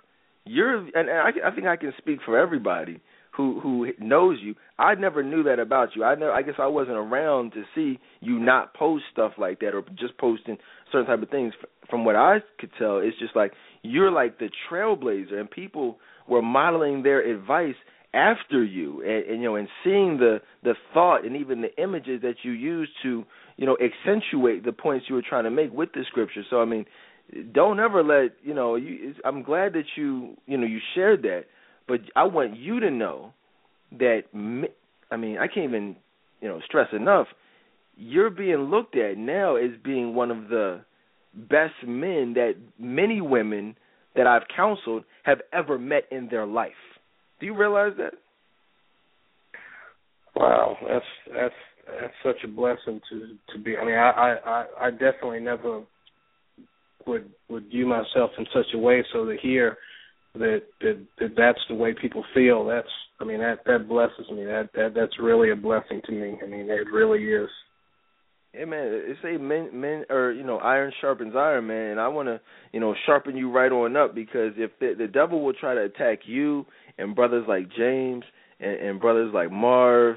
You're, 0.44 0.78
and 0.78 1.10
I, 1.10 1.30
I 1.48 1.54
think 1.54 1.66
I 1.66 1.76
can 1.76 1.92
speak 1.98 2.20
for 2.24 2.38
everybody 2.38 3.00
who 3.38 3.60
who 3.60 3.86
knows 4.00 4.38
you. 4.42 4.56
I 4.80 4.96
never 4.96 5.22
knew 5.22 5.44
that 5.44 5.60
about 5.60 5.90
you. 5.94 6.02
I 6.02 6.16
never. 6.16 6.32
I 6.32 6.42
guess 6.42 6.56
I 6.58 6.66
wasn't 6.66 6.96
around 6.96 7.52
to 7.52 7.62
see 7.72 8.00
you 8.20 8.38
not 8.38 8.74
post 8.74 9.04
stuff 9.12 9.32
like 9.38 9.60
that 9.60 9.74
or 9.74 9.82
just 9.96 10.18
posting 10.18 10.58
certain 10.90 11.06
type 11.06 11.22
of 11.22 11.30
things. 11.30 11.54
From 11.88 12.04
what 12.04 12.16
I 12.16 12.38
could 12.58 12.70
tell, 12.78 12.98
it's 12.98 13.18
just 13.18 13.36
like 13.36 13.52
you're 13.82 14.10
like 14.10 14.40
the 14.40 14.50
trailblazer, 14.68 15.34
and 15.34 15.48
people 15.48 15.98
were 16.28 16.42
modeling 16.42 17.04
their 17.04 17.20
advice 17.20 17.76
after 18.12 18.64
you, 18.64 19.02
and, 19.02 19.30
and 19.30 19.42
you 19.42 19.48
know, 19.48 19.54
and 19.54 19.68
seeing 19.84 20.18
the 20.18 20.40
the 20.64 20.74
thought 20.92 21.24
and 21.24 21.36
even 21.36 21.60
the 21.60 21.74
images 21.80 22.20
that 22.22 22.36
you 22.42 22.50
use 22.50 22.88
to 23.04 23.24
you 23.56 23.66
know 23.66 23.76
accentuate 23.80 24.64
the 24.64 24.72
points 24.72 25.06
you 25.08 25.14
were 25.14 25.22
trying 25.26 25.44
to 25.44 25.50
make 25.50 25.72
with 25.72 25.92
the 25.92 26.02
scripture. 26.08 26.42
So 26.50 26.60
I 26.60 26.64
mean, 26.64 26.86
don't 27.52 27.78
ever 27.78 28.02
let 28.02 28.32
you 28.42 28.52
know. 28.52 28.74
You, 28.74 29.14
I'm 29.24 29.44
glad 29.44 29.74
that 29.74 29.84
you 29.96 30.36
you 30.46 30.58
know 30.58 30.66
you 30.66 30.80
shared 30.96 31.22
that 31.22 31.44
but 31.88 32.00
I 32.14 32.24
want 32.24 32.56
you 32.56 32.80
to 32.80 32.90
know 32.90 33.32
that 33.98 34.22
I 35.10 35.16
mean, 35.16 35.38
I 35.38 35.46
can't 35.46 35.70
even, 35.70 35.96
you 36.40 36.48
know, 36.48 36.60
stress 36.66 36.88
enough. 36.92 37.26
You're 37.96 38.30
being 38.30 38.70
looked 38.70 38.96
at 38.96 39.16
now 39.16 39.56
as 39.56 39.70
being 39.82 40.14
one 40.14 40.30
of 40.30 40.48
the 40.48 40.82
best 41.34 41.74
men 41.86 42.34
that 42.34 42.54
many 42.78 43.20
women 43.20 43.74
that 44.14 44.26
I've 44.26 44.42
counseled 44.54 45.04
have 45.24 45.38
ever 45.52 45.78
met 45.78 46.04
in 46.10 46.28
their 46.30 46.46
life. 46.46 46.72
Do 47.40 47.46
you 47.46 47.56
realize 47.56 47.92
that? 47.98 48.14
Wow, 50.36 50.76
that's 50.86 51.04
that's 51.34 51.54
that's 52.00 52.14
such 52.22 52.44
a 52.44 52.48
blessing 52.48 53.00
to 53.10 53.36
to 53.52 53.58
be. 53.62 53.76
I 53.76 53.84
mean, 53.84 53.96
I 53.96 54.36
I 54.44 54.64
I 54.80 54.90
definitely 54.90 55.40
never 55.40 55.82
would 57.06 57.30
would 57.48 57.68
view 57.68 57.86
myself 57.86 58.30
in 58.38 58.46
such 58.52 58.66
a 58.74 58.78
way 58.78 59.04
so 59.12 59.24
to 59.24 59.36
hear 59.40 59.78
that, 60.38 60.62
that 60.80 61.06
that 61.18 61.28
that's 61.36 61.60
the 61.68 61.74
way 61.74 61.94
people 62.00 62.24
feel. 62.34 62.66
That's 62.66 62.88
I 63.20 63.24
mean 63.24 63.38
that 63.38 63.60
that 63.66 63.88
blesses 63.88 64.30
me. 64.30 64.44
That 64.44 64.70
that 64.74 64.92
that's 64.94 65.18
really 65.20 65.50
a 65.50 65.56
blessing 65.56 66.00
to 66.06 66.12
me. 66.12 66.38
I 66.42 66.46
mean 66.46 66.70
it 66.70 66.90
really 66.92 67.24
is. 67.24 67.48
Yeah, 68.54 68.64
man. 68.64 68.88
It's 68.90 69.20
a 69.24 69.38
men, 69.38 69.68
men, 69.78 70.04
or 70.08 70.32
you 70.32 70.42
know, 70.42 70.58
iron 70.58 70.92
sharpens 71.00 71.34
iron, 71.36 71.66
man. 71.66 71.92
And 71.92 72.00
I 72.00 72.08
want 72.08 72.28
to, 72.28 72.40
you 72.72 72.80
know, 72.80 72.94
sharpen 73.06 73.36
you 73.36 73.52
right 73.52 73.70
on 73.70 73.96
up 73.96 74.14
because 74.14 74.52
if 74.56 74.70
the, 74.80 74.94
the 74.96 75.06
devil 75.06 75.44
will 75.44 75.52
try 75.52 75.74
to 75.74 75.82
attack 75.82 76.20
you 76.24 76.64
and 76.96 77.14
brothers 77.14 77.44
like 77.46 77.68
James 77.76 78.24
and, 78.58 78.76
and 78.80 79.00
brothers 79.00 79.32
like 79.34 79.52
Marv, 79.52 80.16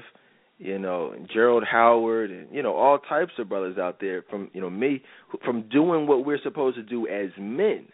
you 0.58 0.78
know, 0.78 1.12
and 1.12 1.28
Gerald 1.32 1.64
Howard, 1.70 2.30
and 2.30 2.48
you 2.54 2.62
know, 2.62 2.74
all 2.74 2.98
types 2.98 3.32
of 3.38 3.48
brothers 3.48 3.76
out 3.76 3.98
there 4.00 4.24
from 4.30 4.50
you 4.54 4.60
know 4.60 4.70
me 4.70 5.02
from 5.44 5.68
doing 5.68 6.06
what 6.06 6.24
we're 6.24 6.40
supposed 6.42 6.76
to 6.76 6.82
do 6.82 7.06
as 7.08 7.30
men 7.38 7.86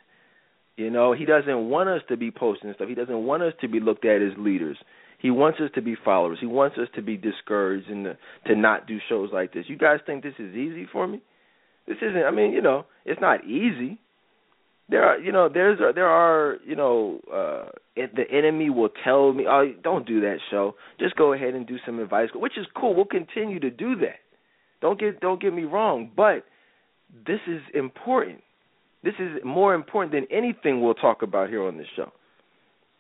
you 0.79 0.91
know, 0.91 1.13
he 1.13 1.25
doesn't 1.25 1.69
want 1.69 1.89
us 1.89 2.03
to 2.09 2.17
be 2.17 2.31
posting 2.31 2.73
stuff. 2.73 2.89
He 2.89 2.95
doesn't 2.95 3.25
want 3.25 3.43
us 3.43 3.53
to 3.63 3.69
be 3.69 3.81
looked 3.81 4.05
at 4.05 4.23
as 4.23 4.31
leaders. 4.39 4.79
He 5.19 5.33
wants 5.33 5.59
us 5.61 5.71
to 5.75 5.83
be 5.83 5.97
followers. 6.05 6.39
He 6.41 6.47
wants 6.47 6.79
us 6.79 6.87
to 6.95 7.03
be 7.03 7.17
discouraged 7.17 7.89
and 7.89 8.05
to, 8.05 8.19
to 8.47 8.55
not 8.55 8.87
do 8.87 8.99
shows 9.09 9.31
like 9.33 9.53
this. 9.53 9.65
You 9.67 9.77
guys 9.77 9.99
think 10.07 10.23
this 10.23 10.35
is 10.39 10.55
easy 10.55 10.87
for 10.93 11.09
me? 11.09 11.21
This 11.89 11.97
isn't. 12.01 12.23
I 12.23 12.31
mean, 12.31 12.53
you 12.53 12.63
know, 12.63 12.87
it's 13.05 13.21
not 13.21 13.45
easy. 13.45 13.99
There 14.89 15.05
are, 15.05 15.19
you 15.19 15.33
know, 15.33 15.49
there's 15.53 15.81
there 15.97 16.07
are, 16.07 16.59
you 16.65 16.77
know, 16.77 17.21
uh 17.31 17.71
the 17.97 18.25
enemy 18.31 18.71
will 18.71 18.91
tell 19.03 19.33
me, 19.33 19.47
"Oh, 19.51 19.73
don't 19.83 20.07
do 20.07 20.21
that 20.21 20.39
show. 20.49 20.77
Just 21.01 21.17
go 21.17 21.33
ahead 21.33 21.55
and 21.55 21.67
do 21.67 21.79
some 21.85 21.99
advice," 21.99 22.29
which 22.33 22.57
is 22.57 22.67
cool. 22.77 22.95
We'll 22.95 23.05
continue 23.05 23.59
to 23.59 23.71
do 23.71 23.97
that. 23.97 24.21
Don't 24.81 25.01
get 25.01 25.19
don't 25.19 25.43
get 25.43 25.53
me 25.53 25.65
wrong, 25.65 26.13
but 26.17 26.45
this 27.27 27.41
is 27.49 27.61
important 27.75 28.43
this 29.09 29.15
is 29.19 29.43
more 29.43 29.75
important 29.75 30.13
than 30.13 30.27
anything 30.37 30.83
we'll 30.83 30.93
talk 30.93 31.23
about 31.23 31.49
here 31.49 31.63
on 31.67 31.79
this 31.79 31.87
show. 31.97 32.13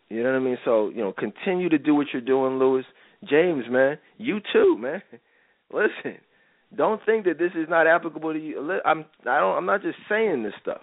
You 0.09 0.23
know 0.23 0.31
what 0.31 0.37
I 0.37 0.41
mean? 0.41 0.59
So, 0.65 0.89
you 0.89 1.03
know, 1.03 1.13
continue 1.13 1.69
to 1.69 1.79
do 1.79 1.95
what 1.95 2.07
you're 2.13 2.23
doing, 2.23 2.59
Lewis. 2.59 2.87
James, 3.29 3.65
man, 3.69 3.99
you 4.17 4.39
too, 4.53 4.79
man. 4.79 5.03
Listen, 5.73 6.19
don't 6.75 7.01
think 7.05 7.27
that 7.27 7.39
this 7.39 7.51
is 7.55 7.69
not 7.69 7.87
applicable 7.87 8.33
to 8.33 8.39
you. 8.39 8.81
I'm 8.87 9.05
I 9.27 9.39
don't 9.39 9.59
I'm 9.59 9.67
not 9.67 9.83
just 9.83 9.99
saying 10.09 10.45
this 10.45 10.55
stuff. 10.63 10.81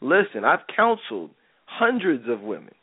Listen, 0.00 0.44
I've 0.44 0.66
counseled 0.74 1.30
hundreds 1.66 2.24
of 2.28 2.40
women. 2.40 2.74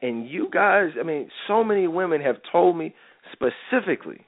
And 0.00 0.28
you 0.28 0.48
guys, 0.52 0.90
I 1.00 1.02
mean, 1.02 1.28
so 1.48 1.64
many 1.64 1.88
women 1.88 2.20
have 2.20 2.36
told 2.52 2.76
me 2.76 2.94
specifically 3.32 4.25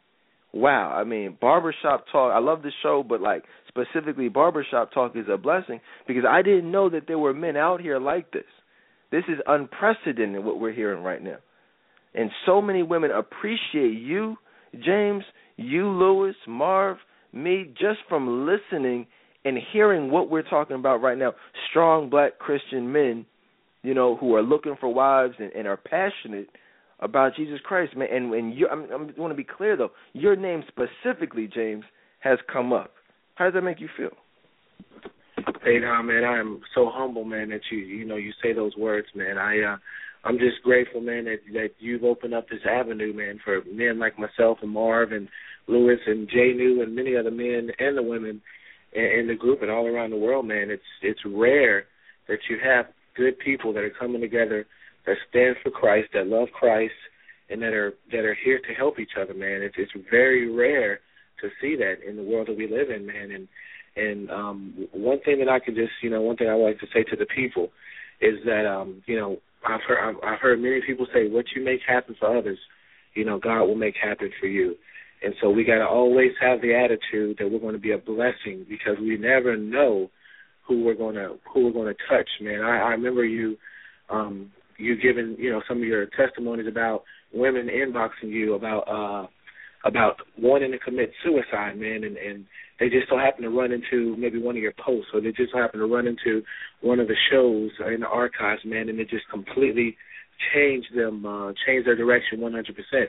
wow, 0.53 0.93
I 0.93 1.05
mean, 1.05 1.37
barbershop 1.41 2.07
talk. 2.11 2.33
I 2.33 2.39
love 2.39 2.63
the 2.63 2.73
show, 2.83 3.05
but 3.07 3.21
like 3.21 3.45
specifically, 3.69 4.29
barbershop 4.29 4.93
talk 4.93 5.17
is 5.17 5.27
a 5.33 5.37
blessing 5.37 5.81
because 6.07 6.25
I 6.29 6.43
didn't 6.43 6.71
know 6.71 6.91
that 6.91 7.07
there 7.07 7.19
were 7.19 7.35
men 7.35 7.57
out 7.57 7.81
here 7.81 7.99
like 7.99 8.33
this. 8.33 8.45
This 9.11 9.25
is 9.29 9.39
unprecedented 9.47 10.45
what 10.45 10.61
we're 10.61 10.73
hearing 10.73 11.03
right 11.03 11.23
now, 11.23 11.39
and 12.15 12.31
so 12.47 12.61
many 12.61 12.83
women 12.83 13.11
appreciate 13.11 13.99
you, 13.99 14.37
James, 14.85 15.25
you, 15.57 15.89
Lewis, 15.89 16.37
Marv, 16.47 16.99
me, 17.33 17.73
just 17.79 18.01
from 18.09 18.47
listening 18.47 19.07
and 19.45 19.59
hearing 19.73 20.11
what 20.11 20.31
we're 20.31 20.43
talking 20.43 20.77
about 20.77 21.01
right 21.01 21.17
now. 21.17 21.33
Strong 21.71 22.11
Black 22.11 22.39
Christian 22.39 22.93
men, 22.93 23.25
you 23.83 23.95
know, 23.95 24.17
who 24.17 24.35
are 24.35 24.43
looking 24.43 24.77
for 24.79 24.93
wives 24.93 25.35
and, 25.39 25.53
and 25.53 25.67
are 25.67 25.77
passionate 25.77 26.49
about 27.01 27.37
Jesus 27.37 27.61
Christ, 27.65 27.97
man. 27.97 28.09
And 28.13 28.31
when 28.31 28.53
you, 28.53 28.69
I'm, 28.69 28.91
I'm, 28.91 29.15
I 29.17 29.21
want 29.21 29.33
to 29.33 29.37
be 29.37 29.45
clear 29.45 29.77
though, 29.77 29.91
your 30.13 30.37
name 30.37 30.63
specifically, 30.69 31.49
James, 31.53 31.85
has 32.21 32.39
come 32.53 32.73
up. 32.73 32.93
How 33.37 33.45
does 33.45 33.55
that 33.55 33.63
make 33.63 33.81
you 33.81 33.89
feel? 33.97 34.11
Hey, 35.63 35.79
now, 35.79 36.03
man, 36.03 36.25
I 36.25 36.39
am 36.39 36.61
so 36.75 36.91
humble, 36.93 37.25
man, 37.25 37.51
that 37.51 37.61
you, 37.71 37.79
you 37.79 38.05
know, 38.05 38.17
you 38.17 38.33
say 38.43 38.53
those 38.53 38.77
words, 38.77 39.07
man. 39.15 39.39
I, 39.39 39.61
uh, 39.61 39.77
I'm 40.25 40.39
just 40.39 40.63
grateful, 40.65 41.01
man, 41.01 41.25
that 41.25 41.39
that 41.53 41.71
you've 41.79 42.05
opened 42.05 42.35
up 42.35 42.49
this 42.49 42.61
avenue, 42.69 43.13
man, 43.15 43.41
for 43.45 43.63
men 43.73 43.99
like 43.99 44.19
myself 44.19 44.59
and 44.63 44.71
Marv 44.71 45.13
and 45.13 45.29
Lewis 45.69 46.01
and 46.07 46.29
Jay 46.29 46.53
New 46.55 46.83
and 46.83 46.95
many 46.95 47.17
other 47.17 47.31
men 47.31 47.71
and 47.79 47.97
the 47.97 48.03
women 48.03 48.41
in, 48.93 49.05
in 49.05 49.27
the 49.29 49.35
group 49.35 49.63
and 49.63 49.71
all 49.71 49.87
around 49.87 50.11
the 50.11 50.17
world, 50.17 50.47
man. 50.47 50.71
It's 50.71 50.83
it's 51.03 51.21
rare 51.25 51.85
that 52.27 52.39
you 52.51 52.59
have 52.63 52.87
good 53.17 53.39
people 53.39 53.73
that 53.73 53.85
are 53.85 53.93
coming 53.99 54.21
together 54.21 54.67
that 55.09 55.17
stand 55.31 55.57
for 55.63 55.71
Christ, 55.71 56.09
that 56.15 56.27
love 56.27 56.49
Christ, 56.53 56.95
and 57.51 57.63
that 57.63 57.73
are 57.73 57.95
that 58.13 58.25
are 58.25 58.37
here 58.45 58.59
to 58.59 58.75
help 58.75 58.99
each 58.99 59.17
other, 59.21 59.35
man. 59.35 59.63
It's 59.63 59.75
it's 59.79 59.93
very 60.11 60.51
rare 60.51 61.01
to 61.41 61.49
see 61.61 61.77
that 61.77 62.07
in 62.07 62.17
the 62.17 62.23
world 62.23 62.49
that 62.49 62.57
we 62.57 62.69
live 62.69 62.91
in, 62.91 63.07
man. 63.07 63.31
And 63.31 63.49
and 63.97 64.31
um 64.31 64.89
one 64.93 65.21
thing 65.21 65.39
that 65.39 65.49
I 65.49 65.59
can 65.59 65.75
just 65.75 65.93
you 66.03 66.11
know 66.11 66.21
one 66.21 66.37
thing 66.37 66.49
I 66.49 66.55
like 66.55 66.79
to 66.81 66.87
say 66.93 67.05
to 67.05 67.17
the 67.17 67.27
people 67.35 67.71
is 68.21 68.35
that 68.45 68.67
um 68.67 69.03
you 69.07 69.17
know 69.17 69.39
I've 69.67 69.81
heard 69.87 70.17
I've 70.23 70.41
heard 70.41 70.61
many 70.61 70.81
people 70.87 71.07
say 71.13 71.29
what 71.29 71.47
you 71.57 71.65
make 71.65 71.81
happen 71.87 72.17
for 72.19 72.37
others, 72.37 72.59
you 73.15 73.25
know 73.25 73.39
God 73.39 73.65
will 73.65 73.77
make 73.77 73.95
happen 73.97 74.31
for 74.41 74.47
you. 74.47 74.75
And 75.21 75.35
so 75.41 75.51
we 75.51 75.65
got 75.65 75.79
to 75.79 75.87
always 75.87 76.31
have 76.41 76.61
the 76.61 76.75
attitude 76.75 77.39
that 77.39 77.51
we're 77.51 77.59
going 77.59 77.75
to 77.75 77.81
be 77.81 77.91
a 77.91 77.99
blessing 77.99 78.65
because 78.69 78.97
we 79.01 79.17
never 79.17 79.57
know 79.57 80.11
who 80.65 80.85
we're 80.85 80.95
going 80.95 81.17
to 81.17 81.39
who 81.53 81.65
we're 81.65 81.73
going 81.73 81.93
to 81.93 82.01
touch, 82.09 82.29
man. 82.41 82.61
I, 82.61 82.79
I 82.79 82.91
remember 82.91 83.25
you 83.25 83.57
um 84.11 84.53
you 84.79 84.97
giving 84.97 85.37
you 85.39 85.51
know 85.51 85.63
some 85.69 85.79
of 85.79 85.85
your 85.85 86.07
testimonies 86.07 86.67
about 86.67 87.03
women 87.33 87.69
inboxing 87.69 88.31
you 88.31 88.55
about 88.55 88.81
uh 88.89 89.27
about 89.85 90.17
wanting 90.39 90.73
to 90.73 90.79
commit 90.79 91.13
suicide, 91.23 91.79
man, 91.79 92.05
and 92.05 92.17
and 92.17 92.47
they 92.81 92.89
just 92.89 93.09
so 93.09 93.19
happen 93.19 93.43
to 93.43 93.51
run 93.51 93.73
into 93.73 94.17
maybe 94.17 94.41
one 94.41 94.57
of 94.57 94.63
your 94.63 94.75
posts, 94.85 95.11
or 95.13 95.21
they 95.21 95.33
just 95.33 95.53
so 95.53 95.59
happen 95.59 95.81
to 95.81 95.87
run 95.87 96.07
into 96.07 96.43
one 96.81 97.01
of 97.01 97.09
the 97.09 97.17
shows 97.31 97.71
in 97.93 98.01
the 98.01 98.07
archives, 98.07 98.63
man, 98.65 98.89
and 98.89 99.01
it 99.01 99.11
just 99.11 99.29
completely 99.31 99.97
changed 100.55 100.95
them, 100.95 101.27
uh, 101.27 101.53
changed 101.67 101.87
their 101.87 101.97
direction 101.97 102.39
100%. 102.39 103.07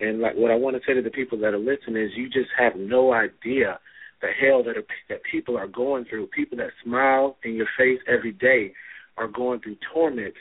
And 0.00 0.20
like 0.20 0.34
what 0.34 0.50
I 0.50 0.54
want 0.54 0.76
to 0.76 0.82
say 0.86 0.94
to 0.94 1.02
the 1.02 1.10
people 1.10 1.38
that 1.38 1.54
are 1.54 1.58
listening 1.58 2.02
is, 2.02 2.10
you 2.16 2.28
just 2.28 2.50
have 2.58 2.76
no 2.76 3.12
idea 3.12 3.78
the 4.20 4.28
hell 4.40 4.62
that 4.64 4.76
are, 4.76 4.84
that 5.08 5.20
people 5.30 5.56
are 5.56 5.66
going 5.66 6.04
through. 6.04 6.26
People 6.28 6.58
that 6.58 6.70
smile 6.84 7.36
in 7.44 7.54
your 7.54 7.68
face 7.78 8.00
every 8.06 8.32
day 8.32 8.72
are 9.16 9.28
going 9.28 9.60
through 9.60 9.76
torment. 9.92 10.34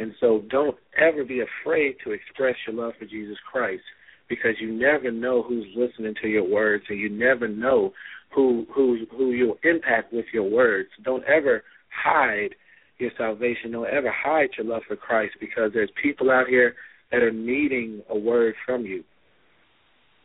And 0.00 0.14
so 0.18 0.42
don't 0.50 0.76
ever 0.98 1.24
be 1.24 1.42
afraid 1.42 1.96
to 2.04 2.12
express 2.12 2.56
your 2.66 2.74
love 2.74 2.94
for 2.98 3.04
Jesus 3.04 3.36
Christ 3.52 3.82
because 4.30 4.54
you 4.58 4.72
never 4.72 5.10
know 5.10 5.42
who's 5.42 5.66
listening 5.76 6.14
to 6.22 6.28
your 6.28 6.48
words 6.48 6.84
and 6.88 6.98
you 6.98 7.10
never 7.10 7.46
know 7.46 7.92
who 8.34 8.64
who 8.74 9.04
who 9.10 9.32
you'll 9.32 9.58
impact 9.62 10.12
with 10.12 10.24
your 10.32 10.48
words. 10.48 10.88
Don't 11.04 11.24
ever 11.24 11.62
hide 11.90 12.54
your 12.98 13.10
salvation. 13.18 13.72
Don't 13.72 13.88
ever 13.88 14.10
hide 14.10 14.48
your 14.56 14.66
love 14.66 14.82
for 14.88 14.96
Christ 14.96 15.34
because 15.38 15.70
there's 15.74 15.90
people 16.02 16.30
out 16.30 16.46
here 16.48 16.74
that 17.12 17.22
are 17.22 17.32
needing 17.32 18.02
a 18.08 18.16
word 18.16 18.54
from 18.64 18.86
you. 18.86 19.04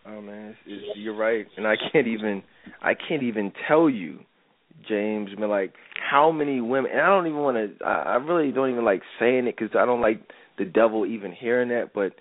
Oh 0.05 0.21
man, 0.21 0.49
it's, 0.49 0.59
it's, 0.67 0.99
you're 0.99 1.17
right, 1.17 1.47
and 1.57 1.67
I 1.67 1.75
can't 1.91 2.07
even 2.07 2.43
I 2.81 2.93
can't 2.93 3.23
even 3.23 3.51
tell 3.67 3.89
you, 3.89 4.19
James. 4.87 5.29
I 5.35 5.39
mean, 5.39 5.49
like 5.49 5.73
how 6.09 6.31
many 6.31 6.61
women? 6.61 6.91
And 6.91 7.01
I 7.01 7.07
don't 7.07 7.27
even 7.27 7.39
want 7.39 7.57
to. 7.57 7.85
I, 7.85 8.13
I 8.13 8.15
really 8.15 8.51
don't 8.51 8.71
even 8.71 8.85
like 8.85 9.01
saying 9.19 9.47
it 9.47 9.55
because 9.57 9.75
I 9.77 9.85
don't 9.85 10.01
like 10.01 10.21
the 10.57 10.65
devil 10.65 11.05
even 11.05 11.31
hearing 11.31 11.69
that. 11.69 11.91
But 11.93 12.13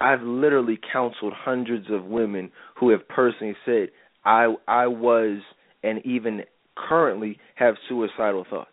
I've 0.00 0.22
literally 0.22 0.78
counseled 0.92 1.32
hundreds 1.36 1.86
of 1.90 2.04
women 2.04 2.50
who 2.78 2.90
have 2.90 3.08
personally 3.08 3.56
said 3.64 3.88
I 4.24 4.54
I 4.66 4.86
was 4.86 5.40
and 5.82 6.04
even 6.04 6.42
currently 6.76 7.38
have 7.54 7.74
suicidal 7.88 8.44
thoughts. 8.48 8.70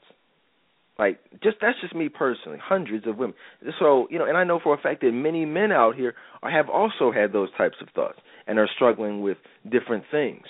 Like 0.98 1.20
just 1.42 1.58
that's 1.62 1.80
just 1.82 1.96
me 1.96 2.10
personally. 2.10 2.60
Hundreds 2.62 3.08
of 3.08 3.18
women. 3.18 3.36
So 3.80 4.08
you 4.10 4.20
know, 4.20 4.26
and 4.26 4.38
I 4.38 4.44
know 4.44 4.60
for 4.62 4.74
a 4.74 4.78
fact 4.78 5.02
that 5.02 5.12
many 5.12 5.46
men 5.46 5.72
out 5.72 5.96
here 5.96 6.14
have 6.44 6.70
also 6.70 7.12
had 7.12 7.34
those 7.34 7.50
types 7.58 7.78
of 7.82 7.90
thoughts 7.96 8.20
and 8.48 8.60
are 8.60 8.70
struggling 8.76 9.22
with 9.22 9.38
different 9.70 10.04
things. 10.12 10.44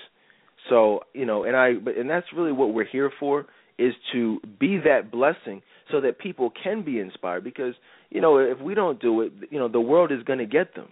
So 0.70 1.02
you 1.14 1.26
know, 1.26 1.44
and 1.44 1.56
I, 1.56 1.74
but 1.74 1.98
and 1.98 2.10
that's 2.10 2.28
really 2.36 2.52
what 2.52 2.74
we're 2.74 2.86
here 2.86 3.12
for 3.20 3.46
is 3.78 3.94
to 4.14 4.40
be 4.60 4.78
that 4.86 5.12
blessing 5.12 5.62
so 5.92 6.02
that 6.02 6.20
people 6.20 6.52
can 6.64 6.84
be 6.84 7.00
inspired. 7.00 7.44
Because 7.44 7.74
you 8.10 8.22
know 8.22 8.38
if 8.38 8.60
we 8.60 8.76
don't 8.76 9.02
do 9.02 9.22
it 9.22 9.34
you 9.50 9.60
know 9.60 9.68
the 9.68 9.82
world 9.82 10.12
is 10.12 10.24
going 10.24 10.40
to 10.40 10.46
get 10.46 10.76
them. 10.76 10.90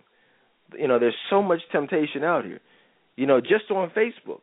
You 0.77 0.87
know 0.87 0.99
there's 0.99 1.15
so 1.29 1.41
much 1.41 1.59
temptation 1.71 2.23
out 2.23 2.45
here. 2.45 2.61
You 3.15 3.27
know 3.27 3.41
just 3.41 3.69
on 3.69 3.91
facebook. 3.91 4.41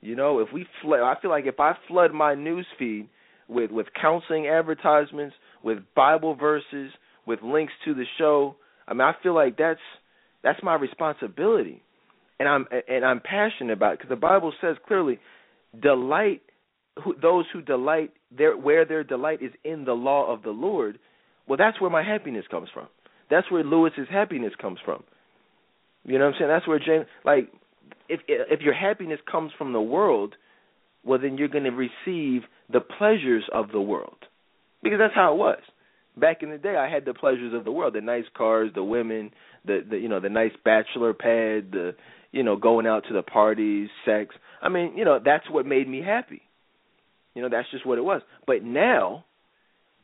You 0.00 0.14
know 0.14 0.38
if 0.38 0.48
we 0.52 0.66
flood 0.82 1.00
i 1.00 1.20
feel 1.20 1.30
like 1.30 1.46
if 1.46 1.58
i 1.58 1.72
flood 1.88 2.12
my 2.12 2.34
news 2.34 2.66
feed 2.78 3.08
with 3.48 3.72
with 3.72 3.86
counseling 4.00 4.46
advertisements 4.46 5.34
with 5.64 5.78
bible 5.96 6.36
verses 6.36 6.92
with 7.26 7.42
links 7.42 7.72
to 7.84 7.94
the 7.94 8.04
show 8.16 8.54
i 8.86 8.92
mean 8.92 9.00
i 9.00 9.12
feel 9.22 9.34
like 9.34 9.56
that's 9.56 9.80
that's 10.44 10.62
my 10.62 10.76
responsibility 10.76 11.82
and 12.38 12.48
i'm 12.48 12.66
and 12.88 13.04
i'm 13.04 13.20
passionate 13.20 13.72
about 13.72 13.94
it 13.94 13.98
because 13.98 14.10
the 14.10 14.16
bible 14.16 14.52
says 14.60 14.76
clearly 14.86 15.18
delight 15.80 16.42
who, 17.04 17.14
those 17.20 17.44
who 17.52 17.62
delight 17.62 18.12
their 18.36 18.56
where 18.56 18.84
their 18.84 19.04
delight 19.04 19.42
is 19.42 19.52
in 19.64 19.84
the 19.84 19.92
law 19.92 20.32
of 20.32 20.42
the 20.42 20.50
Lord, 20.50 20.98
well, 21.46 21.56
that's 21.56 21.80
where 21.80 21.90
my 21.90 22.02
happiness 22.02 22.44
comes 22.50 22.68
from. 22.72 22.88
That's 23.30 23.50
where 23.50 23.64
Lewis's 23.64 24.08
happiness 24.10 24.52
comes 24.60 24.78
from. 24.84 25.02
You 26.04 26.18
know 26.18 26.26
what 26.26 26.34
I'm 26.34 26.38
saying? 26.38 26.50
That's 26.50 26.68
where 26.68 26.78
James 26.78 27.06
like 27.24 27.50
if 28.08 28.20
if 28.28 28.60
your 28.60 28.74
happiness 28.74 29.20
comes 29.30 29.52
from 29.56 29.72
the 29.72 29.80
world, 29.80 30.34
well 31.04 31.18
then 31.18 31.38
you're 31.38 31.48
going 31.48 31.64
to 31.64 31.70
receive 31.70 32.42
the 32.70 32.80
pleasures 32.80 33.44
of 33.52 33.70
the 33.72 33.80
world. 33.80 34.16
Because 34.82 34.98
that's 34.98 35.14
how 35.14 35.34
it 35.34 35.36
was. 35.36 35.58
Back 36.18 36.42
in 36.42 36.50
the 36.50 36.58
day 36.58 36.76
I 36.76 36.90
had 36.90 37.04
the 37.04 37.14
pleasures 37.14 37.54
of 37.54 37.64
the 37.64 37.72
world, 37.72 37.94
the 37.94 38.00
nice 38.00 38.24
cars, 38.36 38.70
the 38.74 38.84
women, 38.84 39.30
the 39.64 39.80
the 39.88 39.98
you 39.98 40.08
know, 40.08 40.20
the 40.20 40.28
nice 40.28 40.52
bachelor 40.64 41.12
pad, 41.12 41.72
the 41.72 41.94
you 42.32 42.42
know, 42.42 42.56
going 42.56 42.86
out 42.86 43.04
to 43.08 43.14
the 43.14 43.22
parties, 43.22 43.88
sex. 44.04 44.34
I 44.60 44.68
mean, 44.68 44.96
you 44.96 45.04
know, 45.04 45.18
that's 45.24 45.48
what 45.50 45.66
made 45.66 45.88
me 45.88 46.02
happy. 46.02 46.42
You 47.34 47.42
know, 47.42 47.48
that's 47.48 47.70
just 47.70 47.86
what 47.86 47.98
it 47.98 48.04
was. 48.04 48.22
But 48.46 48.62
now, 48.62 49.24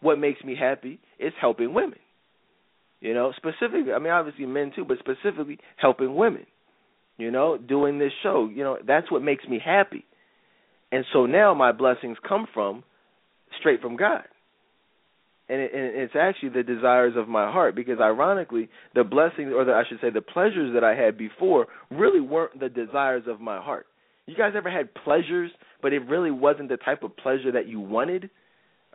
what 0.00 0.18
makes 0.18 0.42
me 0.44 0.56
happy 0.58 1.00
is 1.18 1.32
helping 1.40 1.74
women. 1.74 1.98
You 3.00 3.12
know, 3.12 3.32
specifically, 3.36 3.92
I 3.94 3.98
mean, 3.98 4.12
obviously 4.12 4.46
men 4.46 4.72
too, 4.74 4.84
but 4.84 4.98
specifically 4.98 5.58
helping 5.76 6.14
women. 6.14 6.46
You 7.18 7.30
know, 7.30 7.58
doing 7.58 7.98
this 7.98 8.12
show. 8.22 8.48
You 8.52 8.64
know, 8.64 8.78
that's 8.86 9.10
what 9.10 9.22
makes 9.22 9.44
me 9.46 9.60
happy. 9.62 10.04
And 10.90 11.04
so 11.12 11.26
now 11.26 11.54
my 11.54 11.72
blessings 11.72 12.16
come 12.26 12.46
from 12.52 12.84
straight 13.58 13.80
from 13.80 13.96
God. 13.96 14.24
And, 15.46 15.60
it, 15.60 15.72
and 15.74 15.84
it's 15.84 16.14
actually 16.18 16.50
the 16.50 16.62
desires 16.62 17.14
of 17.16 17.28
my 17.28 17.50
heart 17.52 17.76
because 17.76 18.00
ironically 18.00 18.70
the 18.94 19.04
blessings 19.04 19.52
or 19.54 19.64
the, 19.64 19.72
I 19.72 19.82
should 19.86 20.00
say 20.00 20.08
the 20.10 20.22
pleasures 20.22 20.72
that 20.74 20.82
I 20.82 20.94
had 20.94 21.18
before 21.18 21.66
really 21.90 22.20
weren't 22.20 22.58
the 22.58 22.70
desires 22.70 23.24
of 23.28 23.40
my 23.40 23.60
heart. 23.60 23.86
You 24.26 24.34
guys 24.34 24.52
ever 24.56 24.70
had 24.70 24.94
pleasures, 24.94 25.50
but 25.82 25.92
it 25.92 26.00
really 26.08 26.30
wasn't 26.30 26.70
the 26.70 26.78
type 26.78 27.02
of 27.02 27.14
pleasure 27.16 27.52
that 27.52 27.68
you 27.68 27.78
wanted? 27.78 28.30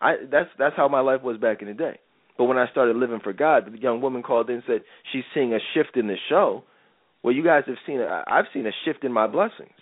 I 0.01 0.15
that's 0.31 0.49
that's 0.57 0.75
how 0.75 0.87
my 0.87 1.01
life 1.01 1.21
was 1.21 1.37
back 1.37 1.61
in 1.61 1.67
the 1.67 1.73
day. 1.73 1.99
But 2.37 2.45
when 2.45 2.57
I 2.57 2.67
started 2.71 2.95
living 2.95 3.19
for 3.21 3.33
God, 3.33 3.71
the 3.71 3.77
young 3.77 4.01
woman 4.01 4.23
called 4.23 4.49
in 4.49 4.55
and 4.55 4.63
said 4.65 4.81
she's 5.11 5.25
seeing 5.33 5.53
a 5.53 5.59
shift 5.73 5.97
in 5.97 6.07
the 6.07 6.15
show. 6.29 6.63
Well, 7.21 7.35
you 7.35 7.43
guys 7.43 7.63
have 7.67 7.75
seen 7.85 7.99
it. 7.99 8.07
I've 8.07 8.45
seen 8.53 8.65
a 8.65 8.71
shift 8.85 9.03
in 9.03 9.11
my 9.11 9.27
blessings, 9.27 9.75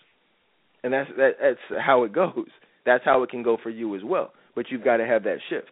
and 0.84 0.92
that's 0.92 1.10
that, 1.18 1.32
that's 1.40 1.82
how 1.82 2.04
it 2.04 2.14
goes. 2.14 2.50
That's 2.86 3.06
how 3.06 3.24
it 3.24 3.30
can 3.30 3.44
go 3.44 3.58
for 3.62 3.70
you 3.70 3.96
as 3.96 4.02
well. 4.04 4.34
But 4.56 4.66
you've 4.70 4.84
got 4.84 4.98
to 4.98 5.06
have 5.06 5.24
that 5.24 5.38
shift. 5.50 5.70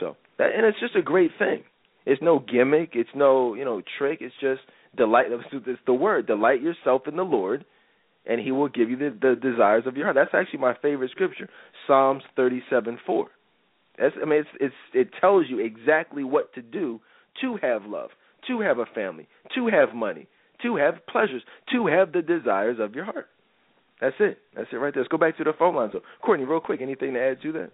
So, 0.00 0.16
that, 0.38 0.50
and 0.56 0.66
it's 0.66 0.80
just 0.80 0.96
a 0.96 1.02
great 1.02 1.30
thing. 1.38 1.62
It's 2.06 2.20
no 2.22 2.38
gimmick. 2.38 2.90
It's 2.94 3.10
no 3.14 3.54
you 3.54 3.64
know 3.64 3.82
trick. 3.98 4.18
It's 4.20 4.34
just 4.40 4.60
delight. 4.96 5.26
It's 5.52 5.80
the 5.86 5.94
word. 5.94 6.26
Delight 6.26 6.62
yourself 6.62 7.02
in 7.08 7.16
the 7.16 7.22
Lord, 7.22 7.64
and 8.26 8.40
he 8.40 8.52
will 8.52 8.68
give 8.68 8.90
you 8.90 8.96
the, 8.96 9.16
the 9.20 9.36
desires 9.40 9.84
of 9.86 9.96
your 9.96 10.06
heart. 10.06 10.16
That's 10.16 10.34
actually 10.34 10.60
my 10.60 10.74
favorite 10.82 11.10
scripture, 11.10 11.48
Psalms 11.86 12.22
thirty-seven 12.36 12.98
four. 13.06 13.28
That's, 13.98 14.14
I 14.20 14.24
mean, 14.24 14.40
it's, 14.40 14.48
it's 14.60 14.74
it 14.92 15.10
tells 15.20 15.46
you 15.48 15.60
exactly 15.60 16.24
what 16.24 16.52
to 16.54 16.62
do 16.62 17.00
to 17.40 17.58
have 17.62 17.84
love, 17.84 18.10
to 18.48 18.60
have 18.60 18.78
a 18.78 18.86
family, 18.86 19.28
to 19.54 19.68
have 19.68 19.94
money, 19.94 20.26
to 20.62 20.76
have 20.76 21.06
pleasures, 21.06 21.42
to 21.72 21.86
have 21.86 22.12
the 22.12 22.22
desires 22.22 22.78
of 22.80 22.94
your 22.94 23.04
heart. 23.04 23.28
That's 24.00 24.16
it. 24.18 24.38
That's 24.56 24.68
it 24.72 24.76
right 24.76 24.92
there. 24.92 25.02
Let's 25.02 25.10
go 25.10 25.18
back 25.18 25.36
to 25.38 25.44
the 25.44 25.52
phone 25.58 25.76
line. 25.76 25.90
So, 25.92 26.00
Courtney, 26.22 26.44
real 26.44 26.60
quick, 26.60 26.80
anything 26.82 27.14
to 27.14 27.20
add 27.20 27.40
to 27.42 27.52
that? 27.52 27.70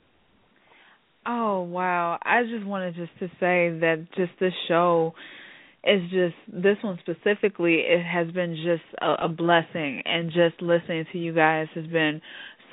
Oh 1.27 1.63
wow! 1.63 2.19
I 2.23 2.43
just 2.45 2.65
wanted 2.65 2.95
just 2.95 3.13
to 3.19 3.29
say 3.39 3.79
that 3.81 4.07
just 4.17 4.33
this 4.41 4.55
show 4.69 5.15
is 5.85 6.03
just 6.11 6.35
this 6.49 6.77
one 6.83 6.99
specifically 7.01 7.77
it 7.77 8.05
has 8.05 8.31
been 8.33 8.55
just 8.57 8.83
a, 9.01 9.25
a 9.25 9.29
blessing 9.29 10.03
and 10.05 10.31
just 10.31 10.61
listening 10.61 11.07
to 11.11 11.19
you 11.19 11.35
guys 11.35 11.69
has 11.75 11.87
been 11.87 12.21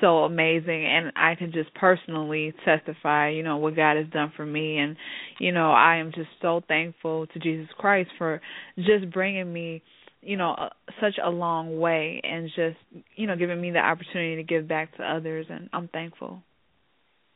so 0.00 0.18
amazing 0.18 0.86
and 0.86 1.12
I 1.16 1.34
can 1.34 1.52
just 1.52 1.74
personally 1.74 2.52
testify, 2.64 3.30
you 3.30 3.42
know, 3.42 3.56
what 3.56 3.74
God 3.74 3.96
has 3.96 4.06
done 4.12 4.32
for 4.36 4.44
me 4.44 4.78
and 4.78 4.96
you 5.38 5.52
know, 5.52 5.72
I 5.72 5.96
am 5.96 6.12
just 6.14 6.28
so 6.42 6.62
thankful 6.68 7.26
to 7.28 7.38
Jesus 7.38 7.68
Christ 7.78 8.10
for 8.18 8.40
just 8.76 9.10
bringing 9.10 9.52
me, 9.52 9.82
you 10.20 10.36
know, 10.36 10.54
such 11.00 11.14
a 11.22 11.30
long 11.30 11.78
way 11.78 12.20
and 12.22 12.48
just, 12.48 12.76
you 13.16 13.26
know, 13.26 13.36
giving 13.36 13.60
me 13.60 13.70
the 13.70 13.78
opportunity 13.78 14.36
to 14.36 14.42
give 14.42 14.68
back 14.68 14.96
to 14.98 15.02
others 15.02 15.46
and 15.48 15.68
I'm 15.72 15.88
thankful. 15.88 16.42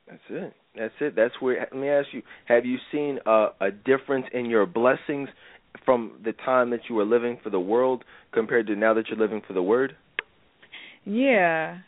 That's 0.06 0.20
it. 0.28 0.52
That's 0.76 0.94
it. 1.00 1.14
That's 1.14 1.34
where 1.40 1.58
let 1.60 1.78
me 1.78 1.88
ask 1.88 2.08
you, 2.12 2.22
have 2.46 2.64
you 2.64 2.78
seen 2.90 3.18
a, 3.26 3.48
a 3.60 3.70
difference 3.70 4.26
in 4.32 4.46
your 4.46 4.66
blessings 4.66 5.28
from 5.84 6.12
the 6.24 6.32
time 6.32 6.70
that 6.70 6.80
you 6.88 6.94
were 6.94 7.04
living 7.04 7.38
for 7.42 7.50
the 7.50 7.60
world 7.60 8.04
compared 8.32 8.66
to 8.68 8.76
now 8.76 8.94
that 8.94 9.08
you're 9.08 9.18
living 9.18 9.42
for 9.46 9.52
the 9.52 9.62
word? 9.62 9.96
Yeah. 11.04 11.78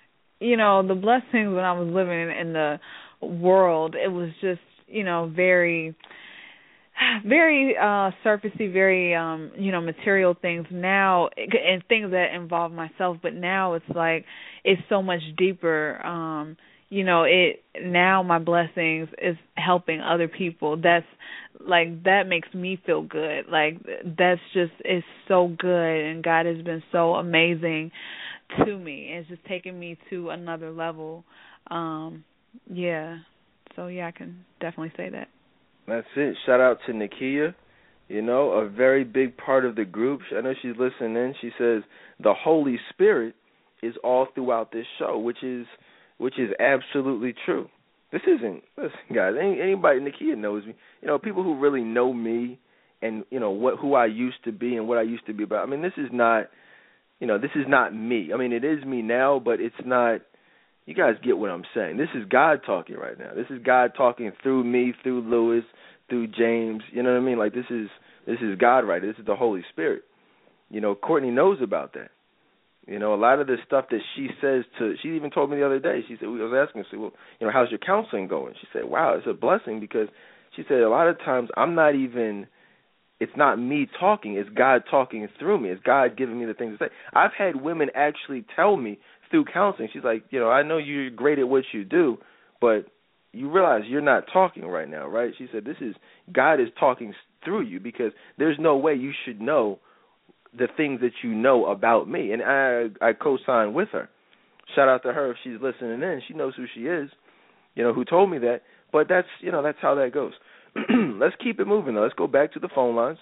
You 0.41 0.57
know, 0.57 0.87
the 0.87 0.95
blessings 0.95 1.55
when 1.55 1.65
I 1.65 1.73
was 1.73 1.89
living 1.89 2.31
in, 2.31 2.53
the 2.53 2.79
world, 3.23 3.95
it 3.95 4.09
was 4.09 4.31
just, 4.41 4.61
you 4.87 5.05
know, 5.05 5.33
very 5.35 5.95
very 7.27 7.77
uh 7.77 8.13
surfacey 8.25 8.73
very 8.73 9.17
um 9.17 9.51
you 9.59 9.73
know 9.73 9.81
material 9.81 10.33
things 10.41 10.65
now 10.71 11.29
and 11.37 11.83
things 11.89 12.13
that 12.13 12.27
involve 12.33 12.71
myself 12.71 13.17
but 13.21 13.35
now 13.35 13.75
it's 13.75 13.85
like 13.93 14.25
it's 14.63 14.81
so 14.89 15.03
much 15.03 15.19
deeper 15.37 16.01
um 16.07 16.57
you 16.89 17.05
know 17.05 17.25
it 17.25 17.63
now 17.83 18.23
my 18.23 18.39
blessings 18.39 19.09
is 19.21 19.37
helping 19.57 20.01
other 20.01 20.29
people. 20.29 20.77
That's 20.77 21.07
like 21.61 22.05
that 22.05 22.25
makes 22.29 22.53
me 22.55 22.81
feel 22.85 23.03
good. 23.03 23.47
Like 23.51 23.79
that's 24.05 24.41
just 24.53 24.73
it's 24.81 25.07
so 25.29 25.55
good 25.59 26.05
and 26.05 26.23
god 26.23 26.47
has 26.47 26.63
been 26.63 26.83
so 26.93 27.15
amazing 27.15 27.91
to 28.65 28.79
me. 28.79 29.09
It's 29.13 29.29
just 29.29 29.45
taking 29.47 29.79
me 29.79 29.99
to 30.11 30.31
another 30.31 30.71
level. 30.71 31.25
Um 31.71 32.25
yeah. 32.71 33.19
So 33.77 33.89
yeah 33.89 34.07
i 34.07 34.11
can 34.13 34.45
definitely 34.61 34.93
say 34.97 35.11
that. 35.11 35.29
That's 35.87 36.07
it. 36.17 36.37
Shout 36.47 36.61
out 36.61 36.79
to 36.87 36.93
Nakia 36.93 37.55
You 38.09 38.23
know, 38.23 38.51
a 38.53 38.69
very 38.69 39.05
big 39.05 39.37
part 39.37 39.65
of 39.65 39.77
the 39.77 39.85
group. 39.85 40.21
I 40.37 40.41
know 40.41 40.55
she's 40.61 40.77
listening. 40.79 41.35
She 41.41 41.51
says 41.59 41.83
the 42.23 42.35
Holy 42.35 42.79
Spirit 42.91 43.35
is 43.83 43.95
all 44.03 44.29
throughout 44.35 44.73
this 44.73 44.87
show, 44.99 45.19
which 45.19 45.43
is 45.43 45.67
which 46.25 46.39
is 46.39 46.49
absolutely 46.59 47.35
true. 47.45 47.69
This 48.11 48.23
isn't 48.23 48.63
listen, 48.79 49.15
guys. 49.15 49.35
Any, 49.39 49.61
anybody, 49.61 50.01
Nakia 50.01 50.39
knows 50.39 50.65
me. 50.65 50.75
You 51.03 51.09
know, 51.09 51.19
people 51.19 51.43
who 51.43 51.61
really 51.61 51.83
know 51.83 52.15
me 52.15 52.59
and 53.03 53.25
you 53.31 53.39
know 53.39 53.51
what 53.51 53.79
who 53.79 53.95
I 53.95 54.07
used 54.07 54.43
to 54.45 54.53
be 54.53 54.75
and 54.77 54.89
what 54.89 54.97
I 54.97 55.03
used 55.03 55.27
to 55.27 55.35
be 55.35 55.45
about. 55.45 55.69
I 55.69 55.71
mean, 55.71 55.83
this 55.83 55.93
is 55.99 56.09
not, 56.11 56.47
you 57.21 57.27
know, 57.27 57.37
this 57.37 57.51
is 57.55 57.67
not 57.69 57.95
me. 57.95 58.31
I 58.33 58.39
mean, 58.39 58.55
it 58.55 58.65
is 58.65 58.83
me 58.87 59.03
now, 59.03 59.39
but 59.39 59.61
it's 59.61 59.75
not. 59.85 60.23
You 60.87 60.95
guys 60.95 61.17
get 61.23 61.37
what 61.37 61.51
I'm 61.51 61.65
saying. 61.75 61.99
This 61.99 62.09
is 62.15 62.25
God 62.27 62.61
talking 62.65 62.97
right 62.97 63.19
now. 63.19 63.35
This 63.35 63.51
is 63.51 63.63
God 63.63 63.91
talking 63.95 64.33
through 64.43 64.65
me, 64.65 64.95
through 65.03 65.29
Lewis, 65.29 65.65
through 66.09 66.29
James. 66.29 66.83
You 66.91 67.03
know 67.03 67.13
what 67.13 67.21
I 67.21 67.23
mean? 67.23 67.39
Like 67.39 67.53
this 67.53 67.67
is 67.69 67.89
this 68.27 68.39
is 68.41 68.57
God 68.57 68.89
right. 68.89 69.03
This 69.03 69.17
is 69.19 69.27
the 69.27 69.37
Holy 69.37 69.63
Spirit. 69.73 70.05
You 70.71 70.81
know, 70.81 70.95
Courtney 70.95 71.31
knows 71.31 71.59
about 71.63 71.93
that. 71.93 72.13
You 72.87 72.99
know, 72.99 73.15
a 73.15 73.17
lot 73.17 73.41
of 73.41 73.47
the 73.47 73.57
stuff 73.67 73.87
that 73.91 74.01
she 74.15 74.29
says 74.41 74.65
to 74.79 74.95
she 75.03 75.09
even 75.17 75.31
told 75.31 75.51
me 75.51 75.57
the 75.57 75.67
other 75.67 75.79
day, 75.79 76.01
she 76.07 76.17
said 76.19 76.29
we 76.29 76.41
was 76.41 76.53
asking 76.55 76.85
her, 76.91 76.99
well, 76.99 77.13
you 77.41 77.47
know, 77.47 77.53
how's 77.53 77.71
your 77.71 77.79
counseling 77.79 78.29
going? 78.29 78.55
She 78.61 78.67
said, 78.73 78.85
Wow, 78.85 79.15
it's 79.17 79.27
a 79.27 79.33
blessing 79.33 79.81
because 79.81 80.09
she 80.55 80.63
said 80.69 80.79
a 80.79 80.91
lot 80.91 81.09
of 81.09 81.19
times 81.19 81.49
I'm 81.57 81.75
not 81.75 81.95
even 81.95 82.47
it's 83.21 83.33
not 83.37 83.57
me 83.57 83.89
talking, 83.99 84.35
it's 84.37 84.51
God 84.51 84.83
talking 84.91 85.27
through 85.39 85.61
me. 85.61 85.71
It's 85.71 85.83
God 85.83 86.17
giving 86.17 86.39
me 86.39 86.47
the 86.47 86.55
things 86.55 86.79
to 86.79 86.87
say. 86.87 86.91
I've 87.15 87.31
had 87.37 87.63
women 87.63 87.89
actually 87.95 88.45
tell 88.55 88.77
me 88.77 88.99
through 89.31 89.47
counseling, 89.53 89.89
she's 89.93 90.05
like, 90.05 90.25
you 90.31 90.39
know, 90.39 90.51
I 90.51 90.63
know 90.63 90.79
you're 90.79 91.11
great 91.11 91.39
at 91.39 91.49
what 91.49 91.65
you 91.73 91.85
do, 91.85 92.19
but 92.61 92.87
you 93.33 93.51
realize 93.51 93.83
you're 93.87 94.01
not 94.01 94.25
talking 94.33 94.65
right 94.65 94.89
now, 94.89 95.09
right? 95.09 95.33
She 95.37 95.49
said, 95.53 95.65
This 95.65 95.77
is 95.81 95.95
God 96.33 96.61
is 96.61 96.69
talking 96.79 97.15
through 97.45 97.63
you 97.63 97.81
because 97.81 98.13
there's 98.39 98.57
no 98.61 98.77
way 98.77 98.95
you 98.95 99.13
should 99.25 99.41
know 99.41 99.79
the 100.57 100.69
things 100.77 101.01
that 101.01 101.13
you 101.23 101.35
know 101.35 101.67
about 101.67 102.09
me. 102.09 102.33
And 102.33 102.43
I 102.43 102.87
I 103.01 103.13
co-signed 103.13 103.75
with 103.75 103.89
her. 103.93 104.09
Shout 104.75 104.89
out 104.89 105.03
to 105.03 105.13
her 105.13 105.31
if 105.31 105.37
she's 105.45 105.61
listening 105.61 106.03
in. 106.03 106.23
She 106.27 106.35
knows 106.35 106.55
who 106.57 106.65
she 106.75 106.83
is, 106.83 107.11
you 107.75 107.85
know, 107.85 107.93
who 107.93 108.05
told 108.05 108.31
me 108.31 108.39
that. 108.39 108.63
But 108.93 109.09
that's 109.09 109.29
you 109.41 109.53
know, 109.53 109.63
that's 109.63 109.79
how 109.81 109.95
that 109.97 110.13
goes. 110.13 110.33
Let's 111.21 111.37
keep 111.43 111.61
it 111.61 111.67
moving 111.67 111.95
though. 111.95 112.03
Let's 112.03 112.15
go 112.15 112.27
back 112.27 112.53
to 112.55 112.61
the 112.61 112.69
phone 112.75 112.97
lines. 112.97 113.19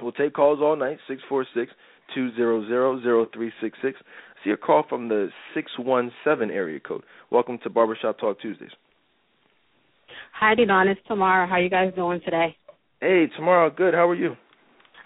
We'll 0.00 0.12
take 0.12 0.34
calls 0.34 0.60
all 0.62 0.76
night, 0.76 0.98
six 1.08 1.22
four 1.28 1.46
six 1.54 1.72
two 2.14 2.34
zero 2.36 2.66
zero 2.66 3.00
zero 3.02 3.26
three 3.32 3.52
six 3.60 3.78
six. 3.82 3.98
See 4.44 4.50
a 4.50 4.56
call 4.56 4.84
from 4.88 5.08
the 5.08 5.28
six 5.54 5.70
one 5.78 6.12
seven 6.24 6.50
area 6.50 6.80
code. 6.80 7.02
Welcome 7.30 7.58
to 7.64 7.70
Barbershop 7.70 8.18
Talk 8.18 8.40
Tuesdays. 8.40 8.70
Hi, 10.38 10.54
Dedan. 10.54 10.86
It's 10.86 11.00
Tamara. 11.08 11.48
How 11.48 11.56
you 11.56 11.68
guys 11.68 11.92
doing 11.96 12.20
today? 12.24 12.56
Hey, 13.00 13.26
Tamara. 13.36 13.70
Good. 13.70 13.94
How 13.94 14.08
are 14.08 14.14
you? 14.14 14.36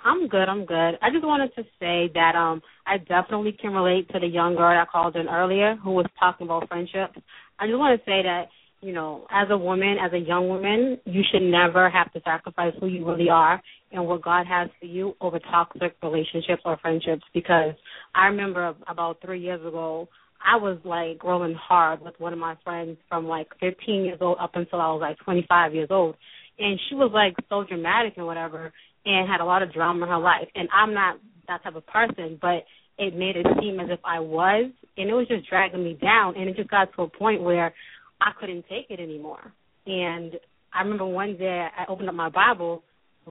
I'm 0.05 0.29
good. 0.29 0.49
I'm 0.49 0.65
good. 0.65 0.99
I 1.01 1.11
just 1.13 1.25
wanted 1.25 1.55
to 1.55 1.63
say 1.79 2.11
that 2.15 2.35
um 2.35 2.63
I 2.87 2.99
definitely 2.99 3.53
can 3.53 3.73
relate 3.73 4.09
to 4.11 4.21
the 4.21 4.27
young 4.27 4.57
girl 4.57 4.75
that 4.75 4.91
called 4.91 5.17
in 5.17 5.29
earlier 5.29 5.77
who 5.77 5.93
was 5.93 6.07
talking 6.19 6.47
about 6.47 6.69
friendships. 6.69 7.19
I 7.59 7.67
just 7.67 7.79
want 7.79 7.99
to 7.99 8.05
say 8.05 8.23
that 8.23 8.47
you 8.83 8.93
know, 8.93 9.27
as 9.31 9.47
a 9.51 9.57
woman, 9.57 9.97
as 10.05 10.13
a 10.13 10.19
young 10.19 10.49
woman, 10.49 10.99
you 11.05 11.23
should 11.31 11.43
never 11.43 11.89
have 11.89 12.13
to 12.13 12.21
sacrifice 12.25 12.75
who 12.81 12.87
you 12.87 13.07
really 13.07 13.31
are 13.31 13.63
and 13.93 14.05
what 14.07 14.23
God 14.23 14.45
has 14.49 14.69
for 14.81 14.87
you 14.87 15.15
over 15.21 15.39
toxic 15.39 15.95
relationships 16.03 16.63
or 16.65 16.77
friendships. 16.79 17.23
Because 17.33 17.75
I 18.13 18.27
remember 18.27 18.75
about 18.89 19.19
three 19.25 19.41
years 19.41 19.65
ago, 19.65 20.09
I 20.45 20.57
was 20.57 20.79
like 20.85 21.19
growing 21.19 21.55
hard 21.55 22.03
with 22.03 22.19
one 22.19 22.33
of 22.33 22.41
my 22.41 22.57
friends 22.65 22.99
from 23.09 23.29
like 23.29 23.47
15 23.61 24.05
years 24.05 24.19
old 24.21 24.39
up 24.41 24.51
until 24.55 24.81
I 24.81 24.89
was 24.89 25.01
like 25.01 25.19
25 25.21 25.75
years 25.75 25.89
old, 25.93 26.17
and 26.59 26.81
she 26.89 26.97
was 26.97 27.13
like 27.15 27.35
so 27.49 27.63
dramatic 27.63 28.15
and 28.17 28.27
whatever, 28.27 28.73
and 29.05 29.29
had 29.29 29.41
a 29.41 29.45
lot 29.45 29.63
of 29.63 29.73
drama 29.73 30.05
in 30.05 30.09
her 30.09 30.19
life. 30.19 30.49
And 30.55 30.69
I'm 30.73 30.95
not 30.95 31.19
that 31.49 31.63
type 31.63 31.77
of 31.77 31.87
person, 31.87 32.39
but 32.41 32.65
it 32.99 33.17
made 33.17 33.37
it 33.37 33.47
seem 33.61 33.81
as 33.81 33.89
if 33.91 34.01
I 34.05 34.21
was, 34.21 34.71
and 34.97 35.09
it 35.09 35.15
was 35.15 35.27
just 35.29 35.49
dragging 35.49 35.83
me 35.83 35.99
down. 36.01 36.37
And 36.37 36.49
it 36.49 36.57
just 36.57 36.71
got 36.71 36.95
to 36.95 37.03
a 37.03 37.09
point 37.09 37.43
where 37.43 37.75
I 38.21 38.31
couldn't 38.39 38.65
take 38.69 38.87
it 38.91 39.01
anymore. 39.01 39.53
And 39.87 40.35
I 40.73 40.83
remember 40.83 41.07
one 41.07 41.37
day 41.37 41.67
I 41.77 41.85
opened 41.91 42.09
up 42.09 42.15
my 42.15 42.29
Bible 42.29 42.83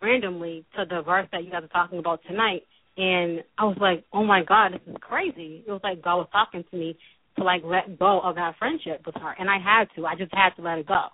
randomly 0.01 0.65
to 0.75 0.85
the 0.85 1.01
verse 1.01 1.27
that 1.31 1.43
you 1.43 1.51
guys 1.51 1.63
are 1.63 1.67
talking 1.67 1.99
about 1.99 2.21
tonight, 2.27 2.63
and 2.97 3.43
I 3.57 3.65
was 3.65 3.77
like, 3.79 4.03
"Oh 4.13 4.23
my 4.23 4.43
God, 4.43 4.73
this 4.73 4.81
is 4.87 4.95
crazy!" 5.01 5.63
It 5.65 5.71
was 5.71 5.81
like 5.83 6.01
God 6.01 6.17
was 6.17 6.27
talking 6.31 6.63
to 6.69 6.77
me 6.77 6.97
to 7.37 7.43
like 7.43 7.61
let 7.63 7.97
go 7.97 8.19
of 8.21 8.35
that 8.35 8.57
friendship 8.57 9.05
with 9.05 9.15
her, 9.15 9.35
and 9.37 9.49
I 9.49 9.57
had 9.57 9.85
to. 9.95 10.05
I 10.05 10.15
just 10.15 10.33
had 10.33 10.51
to 10.57 10.61
let 10.61 10.77
it 10.77 10.87
go. 10.87 11.07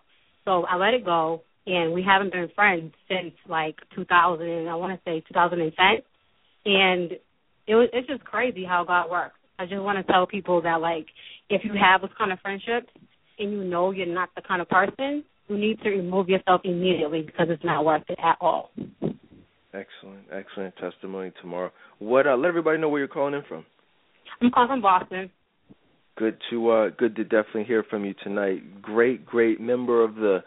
So 0.45 0.65
I 0.65 0.77
let 0.77 0.93
it 0.93 1.05
go, 1.05 1.43
and 1.68 1.94
we 1.94 2.02
haven't 2.02 2.31
been 2.31 2.49
friends 2.56 2.94
since 3.10 3.34
like 3.48 3.76
2000. 3.94 4.68
I 4.68 4.76
want 4.76 4.98
to 4.98 5.10
say 5.10 5.23
2010, 5.27 5.85
and 6.65 7.11
it 7.68 7.76
was 7.76 7.89
it's 7.94 8.07
just 8.07 8.23
crazy 8.23 8.64
how 8.64 8.85
God 8.85 9.11
works. 9.11 9.35
I 9.60 9.65
just 9.65 9.81
want 9.81 9.98
to 9.98 10.11
tell 10.11 10.26
people 10.26 10.61
that 10.61 10.80
like 10.81 11.07
if 11.49 11.64
you 11.64 11.73
have 11.80 12.02
this 12.02 12.11
kind 12.18 12.31
of 12.31 12.39
friendship 12.39 12.88
and 13.38 13.52
you 13.52 13.64
know 13.64 13.91
you're 13.91 14.07
not 14.07 14.30
the 14.35 14.41
kind 14.41 14.61
of 14.61 14.69
person, 14.69 15.23
you 15.49 15.57
need 15.57 15.81
to 15.81 15.89
remove 15.89 16.30
yourself 16.30 16.61
immediately 16.64 17.22
because 17.22 17.48
it's 17.49 17.64
not 17.64 17.84
worth 17.85 18.03
it 18.07 18.18
at 18.23 18.38
all. 18.39 18.72
Excellent, 19.73 20.26
excellent 20.31 20.73
testimony 20.77 21.31
Tamara. 21.41 21.72
What? 21.99 22.27
Uh, 22.27 22.38
let 22.38 22.48
everybody 22.48 22.80
know 22.80 22.88
where 22.88 22.99
you're 22.99 23.07
calling 23.10 23.34
in 23.34 23.44
from. 23.48 23.65
I'm 24.41 24.52
calling 24.52 24.69
from 24.69 24.81
Boston. 24.81 25.30
Good 26.15 26.38
to 26.49 26.69
uh, 26.69 26.89
good 26.98 27.15
to 27.18 27.23
definitely 27.23 27.65
hear 27.65 27.84
from 27.84 28.06
you 28.06 28.15
tonight. 28.23 28.81
Great, 28.81 29.26
great 29.26 29.60
member 29.60 30.03
of 30.03 30.15
the 30.15 30.39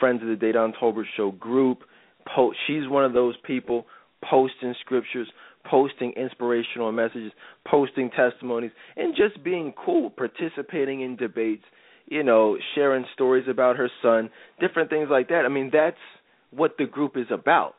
Friends 0.00 0.22
of 0.22 0.28
the 0.28 0.34
Dedan 0.34 0.72
Tolbert 0.80 1.04
Show 1.16 1.32
group. 1.32 1.80
Po- 2.34 2.52
she's 2.66 2.88
one 2.88 3.04
of 3.04 3.12
those 3.12 3.34
people 3.44 3.86
posting 4.28 4.74
scriptures, 4.80 5.28
posting 5.68 6.12
inspirational 6.12 6.92
messages, 6.92 7.32
posting 7.66 8.10
testimonies, 8.10 8.72
and 8.96 9.14
just 9.14 9.42
being 9.44 9.72
cool, 9.84 10.10
participating 10.10 11.02
in 11.02 11.16
debates 11.16 11.64
you 12.06 12.22
know, 12.22 12.56
sharing 12.74 13.04
stories 13.14 13.46
about 13.48 13.76
her 13.76 13.90
son, 14.02 14.30
different 14.60 14.90
things 14.90 15.08
like 15.10 15.28
that. 15.28 15.44
I 15.44 15.48
mean, 15.48 15.70
that's 15.72 15.96
what 16.50 16.76
the 16.78 16.84
group 16.84 17.16
is 17.16 17.26
about. 17.30 17.74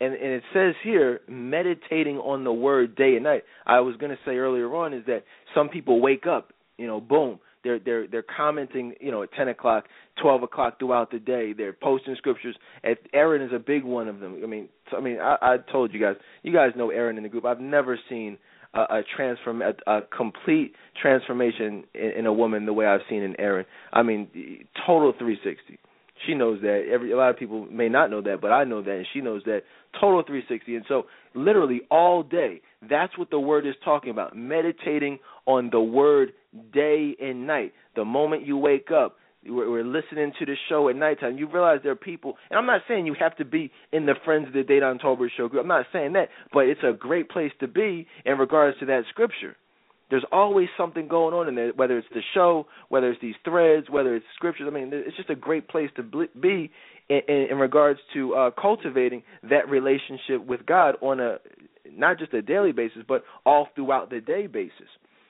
And 0.00 0.14
and 0.14 0.32
it 0.32 0.42
says 0.52 0.74
here, 0.82 1.20
meditating 1.28 2.18
on 2.18 2.44
the 2.44 2.52
word 2.52 2.96
day 2.96 3.14
and 3.14 3.24
night. 3.24 3.44
I 3.66 3.80
was 3.80 3.96
going 3.96 4.10
to 4.10 4.18
say 4.24 4.36
earlier 4.36 4.74
on 4.74 4.92
is 4.92 5.04
that 5.06 5.24
some 5.54 5.68
people 5.68 6.00
wake 6.00 6.26
up, 6.26 6.52
you 6.76 6.86
know, 6.86 7.00
boom, 7.00 7.38
they're 7.64 7.78
they're 7.78 8.06
they're 8.06 8.24
commenting, 8.36 8.94
you 9.00 9.10
know, 9.10 9.22
at 9.22 9.32
ten 9.32 9.48
o'clock, 9.48 9.84
twelve 10.20 10.42
o'clock 10.42 10.78
throughout 10.78 11.10
the 11.10 11.18
day. 11.18 11.52
They're 11.52 11.72
posting 11.72 12.14
scriptures. 12.16 12.56
And 12.82 12.96
Aaron 13.12 13.42
is 13.42 13.52
a 13.54 13.58
big 13.58 13.84
one 13.84 14.08
of 14.08 14.20
them. 14.20 14.40
I 14.42 14.46
mean, 14.46 14.68
I 14.96 15.00
mean, 15.00 15.18
I, 15.20 15.36
I 15.40 15.56
told 15.70 15.92
you 15.92 16.00
guys, 16.00 16.16
you 16.42 16.52
guys 16.52 16.70
know 16.76 16.90
Aaron 16.90 17.16
in 17.16 17.22
the 17.22 17.28
group. 17.28 17.44
I've 17.44 17.60
never 17.60 17.98
seen 18.08 18.38
a, 18.74 18.80
a 18.80 19.02
transform 19.16 19.62
a, 19.62 19.72
a 19.86 20.00
complete 20.16 20.74
transformation 21.00 21.84
in, 21.94 22.10
in 22.18 22.26
a 22.26 22.32
woman 22.32 22.66
the 22.66 22.72
way 22.72 22.86
I've 22.86 23.00
seen 23.08 23.22
in 23.22 23.38
Aaron. 23.40 23.66
I 23.92 24.02
mean, 24.02 24.28
total 24.86 25.12
360. 25.18 25.78
She 26.26 26.34
knows 26.34 26.60
that. 26.62 26.86
Every 26.90 27.12
a 27.12 27.16
lot 27.16 27.30
of 27.30 27.38
people 27.38 27.66
may 27.70 27.88
not 27.88 28.10
know 28.10 28.22
that, 28.22 28.40
but 28.40 28.52
I 28.52 28.64
know 28.64 28.82
that, 28.82 28.90
and 28.90 29.06
she 29.12 29.20
knows 29.20 29.42
that. 29.46 29.62
Total 30.00 30.22
360. 30.22 30.76
And 30.76 30.84
so, 30.88 31.04
literally 31.34 31.82
all 31.90 32.22
day, 32.22 32.62
that's 32.88 33.16
what 33.18 33.30
the 33.30 33.38
word 33.38 33.66
is 33.66 33.74
talking 33.84 34.10
about. 34.10 34.36
Meditating 34.36 35.18
on 35.46 35.70
the 35.70 35.80
word 35.80 36.32
day 36.72 37.14
and 37.20 37.46
night. 37.46 37.72
The 37.96 38.04
moment 38.04 38.46
you 38.46 38.56
wake 38.56 38.88
up, 38.90 39.16
we're, 39.44 39.84
listening 39.84 40.32
to 40.38 40.46
the 40.46 40.54
show 40.68 40.88
at 40.88 40.96
nighttime, 40.96 41.36
you 41.36 41.48
realize 41.48 41.80
there 41.82 41.92
are 41.92 41.96
people, 41.96 42.36
and 42.50 42.58
I'm 42.58 42.66
not 42.66 42.82
saying 42.86 43.06
you 43.06 43.16
have 43.18 43.36
to 43.38 43.44
be 43.44 43.72
in 43.92 44.06
the 44.06 44.14
Friends 44.24 44.46
of 44.46 44.52
the 44.52 44.60
Dedan 44.62 45.00
Tolbert 45.00 45.30
show 45.36 45.48
group. 45.48 45.62
I'm 45.62 45.68
not 45.68 45.86
saying 45.92 46.12
that, 46.12 46.28
but 46.52 46.66
it's 46.66 46.82
a 46.84 46.92
great 46.92 47.28
place 47.28 47.50
to 47.60 47.66
be 47.66 48.06
in 48.24 48.38
regards 48.38 48.78
to 48.78 48.86
that 48.86 49.02
scripture. 49.10 49.56
There's 50.10 50.24
always 50.30 50.68
something 50.76 51.08
going 51.08 51.34
on 51.34 51.48
in 51.48 51.54
there, 51.54 51.72
whether 51.74 51.96
it's 51.98 52.06
the 52.12 52.20
show, 52.34 52.66
whether 52.90 53.10
it's 53.10 53.20
these 53.22 53.34
threads, 53.44 53.88
whether 53.88 54.14
it's 54.14 54.26
scriptures. 54.36 54.66
I 54.68 54.70
mean, 54.70 54.90
it's 54.92 55.16
just 55.16 55.30
a 55.30 55.34
great 55.34 55.68
place 55.68 55.88
to 55.96 56.02
be 56.02 56.70
in, 57.08 57.20
in, 57.50 57.58
regards 57.58 58.00
to 58.14 58.34
uh, 58.34 58.50
cultivating 58.60 59.22
that 59.48 59.68
relationship 59.68 60.44
with 60.46 60.64
God 60.66 60.96
on 61.00 61.20
a 61.20 61.38
not 61.90 62.18
just 62.18 62.32
a 62.32 62.42
daily 62.42 62.72
basis, 62.72 63.02
but 63.06 63.22
all 63.44 63.68
throughout 63.74 64.10
the 64.10 64.20
day 64.20 64.46
basis. 64.46 64.88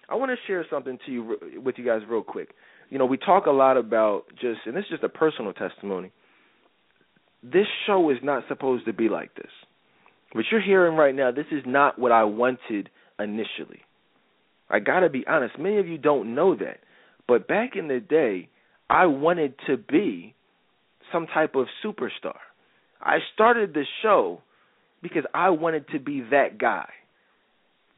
I 0.08 0.14
want 0.14 0.30
to 0.30 0.36
share 0.46 0.64
something 0.70 0.98
to 1.06 1.12
you 1.12 1.36
with 1.64 1.76
you 1.78 1.84
guys 1.84 2.02
real 2.08 2.22
quick 2.22 2.50
you 2.92 2.98
know, 2.98 3.06
we 3.06 3.16
talk 3.16 3.46
a 3.46 3.50
lot 3.50 3.78
about 3.78 4.24
just, 4.38 4.60
and 4.66 4.76
this 4.76 4.84
is 4.84 4.90
just 4.90 5.02
a 5.02 5.08
personal 5.08 5.54
testimony. 5.54 6.12
This 7.42 7.66
show 7.86 8.10
is 8.10 8.18
not 8.22 8.44
supposed 8.48 8.84
to 8.84 8.92
be 8.92 9.08
like 9.08 9.34
this. 9.34 9.50
What 10.32 10.44
you're 10.52 10.60
hearing 10.60 10.94
right 10.94 11.14
now, 11.14 11.30
this 11.30 11.46
is 11.50 11.62
not 11.64 11.98
what 11.98 12.12
I 12.12 12.24
wanted 12.24 12.90
initially. 13.18 13.80
I 14.68 14.80
got 14.80 15.00
to 15.00 15.08
be 15.08 15.24
honest. 15.26 15.58
Many 15.58 15.78
of 15.78 15.88
you 15.88 15.96
don't 15.96 16.34
know 16.34 16.54
that. 16.54 16.80
But 17.26 17.48
back 17.48 17.76
in 17.76 17.88
the 17.88 17.98
day, 17.98 18.50
I 18.90 19.06
wanted 19.06 19.54
to 19.68 19.78
be 19.78 20.34
some 21.12 21.26
type 21.26 21.54
of 21.54 21.66
superstar. 21.84 22.36
I 23.00 23.18
started 23.34 23.74
the 23.74 23.84
show 24.02 24.40
because 25.02 25.24
I 25.34 25.50
wanted 25.50 25.88
to 25.88 25.98
be 25.98 26.22
that 26.30 26.58
guy. 26.58 26.88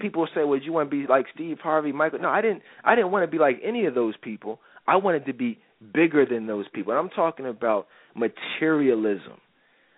People 0.01 0.27
say, 0.35 0.45
"Well, 0.45 0.59
you 0.59 0.73
want 0.73 0.91
to 0.91 0.97
be 0.97 1.07
like 1.07 1.27
Steve 1.35 1.61
Harvey, 1.61 1.93
Michael?" 1.93 2.19
No, 2.19 2.28
I 2.31 2.41
didn't. 2.41 2.62
I 2.82 2.95
didn't 2.95 3.12
want 3.12 3.24
to 3.24 3.31
be 3.31 3.39
like 3.39 3.61
any 3.62 3.86
of 3.86 3.95
those 3.95 4.16
people. 4.16 4.61
I 4.86 4.97
wanted 4.97 5.27
to 5.27 5.32
be 5.32 5.59
bigger 5.93 6.27
than 6.27 6.47
those 6.47 6.66
people. 6.69 6.93
And 6.93 6.99
I'm 7.01 7.11
talking 7.11 7.47
about 7.47 7.86
materialism. 8.15 9.41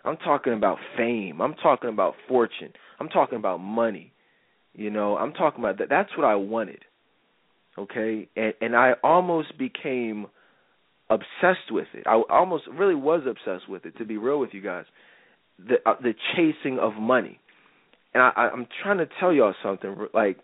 I'm 0.05 0.17
talking 0.17 0.53
about 0.53 0.79
fame. 0.97 1.41
I'm 1.41 1.55
talking 1.55 1.91
about 1.91 2.15
fortune. 2.29 2.73
I'm 3.01 3.09
talking 3.09 3.39
about 3.39 3.59
money. 3.59 4.13
You 4.75 4.91
know, 4.91 5.17
I'm 5.17 5.33
talking 5.33 5.61
about 5.61 5.79
that. 5.79 5.89
That's 5.89 6.11
what 6.17 6.27
I 6.27 6.37
wanted. 6.37 6.85
Okay, 7.79 8.29
and 8.37 8.55
and 8.61 8.77
I 8.77 8.93
almost 9.03 9.59
became 9.59 10.27
obsessed 11.09 11.71
with 11.71 11.89
it. 11.95 12.07
I 12.07 12.21
almost 12.29 12.65
really 12.73 12.95
was 12.95 13.23
obsessed 13.29 13.69
with 13.69 13.85
it. 13.85 13.97
To 13.99 14.05
be 14.05 14.17
real 14.17 14.39
with 14.39 14.51
you 14.53 14.63
guys, 14.63 14.85
the 15.59 15.77
uh, 15.87 15.95
the 16.01 16.15
chasing 16.35 16.79
of 16.79 16.95
money, 16.95 17.39
and 18.15 18.23
I, 18.23 18.51
I'm 18.53 18.67
trying 18.83 18.99
to 18.99 19.09
tell 19.21 19.33
y'all 19.33 19.55
something. 19.63 19.97
Like, 20.13 20.39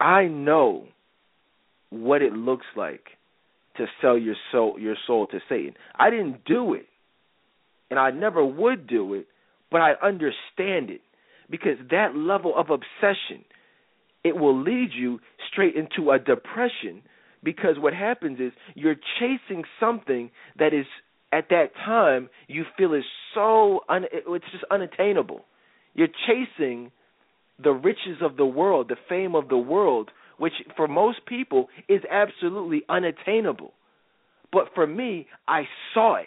I 0.00 0.24
know 0.24 0.86
what 1.90 2.22
it 2.22 2.32
looks 2.32 2.66
like 2.76 3.04
to 3.76 3.86
sell 4.00 4.18
your 4.18 4.36
soul 4.52 4.76
your 4.78 4.96
soul 5.06 5.26
to 5.28 5.38
Satan. 5.48 5.74
I 5.98 6.10
didn't 6.10 6.44
do 6.44 6.74
it, 6.74 6.86
and 7.90 7.98
I 7.98 8.10
never 8.10 8.44
would 8.44 8.86
do 8.86 9.14
it, 9.14 9.26
but 9.70 9.80
I 9.80 9.92
understand 10.02 10.90
it 10.90 11.02
because 11.50 11.78
that 11.90 12.16
level 12.16 12.52
of 12.56 12.70
obsession 12.70 13.44
it 14.24 14.36
will 14.36 14.60
lead 14.60 14.90
you 14.92 15.20
straight 15.52 15.76
into 15.76 16.10
a 16.10 16.18
depression 16.18 17.02
because 17.46 17.76
what 17.78 17.94
happens 17.94 18.40
is 18.40 18.50
you're 18.74 18.96
chasing 19.20 19.62
something 19.78 20.32
that 20.58 20.74
is 20.74 20.84
at 21.32 21.48
that 21.50 21.68
time 21.76 22.28
you 22.48 22.64
feel 22.76 22.92
is 22.92 23.04
so 23.34 23.80
un, 23.88 24.04
it's 24.12 24.44
just 24.50 24.64
unattainable. 24.68 25.44
You're 25.94 26.08
chasing 26.26 26.90
the 27.62 27.70
riches 27.70 28.18
of 28.20 28.36
the 28.36 28.44
world, 28.44 28.88
the 28.88 28.96
fame 29.08 29.36
of 29.36 29.48
the 29.48 29.56
world, 29.56 30.10
which 30.38 30.54
for 30.76 30.88
most 30.88 31.20
people 31.24 31.68
is 31.88 32.00
absolutely 32.10 32.82
unattainable. 32.88 33.72
But 34.52 34.70
for 34.74 34.86
me, 34.86 35.28
I 35.46 35.62
saw 35.94 36.16
it. 36.16 36.26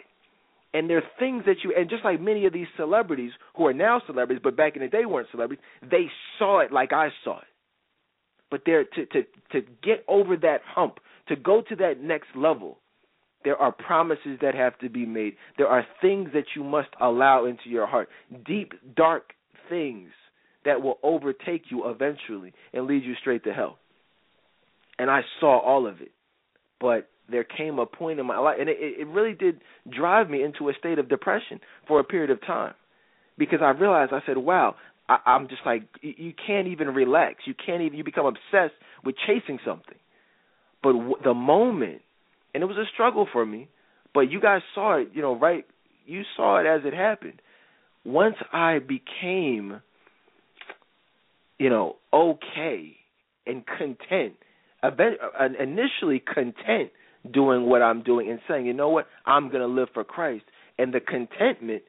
And 0.72 0.88
there 0.88 0.98
are 0.98 1.10
things 1.18 1.42
that 1.44 1.56
you, 1.62 1.74
and 1.76 1.90
just 1.90 2.02
like 2.02 2.18
many 2.18 2.46
of 2.46 2.54
these 2.54 2.68
celebrities 2.78 3.32
who 3.56 3.66
are 3.66 3.74
now 3.74 4.00
celebrities, 4.06 4.40
but 4.42 4.56
back 4.56 4.74
in 4.74 4.82
the 4.82 4.88
day 4.88 5.04
weren't 5.04 5.28
celebrities, 5.30 5.62
they 5.82 6.06
saw 6.38 6.60
it 6.60 6.72
like 6.72 6.94
I 6.94 7.08
saw 7.24 7.38
it. 7.40 7.44
But 8.50 8.62
there, 8.66 8.84
to 8.84 9.06
to 9.06 9.22
to 9.52 9.60
get 9.82 10.04
over 10.08 10.36
that 10.36 10.60
hump, 10.66 10.98
to 11.30 11.36
go 11.36 11.62
to 11.66 11.76
that 11.76 12.02
next 12.02 12.28
level, 12.36 12.78
there 13.44 13.56
are 13.56 13.72
promises 13.72 14.38
that 14.42 14.54
have 14.54 14.78
to 14.80 14.90
be 14.90 15.06
made. 15.06 15.36
There 15.56 15.68
are 15.68 15.86
things 16.02 16.28
that 16.34 16.44
you 16.54 16.62
must 16.62 16.90
allow 17.00 17.46
into 17.46 17.70
your 17.70 17.86
heart, 17.86 18.10
deep, 18.44 18.72
dark 18.94 19.32
things 19.70 20.10
that 20.66 20.82
will 20.82 20.98
overtake 21.02 21.62
you 21.70 21.88
eventually 21.88 22.52
and 22.74 22.86
lead 22.86 23.02
you 23.04 23.14
straight 23.18 23.44
to 23.44 23.52
hell. 23.54 23.78
And 24.98 25.10
I 25.10 25.22
saw 25.40 25.58
all 25.58 25.86
of 25.86 26.02
it, 26.02 26.12
but 26.78 27.08
there 27.30 27.44
came 27.44 27.78
a 27.78 27.86
point 27.86 28.20
in 28.20 28.26
my 28.26 28.38
life, 28.38 28.56
and 28.60 28.68
it, 28.68 28.76
it 28.78 29.06
really 29.06 29.32
did 29.32 29.62
drive 29.88 30.28
me 30.28 30.42
into 30.42 30.68
a 30.68 30.74
state 30.78 30.98
of 30.98 31.08
depression 31.08 31.60
for 31.88 32.00
a 32.00 32.04
period 32.04 32.30
of 32.30 32.44
time, 32.44 32.74
because 33.38 33.60
I 33.62 33.70
realized 33.70 34.12
I 34.12 34.20
said, 34.26 34.36
"Wow." 34.36 34.74
I, 35.08 35.18
I'm 35.26 35.48
just 35.48 35.62
like 35.66 35.82
you 36.02 36.32
can't 36.46 36.68
even 36.68 36.88
relax. 36.88 37.46
You 37.46 37.54
can't 37.54 37.82
even. 37.82 37.98
You 37.98 38.04
become 38.04 38.26
obsessed 38.26 38.74
with 39.04 39.16
chasing 39.26 39.58
something. 39.64 39.98
But 40.82 40.92
w- 40.92 41.16
the 41.22 41.34
moment, 41.34 42.02
and 42.54 42.62
it 42.62 42.66
was 42.66 42.76
a 42.76 42.88
struggle 42.92 43.26
for 43.32 43.44
me, 43.44 43.68
but 44.14 44.30
you 44.30 44.40
guys 44.40 44.62
saw 44.74 44.98
it. 44.98 45.08
You 45.12 45.22
know, 45.22 45.38
right? 45.38 45.64
You 46.06 46.22
saw 46.36 46.58
it 46.58 46.66
as 46.66 46.82
it 46.84 46.94
happened. 46.94 47.40
Once 48.04 48.36
I 48.52 48.78
became, 48.78 49.80
you 51.58 51.68
know, 51.68 51.96
okay 52.12 52.96
and 53.46 53.64
content, 53.66 54.34
uh, 54.82 54.90
initially 55.60 56.20
content 56.20 56.90
doing 57.30 57.68
what 57.68 57.82
I'm 57.82 58.02
doing 58.02 58.30
and 58.30 58.40
saying, 58.48 58.66
you 58.66 58.72
know 58.72 58.88
what, 58.88 59.06
I'm 59.26 59.48
going 59.48 59.60
to 59.60 59.66
live 59.66 59.88
for 59.92 60.04
Christ. 60.04 60.44
And 60.78 60.94
the 60.94 61.00
contentment 61.00 61.82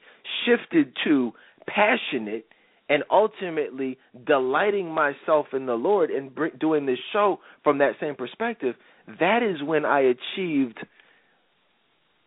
shifted 0.46 0.94
to 1.06 1.32
passionate 1.68 2.46
and 2.92 3.06
ultimately 3.10 3.98
delighting 4.28 4.92
myself 4.92 5.46
in 5.54 5.66
the 5.66 5.76
Lord 5.76 6.12
and 6.12 6.30
doing 6.60 6.86
this 6.86 7.00
show 7.14 7.40
from 7.64 7.78
that 7.78 7.94
same 8.02 8.16
perspective. 8.16 8.76
That 9.22 9.40
is 9.42 9.66
when 9.66 9.86
I 9.86 10.02
achieved. 10.02 10.78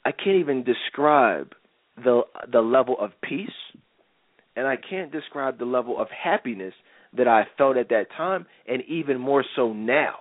I 0.06 0.12
can't 0.12 0.38
even 0.38 0.64
describe 0.64 1.52
the 2.02 2.22
the 2.50 2.62
level 2.62 2.96
of 2.98 3.10
peace, 3.22 3.50
and 4.56 4.66
I 4.66 4.76
can't 4.76 5.12
describe 5.12 5.58
the 5.58 5.66
level 5.66 6.00
of 6.00 6.08
happiness 6.08 6.72
that 7.14 7.28
I 7.28 7.42
felt 7.58 7.76
at 7.76 7.90
that 7.90 8.06
time, 8.16 8.46
and 8.66 8.82
even 8.88 9.20
more 9.20 9.44
so 9.54 9.74
now. 9.74 10.14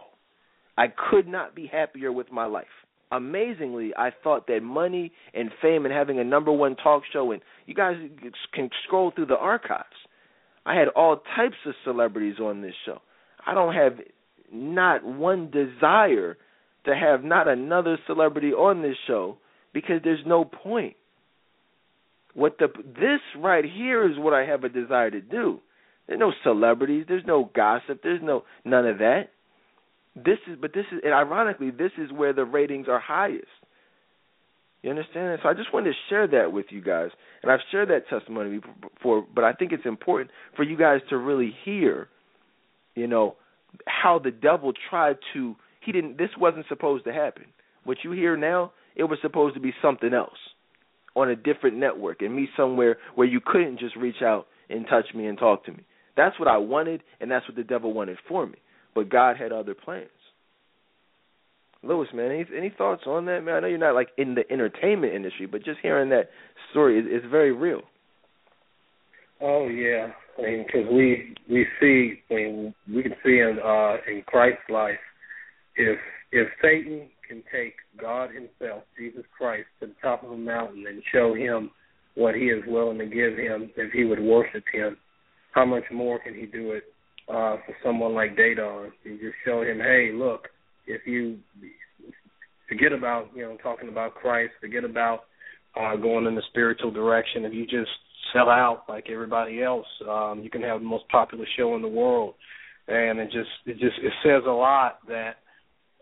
I 0.78 0.88
could 0.88 1.26
not 1.26 1.56
be 1.56 1.68
happier 1.68 2.12
with 2.12 2.34
my 2.34 2.48
life. 2.48 2.66
Amazingly, 3.14 3.94
I 3.98 4.10
thought 4.24 4.48
that 4.48 4.62
money 4.62 5.14
and 5.34 5.52
fame 5.62 5.86
and 5.86 5.94
having 5.94 6.20
a 6.20 6.24
number 6.24 6.52
one 6.52 6.76
talk 6.76 7.04
show, 7.14 7.32
and 7.32 7.42
you 7.66 7.76
guys 7.76 7.96
can 8.54 8.70
scroll 8.86 9.12
through 9.12 9.28
the 9.28 9.38
archives. 9.38 9.86
I 10.66 10.76
had 10.76 10.88
all 10.90 11.22
types 11.36 11.58
of 11.66 11.74
celebrities 11.84 12.40
on 12.40 12.62
this 12.62 12.74
show. 12.86 13.00
I 13.46 13.54
don't 13.54 13.74
have 13.74 14.00
not 14.52 15.04
one 15.04 15.52
desire 15.52 16.38
to 16.86 16.96
have 16.96 17.24
not 17.24 17.48
another 17.48 17.98
celebrity 18.08 18.52
on 18.52 18.82
this 18.82 18.96
show 19.08 19.38
because 19.74 20.02
there's 20.04 20.26
no 20.26 20.46
point. 20.46 20.96
What 22.34 22.58
the 22.58 22.68
this 22.86 23.22
right 23.38 23.64
here 23.66 24.10
is 24.10 24.18
what 24.18 24.34
I 24.34 24.46
have 24.46 24.64
a 24.64 24.70
desire 24.70 25.12
to 25.12 25.22
do. 25.22 25.60
There's 26.08 26.20
no 26.20 26.34
celebrities, 26.44 27.06
there's 27.08 27.26
no 27.26 27.50
gossip, 27.56 28.02
there's 28.04 28.22
no 28.22 28.44
none 28.66 28.88
of 28.88 28.98
that. 29.00 29.30
This 30.16 30.38
is, 30.48 30.58
but 30.60 30.74
this 30.74 30.86
is, 30.92 31.00
and 31.04 31.14
ironically, 31.14 31.72
this 31.72 31.92
is 31.98 32.12
where 32.12 32.34
the 32.34 32.46
ratings 32.46 32.88
are 32.88 33.00
highest. 33.00 33.48
You 34.84 34.92
understand? 34.92 35.40
So 35.42 35.50
I 35.50 35.54
just 35.54 35.74
wanted 35.74 35.92
to 35.92 35.96
share 36.10 36.28
that 36.28 36.52
with 36.52 36.68
you 36.70 36.82
guys, 36.82 37.10
and 37.42 37.52
I've 37.52 37.62
shared 37.72 37.90
that 37.90 38.08
testimony 38.10 38.60
before, 38.82 39.26
but 39.34 39.44
I 39.44 39.54
think 39.54 39.72
it's 39.72 39.86
important 39.86 40.30
for 40.56 40.64
you 40.64 40.78
guys 40.78 41.00
to 41.10 41.18
really 41.18 41.54
hear, 41.66 42.10
you 42.94 43.08
know, 43.08 43.36
how 43.88 44.20
the 44.20 44.30
devil 44.30 44.74
tried 44.90 45.18
to. 45.34 45.56
He 45.84 45.92
didn't. 45.92 46.18
This 46.18 46.30
wasn't 46.38 46.66
supposed 46.68 47.06
to 47.06 47.14
happen. 47.14 47.46
What 47.86 47.98
you 48.04 48.12
hear 48.12 48.38
now, 48.38 48.74
it 48.96 49.06
was 49.06 49.18
supposed 49.22 49.56
to 49.56 49.62
be 49.62 49.74
something 49.82 50.14
else 50.14 50.38
on 51.16 51.30
a 51.30 51.36
different 51.36 51.78
network, 51.78 52.22
and 52.22 52.36
me 52.36 52.48
somewhere 52.56 52.98
where 53.16 53.28
you 53.28 53.40
couldn't 53.44 53.80
just 53.80 53.96
reach 53.96 54.22
out 54.22 54.48
and 54.70 54.86
touch 54.88 55.06
me 55.16 55.28
and 55.28 55.38
talk 55.38 55.66
to 55.66 55.72
me. 55.72 55.84
That's 56.16 56.38
what 56.40 56.48
I 56.48 56.58
wanted, 56.58 57.02
and 57.20 57.32
that's 57.32 57.48
what 57.48 57.56
the 57.56 57.64
devil 57.64 57.94
wanted 57.94 58.18
for 58.28 58.46
me 58.46 58.58
but 58.96 59.10
God 59.10 59.38
had 59.38 59.52
other 59.52 59.74
plans. 59.74 60.10
Lewis, 61.84 62.08
man, 62.14 62.32
any 62.32 62.46
any 62.56 62.74
thoughts 62.76 63.04
on 63.06 63.26
that, 63.26 63.44
man? 63.44 63.56
I 63.56 63.60
know 63.60 63.68
you're 63.68 63.78
not 63.78 63.96
like 63.96 64.10
in 64.18 64.36
the 64.36 64.44
entertainment 64.52 65.14
industry, 65.14 65.46
but 65.46 65.64
just 65.64 65.80
hearing 65.82 66.10
that 66.10 66.30
story 66.72 67.00
is, 67.00 67.06
is 67.24 67.30
very 67.30 67.52
real. 67.52 67.82
Oh 69.42 69.68
yeah, 69.68 70.08
I 70.38 70.42
mean, 70.42 70.66
because 70.66 70.88
we 70.92 71.36
we 71.50 71.66
see, 71.80 72.22
I 72.32 72.34
mean, 72.34 72.76
we 72.94 73.04
can 73.04 73.14
see 73.24 73.40
in 73.40 73.60
uh, 73.64 73.98
in 74.10 74.24
Christ's 74.26 74.70
life, 74.70 75.00
if 75.76 76.00
if 76.32 76.48
Satan 76.62 77.10
can 77.28 77.44
take 77.52 77.76
God 78.00 78.30
Himself, 78.32 78.84
Jesus 78.98 79.24
Christ, 79.38 79.68
to 79.80 79.88
the 79.88 79.96
top 80.02 80.24
of 80.24 80.32
a 80.32 80.38
mountain 80.38 80.86
and 80.88 81.02
show 81.12 81.34
him 81.34 81.72
what 82.16 82.36
He 82.36 82.46
is 82.46 82.64
willing 82.68 83.00
to 83.00 83.06
give 83.06 83.38
him 83.38 83.72
if 83.76 83.92
he 83.92 84.04
would 84.04 84.20
worship 84.20 84.64
Him, 84.72 84.98
how 85.52 85.66
much 85.66 85.84
more 85.92 86.20
can 86.20 86.34
He 86.34 86.46
do 86.46 86.72
it 86.72 86.84
uh, 87.28 87.58
for 87.66 87.76
someone 87.84 88.14
like 88.14 88.36
Dedan. 88.38 88.92
You 89.04 89.14
just 89.14 89.36
show 89.46 89.62
him, 89.62 89.80
hey, 89.80 90.12
look, 90.14 90.48
if 90.88 91.02
you 91.06 91.40
forget 92.68 92.92
about 92.92 93.30
you 93.36 93.44
know 93.44 93.58
talking 93.62 93.90
about 93.90 94.16
Christ, 94.16 94.54
forget 94.62 94.84
about 94.84 95.22
uh, 95.80 95.96
going 95.96 96.26
in 96.26 96.36
the 96.36 96.44
spiritual 96.50 96.92
direction. 96.92 97.46
If 97.46 97.54
you 97.54 97.66
just 97.66 97.92
sell 98.34 98.50
out 98.50 98.84
like 98.88 99.10
everybody 99.10 99.62
else, 99.62 99.88
um, 100.10 100.42
you 100.44 100.50
can 100.50 100.62
have 100.62 100.80
the 100.80 100.86
most 100.86 101.08
popular 101.10 101.46
show 101.58 101.76
in 101.76 101.82
the 101.82 101.88
world. 101.88 102.36
And 102.88 103.20
it 103.20 103.26
just 103.32 103.50
it 103.66 103.74
just 103.74 103.98
it 104.02 104.14
says 104.24 104.44
a 104.46 104.52
lot 104.52 105.00
that 105.08 105.38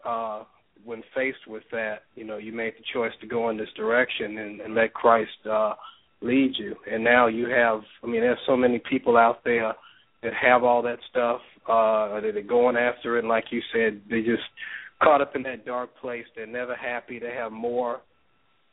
uh, 0.05 0.43
when 0.83 1.03
faced 1.15 1.47
with 1.47 1.63
that, 1.71 2.03
you 2.15 2.23
know, 2.23 2.37
you 2.37 2.51
made 2.51 2.73
the 2.73 2.83
choice 2.93 3.11
to 3.21 3.27
go 3.27 3.49
in 3.49 3.57
this 3.57 3.69
direction 3.75 4.37
and, 4.37 4.61
and 4.61 4.75
let 4.75 4.93
Christ 4.93 5.29
uh, 5.49 5.73
lead 6.21 6.53
you. 6.57 6.75
And 6.91 7.03
now 7.03 7.27
you 7.27 7.47
have, 7.49 7.81
I 8.03 8.07
mean, 8.07 8.21
there's 8.21 8.39
so 8.47 8.57
many 8.57 8.81
people 8.89 9.17
out 9.17 9.43
there 9.43 9.73
that 10.23 10.33
have 10.33 10.63
all 10.63 10.81
that 10.83 10.99
stuff, 11.09 11.41
uh, 11.67 12.19
that 12.21 12.35
are 12.35 12.41
going 12.41 12.75
after 12.75 13.17
it. 13.17 13.19
And 13.19 13.27
like 13.27 13.45
you 13.51 13.61
said, 13.73 14.01
they 14.09 14.21
just 14.21 14.43
caught 15.01 15.21
up 15.21 15.35
in 15.35 15.43
that 15.43 15.65
dark 15.65 15.89
place. 15.99 16.25
They're 16.35 16.45
never 16.45 16.75
happy. 16.75 17.19
They 17.19 17.33
have 17.35 17.51
more 17.51 18.01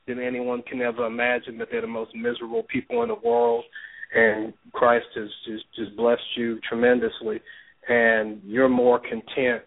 than 0.06 0.20
anyone 0.20 0.62
can 0.62 0.80
ever 0.80 1.06
imagine. 1.06 1.58
That 1.58 1.68
they're 1.70 1.80
the 1.80 1.86
most 1.86 2.14
miserable 2.14 2.64
people 2.70 3.02
in 3.02 3.08
the 3.08 3.14
world. 3.14 3.64
And 4.14 4.54
Christ 4.72 5.06
has 5.16 5.28
just 5.46 5.64
just 5.76 5.96
blessed 5.96 6.22
you 6.36 6.60
tremendously, 6.66 7.40
and 7.88 8.40
you're 8.42 8.68
more 8.68 8.98
content 8.98 9.62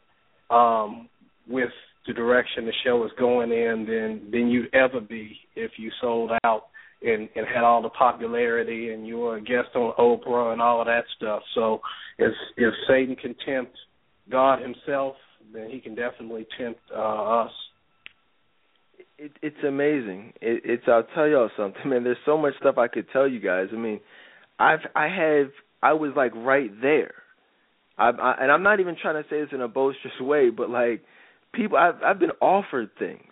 um, 0.50 1.10
with 1.48 1.70
the 2.08 2.14
direction 2.14 2.66
the 2.66 2.74
show 2.84 3.06
is 3.06 3.12
going 3.20 3.52
in 3.52 3.86
than 3.88 4.32
than 4.32 4.50
you'd 4.50 4.74
ever 4.74 5.00
be 5.00 5.38
if 5.56 5.74
you 5.78 5.92
sold 6.02 6.32
out 6.44 6.64
and 7.02 7.30
and 7.36 7.48
had 7.48 7.64
all 7.64 7.82
the 7.82 7.90
popularity 7.90 8.92
and 8.92 9.08
you 9.08 9.18
were 9.20 9.38
a 9.38 9.42
guest 9.42 9.76
on 9.76 9.94
Oprah 9.98 10.54
and 10.54 10.62
all 10.62 10.82
of 10.82 10.88
that 10.88 11.06
stuff. 11.18 11.42
So 11.56 11.82
if 12.18 12.32
if 12.58 12.74
Satan 12.88 13.16
can 13.16 13.36
tempt 13.46 13.76
God 14.30 14.62
himself, 14.62 15.16
then 15.54 15.70
he 15.70 15.80
can 15.80 15.96
definitely 15.96 16.48
tempt 16.58 16.80
uh, 16.96 17.44
us. 17.44 17.52
it, 19.18 19.32
it's 19.42 19.64
amazing. 19.68 20.34
It, 20.42 20.62
it's 20.66 20.84
I'll 20.88 21.06
tell 21.16 21.28
y'all 21.28 21.50
something, 21.56 21.82
man. 21.90 22.04
There's 22.04 22.18
so 22.26 22.38
much 22.38 22.54
stuff 22.60 22.78
I 22.78 22.88
could 22.88 23.08
tell 23.14 23.28
you 23.28 23.40
guys. 23.40 23.68
I 23.72 23.78
mean, 23.78 24.00
I've 24.60 24.80
I 24.96 25.08
have 25.08 25.52
I 25.82 25.94
was 25.94 26.14
like 26.16 26.34
right 26.36 26.72
there. 26.82 27.14
I, 27.98 28.10
I 28.10 28.36
and 28.42 28.52
I'm 28.52 28.64
not 28.64 28.80
even 28.80 28.96
trying 29.02 29.22
to 29.22 29.30
say 29.30 29.42
this 29.42 29.50
in 29.52 29.62
a 29.62 29.68
boisterous 29.68 30.20
way, 30.20 30.50
but 30.50 30.70
like 30.70 31.04
people, 31.54 31.78
I've 31.78 32.02
I've 32.04 32.20
been 32.20 32.32
offered 32.42 32.90
things. 32.98 33.31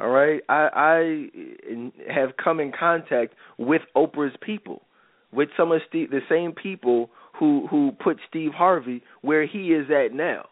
All 0.00 0.08
right, 0.08 0.40
I 0.48 0.68
I 0.74 2.12
have 2.12 2.30
come 2.42 2.60
in 2.60 2.72
contact 2.72 3.34
with 3.58 3.82
Oprah's 3.94 4.34
people, 4.40 4.82
with 5.32 5.50
some 5.56 5.70
of 5.70 5.80
Steve, 5.88 6.10
the 6.10 6.20
same 6.28 6.52
people 6.52 7.10
who 7.38 7.66
who 7.70 7.92
put 8.02 8.16
Steve 8.28 8.52
Harvey 8.54 9.02
where 9.20 9.46
he 9.46 9.72
is 9.72 9.86
at 9.90 10.14
now. 10.14 10.46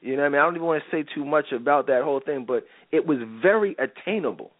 You 0.00 0.16
know 0.16 0.22
what 0.22 0.26
I 0.26 0.28
mean? 0.30 0.40
I 0.40 0.44
don't 0.44 0.56
even 0.56 0.66
want 0.66 0.82
to 0.88 0.96
say 0.96 1.04
too 1.14 1.24
much 1.24 1.46
about 1.52 1.86
that 1.86 2.02
whole 2.04 2.20
thing, 2.24 2.44
but 2.46 2.64
it 2.92 3.06
was 3.06 3.18
very 3.42 3.74
attainable. 3.78 4.50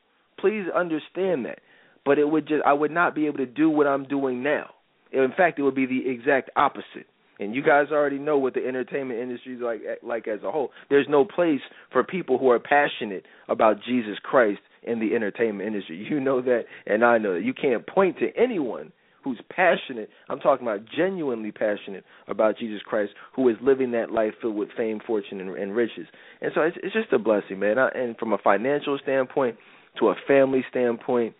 Please 0.40 0.64
understand 0.74 1.44
that. 1.44 1.58
But 2.04 2.18
it 2.18 2.28
would 2.28 2.48
just 2.48 2.62
I 2.64 2.72
would 2.72 2.90
not 2.90 3.14
be 3.14 3.26
able 3.26 3.38
to 3.38 3.46
do 3.46 3.70
what 3.70 3.86
I'm 3.86 4.04
doing 4.04 4.42
now. 4.42 4.70
In 5.12 5.32
fact, 5.36 5.58
it 5.58 5.62
would 5.62 5.74
be 5.74 5.86
the 5.86 6.08
exact 6.10 6.50
opposite. 6.56 7.06
And 7.40 7.54
you 7.54 7.62
guys 7.62 7.86
already 7.90 8.18
know 8.18 8.38
what 8.38 8.54
the 8.54 8.66
entertainment 8.66 9.20
industry 9.20 9.54
is 9.54 9.60
like 9.60 9.80
like 10.02 10.28
as 10.28 10.40
a 10.44 10.50
whole. 10.50 10.70
There's 10.88 11.06
no 11.08 11.24
place 11.24 11.60
for 11.92 12.04
people 12.04 12.38
who 12.38 12.50
are 12.50 12.60
passionate 12.60 13.24
about 13.48 13.76
Jesus 13.86 14.18
Christ 14.22 14.60
in 14.82 15.00
the 15.00 15.14
entertainment 15.14 15.66
industry. 15.66 16.06
You 16.08 16.20
know 16.20 16.40
that 16.42 16.64
and 16.86 17.04
I 17.04 17.18
know 17.18 17.34
that. 17.34 17.44
You 17.44 17.54
can't 17.54 17.86
point 17.86 18.18
to 18.18 18.28
anyone 18.36 18.92
who's 19.24 19.40
passionate, 19.48 20.10
I'm 20.28 20.38
talking 20.38 20.66
about 20.66 20.80
genuinely 20.96 21.50
passionate 21.50 22.04
about 22.28 22.58
Jesus 22.58 22.82
Christ, 22.84 23.12
who 23.34 23.48
is 23.48 23.56
living 23.62 23.92
that 23.92 24.12
life 24.12 24.34
filled 24.40 24.54
with 24.54 24.68
fame, 24.76 25.00
fortune, 25.04 25.40
and, 25.40 25.56
and 25.56 25.74
riches. 25.74 26.06
And 26.42 26.52
so 26.54 26.60
it's, 26.60 26.76
it's 26.82 26.92
just 26.92 27.12
a 27.12 27.18
blessing, 27.18 27.58
man. 27.58 27.78
I, 27.78 27.88
and 27.94 28.16
from 28.18 28.34
a 28.34 28.38
financial 28.38 28.98
standpoint 29.02 29.56
to 29.98 30.08
a 30.08 30.14
family 30.28 30.62
standpoint, 30.68 31.34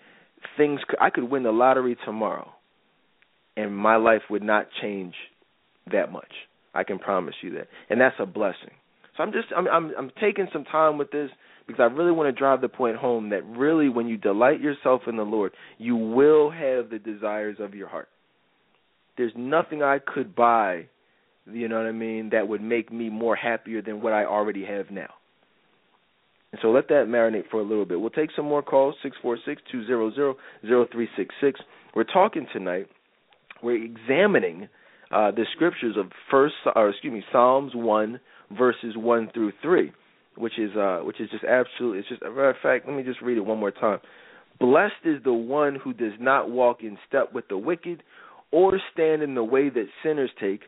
things 0.57 0.81
I 0.99 1.11
could 1.11 1.25
win 1.25 1.43
the 1.43 1.53
lottery 1.53 1.97
tomorrow, 2.05 2.51
and 3.57 3.77
my 3.77 3.97
life 3.97 4.23
would 4.31 4.43
not 4.43 4.67
change 4.81 5.15
that 5.91 6.13
much. 6.13 6.33
I 6.75 6.83
can 6.85 6.99
promise 6.99 7.35
you 7.43 7.51
that, 7.55 7.69
and 7.89 8.01
that's 8.01 8.17
a 8.19 8.27
blessing. 8.27 8.73
So 9.17 9.23
I'm 9.23 9.33
just 9.33 9.49
I'm 9.57 9.69
I'm, 9.69 9.93
I'm 9.97 10.11
taking 10.21 10.49
some 10.53 10.65
time 10.65 10.99
with 10.99 11.11
this 11.11 11.31
because 11.67 11.81
I 11.81 11.95
really 11.95 12.13
want 12.13 12.35
to 12.35 12.39
drive 12.39 12.61
the 12.61 12.69
point 12.69 12.97
home 12.97 13.31
that 13.31 13.45
really 13.47 13.89
when 13.89 14.07
you 14.07 14.17
delight 14.17 14.61
yourself 14.61 15.03
in 15.07 15.17
the 15.17 15.23
Lord, 15.23 15.53
you 15.79 15.97
will 15.97 16.51
have 16.51 16.91
the 16.91 16.99
desires 16.99 17.57
of 17.61 17.75
your 17.75 17.89
heart. 17.89 18.09
There's 19.17 19.33
nothing 19.37 19.83
I 19.83 19.99
could 20.05 20.35
buy, 20.35 20.87
you 21.51 21.69
know 21.69 21.77
what 21.77 21.87
I 21.87 21.93
mean, 21.93 22.31
that 22.33 22.49
would 22.49 22.61
make 22.61 22.93
me 22.93 23.09
more 23.09 23.37
happier 23.37 23.81
than 23.81 24.03
what 24.03 24.13
I 24.13 24.25
already 24.25 24.65
have 24.65 24.91
now. 24.91 25.11
And 26.53 26.59
so 26.61 26.69
let 26.69 26.89
that 26.89 27.07
marinate 27.09 27.49
for 27.51 27.61
a 27.61 27.65
little 27.65 27.85
bit. 27.85 28.01
We'll 28.01 28.11
take 28.11 28.31
some 28.37 28.45
more 28.45 28.63
calls, 28.63 28.95
six 29.03 29.17
four 29.23 29.39
six 29.47 29.63
two 29.73 29.87
zero 29.87 30.13
zero 30.15 30.37
zero 30.67 30.87
three 30.93 31.09
six 31.17 31.35
six. 31.41 31.61
We're 31.95 32.05
talking 32.05 32.47
tonight, 32.53 32.89
we're 33.63 33.83
examining 33.83 34.69
uh, 35.15 35.31
the 35.31 35.47
scriptures 35.55 35.97
of 35.97 36.11
first 36.31 36.55
or 36.75 36.91
excuse 36.91 37.13
me, 37.13 37.25
Psalms 37.33 37.73
one 37.75 38.21
verses 38.57 38.95
one 38.97 39.31
through 39.33 39.53
three 39.63 39.93
which 40.37 40.59
is 40.59 40.71
uh 40.77 40.99
which 41.03 41.21
is 41.21 41.31
just 41.31 41.45
absolutely 41.45 42.01
it's 42.01 42.09
just 42.09 42.23
a 42.23 42.29
matter 42.29 42.51
of 42.51 42.57
fact 42.63 42.87
let 42.87 42.97
me 42.97 43.03
just 43.03 43.23
read 43.23 43.39
it 43.39 43.45
one 43.45 43.59
more 43.59 43.71
time. 43.71 44.01
Blessed 44.61 44.93
is 45.05 45.23
the 45.25 45.33
one 45.33 45.77
who 45.83 45.93
does 45.93 46.13
not 46.21 46.51
walk 46.51 46.83
in 46.83 46.99
step 47.09 47.33
with 47.33 47.49
the 47.49 47.59
wicked 47.59 48.03
or 48.51 48.81
stand 48.93 49.23
in 49.23 49.35
the 49.35 49.45
way 49.45 49.69
that 49.69 49.87
sinners 50.03 50.31
take 50.41 50.63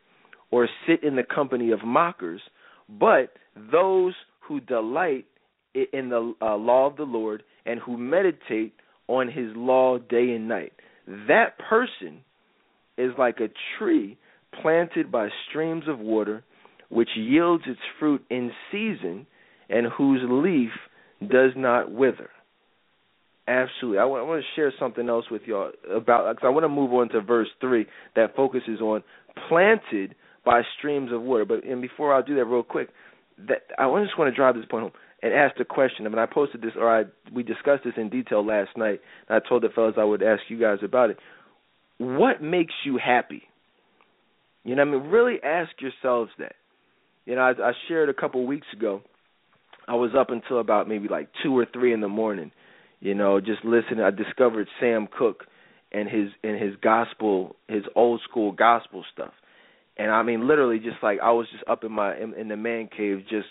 or 0.51 0.69
sit 0.87 1.03
in 1.03 1.17
the 1.17 1.23
company 1.23 1.71
of 1.73 1.85
mockers 1.85 2.41
but 2.89 3.33
those 3.73 4.15
who 4.41 4.61
delight 4.61 5.27
in 5.75 6.09
the 6.09 6.35
uh, 6.41 6.57
law 6.57 6.87
of 6.87 6.97
the 6.97 7.03
Lord 7.03 7.43
and 7.65 7.81
who 7.81 7.97
meditate 7.97 8.75
on 9.09 9.29
his 9.29 9.49
law 9.55 9.99
day 9.99 10.33
and 10.33 10.49
night. 10.49 10.73
That 11.29 11.59
person 11.59 12.21
is 12.97 13.13
like 13.19 13.41
a 13.41 13.49
tree 13.79 14.17
planted 14.63 15.11
by 15.11 15.29
streams 15.49 15.85
of 15.89 15.99
water 15.99 16.45
which 16.89 17.11
yields 17.17 17.65
its 17.67 17.81
fruit 17.99 18.25
in 18.31 18.51
season 18.71 19.27
and 19.69 19.87
whose 19.97 20.21
leaf 20.25 20.71
does 21.21 21.53
not 21.57 21.91
wither. 21.91 22.31
Absolutely. 23.49 23.99
I 23.99 24.05
want, 24.05 24.25
I 24.25 24.29
want 24.29 24.43
to 24.43 24.61
share 24.61 24.73
something 24.79 25.09
else 25.09 25.27
with 25.31 25.43
y'all 25.47 25.71
about 25.95 26.35
because 26.35 26.47
I 26.47 26.51
want 26.51 26.65
to 26.65 26.69
move 26.69 26.93
on 26.93 27.09
to 27.11 27.21
verse 27.21 27.49
three 27.61 27.87
that 28.17 28.35
focuses 28.35 28.81
on 28.81 29.03
planted 29.49 30.15
by 30.45 30.63
streams 30.79 31.13
of 31.13 31.23
water. 31.23 31.45
But 31.45 31.65
and 31.65 31.81
before 31.81 32.13
I 32.13 32.23
do 32.23 32.35
that, 32.37 32.45
real 32.45 32.65
quick, 32.65 32.89
that 33.49 33.63
I 33.79 33.85
just 34.03 34.19
want 34.19 34.33
to 34.33 34.37
drive 34.37 34.57
this 34.57 34.65
point 34.69 34.83
home 34.83 34.93
and 35.23 35.33
ask 35.33 35.57
the 35.57 35.65
question. 35.65 36.07
I 36.07 36.09
mean, 36.09 36.19
I 36.19 36.27
posted 36.27 36.61
this 36.61 36.73
or 36.77 37.01
I 37.01 37.05
we 37.33 37.45
discussed 37.45 37.85
this 37.85 37.95
in 37.97 38.11
detail 38.11 38.45
last 38.45 38.71
night. 38.77 39.01
I 39.29 39.39
told 39.39 39.63
the 39.63 39.69
fellas 39.73 39.95
I 39.97 40.05
would 40.05 40.25
ask 40.25 40.43
you 40.49 40.59
guys 40.61 40.79
about 40.83 41.11
it. 41.11 41.19
What 41.99 42.43
makes 42.43 42.75
you 42.85 42.99
happy? 43.03 43.45
You 44.67 44.75
know, 44.75 44.83
I 44.83 44.85
mean, 44.85 45.03
really 45.11 45.37
ask 45.43 45.71
yourselves 45.81 46.31
that. 46.39 46.57
You 47.25 47.35
know, 47.37 47.41
I, 47.41 47.51
I 47.51 47.73
shared 47.89 48.09
a 48.09 48.15
couple 48.15 48.47
weeks 48.47 48.67
ago 48.77 49.03
I 49.89 49.95
was 49.95 50.11
up 50.19 50.31
until 50.31 50.59
about 50.61 50.89
maybe 50.89 51.09
like 51.09 51.29
two 51.43 51.57
or 51.57 51.67
three 51.73 51.93
in 51.93 52.01
the 52.01 52.09
morning, 52.09 52.51
you 53.01 53.15
know, 53.15 53.41
just 53.41 53.65
listening. 53.65 54.01
I 54.01 54.11
discovered 54.11 54.69
Sam 54.81 55.07
Cooke 55.17 55.45
and 55.93 56.09
his 56.09 56.31
and 56.43 56.61
his 56.61 56.75
gospel, 56.83 57.57
his 57.69 57.85
old 57.95 58.21
school 58.29 58.53
gospel 58.53 59.05
stuff, 59.13 59.33
and 59.97 60.11
I 60.11 60.23
mean 60.23 60.49
literally 60.49 60.79
just 60.79 60.97
like 61.03 61.21
I 61.23 61.31
was 61.31 61.47
just 61.53 61.65
up 61.69 61.85
in 61.85 61.93
my 61.93 62.17
in, 62.17 62.35
in 62.35 62.49
the 62.49 62.57
man 62.57 62.89
cave 62.95 63.21
just 63.31 63.49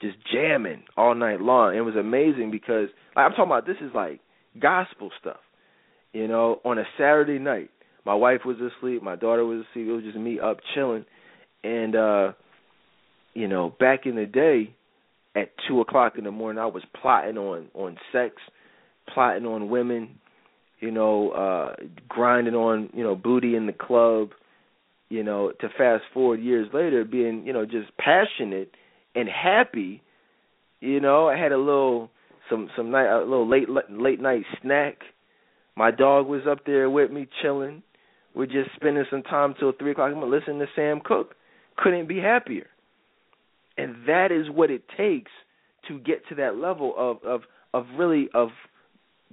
just 0.00 0.16
jamming 0.32 0.84
all 0.96 1.14
night 1.14 1.40
long. 1.40 1.76
It 1.76 1.80
was 1.80 1.96
amazing 1.96 2.50
because 2.52 2.88
like, 3.16 3.24
I'm 3.24 3.32
talking 3.32 3.46
about 3.46 3.66
this 3.66 3.76
is 3.80 3.90
like 3.92 4.20
gospel 4.60 5.10
stuff, 5.20 5.40
you 6.12 6.28
know, 6.28 6.60
on 6.64 6.78
a 6.78 6.84
Saturday 6.96 7.40
night. 7.40 7.70
My 8.04 8.14
wife 8.14 8.40
was 8.44 8.56
asleep, 8.56 9.02
my 9.02 9.16
daughter 9.16 9.44
was 9.44 9.64
asleep. 9.70 9.88
It 9.88 9.92
was 9.92 10.04
just 10.04 10.16
me 10.16 10.40
up 10.40 10.58
chilling, 10.74 11.04
and 11.62 11.94
uh, 11.94 12.32
you 13.34 13.48
know, 13.48 13.74
back 13.78 14.06
in 14.06 14.16
the 14.16 14.26
day 14.26 14.74
at 15.34 15.50
two 15.68 15.80
o'clock 15.80 16.14
in 16.18 16.24
the 16.24 16.30
morning 16.30 16.60
I 16.60 16.66
was 16.66 16.82
plotting 17.00 17.38
on 17.38 17.68
on 17.74 17.96
sex, 18.12 18.34
plotting 19.12 19.46
on 19.46 19.70
women, 19.70 20.18
you 20.80 20.90
know, 20.90 21.30
uh 21.30 21.76
grinding 22.08 22.54
on, 22.54 22.90
you 22.92 23.02
know, 23.02 23.14
booty 23.14 23.56
in 23.56 23.66
the 23.66 23.72
club, 23.72 24.30
you 25.08 25.22
know, 25.22 25.52
to 25.60 25.68
fast 25.78 26.04
forward 26.12 26.40
years 26.40 26.68
later 26.72 27.04
being, 27.04 27.46
you 27.46 27.52
know, 27.52 27.64
just 27.64 27.96
passionate 27.98 28.72
and 29.14 29.28
happy. 29.28 30.02
You 30.80 31.00
know, 31.00 31.28
I 31.28 31.38
had 31.38 31.52
a 31.52 31.58
little 31.58 32.10
some 32.50 32.68
some 32.76 32.90
night 32.90 33.10
a 33.10 33.20
little 33.20 33.48
late 33.48 33.68
late 33.90 34.20
night 34.20 34.42
snack. 34.60 34.98
My 35.76 35.90
dog 35.90 36.26
was 36.26 36.42
up 36.50 36.66
there 36.66 36.90
with 36.90 37.10
me 37.10 37.26
chilling. 37.40 37.82
We're 38.34 38.46
just 38.46 38.70
spending 38.76 39.04
some 39.10 39.22
time 39.22 39.54
till 39.58 39.72
three 39.78 39.92
o'clock. 39.92 40.12
I'm 40.14 40.30
listening 40.30 40.58
to 40.60 40.66
Sam 40.74 41.00
Cooke. 41.04 41.34
Couldn't 41.76 42.08
be 42.08 42.18
happier 42.18 42.66
and 43.76 43.96
that 44.06 44.30
is 44.30 44.50
what 44.50 44.70
it 44.70 44.82
takes 44.96 45.30
to 45.88 45.98
get 45.98 46.26
to 46.28 46.34
that 46.36 46.56
level 46.56 46.94
of 46.96 47.18
of 47.24 47.42
of 47.74 47.86
really 47.96 48.28
of 48.34 48.48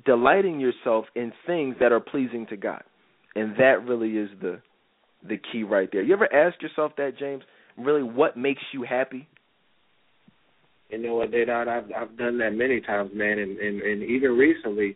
delighting 0.05 0.59
yourself 0.59 1.05
in 1.15 1.31
things 1.45 1.75
that 1.79 1.91
are 1.91 1.99
pleasing 1.99 2.47
to 2.49 2.57
God. 2.57 2.83
And 3.35 3.55
that 3.57 3.85
really 3.85 4.11
is 4.17 4.29
the 4.41 4.61
the 5.27 5.37
key 5.51 5.63
right 5.63 5.89
there. 5.91 6.01
You 6.01 6.13
ever 6.13 6.31
ask 6.33 6.61
yourself 6.61 6.93
that, 6.97 7.17
James? 7.17 7.43
Really 7.77 8.03
what 8.03 8.37
makes 8.37 8.61
you 8.73 8.83
happy? 8.83 9.27
You 10.89 10.97
know 10.97 11.15
what, 11.15 11.31
Dad, 11.31 11.49
I've 11.49 11.91
I've 11.95 12.17
done 12.17 12.39
that 12.39 12.53
many 12.53 12.81
times, 12.81 13.11
man, 13.13 13.37
and 13.39 13.57
and, 13.57 13.81
and 13.81 14.03
even 14.03 14.31
recently, 14.31 14.95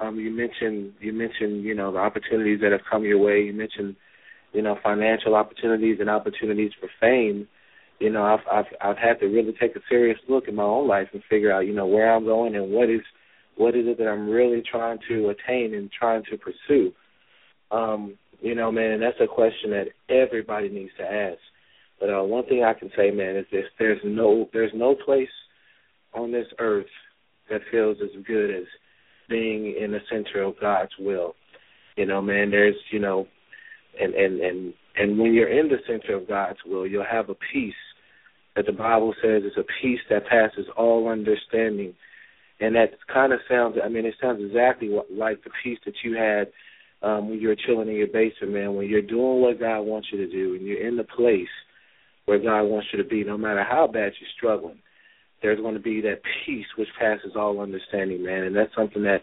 um, 0.00 0.18
you 0.18 0.30
mentioned 0.30 0.94
you 1.00 1.12
mentioned, 1.12 1.64
you 1.64 1.74
know, 1.74 1.92
the 1.92 1.98
opportunities 1.98 2.60
that 2.62 2.72
have 2.72 2.82
come 2.90 3.04
your 3.04 3.18
way. 3.18 3.42
You 3.42 3.52
mentioned, 3.52 3.96
you 4.52 4.62
know, 4.62 4.76
financial 4.82 5.34
opportunities 5.34 5.98
and 6.00 6.08
opportunities 6.08 6.72
for 6.80 6.88
fame 7.00 7.48
you 7.98 8.10
know, 8.10 8.22
I've 8.24 8.46
I've 8.50 8.72
I've 8.80 8.98
had 8.98 9.18
to 9.20 9.26
really 9.26 9.52
take 9.60 9.74
a 9.74 9.80
serious 9.88 10.18
look 10.28 10.48
in 10.48 10.54
my 10.54 10.62
own 10.62 10.86
life 10.86 11.08
and 11.12 11.22
figure 11.28 11.52
out, 11.52 11.66
you 11.66 11.74
know, 11.74 11.86
where 11.86 12.14
I'm 12.14 12.24
going 12.24 12.54
and 12.54 12.70
what 12.70 12.88
is 12.88 13.00
what 13.56 13.74
is 13.74 13.86
it 13.86 13.98
that 13.98 14.06
I'm 14.06 14.28
really 14.28 14.62
trying 14.70 14.98
to 15.08 15.30
attain 15.30 15.74
and 15.74 15.90
trying 15.90 16.22
to 16.30 16.38
pursue. 16.38 16.92
Um, 17.70 18.16
you 18.40 18.54
know, 18.54 18.70
man, 18.70 19.00
that's 19.00 19.20
a 19.20 19.26
question 19.26 19.70
that 19.70 19.88
everybody 20.08 20.68
needs 20.68 20.92
to 20.98 21.04
ask. 21.04 21.38
But 21.98 22.10
uh, 22.10 22.22
one 22.22 22.46
thing 22.46 22.62
I 22.62 22.72
can 22.72 22.90
say, 22.96 23.10
man, 23.10 23.36
is 23.36 23.46
this: 23.50 23.64
there's 23.78 24.00
no 24.04 24.48
there's 24.52 24.72
no 24.74 24.94
place 24.94 25.28
on 26.14 26.30
this 26.30 26.46
earth 26.60 26.86
that 27.50 27.62
feels 27.70 27.96
as 28.00 28.10
good 28.24 28.50
as 28.50 28.64
being 29.28 29.74
in 29.80 29.92
the 29.92 30.00
center 30.10 30.42
of 30.42 30.60
God's 30.60 30.92
will. 30.98 31.34
You 31.96 32.06
know, 32.06 32.22
man, 32.22 32.50
there's 32.50 32.76
you 32.90 32.98
know, 32.98 33.26
and 34.00 34.14
and 34.14 34.40
and 34.40 34.74
and 34.96 35.18
when 35.18 35.34
you're 35.34 35.48
in 35.48 35.68
the 35.68 35.78
center 35.86 36.16
of 36.16 36.28
God's 36.28 36.58
will, 36.66 36.86
you'll 36.86 37.04
have 37.10 37.28
a 37.28 37.36
peace 37.52 37.74
that 38.56 38.66
the 38.66 38.72
Bible 38.72 39.14
says 39.22 39.44
is 39.44 39.56
a 39.56 39.64
peace 39.80 40.00
that 40.10 40.26
passes 40.26 40.66
all 40.76 41.08
understanding. 41.08 41.94
And 42.60 42.74
that 42.74 42.90
kind 43.12 43.32
of 43.32 43.38
sounds, 43.48 43.76
I 43.82 43.88
mean, 43.88 44.04
it 44.04 44.14
sounds 44.20 44.42
exactly 44.44 44.90
like 45.12 45.44
the 45.44 45.50
peace 45.62 45.78
that 45.86 45.94
you 46.02 46.16
had 46.16 46.48
um, 47.00 47.28
when 47.30 47.38
you 47.38 47.46
were 47.46 47.56
chilling 47.56 47.88
in 47.88 47.94
your 47.94 48.08
basement, 48.08 48.52
man, 48.52 48.74
when 48.74 48.88
you're 48.88 49.00
doing 49.00 49.40
what 49.40 49.60
God 49.60 49.82
wants 49.82 50.08
you 50.10 50.18
to 50.18 50.28
do 50.28 50.56
and 50.56 50.66
you're 50.66 50.84
in 50.84 50.96
the 50.96 51.04
place 51.04 51.46
where 52.24 52.40
God 52.40 52.62
wants 52.64 52.88
you 52.92 53.00
to 53.00 53.08
be, 53.08 53.22
no 53.22 53.38
matter 53.38 53.62
how 53.62 53.86
bad 53.86 54.12
you're 54.18 54.30
struggling. 54.36 54.78
There's 55.42 55.60
going 55.60 55.74
to 55.74 55.80
be 55.80 56.00
that 56.02 56.20
peace 56.44 56.66
which 56.76 56.88
passes 56.98 57.32
all 57.36 57.60
understanding, 57.60 58.24
man. 58.24 58.44
And 58.44 58.56
that's 58.56 58.74
something 58.76 59.02
that 59.02 59.20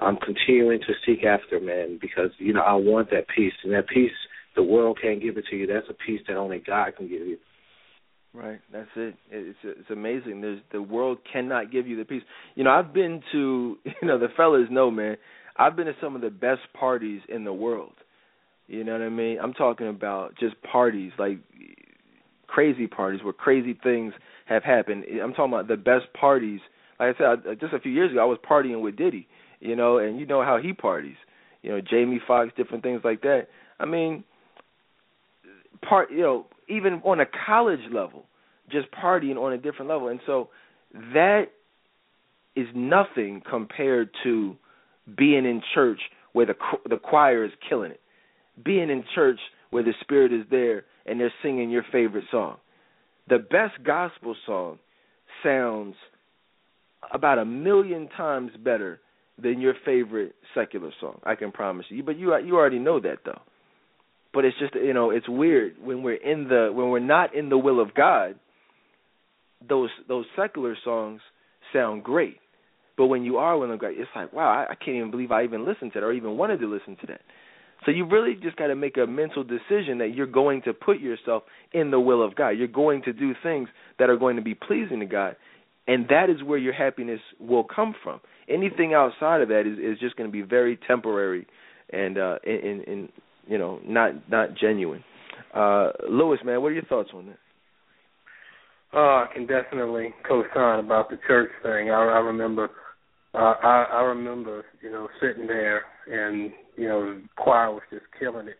I'm 0.00 0.16
continuing 0.16 0.80
to 0.80 0.92
seek 1.06 1.24
after, 1.24 1.60
man, 1.60 1.98
because 2.00 2.30
you 2.38 2.52
know 2.52 2.60
I 2.60 2.74
want 2.74 3.10
that 3.10 3.26
peace, 3.34 3.54
and 3.64 3.72
that 3.72 3.88
peace 3.88 4.10
the 4.54 4.62
world 4.62 4.98
can't 5.00 5.22
give 5.22 5.36
it 5.36 5.44
to 5.50 5.56
you. 5.56 5.66
That's 5.66 5.86
a 5.88 5.94
peace 5.94 6.20
that 6.28 6.36
only 6.36 6.58
God 6.58 6.96
can 6.96 7.08
give 7.08 7.26
you. 7.26 7.38
Right, 8.34 8.60
that's 8.70 8.90
it. 8.96 9.14
It's 9.30 9.58
it's 9.62 9.90
amazing. 9.90 10.42
There's 10.42 10.60
the 10.70 10.82
world 10.82 11.18
cannot 11.32 11.72
give 11.72 11.86
you 11.86 11.96
the 11.96 12.04
peace. 12.04 12.22
You 12.54 12.64
know, 12.64 12.70
I've 12.70 12.92
been 12.92 13.22
to 13.32 13.78
you 13.84 14.08
know 14.08 14.18
the 14.18 14.28
fellas 14.36 14.68
know, 14.70 14.90
man. 14.90 15.16
I've 15.58 15.74
been 15.74 15.86
to 15.86 15.94
some 16.02 16.14
of 16.14 16.20
the 16.20 16.30
best 16.30 16.60
parties 16.78 17.22
in 17.30 17.44
the 17.44 17.52
world. 17.52 17.94
You 18.66 18.84
know 18.84 18.92
what 18.92 19.02
I 19.02 19.08
mean? 19.08 19.38
I'm 19.42 19.54
talking 19.54 19.88
about 19.88 20.34
just 20.38 20.56
parties 20.62 21.12
like 21.18 21.38
crazy 22.46 22.86
parties 22.86 23.22
where 23.22 23.32
crazy 23.32 23.78
things 23.82 24.12
have 24.46 24.64
happened. 24.64 25.04
I'm 25.22 25.32
talking 25.32 25.52
about 25.52 25.68
the 25.68 25.76
best 25.76 26.12
parties. 26.18 26.60
Like 26.98 27.16
I 27.16 27.36
said, 27.44 27.60
just 27.60 27.74
a 27.74 27.80
few 27.80 27.92
years 27.92 28.10
ago, 28.10 28.22
I 28.22 28.24
was 28.24 28.38
partying 28.48 28.80
with 28.80 28.96
Diddy. 28.96 29.28
You 29.60 29.76
know, 29.76 29.98
and 29.98 30.18
you 30.18 30.26
know 30.26 30.42
how 30.42 30.58
he 30.62 30.72
parties. 30.72 31.16
You 31.62 31.72
know, 31.72 31.80
Jamie 31.80 32.20
Foxx, 32.26 32.52
different 32.56 32.82
things 32.82 33.00
like 33.04 33.22
that. 33.22 33.48
I 33.80 33.86
mean, 33.86 34.24
part. 35.86 36.10
You 36.10 36.20
know, 36.20 36.46
even 36.68 36.94
on 37.04 37.20
a 37.20 37.26
college 37.46 37.80
level, 37.92 38.24
just 38.70 38.86
partying 38.92 39.36
on 39.36 39.52
a 39.52 39.58
different 39.58 39.90
level, 39.90 40.08
and 40.08 40.20
so 40.26 40.50
that 40.92 41.46
is 42.54 42.66
nothing 42.74 43.42
compared 43.48 44.10
to 44.24 44.56
being 45.16 45.44
in 45.44 45.62
church 45.74 46.00
where 46.32 46.46
the 46.46 46.54
the 46.88 46.96
choir 46.96 47.44
is 47.44 47.52
killing 47.68 47.90
it, 47.90 48.00
being 48.64 48.90
in 48.90 49.04
church 49.14 49.40
where 49.70 49.82
the 49.82 49.92
spirit 50.00 50.32
is 50.32 50.44
there 50.50 50.84
and 51.06 51.20
they're 51.20 51.32
singing 51.42 51.70
your 51.70 51.84
favorite 51.92 52.24
song. 52.30 52.56
The 53.28 53.38
best 53.38 53.82
gospel 53.84 54.36
song 54.46 54.78
sounds 55.42 55.94
about 57.12 57.38
a 57.38 57.44
million 57.44 58.08
times 58.16 58.52
better 58.62 59.00
than 59.40 59.60
your 59.60 59.74
favorite 59.84 60.34
secular 60.54 60.90
song. 61.00 61.20
I 61.24 61.34
can 61.34 61.52
promise 61.52 61.86
you. 61.88 62.02
But 62.02 62.18
you 62.18 62.36
you 62.38 62.56
already 62.56 62.78
know 62.78 63.00
that 63.00 63.18
though. 63.24 63.40
But 64.32 64.44
it's 64.44 64.56
just 64.58 64.74
you 64.74 64.94
know 64.94 65.10
it's 65.10 65.28
weird 65.28 65.74
when 65.82 66.02
we're 66.02 66.14
in 66.14 66.48
the 66.48 66.70
when 66.72 66.88
we're 66.88 67.00
not 67.00 67.34
in 67.34 67.48
the 67.48 67.58
will 67.58 67.80
of 67.80 67.94
God. 67.94 68.36
Those 69.68 69.90
those 70.08 70.26
secular 70.36 70.76
songs 70.84 71.20
sound 71.72 72.04
great, 72.04 72.36
but 72.96 73.06
when 73.06 73.24
you 73.24 73.38
are 73.38 73.62
in 73.64 73.70
the 73.70 73.76
God, 73.76 73.92
it's 73.94 74.10
like 74.14 74.32
wow 74.32 74.48
I, 74.48 74.72
I 74.72 74.74
can't 74.74 74.96
even 74.96 75.10
believe 75.10 75.32
I 75.32 75.44
even 75.44 75.66
listened 75.66 75.92
to 75.94 76.00
that 76.00 76.06
or 76.06 76.12
even 76.12 76.36
wanted 76.36 76.60
to 76.60 76.66
listen 76.66 76.96
to 77.00 77.06
that. 77.08 77.20
So 77.84 77.90
you 77.90 78.06
really 78.06 78.34
just 78.42 78.56
got 78.56 78.68
to 78.68 78.74
make 78.74 78.96
a 78.96 79.06
mental 79.06 79.44
decision 79.44 79.98
that 79.98 80.12
you're 80.14 80.26
going 80.26 80.62
to 80.62 80.72
put 80.72 80.98
yourself 80.98 81.44
in 81.72 81.90
the 81.90 82.00
will 82.00 82.24
of 82.24 82.34
God. 82.34 82.50
You're 82.50 82.66
going 82.68 83.02
to 83.02 83.12
do 83.12 83.34
things 83.42 83.68
that 83.98 84.10
are 84.10 84.16
going 84.16 84.36
to 84.36 84.42
be 84.42 84.54
pleasing 84.54 85.00
to 85.00 85.06
God, 85.06 85.36
and 85.86 86.06
that 86.08 86.30
is 86.30 86.42
where 86.42 86.58
your 86.58 86.72
happiness 86.72 87.20
will 87.38 87.64
come 87.64 87.94
from. 88.02 88.20
Anything 88.48 88.94
outside 88.94 89.40
of 89.40 89.48
that 89.48 89.60
is 89.66 89.78
is 89.78 90.00
just 90.00 90.16
going 90.16 90.28
to 90.28 90.32
be 90.32 90.42
very 90.42 90.78
temporary 90.86 91.46
and 91.90 92.18
uh 92.18 92.36
in 92.44 92.82
in 92.86 93.08
you 93.46 93.58
know 93.58 93.80
not 93.84 94.28
not 94.30 94.56
genuine. 94.56 95.04
Uh 95.54 95.90
Lewis, 96.10 96.40
man, 96.44 96.62
what 96.62 96.68
are 96.68 96.74
your 96.74 96.84
thoughts 96.84 97.10
on 97.14 97.26
that? 97.26 97.38
Uh, 98.94 98.98
I 98.98 99.26
can 99.34 99.46
definitely 99.46 100.14
co-sign 100.26 100.78
about 100.78 101.10
the 101.10 101.18
church 101.26 101.50
thing. 101.62 101.90
I, 101.90 101.94
I 101.94 102.18
remember, 102.20 102.70
uh, 103.34 103.54
I, 103.62 103.86
I 103.92 104.00
remember, 104.02 104.64
you 104.82 104.90
know, 104.90 105.08
sitting 105.20 105.46
there 105.46 105.82
and 106.10 106.52
you 106.76 106.88
know 106.88 107.14
the 107.14 107.22
choir 107.36 107.72
was 107.72 107.82
just 107.90 108.04
killing 108.18 108.48
it, 108.48 108.58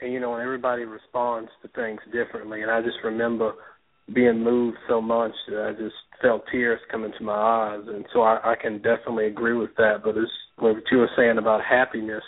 and 0.00 0.12
you 0.12 0.20
know, 0.20 0.34
and 0.34 0.42
everybody 0.42 0.84
responds 0.84 1.50
to 1.62 1.68
things 1.68 2.00
differently. 2.12 2.62
And 2.62 2.70
I 2.70 2.80
just 2.80 2.98
remember 3.04 3.54
being 4.14 4.42
moved 4.42 4.78
so 4.88 5.00
much 5.00 5.32
that 5.48 5.62
I 5.62 5.72
just 5.72 5.94
felt 6.20 6.42
tears 6.50 6.80
coming 6.90 7.12
to 7.16 7.24
my 7.24 7.34
eyes, 7.34 7.84
and 7.86 8.04
so 8.12 8.22
I, 8.22 8.52
I 8.52 8.54
can 8.60 8.76
definitely 8.76 9.26
agree 9.26 9.54
with 9.54 9.70
that. 9.76 9.98
But 10.04 10.16
as 10.16 10.30
what 10.58 10.76
you 10.90 10.98
were 10.98 11.10
saying 11.16 11.38
about 11.38 11.60
happiness, 11.64 12.22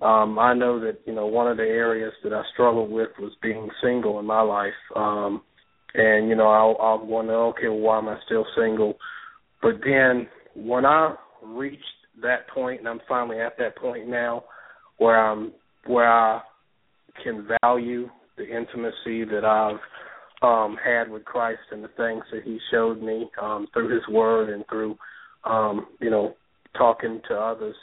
um, 0.00 0.38
I 0.38 0.54
know 0.54 0.80
that 0.80 0.98
you 1.06 1.14
know 1.14 1.26
one 1.26 1.50
of 1.50 1.56
the 1.56 1.62
areas 1.62 2.12
that 2.22 2.32
I 2.32 2.42
struggled 2.52 2.90
with 2.90 3.10
was 3.18 3.32
being 3.42 3.68
single 3.82 4.18
in 4.18 4.26
my 4.26 4.42
life, 4.42 4.72
um, 4.96 5.42
and 5.94 6.28
you 6.28 6.34
know 6.34 6.48
I, 6.48 6.82
I 6.82 7.02
wonder, 7.02 7.34
okay, 7.46 7.68
well, 7.68 7.78
why 7.78 7.98
am 7.98 8.08
I 8.08 8.18
still 8.26 8.46
single? 8.56 8.94
But 9.62 9.80
then 9.84 10.28
when 10.54 10.84
I 10.84 11.14
reached 11.42 11.82
that 12.22 12.48
point, 12.48 12.80
and 12.80 12.88
I'm 12.88 13.00
finally 13.08 13.40
at 13.40 13.56
that 13.58 13.76
point 13.76 14.08
now, 14.08 14.44
where 14.98 15.18
I'm 15.18 15.52
where 15.86 16.10
I 16.10 16.40
can 17.22 17.46
value 17.62 18.08
the 18.36 18.44
intimacy 18.44 19.24
that 19.24 19.44
I've 19.44 19.80
um, 20.42 20.76
had 20.84 21.10
with 21.10 21.24
Christ 21.24 21.60
and 21.70 21.82
the 21.82 21.88
things 21.88 22.24
that 22.32 22.42
He 22.44 22.58
showed 22.70 23.02
me 23.02 23.30
um, 23.40 23.66
through 23.72 23.94
His 23.94 24.06
Word 24.08 24.50
and 24.50 24.64
through, 24.68 24.96
um, 25.44 25.86
you 26.00 26.10
know, 26.10 26.34
talking 26.76 27.20
to 27.28 27.34
others 27.34 27.76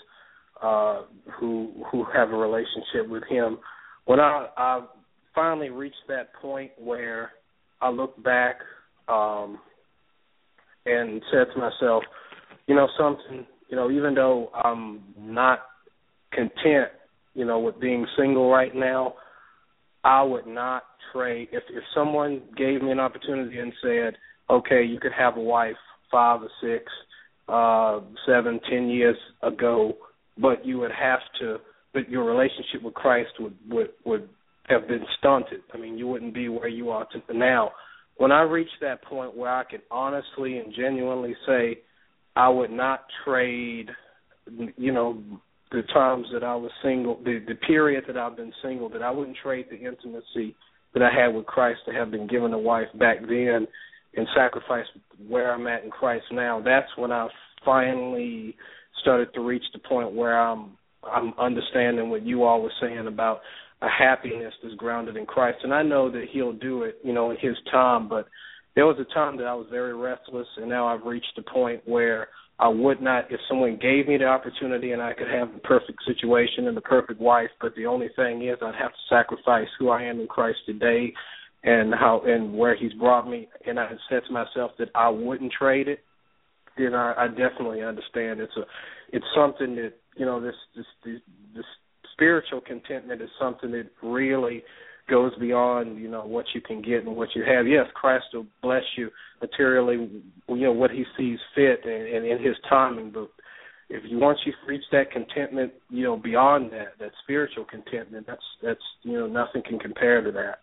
uh, 0.61 1.01
who 1.39 1.71
who 1.91 2.05
have 2.13 2.29
a 2.29 2.35
relationship 2.35 3.07
with 3.09 3.23
Him. 3.29 3.57
When 4.05 4.19
I, 4.19 4.47
I 4.57 4.81
finally 5.33 5.69
reached 5.69 5.95
that 6.07 6.33
point 6.41 6.71
where 6.77 7.31
I 7.81 7.89
look 7.89 8.21
back 8.23 8.57
um, 9.07 9.59
and 10.85 11.21
said 11.31 11.47
to 11.53 11.59
myself, 11.59 12.03
you 12.67 12.75
know, 12.75 12.87
something, 12.97 13.45
you 13.71 13.77
know, 13.77 13.89
even 13.89 14.13
though 14.13 14.51
I'm 14.53 15.01
not 15.17 15.59
content, 16.33 16.91
you 17.33 17.45
know, 17.45 17.59
with 17.59 17.79
being 17.79 18.05
single 18.17 18.51
right 18.51 18.75
now, 18.75 19.15
I 20.03 20.21
would 20.21 20.45
not 20.45 20.83
trade 21.13 21.47
if 21.51 21.63
if 21.69 21.83
someone 21.95 22.41
gave 22.57 22.81
me 22.81 22.91
an 22.91 22.99
opportunity 22.99 23.57
and 23.59 23.71
said, 23.81 24.17
"Okay, 24.49 24.83
you 24.83 24.99
could 24.99 25.13
have 25.13 25.37
a 25.37 25.41
wife 25.41 25.77
five 26.11 26.41
or 26.41 26.49
six, 26.61 26.91
uh, 27.47 28.01
seven, 28.25 28.59
ten 28.69 28.89
years 28.89 29.17
ago, 29.41 29.95
but 30.37 30.65
you 30.65 30.77
would 30.79 30.91
have 30.91 31.21
to, 31.39 31.57
but 31.93 32.09
your 32.09 32.25
relationship 32.25 32.83
with 32.83 32.93
Christ 32.93 33.31
would 33.39 33.55
would 33.69 33.91
would 34.03 34.27
have 34.67 34.87
been 34.87 35.05
stunted. 35.17 35.61
I 35.73 35.77
mean, 35.77 35.97
you 35.97 36.07
wouldn't 36.07 36.33
be 36.33 36.49
where 36.49 36.67
you 36.67 36.89
are 36.89 37.05
to 37.05 37.37
now." 37.37 37.71
When 38.17 38.31
I 38.31 38.41
reach 38.41 38.69
that 38.81 39.01
point 39.03 39.35
where 39.35 39.49
I 39.49 39.63
can 39.63 39.81
honestly 39.89 40.57
and 40.57 40.73
genuinely 40.73 41.35
say, 41.47 41.79
I 42.35 42.49
would 42.49 42.71
not 42.71 43.05
trade, 43.25 43.89
you 44.77 44.91
know, 44.91 45.21
the 45.71 45.83
times 45.93 46.27
that 46.33 46.43
I 46.43 46.55
was 46.55 46.71
single, 46.83 47.21
the 47.23 47.39
the 47.47 47.55
period 47.55 48.03
that 48.07 48.17
I've 48.17 48.35
been 48.35 48.53
single, 48.61 48.89
that 48.89 49.01
I 49.01 49.11
wouldn't 49.11 49.37
trade 49.41 49.67
the 49.69 49.77
intimacy 49.77 50.55
that 50.93 51.03
I 51.03 51.09
had 51.13 51.33
with 51.33 51.45
Christ 51.45 51.79
to 51.85 51.93
have 51.93 52.11
been 52.11 52.27
given 52.27 52.53
a 52.53 52.59
wife 52.59 52.87
back 52.99 53.21
then 53.21 53.67
and 54.15 54.27
sacrifice 54.35 54.85
where 55.27 55.53
I'm 55.53 55.67
at 55.67 55.83
in 55.83 55.89
Christ 55.89 56.25
now. 56.31 56.61
That's 56.63 56.89
when 56.97 57.11
I 57.11 57.27
finally 57.63 58.55
started 59.01 59.33
to 59.33 59.41
reach 59.41 59.63
the 59.73 59.79
point 59.79 60.13
where 60.13 60.37
I'm 60.37 60.77
I'm 61.03 61.33
understanding 61.39 62.09
what 62.09 62.25
you 62.25 62.43
all 62.43 62.61
were 62.61 62.73
saying 62.81 63.07
about 63.07 63.41
a 63.81 63.87
happiness 63.89 64.53
that's 64.61 64.75
grounded 64.75 65.17
in 65.17 65.25
Christ. 65.25 65.59
And 65.63 65.73
I 65.73 65.81
know 65.81 66.11
that 66.11 66.25
he'll 66.31 66.53
do 66.53 66.83
it, 66.83 66.99
you 67.03 67.13
know, 67.13 67.31
in 67.31 67.37
his 67.37 67.55
time, 67.71 68.07
but 68.07 68.27
there 68.75 68.85
was 68.85 68.97
a 68.99 69.13
time 69.13 69.37
that 69.37 69.47
I 69.47 69.53
was 69.53 69.67
very 69.69 69.93
restless 69.93 70.47
and 70.57 70.69
now 70.69 70.87
I've 70.87 71.05
reached 71.05 71.33
the 71.35 71.43
point 71.43 71.81
where 71.85 72.27
I 72.59 72.67
would 72.67 73.01
not 73.01 73.31
if 73.31 73.39
someone 73.49 73.79
gave 73.81 74.07
me 74.07 74.17
the 74.17 74.25
opportunity 74.25 74.91
and 74.91 75.01
I 75.01 75.13
could 75.13 75.27
have 75.27 75.51
the 75.53 75.59
perfect 75.59 75.99
situation 76.05 76.67
and 76.67 76.77
the 76.77 76.81
perfect 76.81 77.19
wife, 77.19 77.49
but 77.59 77.75
the 77.75 77.87
only 77.87 78.09
thing 78.15 78.47
is 78.47 78.57
I'd 78.61 78.75
have 78.75 78.91
to 78.91 79.09
sacrifice 79.09 79.67
who 79.79 79.89
I 79.89 80.03
am 80.03 80.19
in 80.19 80.27
Christ 80.27 80.59
today 80.65 81.11
and 81.63 81.93
how 81.93 82.21
and 82.25 82.53
where 82.53 82.75
he's 82.75 82.93
brought 82.93 83.27
me. 83.27 83.47
And 83.65 83.79
I 83.79 83.89
said 84.09 84.21
to 84.27 84.33
myself 84.33 84.71
that 84.79 84.89
I 84.93 85.09
wouldn't 85.09 85.51
trade 85.51 85.87
it, 85.87 86.03
then 86.77 86.93
I, 86.93 87.13
I 87.17 87.27
definitely 87.27 87.81
understand. 87.83 88.39
It's 88.39 88.55
a 88.57 88.63
it's 89.11 89.25
something 89.35 89.75
that, 89.75 89.93
you 90.15 90.25
know, 90.25 90.39
this 90.39 90.55
this 90.75 90.85
this, 91.03 91.19
this 91.55 91.65
spiritual 92.13 92.61
contentment 92.61 93.21
is 93.21 93.29
something 93.39 93.71
that 93.71 93.89
really 94.03 94.63
goes 95.11 95.33
beyond 95.39 95.99
you 95.99 96.09
know 96.09 96.25
what 96.25 96.45
you 96.55 96.61
can 96.61 96.81
get 96.81 97.05
and 97.05 97.15
what 97.15 97.29
you 97.35 97.43
have. 97.43 97.67
Yes, 97.67 97.85
Christ 97.93 98.25
will 98.33 98.47
bless 98.63 98.83
you 98.97 99.09
materially, 99.41 100.09
you 100.47 100.55
know 100.55 100.71
what 100.71 100.89
He 100.89 101.03
sees 101.17 101.37
fit 101.53 101.81
and, 101.83 102.07
and 102.07 102.25
in 102.25 102.43
His 102.43 102.55
timing. 102.69 103.11
But 103.11 103.29
if 103.89 104.03
you 104.09 104.17
once 104.17 104.39
you 104.45 104.53
reach 104.67 104.85
that 104.91 105.11
contentment, 105.11 105.73
you 105.89 106.03
know 106.03 106.17
beyond 106.17 106.71
that, 106.71 106.97
that 106.99 107.11
spiritual 107.23 107.65
contentment, 107.65 108.25
that's 108.25 108.41
that's 108.63 108.79
you 109.03 109.19
know 109.19 109.27
nothing 109.27 109.61
can 109.67 109.77
compare 109.77 110.23
to 110.23 110.31
that. 110.31 110.59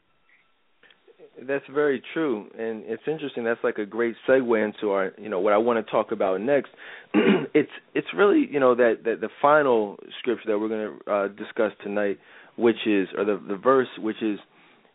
That's 1.47 1.65
very 1.73 2.03
true, 2.15 2.49
and 2.59 2.83
it's 2.87 3.03
interesting. 3.07 3.45
That's 3.45 3.63
like 3.63 3.79
a 3.79 3.87
great 3.87 4.17
segue 4.29 4.65
into 4.65 4.91
our, 4.91 5.13
you 5.17 5.29
know, 5.29 5.39
what 5.39 5.53
I 5.53 5.59
want 5.59 5.85
to 5.85 5.89
talk 5.89 6.11
about 6.11 6.41
next. 6.41 6.71
it's 7.55 7.71
it's 7.95 8.09
really, 8.17 8.49
you 8.51 8.59
know, 8.59 8.75
that 8.75 9.05
that 9.05 9.21
the 9.21 9.29
final 9.41 9.99
scripture 10.19 10.49
that 10.49 10.59
we're 10.59 10.69
going 10.69 10.99
to 10.99 11.13
uh, 11.13 11.29
discuss 11.29 11.71
tonight 11.85 12.19
which 12.59 12.87
is 12.87 13.09
or 13.17 13.25
the 13.25 13.41
the 13.49 13.57
verse 13.57 13.89
which 13.99 14.21
is 14.23 14.39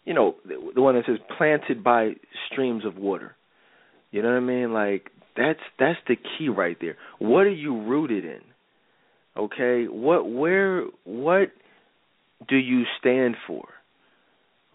you 0.05 0.13
know 0.13 0.35
the, 0.45 0.71
the 0.75 0.81
one 0.81 0.95
that 0.95 1.05
says 1.07 1.17
planted 1.37 1.83
by 1.83 2.11
streams 2.51 2.85
of 2.85 2.97
water. 2.97 3.35
You 4.11 4.21
know 4.21 4.29
what 4.29 4.37
i 4.37 4.41
mean? 4.41 4.73
Like 4.73 5.09
that's 5.35 5.59
that's 5.79 5.99
the 6.07 6.15
key 6.15 6.49
right 6.49 6.77
there. 6.79 6.97
What 7.19 7.41
are 7.41 7.49
you 7.49 7.81
rooted 7.83 8.25
in? 8.25 8.41
Okay? 9.37 9.85
What 9.85 10.29
where 10.29 10.85
what 11.05 11.51
do 12.47 12.57
you 12.57 12.83
stand 12.99 13.35
for? 13.47 13.67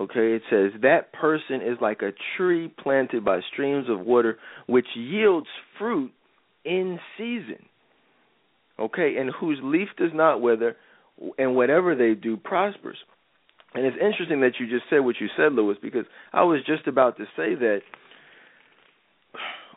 Okay, 0.01 0.35
it 0.35 0.43
says 0.49 0.81
that 0.83 1.13
person 1.13 1.57
is 1.57 1.77
like 1.81 2.03
a 2.03 2.13
tree 2.37 2.73
planted 2.83 3.25
by 3.25 3.41
streams 3.53 3.87
of 3.91 4.01
water 4.01 4.39
which 4.67 4.87
yields 4.95 5.49
fruit 5.79 6.13
in 6.65 6.99
season. 7.17 7.65
Okay, 8.79 9.17
and 9.19 9.31
whose 9.41 9.59
leaf 9.63 9.89
does 9.99 10.13
not 10.15 10.41
wither, 10.41 10.77
and 11.39 11.55
whatever 11.55 11.95
they 11.95 12.15
do 12.15 12.37
prospers. 12.37 12.99
And 13.75 13.85
it's 13.85 13.97
interesting 14.01 14.41
that 14.41 14.53
you 14.59 14.67
just 14.67 14.89
said 14.89 15.01
what 15.01 15.17
you 15.21 15.29
said, 15.37 15.53
Lewis, 15.53 15.77
because 15.83 16.07
I 16.33 16.45
was 16.45 16.61
just 16.67 16.87
about 16.87 17.17
to 17.19 17.25
say 17.37 17.55
that 17.55 17.81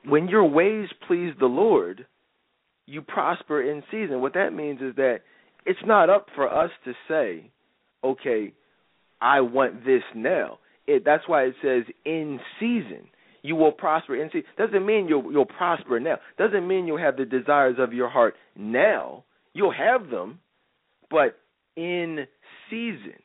when 0.06 0.28
your 0.28 0.46
ways 0.46 0.88
please 1.08 1.34
the 1.40 1.48
Lord, 1.48 2.06
you 2.86 3.02
prosper 3.02 3.62
in 3.62 3.84
season. 3.92 4.22
What 4.22 4.34
that 4.34 4.54
means 4.54 4.82
is 4.82 4.96
that 4.96 5.20
it's 5.66 5.80
not 5.86 6.10
up 6.10 6.28
for 6.36 6.52
us 6.52 6.72
to 6.86 6.94
say, 7.08 7.52
okay, 8.04 8.54
I 9.22 9.42
want 9.42 9.86
this 9.86 10.02
now. 10.16 10.60
It, 10.88 11.04
that's 11.06 11.28
why 11.28 11.44
it 11.44 11.56
says 11.62 11.84
in 12.06 12.40
season. 12.60 13.08
You 13.44 13.56
will 13.56 13.72
prosper 13.72 14.16
in 14.16 14.30
season. 14.30 14.50
Doesn't 14.58 14.86
mean 14.86 15.08
you'll 15.08 15.32
you'll 15.32 15.46
prosper 15.46 16.00
now. 16.00 16.18
Doesn't 16.38 16.68
mean 16.68 16.86
you'll 16.86 17.00
have 17.00 17.18
the 17.18 17.26
desires 17.26 17.78
of 17.80 17.94
your 17.94 18.10
heart 18.10 18.36
now. 18.56 19.24
You'll 19.54 19.74
have 19.74 20.10
them, 20.10 20.40
but 21.12 21.38
in 21.76 22.26
season. 22.70 23.20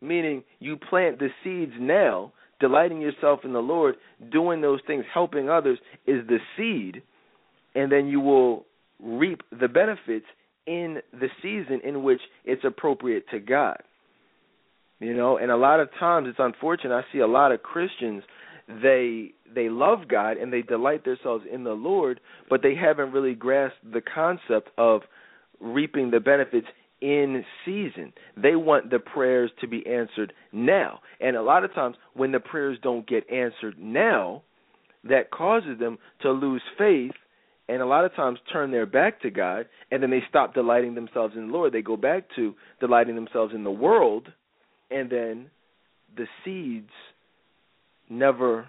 Meaning 0.00 0.44
you 0.60 0.76
plant 0.76 1.18
the 1.18 1.28
seeds 1.44 1.72
now, 1.78 2.32
delighting 2.58 3.02
yourself 3.02 3.40
in 3.44 3.52
the 3.52 3.58
Lord, 3.58 3.96
doing 4.32 4.62
those 4.62 4.80
things, 4.86 5.04
helping 5.12 5.50
others 5.50 5.78
is 6.06 6.26
the 6.26 6.38
seed, 6.56 7.02
and 7.74 7.92
then 7.92 8.06
you 8.06 8.20
will 8.20 8.64
reap 9.02 9.42
the 9.50 9.68
benefits 9.68 10.26
in 10.66 10.98
the 11.12 11.28
season 11.42 11.80
in 11.84 12.02
which 12.02 12.20
it's 12.44 12.64
appropriate 12.64 13.24
to 13.30 13.40
God. 13.40 13.82
You 15.00 15.14
know, 15.14 15.38
and 15.38 15.50
a 15.50 15.56
lot 15.56 15.80
of 15.80 15.88
times 15.98 16.28
it's 16.28 16.38
unfortunate. 16.38 16.94
I 16.94 17.02
see 17.12 17.20
a 17.20 17.26
lot 17.26 17.52
of 17.52 17.62
Christians 17.62 18.22
they 18.82 19.32
they 19.52 19.68
love 19.68 20.06
God 20.08 20.36
and 20.36 20.52
they 20.52 20.62
delight 20.62 21.04
themselves 21.04 21.44
in 21.52 21.64
the 21.64 21.72
Lord, 21.72 22.20
but 22.48 22.62
they 22.62 22.74
haven't 22.74 23.12
really 23.12 23.34
grasped 23.34 23.92
the 23.92 24.00
concept 24.02 24.70
of 24.78 25.02
reaping 25.60 26.10
the 26.10 26.20
benefits 26.20 26.66
in 27.00 27.44
season. 27.64 28.12
They 28.36 28.56
want 28.56 28.90
the 28.90 28.98
prayers 28.98 29.50
to 29.60 29.68
be 29.68 29.86
answered 29.86 30.32
now. 30.52 31.00
And 31.20 31.36
a 31.36 31.42
lot 31.42 31.64
of 31.64 31.74
times 31.74 31.96
when 32.14 32.32
the 32.32 32.40
prayers 32.40 32.78
don't 32.82 33.08
get 33.08 33.30
answered 33.30 33.78
now, 33.78 34.42
that 35.04 35.30
causes 35.30 35.78
them 35.78 35.98
to 36.22 36.30
lose 36.30 36.62
faith 36.76 37.12
and 37.68 37.80
a 37.80 37.86
lot 37.86 38.04
of 38.04 38.14
times 38.14 38.38
turn 38.52 38.70
their 38.70 38.84
back 38.84 39.22
to 39.22 39.30
God 39.30 39.66
and 39.90 40.02
then 40.02 40.10
they 40.10 40.22
stop 40.28 40.52
delighting 40.52 40.94
themselves 40.94 41.34
in 41.36 41.46
the 41.46 41.52
Lord. 41.52 41.72
They 41.72 41.82
go 41.82 41.96
back 41.96 42.24
to 42.36 42.54
delighting 42.80 43.14
themselves 43.14 43.54
in 43.54 43.64
the 43.64 43.70
world 43.70 44.28
and 44.90 45.08
then 45.08 45.50
the 46.16 46.26
seeds 46.44 46.90
never 48.10 48.66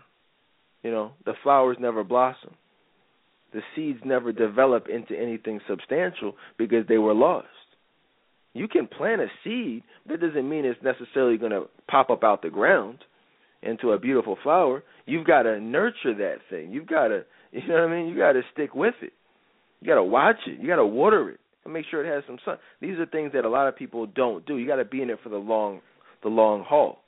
you 0.84 0.92
know, 0.92 1.12
the 1.26 1.34
flowers 1.44 1.78
never 1.80 2.04
blossom. 2.04 2.56
The 3.54 3.62
seeds 3.76 4.00
never 4.06 4.32
develop 4.32 4.88
into 4.88 5.20
anything 5.20 5.60
substantial 5.68 6.36
because 6.58 6.88
they 6.88 6.98
were 6.98 7.14
lost. 7.14 7.48
You 8.54 8.68
can 8.68 8.88
plant 8.88 9.22
a 9.22 9.28
seed, 9.44 9.84
that 10.08 10.20
doesn't 10.20 10.50
mean 10.50 10.66
it's 10.66 10.82
necessarily 10.84 11.38
going 11.38 11.52
to 11.52 11.66
pop 11.90 12.10
up 12.10 12.24
out 12.24 12.42
the 12.42 12.50
ground 12.50 13.00
into 13.64 13.92
a 13.92 14.00
beautiful 14.00 14.38
flower. 14.44 14.84
You've 15.06 15.26
got 15.26 15.44
to 15.44 15.60
nurture 15.60 16.14
that 16.16 16.38
thing. 16.50 16.72
You've 16.72 16.88
got 16.88 17.10
to 17.10 17.26
You 17.52 17.68
know 17.68 17.74
what 17.86 17.92
I 17.92 17.96
mean? 17.96 18.08
You 18.08 18.18
got 18.18 18.34
to 18.34 18.42
stick 18.54 18.74
with 18.74 18.96
it. 19.02 19.14
You 19.82 19.88
got 19.88 19.96
to 19.96 20.04
watch 20.04 20.38
it. 20.48 20.60
You 20.60 20.68
got 20.68 20.78
to 20.78 20.86
water 20.86 21.30
it 21.30 21.40
and 21.66 21.74
make 21.74 21.86
sure 21.90 22.06
it 22.06 22.14
has 22.14 22.24
some 22.26 22.38
sun. 22.46 22.58
These 22.80 22.98
are 22.98 23.06
things 23.06 23.32
that 23.34 23.46
a 23.46 23.50
lot 23.50 23.68
of 23.68 23.76
people 23.76 24.06
don't 24.06 24.46
do. 24.46 24.58
You 24.58 24.68
got 24.68 24.78
to 24.78 24.86
be 24.86 25.02
in 25.02 25.10
it 25.10 25.20
for 25.22 25.30
the 25.30 25.38
long, 25.38 25.82
the 26.24 26.30
long 26.30 26.64
haul. 26.64 27.00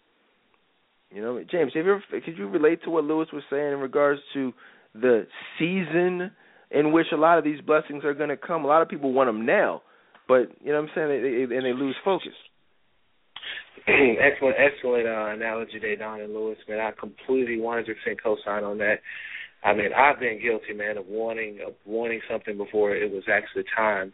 You 1.12 1.22
know, 1.22 1.44
James, 1.50 1.72
have 1.76 1.86
you 1.86 1.92
ever, 1.92 2.22
could 2.26 2.38
you 2.38 2.48
relate 2.48 2.84
to 2.84 2.90
what 2.90 3.04
Lewis 3.04 3.30
was 3.32 3.44
saying 3.50 3.74
in 3.74 3.80
regards 3.80 4.20
to 4.34 4.52
the 4.96 5.28
season 5.60 6.32
in 6.72 6.92
which 6.92 7.08
a 7.14 7.18
lot 7.18 7.38
of 7.38 7.44
these 7.44 7.62
blessings 7.62 8.04
are 8.04 8.16
going 8.16 8.30
to 8.30 8.38
come? 8.38 8.66
A 8.66 8.68
lot 8.68 8.82
of 8.82 8.90
people 8.90 9.14
want 9.14 9.30
them 9.30 9.46
now, 9.46 9.84
but 10.28 10.52
you 10.62 10.72
know 10.72 10.82
what 10.82 10.90
I'm 10.90 10.96
saying, 10.96 11.10
they, 11.10 11.46
they, 11.46 11.56
and 11.56 11.66
they 11.66 11.74
lose 11.74 11.96
focus. 12.04 12.34
excellent, 13.88 14.56
excellent 14.58 15.08
uh, 15.08 15.34
analogy 15.34 15.80
there, 15.82 15.98
Don 15.98 16.22
and 16.22 16.34
Lewis. 16.34 16.58
Man, 16.70 16.80
I 16.80 16.92
completely 16.98 17.58
100% 17.58 17.86
co-sign 18.22 18.64
on 18.64 18.78
that. 18.78 18.98
I 19.64 19.74
mean, 19.74 19.92
I've 19.96 20.20
been 20.20 20.42
guilty, 20.42 20.74
man, 20.74 20.98
of 20.98 21.06
wanting 21.08 21.60
of 21.66 21.74
wanting 21.86 22.22
something 22.30 22.58
before 22.58 22.96
it 22.96 23.12
was 23.12 23.24
actually 23.32 23.64
time. 23.76 24.12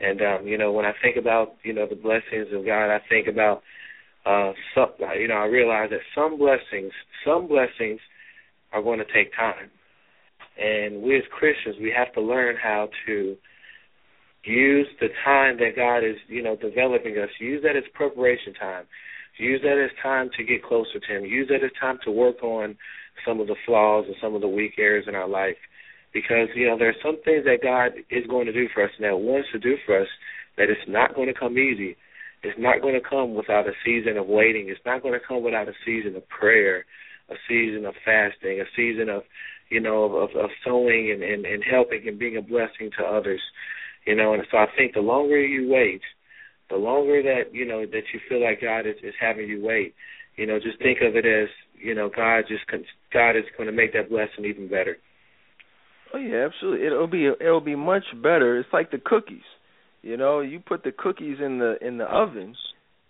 And 0.00 0.20
um, 0.22 0.46
you 0.46 0.56
know, 0.56 0.72
when 0.72 0.84
I 0.84 0.92
think 1.02 1.16
about 1.16 1.56
you 1.62 1.72
know 1.72 1.86
the 1.88 1.96
blessings 1.96 2.48
of 2.52 2.64
God, 2.64 2.94
I 2.94 3.00
think 3.08 3.28
about 3.28 3.62
uh, 4.24 4.52
some, 4.74 4.90
you 5.18 5.28
know, 5.28 5.36
I 5.36 5.46
realize 5.46 5.90
that 5.90 6.00
some 6.14 6.38
blessings, 6.38 6.92
some 7.24 7.48
blessings 7.48 8.00
are 8.72 8.82
going 8.82 8.98
to 8.98 9.04
take 9.06 9.34
time, 9.34 9.70
and 10.58 11.02
we 11.02 11.16
as 11.16 11.22
Christians, 11.30 11.76
we 11.80 11.92
have 11.96 12.12
to 12.14 12.20
learn 12.20 12.56
how 12.62 12.88
to 13.06 13.36
use 14.48 14.88
the 15.00 15.08
time 15.24 15.58
that 15.58 15.76
God 15.76 15.98
is, 15.98 16.16
you 16.28 16.42
know, 16.42 16.56
developing 16.56 17.18
us. 17.18 17.28
Use 17.38 17.62
that 17.62 17.76
as 17.76 17.84
preparation 17.94 18.54
time. 18.54 18.84
Use 19.38 19.60
that 19.62 19.78
as 19.78 19.90
time 20.02 20.30
to 20.36 20.44
get 20.44 20.64
closer 20.64 20.98
to 20.98 21.16
Him. 21.16 21.24
Use 21.24 21.48
that 21.48 21.64
as 21.64 21.70
time 21.80 21.98
to 22.04 22.10
work 22.10 22.42
on 22.42 22.76
some 23.26 23.40
of 23.40 23.46
the 23.46 23.56
flaws 23.66 24.04
and 24.06 24.16
some 24.20 24.34
of 24.34 24.40
the 24.40 24.48
weak 24.48 24.74
areas 24.78 25.06
in 25.08 25.14
our 25.14 25.28
life. 25.28 25.56
Because, 26.12 26.48
you 26.54 26.66
know, 26.66 26.78
there 26.78 26.88
are 26.88 27.02
some 27.04 27.18
things 27.24 27.44
that 27.44 27.62
God 27.62 27.92
is 28.10 28.26
going 28.26 28.46
to 28.46 28.52
do 28.52 28.66
for 28.74 28.84
us 28.84 28.90
and 28.96 29.04
that 29.04 29.16
wants 29.16 29.48
to 29.52 29.58
do 29.58 29.76
for 29.86 30.00
us 30.00 30.08
that 30.56 30.70
it's 30.70 30.88
not 30.88 31.14
going 31.14 31.28
to 31.28 31.38
come 31.38 31.58
easy. 31.58 31.96
It's 32.42 32.58
not 32.58 32.80
going 32.80 32.94
to 32.94 33.08
come 33.08 33.34
without 33.34 33.66
a 33.66 33.72
season 33.84 34.16
of 34.16 34.26
waiting. 34.26 34.68
It's 34.68 34.80
not 34.86 35.02
going 35.02 35.14
to 35.14 35.26
come 35.26 35.42
without 35.42 35.68
a 35.68 35.72
season 35.84 36.16
of 36.16 36.28
prayer, 36.28 36.84
a 37.28 37.34
season 37.48 37.84
of 37.84 37.94
fasting, 38.04 38.60
a 38.60 38.68
season 38.76 39.08
of, 39.08 39.22
you 39.70 39.80
know, 39.80 40.04
of, 40.04 40.30
of 40.36 40.50
sowing 40.64 41.10
and, 41.12 41.22
and, 41.22 41.44
and 41.44 41.62
helping 41.68 42.08
and 42.08 42.18
being 42.18 42.36
a 42.36 42.42
blessing 42.42 42.90
to 42.98 43.04
others. 43.04 43.40
You 44.08 44.16
know, 44.16 44.32
and 44.32 44.42
so 44.50 44.56
I 44.56 44.64
think 44.74 44.94
the 44.94 45.00
longer 45.00 45.38
you 45.38 45.70
wait, 45.70 46.00
the 46.70 46.76
longer 46.76 47.22
that, 47.22 47.52
you 47.54 47.66
know, 47.66 47.84
that 47.84 48.04
you 48.14 48.20
feel 48.26 48.42
like 48.42 48.62
God 48.62 48.86
is, 48.86 48.94
is 49.02 49.12
having 49.20 49.46
you 49.46 49.62
wait, 49.62 49.94
you 50.36 50.46
know, 50.46 50.58
just 50.58 50.78
think 50.78 51.00
of 51.02 51.14
it 51.14 51.26
as, 51.26 51.50
you 51.78 51.94
know, 51.94 52.08
God 52.08 52.44
just 52.48 52.62
God 53.12 53.36
is 53.36 53.44
going 53.58 53.66
to 53.66 53.76
make 53.76 53.92
that 53.92 54.08
blessing 54.08 54.46
even 54.46 54.66
better. 54.66 54.96
Oh 56.14 56.18
yeah, 56.18 56.46
absolutely. 56.46 56.86
It'll 56.86 57.06
be 57.06 57.26
it'll 57.38 57.60
be 57.60 57.76
much 57.76 58.04
better. 58.14 58.58
It's 58.58 58.72
like 58.72 58.90
the 58.90 58.96
cookies. 58.96 59.44
You 60.00 60.16
know, 60.16 60.40
you 60.40 60.58
put 60.58 60.84
the 60.84 60.92
cookies 60.92 61.36
in 61.44 61.58
the 61.58 61.76
in 61.86 61.98
the 61.98 62.06
oven, 62.06 62.56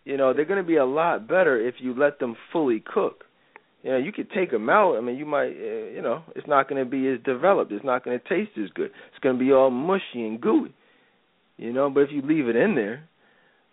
you 0.04 0.16
know, 0.16 0.34
they're 0.34 0.46
going 0.46 0.60
to 0.60 0.66
be 0.66 0.78
a 0.78 0.84
lot 0.84 1.28
better 1.28 1.64
if 1.64 1.76
you 1.78 1.94
let 1.96 2.18
them 2.18 2.34
fully 2.52 2.82
cook. 2.84 3.22
You 3.84 3.92
know, 3.92 3.98
you 3.98 4.10
could 4.10 4.32
take 4.32 4.50
them 4.50 4.68
out. 4.68 4.96
I 4.96 5.00
mean, 5.00 5.16
you 5.16 5.26
might, 5.26 5.50
uh, 5.50 5.94
you 5.94 6.02
know, 6.02 6.24
it's 6.34 6.48
not 6.48 6.68
going 6.68 6.84
to 6.84 6.90
be 6.90 7.06
as 7.06 7.20
developed. 7.24 7.70
It's 7.70 7.84
not 7.84 8.04
going 8.04 8.18
to 8.18 8.28
taste 8.28 8.58
as 8.58 8.70
good. 8.74 8.90
It's 9.12 9.22
going 9.22 9.38
to 9.38 9.44
be 9.44 9.52
all 9.52 9.70
mushy 9.70 10.26
and 10.26 10.40
gooey. 10.40 10.74
You 11.58 11.72
know, 11.72 11.90
but 11.90 12.00
if 12.00 12.10
you 12.12 12.22
leave 12.22 12.48
it 12.48 12.56
in 12.56 12.74
there, 12.74 13.08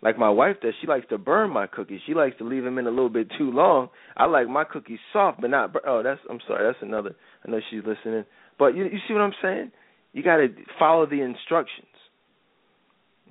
like 0.02 0.18
my 0.18 0.28
wife 0.28 0.56
does, 0.60 0.74
she 0.80 0.86
likes 0.86 1.06
to 1.08 1.18
burn 1.18 1.50
my 1.50 1.66
cookies. 1.66 2.00
She 2.06 2.14
likes 2.14 2.36
to 2.38 2.44
leave 2.44 2.64
them 2.64 2.78
in 2.78 2.86
a 2.86 2.90
little 2.90 3.08
bit 3.08 3.28
too 3.38 3.50
long. 3.50 3.88
I 4.16 4.26
like 4.26 4.48
my 4.48 4.64
cookies 4.64 4.98
soft, 5.12 5.40
but 5.40 5.50
not. 5.50 5.72
Bur- 5.72 5.86
oh, 5.86 6.02
that's. 6.02 6.20
I'm 6.28 6.40
sorry. 6.46 6.66
That's 6.66 6.82
another. 6.82 7.14
I 7.46 7.50
know 7.50 7.60
she's 7.70 7.82
listening, 7.86 8.24
but 8.58 8.76
you 8.76 8.84
you 8.84 8.98
see 9.08 9.14
what 9.14 9.22
I'm 9.22 9.32
saying? 9.40 9.70
You 10.12 10.22
got 10.22 10.36
to 10.36 10.48
follow 10.78 11.06
the 11.06 11.22
instructions. 11.22 11.86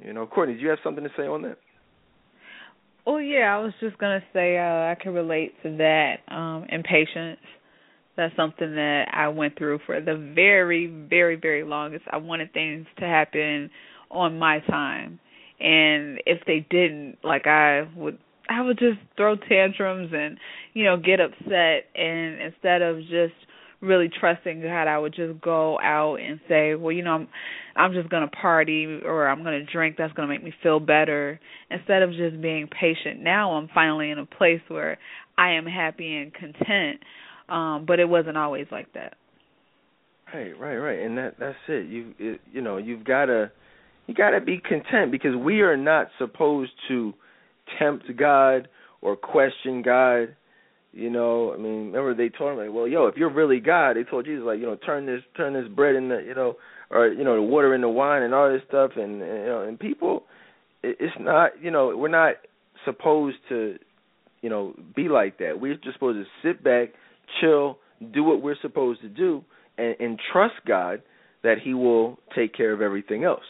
You 0.04 0.14
know, 0.14 0.26
Courtney, 0.26 0.56
do 0.56 0.62
you 0.62 0.70
have 0.70 0.80
something 0.84 1.04
to 1.04 1.10
say 1.16 1.24
on 1.24 1.44
that? 1.44 1.58
Oh 3.06 3.18
yeah, 3.18 3.56
I 3.56 3.60
was 3.60 3.74
just 3.80 3.98
gonna 3.98 4.24
say 4.34 4.58
uh, 4.58 4.62
I 4.62 4.96
can 5.00 5.14
relate 5.14 5.54
to 5.64 5.78
that. 5.78 6.16
Um, 6.34 6.66
impatience. 6.70 7.40
That's 8.18 8.36
something 8.38 8.76
that 8.76 9.08
I 9.12 9.28
went 9.28 9.58
through 9.58 9.80
for 9.86 10.00
the 10.00 10.32
very, 10.34 10.88
very, 10.88 11.36
very 11.36 11.64
longest. 11.64 12.06
I 12.10 12.18
wanted 12.18 12.54
things 12.54 12.88
to 13.00 13.06
happen 13.06 13.70
on 14.16 14.40
my 14.40 14.60
time. 14.62 15.20
And 15.60 16.22
if 16.26 16.42
they 16.46 16.66
didn't 16.70 17.18
like 17.24 17.48
i 17.48 17.88
would 17.96 18.18
i 18.50 18.62
would 18.62 18.78
just 18.78 19.00
throw 19.16 19.36
tantrums 19.36 20.12
and 20.14 20.38
you 20.74 20.84
know 20.84 20.98
get 20.98 21.20
upset. 21.20 21.86
And 21.96 22.42
instead 22.42 22.82
of 22.82 23.00
just 23.02 23.34
really 23.82 24.10
trusting 24.10 24.62
god 24.62 24.88
i 24.88 24.98
would 24.98 25.14
just 25.14 25.40
go 25.42 25.78
out 25.80 26.16
and 26.16 26.40
say 26.48 26.74
well 26.76 26.94
you 26.94 27.04
know 27.04 27.12
i'm 27.12 27.28
i'm 27.76 27.94
just 27.94 28.10
going 28.10 28.28
to 28.28 28.36
party 28.36 29.00
or 29.06 29.28
i'm 29.28 29.44
going 29.44 29.66
to 29.66 29.72
drink. 29.72 29.96
That's 29.98 30.14
going 30.14 30.28
to 30.28 30.34
make 30.34 30.44
me 30.44 30.54
feel 30.64 30.80
better. 30.80 31.40
Instead 31.70 32.02
of 32.02 32.12
just 32.12 32.42
being 32.42 32.68
patient. 32.68 33.22
Now 33.22 33.54
i'm 33.54 33.70
finally 33.74 34.12
in 34.12 34.20
a 34.20 34.26
place 34.26 34.62
where 34.68 34.98
i 35.38 35.52
am 35.52 35.66
happy 35.66 36.18
and 36.18 36.34
content. 36.34 37.02
Um 37.48 37.86
but 37.88 38.00
it 38.00 38.10
wasn't 38.10 38.38
always 38.38 38.68
like 38.72 38.92
that. 38.94 39.16
Right 40.34 40.60
right 40.60 40.78
right. 40.78 41.00
And 41.00 41.18
that 41.18 41.36
that's 41.40 41.56
it. 41.68 41.88
You 41.88 42.14
it, 42.20 42.42
you 42.52 42.62
know 42.62 42.78
you've 42.78 43.06
got 43.06 43.26
to 43.26 43.52
you 44.08 44.14
got 44.14 44.32
to 44.32 44.42
be 44.42 44.60
content 44.60 45.12
because 45.12 45.36
we 45.36 45.62
are 45.62 45.78
not 45.78 46.08
supposed 46.18 46.72
to 46.88 47.14
tempt 47.80 48.06
God 48.18 48.68
or 49.02 49.16
question 49.16 49.82
God. 49.82 50.36
You 50.94 51.10
know, 51.10 51.54
I 51.54 51.58
mean, 51.58 51.92
remember 51.92 52.16
they 52.16 52.30
told 52.30 52.54
him 52.54 52.66
like, 52.66 52.74
well, 52.74 52.88
yo, 52.88 53.08
if 53.08 53.18
you're 53.18 53.34
really 53.34 53.60
God, 53.60 53.98
they 53.98 54.04
told 54.04 54.26
Jesus 54.26 54.44
like, 54.46 54.60
you 54.60 54.66
know, 54.66 54.78
turn 54.78 55.06
this 55.06 55.22
turn 55.36 55.54
this 55.54 55.68
bread 55.74 55.96
into, 55.96 56.22
you 56.26 56.36
know, 56.36 56.56
or 56.90 57.08
you 57.08 57.24
know, 57.24 57.36
the 57.36 57.42
water 57.42 57.76
into 57.76 57.90
wine 57.90 58.22
and 58.22 58.34
all 58.34 58.52
this 58.52 58.62
stuff, 58.68 58.92
and, 58.96 59.22
and 59.22 59.40
you 59.42 59.46
know, 59.46 59.66
and 59.68 59.80
people, 59.80 60.24
it, 60.84 60.96
it's 61.00 61.16
not, 61.20 61.52
you 61.62 61.72
know, 61.72 61.96
we're 61.98 62.08
not 62.08 62.36
supposed 62.86 63.38
to, 63.50 63.78
you 64.42 64.50
know 64.50 64.74
be 64.96 65.10
like 65.10 65.40
that. 65.40 65.60
We're 65.60 65.76
just 65.76 65.94
supposed 65.94 66.24
to 66.24 66.48
sit 66.48 66.64
back, 66.64 66.90
chill, 67.42 67.80
do 68.14 68.24
what 68.24 68.42
we're 68.42 68.58
supposed 68.62 69.02
to 69.02 69.10
do, 69.10 69.44
and, 69.78 69.96
and 70.00 70.20
trust 70.32 70.56
God 70.68 71.02
that 71.44 71.56
He 71.64 71.74
will 71.74 72.20
take 72.36 72.54
care 72.54 72.72
of 72.72 72.82
everything 72.82 73.24
else. 73.24 73.44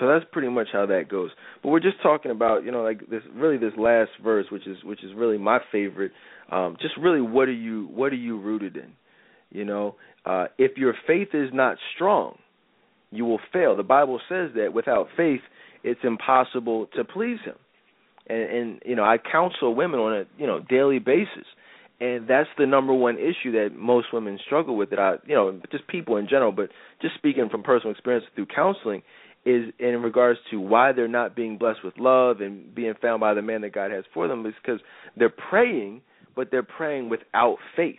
So 0.00 0.08
that's 0.08 0.24
pretty 0.32 0.48
much 0.48 0.68
how 0.72 0.86
that 0.86 1.08
goes. 1.08 1.30
But 1.62 1.68
we're 1.68 1.80
just 1.80 2.02
talking 2.02 2.30
about, 2.30 2.64
you 2.64 2.72
know, 2.72 2.82
like 2.82 3.08
this 3.08 3.22
really 3.34 3.58
this 3.58 3.72
last 3.78 4.10
verse, 4.22 4.46
which 4.50 4.66
is 4.66 4.76
which 4.82 5.04
is 5.04 5.12
really 5.14 5.38
my 5.38 5.58
favorite. 5.70 6.12
Um, 6.50 6.76
just 6.80 6.96
really, 6.96 7.20
what 7.20 7.48
are 7.48 7.52
you 7.52 7.88
what 7.92 8.12
are 8.12 8.16
you 8.16 8.40
rooted 8.40 8.76
in? 8.76 8.92
You 9.50 9.64
know, 9.64 9.94
uh, 10.26 10.46
if 10.58 10.76
your 10.76 10.94
faith 11.06 11.28
is 11.32 11.50
not 11.52 11.76
strong, 11.94 12.38
you 13.10 13.24
will 13.24 13.40
fail. 13.52 13.76
The 13.76 13.84
Bible 13.84 14.20
says 14.28 14.50
that 14.56 14.72
without 14.74 15.08
faith, 15.16 15.40
it's 15.84 16.00
impossible 16.02 16.88
to 16.96 17.04
please 17.04 17.38
Him. 17.44 17.54
And, 18.26 18.42
and 18.42 18.82
you 18.84 18.96
know, 18.96 19.04
I 19.04 19.18
counsel 19.18 19.74
women 19.74 20.00
on 20.00 20.12
a 20.12 20.24
you 20.38 20.46
know 20.46 20.58
daily 20.58 20.98
basis, 20.98 21.46
and 22.00 22.26
that's 22.26 22.48
the 22.58 22.66
number 22.66 22.92
one 22.92 23.16
issue 23.18 23.52
that 23.52 23.70
most 23.76 24.08
women 24.12 24.38
struggle 24.44 24.76
with. 24.76 24.90
That 24.90 24.98
I, 24.98 25.14
you 25.26 25.34
know, 25.34 25.60
just 25.70 25.86
people 25.86 26.16
in 26.16 26.26
general, 26.26 26.50
but 26.50 26.70
just 27.00 27.14
speaking 27.14 27.48
from 27.48 27.62
personal 27.62 27.92
experience 27.92 28.26
through 28.34 28.46
counseling, 28.46 29.02
is 29.44 29.72
in 29.78 30.02
regards 30.02 30.38
to 30.50 30.58
why 30.58 30.92
they're 30.92 31.08
not 31.08 31.36
being 31.36 31.58
blessed 31.58 31.84
with 31.84 31.94
love 31.98 32.40
and 32.40 32.74
being 32.74 32.94
found 33.00 33.20
by 33.20 33.34
the 33.34 33.42
man 33.42 33.60
that 33.60 33.74
God 33.74 33.90
has 33.90 34.04
for 34.12 34.26
them 34.28 34.46
is 34.46 34.54
because 34.62 34.80
they're 35.16 35.28
praying, 35.28 36.00
but 36.34 36.50
they're 36.50 36.62
praying 36.62 37.08
without 37.08 37.56
faith. 37.76 37.96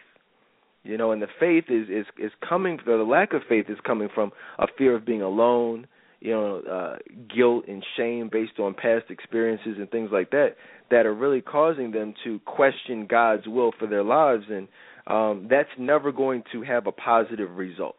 You 0.83 0.97
know, 0.97 1.11
and 1.11 1.21
the 1.21 1.27
faith 1.39 1.65
is 1.69 1.89
is 1.89 2.05
is 2.17 2.31
coming. 2.47 2.79
The 2.85 2.93
lack 2.93 3.33
of 3.33 3.41
faith 3.49 3.65
is 3.69 3.77
coming 3.85 4.07
from 4.13 4.31
a 4.59 4.67
fear 4.77 4.95
of 4.95 5.05
being 5.05 5.23
alone. 5.23 5.87
You 6.19 6.31
know, 6.31 6.61
uh, 6.61 6.95
guilt 7.35 7.65
and 7.67 7.83
shame 7.97 8.29
based 8.31 8.59
on 8.59 8.73
past 8.73 9.05
experiences 9.09 9.75
and 9.77 9.89
things 9.89 10.09
like 10.11 10.31
that 10.31 10.55
that 10.89 11.05
are 11.05 11.13
really 11.13 11.41
causing 11.41 11.91
them 11.91 12.13
to 12.23 12.39
question 12.45 13.07
God's 13.07 13.47
will 13.47 13.71
for 13.77 13.87
their 13.87 14.03
lives, 14.03 14.45
and 14.49 14.67
um, 15.07 15.47
that's 15.49 15.69
never 15.77 16.11
going 16.11 16.43
to 16.51 16.61
have 16.61 16.87
a 16.87 16.91
positive 16.91 17.55
result. 17.55 17.95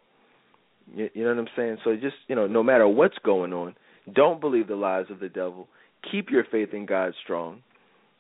You, 0.95 1.09
you 1.15 1.25
know 1.25 1.31
what 1.31 1.41
I'm 1.41 1.49
saying? 1.57 1.79
So 1.85 1.95
just 1.95 2.17
you 2.29 2.37
know, 2.37 2.47
no 2.47 2.63
matter 2.63 2.87
what's 2.87 3.19
going 3.25 3.53
on, 3.53 3.75
don't 4.13 4.41
believe 4.41 4.69
the 4.69 4.77
lies 4.77 5.07
of 5.11 5.21
the 5.21 5.29
devil. 5.29 5.69
Keep 6.11 6.31
your 6.31 6.45
faith 6.51 6.71
in 6.73 6.87
God 6.87 7.13
strong. 7.23 7.63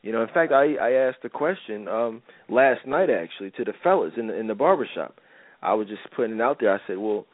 You 0.02 0.12
know, 0.12 0.22
in 0.22 0.28
fact, 0.28 0.52
I 0.52 0.74
I 0.74 0.92
asked 0.92 1.24
a 1.24 1.28
question 1.28 1.88
um 1.88 2.22
last 2.48 2.86
night 2.86 3.10
actually 3.10 3.50
to 3.52 3.64
the 3.64 3.72
fellas 3.82 4.12
in 4.16 4.28
the 4.28 4.38
in 4.38 4.46
the 4.46 4.54
barbershop. 4.54 5.16
I 5.62 5.74
was 5.74 5.88
just 5.88 6.02
putting 6.14 6.36
it 6.36 6.40
out 6.40 6.58
there. 6.60 6.74
I 6.74 6.78
said, 6.86 6.98
"Well, 6.98 7.26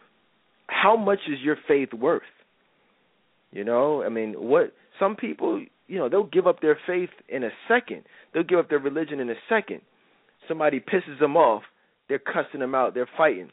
how 0.66 0.96
much 0.96 1.20
is 1.28 1.40
your 1.42 1.56
faith 1.68 1.92
worth?" 1.92 2.22
You 3.50 3.64
know, 3.64 4.02
I 4.02 4.08
mean, 4.08 4.32
what 4.34 4.72
some 4.98 5.16
people, 5.16 5.62
you 5.86 5.98
know, 5.98 6.08
they'll 6.08 6.24
give 6.24 6.46
up 6.46 6.60
their 6.60 6.78
faith 6.86 7.10
in 7.28 7.44
a 7.44 7.50
second. 7.68 8.04
They'll 8.32 8.44
give 8.44 8.58
up 8.58 8.70
their 8.70 8.78
religion 8.78 9.20
in 9.20 9.28
a 9.28 9.34
second. 9.48 9.82
Somebody 10.48 10.80
pisses 10.80 11.18
them 11.20 11.36
off, 11.36 11.62
they're 12.08 12.18
cussing 12.18 12.60
them 12.60 12.74
out, 12.74 12.94
they're 12.94 13.08
fighting 13.16 13.50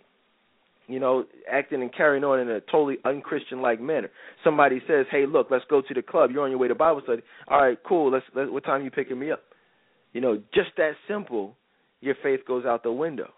you 0.89 0.99
know, 0.99 1.25
acting 1.49 1.83
and 1.83 1.93
carrying 1.95 2.23
on 2.23 2.39
in 2.39 2.49
a 2.49 2.59
totally 2.61 2.97
unchristian 3.05 3.61
like 3.61 3.79
manner. 3.79 4.09
Somebody 4.43 4.81
says, 4.87 5.05
"Hey, 5.11 5.27
look, 5.27 5.47
let's 5.51 5.65
go 5.69 5.81
to 5.81 5.93
the 5.93 6.01
club. 6.01 6.31
You're 6.31 6.43
on 6.43 6.49
your 6.49 6.59
way 6.59 6.67
to 6.67 6.75
Bible 6.75 7.01
study. 7.03 7.21
All 7.47 7.61
right, 7.61 7.77
cool. 7.87 8.11
Let's. 8.11 8.25
let 8.33 8.51
what 8.51 8.63
time 8.63 8.81
are 8.81 8.83
you 8.83 8.91
picking 8.91 9.19
me 9.19 9.31
up?" 9.31 9.43
You 10.13 10.21
know, 10.21 10.41
just 10.53 10.71
that 10.77 10.93
simple. 11.07 11.55
Your 12.01 12.15
faith 12.23 12.41
goes 12.47 12.65
out 12.65 12.81
the 12.81 12.91
window. 12.91 13.31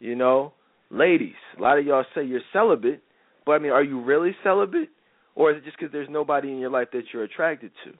You 0.00 0.16
know, 0.16 0.52
ladies, 0.90 1.36
a 1.56 1.62
lot 1.62 1.78
of 1.78 1.86
y'all 1.86 2.04
say 2.14 2.24
you're 2.24 2.40
celibate, 2.52 3.02
but 3.46 3.52
I 3.52 3.58
mean, 3.58 3.72
are 3.72 3.82
you 3.82 4.02
really 4.02 4.36
celibate, 4.42 4.90
or 5.34 5.52
is 5.52 5.58
it 5.58 5.64
just 5.64 5.78
because 5.78 5.92
there's 5.92 6.10
nobody 6.10 6.50
in 6.50 6.58
your 6.58 6.70
life 6.70 6.88
that 6.92 7.04
you're 7.12 7.24
attracted 7.24 7.70
to? 7.84 7.92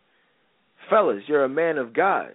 Fellas, 0.90 1.22
you're 1.26 1.44
a 1.44 1.48
man 1.48 1.78
of 1.78 1.94
God, 1.94 2.34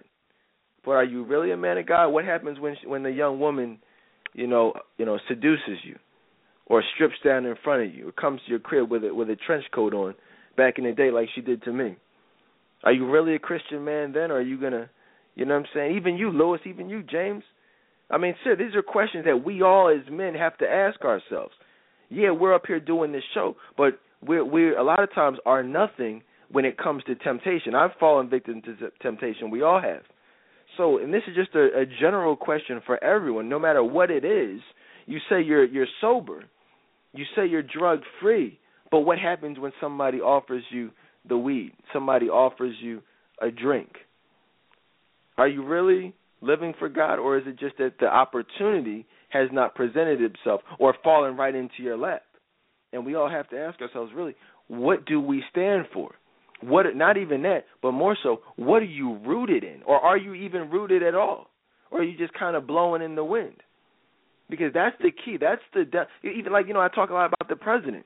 but 0.84 0.92
are 0.92 1.04
you 1.04 1.24
really 1.24 1.52
a 1.52 1.56
man 1.56 1.78
of 1.78 1.86
God? 1.86 2.08
What 2.08 2.24
happens 2.24 2.58
when 2.58 2.74
when 2.84 3.04
the 3.04 3.12
young 3.12 3.38
woman, 3.38 3.78
you 4.32 4.48
know, 4.48 4.72
you 4.98 5.06
know, 5.06 5.20
seduces 5.28 5.78
you? 5.84 5.96
Or 6.72 6.82
strips 6.94 7.16
down 7.22 7.44
in 7.44 7.54
front 7.62 7.86
of 7.86 7.94
you, 7.94 8.08
or 8.08 8.12
comes 8.12 8.40
to 8.46 8.50
your 8.50 8.58
crib 8.58 8.90
with 8.90 9.04
a 9.04 9.14
with 9.14 9.28
a 9.28 9.36
trench 9.36 9.64
coat 9.74 9.92
on, 9.92 10.14
back 10.56 10.78
in 10.78 10.84
the 10.84 10.92
day 10.92 11.10
like 11.10 11.28
she 11.34 11.42
did 11.42 11.62
to 11.62 11.70
me. 11.70 11.96
Are 12.82 12.92
you 12.92 13.10
really 13.10 13.34
a 13.34 13.38
Christian 13.38 13.84
man 13.84 14.12
then, 14.12 14.30
or 14.30 14.36
are 14.36 14.40
you 14.40 14.58
gonna, 14.58 14.88
you 15.34 15.44
know 15.44 15.52
what 15.52 15.66
I'm 15.66 15.66
saying? 15.74 15.96
Even 15.96 16.16
you, 16.16 16.30
Lewis, 16.30 16.62
even 16.64 16.88
you, 16.88 17.02
James. 17.02 17.44
I 18.10 18.16
mean, 18.16 18.34
sir, 18.42 18.56
these 18.56 18.74
are 18.74 18.80
questions 18.80 19.26
that 19.26 19.44
we 19.44 19.60
all 19.60 19.90
as 19.90 20.10
men 20.10 20.32
have 20.32 20.56
to 20.58 20.64
ask 20.66 20.98
ourselves. 21.02 21.52
Yeah, 22.08 22.30
we're 22.30 22.54
up 22.54 22.64
here 22.66 22.80
doing 22.80 23.12
this 23.12 23.22
show, 23.34 23.54
but 23.76 24.00
we're 24.26 24.42
we're 24.42 24.78
a 24.78 24.82
lot 24.82 25.02
of 25.02 25.14
times 25.14 25.36
are 25.44 25.62
nothing 25.62 26.22
when 26.50 26.64
it 26.64 26.78
comes 26.78 27.04
to 27.04 27.14
temptation. 27.16 27.74
I've 27.74 27.98
fallen 28.00 28.30
victim 28.30 28.62
to 28.62 28.90
temptation. 29.02 29.50
We 29.50 29.60
all 29.60 29.80
have. 29.82 30.04
So, 30.78 30.96
and 30.96 31.12
this 31.12 31.22
is 31.28 31.36
just 31.36 31.54
a, 31.54 31.80
a 31.80 31.84
general 32.00 32.34
question 32.34 32.80
for 32.86 33.02
everyone, 33.04 33.50
no 33.50 33.58
matter 33.58 33.84
what 33.84 34.10
it 34.10 34.24
is 34.24 34.62
you 35.06 35.18
say 35.28 35.42
you're 35.42 35.64
you're 35.64 35.86
sober. 36.00 36.44
You 37.12 37.24
say 37.36 37.46
you're 37.46 37.62
drug 37.62 38.00
free. 38.20 38.58
But 38.90 39.00
what 39.00 39.18
happens 39.18 39.58
when 39.58 39.72
somebody 39.80 40.20
offers 40.20 40.64
you 40.70 40.90
the 41.28 41.36
weed? 41.36 41.72
Somebody 41.92 42.28
offers 42.28 42.74
you 42.80 43.02
a 43.40 43.50
drink. 43.50 43.92
Are 45.38 45.48
you 45.48 45.64
really 45.64 46.14
living 46.40 46.74
for 46.78 46.88
God 46.88 47.18
or 47.18 47.38
is 47.38 47.44
it 47.46 47.58
just 47.58 47.78
that 47.78 47.94
the 48.00 48.06
opportunity 48.06 49.06
has 49.30 49.48
not 49.50 49.74
presented 49.74 50.20
itself 50.20 50.60
or 50.78 50.94
fallen 51.02 51.36
right 51.36 51.54
into 51.54 51.82
your 51.82 51.96
lap? 51.96 52.22
And 52.92 53.06
we 53.06 53.14
all 53.14 53.30
have 53.30 53.48
to 53.50 53.58
ask 53.58 53.80
ourselves 53.80 54.12
really, 54.14 54.34
what 54.68 55.06
do 55.06 55.20
we 55.20 55.42
stand 55.50 55.86
for? 55.92 56.10
What 56.60 56.84
not 56.94 57.16
even 57.16 57.42
that, 57.42 57.64
but 57.80 57.92
more 57.92 58.16
so, 58.22 58.40
what 58.56 58.82
are 58.82 58.84
you 58.84 59.18
rooted 59.26 59.64
in? 59.64 59.82
Or 59.84 59.98
are 59.98 60.16
you 60.16 60.34
even 60.34 60.70
rooted 60.70 61.02
at 61.02 61.14
all? 61.14 61.48
Or 61.90 62.00
are 62.00 62.04
you 62.04 62.16
just 62.16 62.34
kind 62.34 62.56
of 62.56 62.66
blowing 62.66 63.02
in 63.02 63.16
the 63.16 63.24
wind? 63.24 63.56
Because 64.52 64.70
that's 64.74 64.94
the 65.00 65.10
key. 65.10 65.38
That's 65.40 65.62
the 65.72 65.86
de- 65.86 66.28
even 66.28 66.52
like 66.52 66.66
you 66.68 66.74
know 66.74 66.80
I 66.82 66.88
talk 66.88 67.08
a 67.08 67.14
lot 67.14 67.32
about 67.32 67.48
the 67.48 67.56
president. 67.56 68.04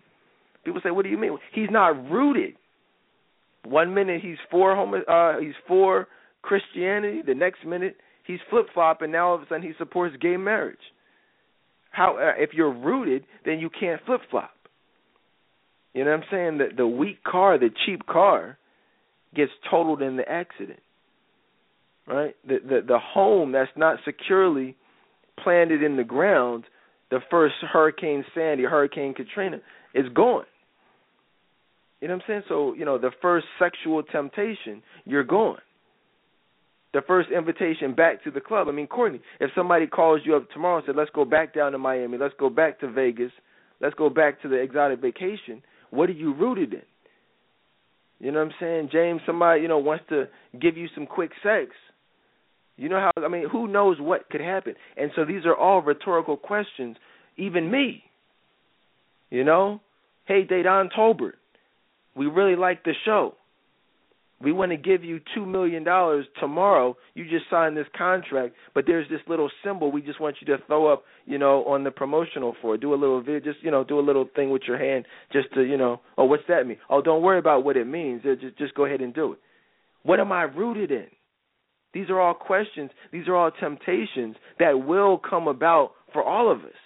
People 0.65 0.81
say, 0.81 0.93
"What 0.93 1.03
do 1.03 1.09
you 1.09 1.19
mean?" 1.19 1.37
He's 1.53 1.69
not 1.71 2.09
rooted. 2.09 2.55
One 3.65 3.93
minute 3.93 4.21
he's 4.23 4.39
for 4.49 4.77
homo- 4.77 5.03
uh 5.03 5.41
he's 5.41 5.57
for 5.67 6.07
Christianity, 6.43 7.23
the 7.27 7.35
next 7.35 7.67
minute 7.67 7.97
he's 8.25 8.39
flip 8.49 8.67
flopping. 8.73 9.11
Now 9.11 9.31
all 9.31 9.35
of 9.35 9.43
a 9.43 9.47
sudden 9.47 9.63
he 9.63 9.73
supports 9.77 10.15
gay 10.21 10.37
marriage. 10.37 10.79
How 11.91 12.17
uh, 12.17 12.41
if 12.41 12.51
you're 12.55 12.73
rooted, 12.73 13.25
then 13.45 13.59
you 13.59 13.69
can't 13.69 14.01
flip 14.07 14.21
flop. 14.31 14.53
You 15.95 16.05
know 16.05 16.13
what 16.13 16.21
I'm 16.21 16.25
saying? 16.31 16.59
The 16.59 16.77
the 16.77 16.87
weak 16.87 17.25
car, 17.25 17.59
the 17.59 17.71
cheap 17.85 18.07
car, 18.07 18.57
gets 19.35 19.51
totaled 19.69 20.01
in 20.01 20.17
the 20.17 20.29
accident. 20.29 20.81
Right? 22.07 22.37
The 22.47 22.59
the 22.63 22.81
the 22.87 22.99
home 23.01 23.51
that's 23.51 23.73
not 23.75 23.99
securely 24.05 24.77
planted 25.43 25.83
in 25.83 25.97
the 25.97 26.05
ground, 26.05 26.65
the 27.11 27.21
first 27.31 27.55
Hurricane 27.73 28.25
Sandy, 28.35 28.65
Hurricane 28.65 29.15
Katrina, 29.15 29.59
is 29.95 30.07
gone. 30.15 30.45
You 32.01 32.09
know 32.09 32.15
what 32.15 32.25
I'm 32.25 32.29
saying? 32.29 32.43
So, 32.49 32.75
you 32.75 32.85
know, 32.85 32.99
the 32.99 33.11
first 33.23 33.47
sexual 33.59 34.03
temptation, 34.03 34.83
you're 35.05 35.25
gone. 35.25 35.59
The 36.93 37.01
first 37.07 37.29
invitation 37.31 37.95
back 37.95 38.25
to 38.25 38.31
the 38.31 38.41
club. 38.41 38.69
I 38.69 38.73
mean, 38.73 38.87
Courtney, 38.87 39.21
if 39.41 39.51
somebody 39.55 39.87
calls 39.87 40.21
you 40.25 40.37
up 40.37 40.51
tomorrow 40.51 40.77
and 40.79 40.87
said, 40.87 40.97
let's 40.97 41.11
go 41.15 41.25
back 41.25 41.55
down 41.55 41.73
to 41.73 41.79
Miami, 41.79 42.19
let's 42.19 42.35
go 42.39 42.49
back 42.49 42.81
to 42.81 42.91
Vegas, 42.91 43.33
let's 43.81 43.95
go 43.95 44.09
back 44.09 44.41
to 44.43 44.49
the 44.49 44.57
exotic 44.57 45.01
vacation, 45.01 45.63
what 45.91 46.09
are 46.09 46.15
you 46.15 46.35
rooted 46.35 46.75
in? 46.75 46.83
You 48.19 48.33
know 48.33 48.39
what 48.39 48.47
I'm 48.47 48.55
saying? 48.61 48.89
James, 48.93 49.21
somebody, 49.27 49.63
you 49.63 49.69
know, 49.69 49.79
wants 49.79 50.05
to 50.09 50.25
give 50.59 50.77
you 50.77 50.89
some 50.95 51.07
quick 51.07 51.33
sex. 51.43 51.71
You 52.77 52.89
know 52.89 53.01
how 53.01 53.25
I 53.25 53.29
mean, 53.29 53.49
who 53.51 53.69
knows 53.69 53.97
what 54.01 54.29
could 54.29 54.41
happen? 54.41 54.75
And 54.97 55.11
so 55.17 55.25
these 55.25 55.47
are 55.47 55.55
all 55.55 55.81
rhetorical 55.81 56.37
questions, 56.37 56.97
even 57.37 57.71
me. 57.71 58.03
You 59.31 59.45
know? 59.45 59.81
Hey, 60.27 60.45
Dedan 60.45 60.89
Tolbert, 60.97 61.35
we 62.15 62.27
really 62.27 62.57
like 62.57 62.85
the 62.85 62.93
show. 63.05 63.35
We 64.43 64.53
want 64.53 64.71
to 64.73 64.77
give 64.77 65.03
you 65.03 65.21
two 65.35 65.47
million 65.47 65.83
dollars 65.83 66.27
tomorrow. 66.39 66.97
You 67.15 67.25
just 67.25 67.49
signed 67.51 67.75
this 67.75 67.87
contract, 67.97 68.55
but 68.75 68.85
there's 68.87 69.09
this 69.09 69.21
little 69.27 69.51
symbol 69.65 69.91
we 69.91 70.03
just 70.03 70.21
want 70.21 70.37
you 70.41 70.47
to 70.55 70.63
throw 70.67 70.93
up, 70.93 71.05
you 71.25 71.39
know, 71.39 71.65
on 71.65 71.85
the 71.85 71.91
promotional 71.91 72.55
for. 72.61 72.77
Do 72.77 72.93
a 72.93 72.97
little 72.97 73.23
vid, 73.23 73.45
just 73.45 73.59
you 73.63 73.71
know, 73.71 73.83
do 73.83 73.99
a 73.99 74.03
little 74.05 74.29
thing 74.37 74.51
with 74.51 74.63
your 74.69 74.79
hand, 74.79 75.07
just 75.33 75.55
to 75.55 75.63
you 75.63 75.79
know. 75.79 76.01
Oh, 76.19 76.27
what's 76.27 76.43
that 76.49 76.67
mean? 76.67 76.77
Oh, 76.91 77.01
don't 77.01 77.23
worry 77.23 77.39
about 77.39 77.65
what 77.65 77.79
it 77.79 77.87
means. 77.87 78.25
Just 78.25 78.59
just 78.59 78.75
go 78.75 78.85
ahead 78.85 79.01
and 79.01 79.15
do 79.15 79.33
it. 79.33 79.39
What 80.03 80.21
am 80.21 80.33
I 80.33 80.43
rooted 80.43 80.91
in? 80.91 81.07
These 81.97 82.11
are 82.11 82.21
all 82.21 82.35
questions, 82.35 82.91
these 83.11 83.27
are 83.27 83.35
all 83.35 83.51
temptations 83.51 84.37
that 84.59 84.85
will 84.85 85.17
come 85.17 85.49
about 85.49 85.93
for 86.13 86.23
all 86.23 86.53
of 86.53 86.59
us 86.59 86.77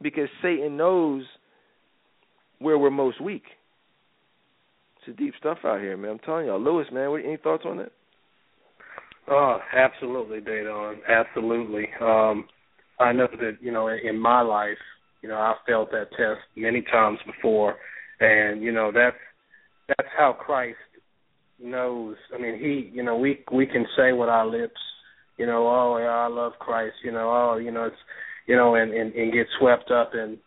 because 0.00 0.28
Satan 0.40 0.76
knows 0.76 1.24
where 2.60 2.78
we're 2.78 2.88
most 2.88 3.20
weak. 3.20 3.42
It's 4.98 5.18
a 5.18 5.20
deep 5.20 5.34
stuff 5.36 5.58
out 5.64 5.80
here, 5.80 5.96
man. 5.96 6.12
I'm 6.12 6.18
telling 6.20 6.46
y'all. 6.46 6.62
Lewis, 6.62 6.86
man, 6.92 7.10
what, 7.10 7.24
any 7.24 7.38
thoughts 7.38 7.64
on 7.66 7.78
that? 7.78 7.90
Oh, 9.28 9.58
absolutely, 9.74 10.38
Dedan. 10.38 10.98
Absolutely. 11.08 11.88
Um, 12.00 12.44
I 13.00 13.10
know 13.10 13.26
that, 13.40 13.56
you 13.60 13.72
know, 13.72 13.88
in 13.88 14.16
my 14.16 14.42
life, 14.42 14.78
you 15.22 15.28
know, 15.28 15.38
I 15.38 15.54
felt 15.66 15.90
that 15.90 16.10
test 16.10 16.38
many 16.56 16.82
times 16.82 17.18
before 17.26 17.74
and, 18.20 18.62
you 18.62 18.70
know, 18.70 18.92
that's 18.94 19.16
that's 19.88 20.08
how 20.16 20.32
Christ 20.32 20.76
knows. 21.62 22.16
I 22.34 22.40
mean, 22.40 22.58
he, 22.58 22.90
you 22.94 23.02
know, 23.02 23.16
we 23.16 23.40
we 23.52 23.66
can 23.66 23.86
say 23.96 24.12
with 24.12 24.28
our 24.28 24.46
lips, 24.46 24.80
you 25.38 25.46
know, 25.46 25.66
oh, 25.66 25.98
yeah, 25.98 26.06
I 26.06 26.28
love 26.28 26.52
Christ, 26.58 26.96
you 27.04 27.12
know, 27.12 27.30
oh, 27.30 27.58
you 27.58 27.70
know, 27.70 27.84
it's, 27.84 27.96
you 28.46 28.56
know, 28.56 28.74
and 28.74 28.92
and, 28.92 29.12
and 29.14 29.32
get 29.32 29.46
swept 29.58 29.90
up 29.90 30.12
in 30.14 30.38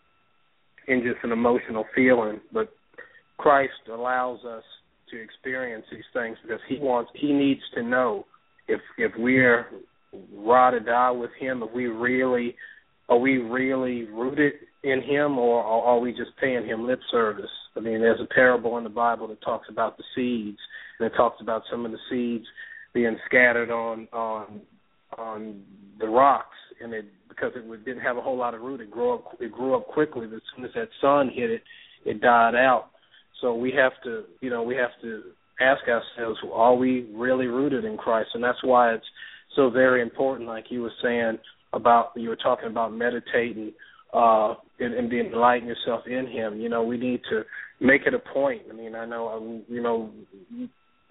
in 0.88 1.02
just 1.02 1.24
an 1.24 1.32
emotional 1.32 1.86
feeling, 1.96 2.40
but 2.54 2.70
Christ 3.38 3.74
allows 3.92 4.40
us 4.46 4.64
to 5.12 5.22
experience 5.22 5.86
these 5.92 6.04
things 6.14 6.38
because 6.42 6.62
he 6.68 6.78
wants 6.80 7.12
he 7.16 7.32
needs 7.34 7.62
to 7.76 7.84
know 7.84 8.26
if 8.68 8.82
if 8.98 9.12
we're 9.18 9.68
ride 10.34 10.74
or 10.74 10.80
die 10.80 11.12
with 11.12 11.32
him, 11.40 11.64
if 11.64 11.72
we 11.74 11.88
really 11.88 12.56
are 13.10 13.18
we 13.20 13.38
really 13.38 14.06
rooted 14.06 14.54
in 14.84 15.02
him 15.02 15.38
or 15.38 15.64
are 15.64 16.00
we 16.00 16.12
just 16.12 16.32
paying 16.40 16.66
him 16.66 16.86
lip 16.86 17.00
service? 17.12 17.50
I 17.78 17.80
mean, 17.82 18.00
there's 18.00 18.22
a 18.22 18.34
parable 18.34 18.78
in 18.78 18.84
the 18.84 18.90
Bible 18.90 19.28
that 19.28 19.42
talks 19.42 19.68
about 19.70 19.98
the 19.98 20.04
seeds, 20.16 20.60
and 21.00 21.08
it 21.08 21.16
talks 21.16 21.42
about 21.42 21.64
some 21.70 21.86
of 21.86 21.92
the 21.92 21.98
seeds 22.10 22.46
being 22.94 23.18
scattered 23.26 23.70
on 23.70 24.08
on 24.14 24.62
on 25.18 25.62
the 26.00 26.08
rocks, 26.08 26.58
and 26.82 26.94
it 26.94 27.06
because 27.30 27.52
it 27.56 27.86
didn't 27.86 28.02
have 28.02 28.18
a 28.18 28.22
whole 28.22 28.38
lot 28.38 28.54
of 28.54 28.62
root, 28.62 28.82
it 28.82 28.90
grew 28.90 29.14
up 29.16 29.38
it 29.40 29.52
grew 29.52 29.76
up 29.76 29.88
quickly. 29.88 30.28
But 30.28 30.38
as 30.38 30.42
soon 30.56 30.66
as 30.66 30.72
that 30.76 30.90
sun 31.02 31.30
hit 31.34 31.52
it, 31.52 31.64
it 32.06 32.22
died 32.22 32.56
out. 32.56 32.90
So 33.42 33.54
we 33.54 33.74
have 33.74 33.92
to, 34.06 34.24
you 34.42 34.50
know, 34.50 34.64
we 34.64 34.76
have 34.76 34.92
to 35.02 35.24
ask 35.60 35.82
ourselves, 35.88 36.40
are 36.54 36.76
we 36.76 37.10
really 37.14 37.48
rooted 37.48 37.86
in 37.86 37.98
Christ? 37.98 38.30
And 38.34 38.44
that's 38.44 38.64
why 38.64 38.94
it's 38.94 39.06
so 39.56 39.70
very 39.70 40.02
important, 40.02 40.48
like 40.48 40.66
you 40.70 40.82
were 40.82 40.92
saying 41.04 41.38
about 41.74 42.12
you 42.16 42.30
were 42.30 42.38
talking 42.38 42.70
about 42.70 42.94
meditating 42.94 43.74
uh 44.16 44.56
and, 44.80 44.94
and 44.94 45.10
being 45.10 45.30
delighting 45.30 45.68
yourself 45.68 46.02
in 46.08 46.28
him. 46.28 46.60
You 46.60 46.70
know, 46.70 46.84
we 46.84 46.98
need 46.98 47.22
to 47.30 47.44
make 47.80 48.02
it 48.06 48.14
a 48.14 48.20
point. 48.20 48.64
I 48.70 48.74
mean, 48.74 48.96
I 48.96 49.06
know 49.06 49.28
um, 49.30 49.64
you 49.68 49.82
know 49.82 50.12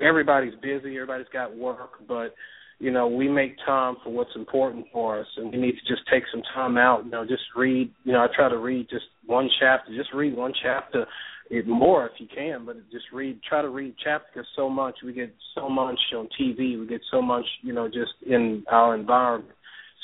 everybody's 0.01 0.55
busy, 0.63 0.97
everybody's 0.97 1.27
got 1.33 1.57
work, 1.57 2.07
but 2.09 2.35
you 2.81 2.91
know, 2.91 3.07
we 3.07 3.29
make 3.29 3.57
time 3.65 3.97
for 4.03 4.11
what's 4.11 4.35
important 4.35 4.87
for 4.93 5.21
us 5.21 5.27
and 5.37 5.53
we 5.53 5.59
need 5.59 5.73
to 5.73 5.93
just 5.95 6.03
take 6.13 6.25
some 6.33 6.43
time 6.55 6.77
out, 6.77 7.05
you 7.05 7.11
know, 7.11 7.25
just 7.25 7.43
read 7.57 7.91
you 8.05 8.13
know, 8.13 8.21
I 8.21 8.27
try 8.35 8.49
to 8.49 8.59
read 8.59 8.89
just 8.91 9.05
one 9.27 9.49
chapter, 9.61 9.95
just 9.97 10.13
read 10.13 10.37
one 10.37 10.53
chapter 10.63 11.07
it 11.51 11.69
more 11.69 12.07
if 12.07 12.13
you 12.19 12.27
can, 12.35 12.65
but 12.65 12.77
just 12.91 13.05
read 13.13 13.41
try 13.49 13.63
to 13.63 13.69
read 13.69 13.95
chapter 14.03 14.27
because 14.33 14.49
so 14.57 14.69
much 14.69 14.97
we 15.05 15.13
get 15.13 15.33
so 15.55 15.69
much 15.69 15.99
on 16.17 16.29
TV, 16.41 16.79
we 16.79 16.87
get 16.87 17.03
so 17.11 17.21
much, 17.21 17.45
you 17.63 17.73
know, 17.73 17.87
just 17.87 18.13
in 18.27 18.65
our 18.71 18.95
environment. 18.95 19.55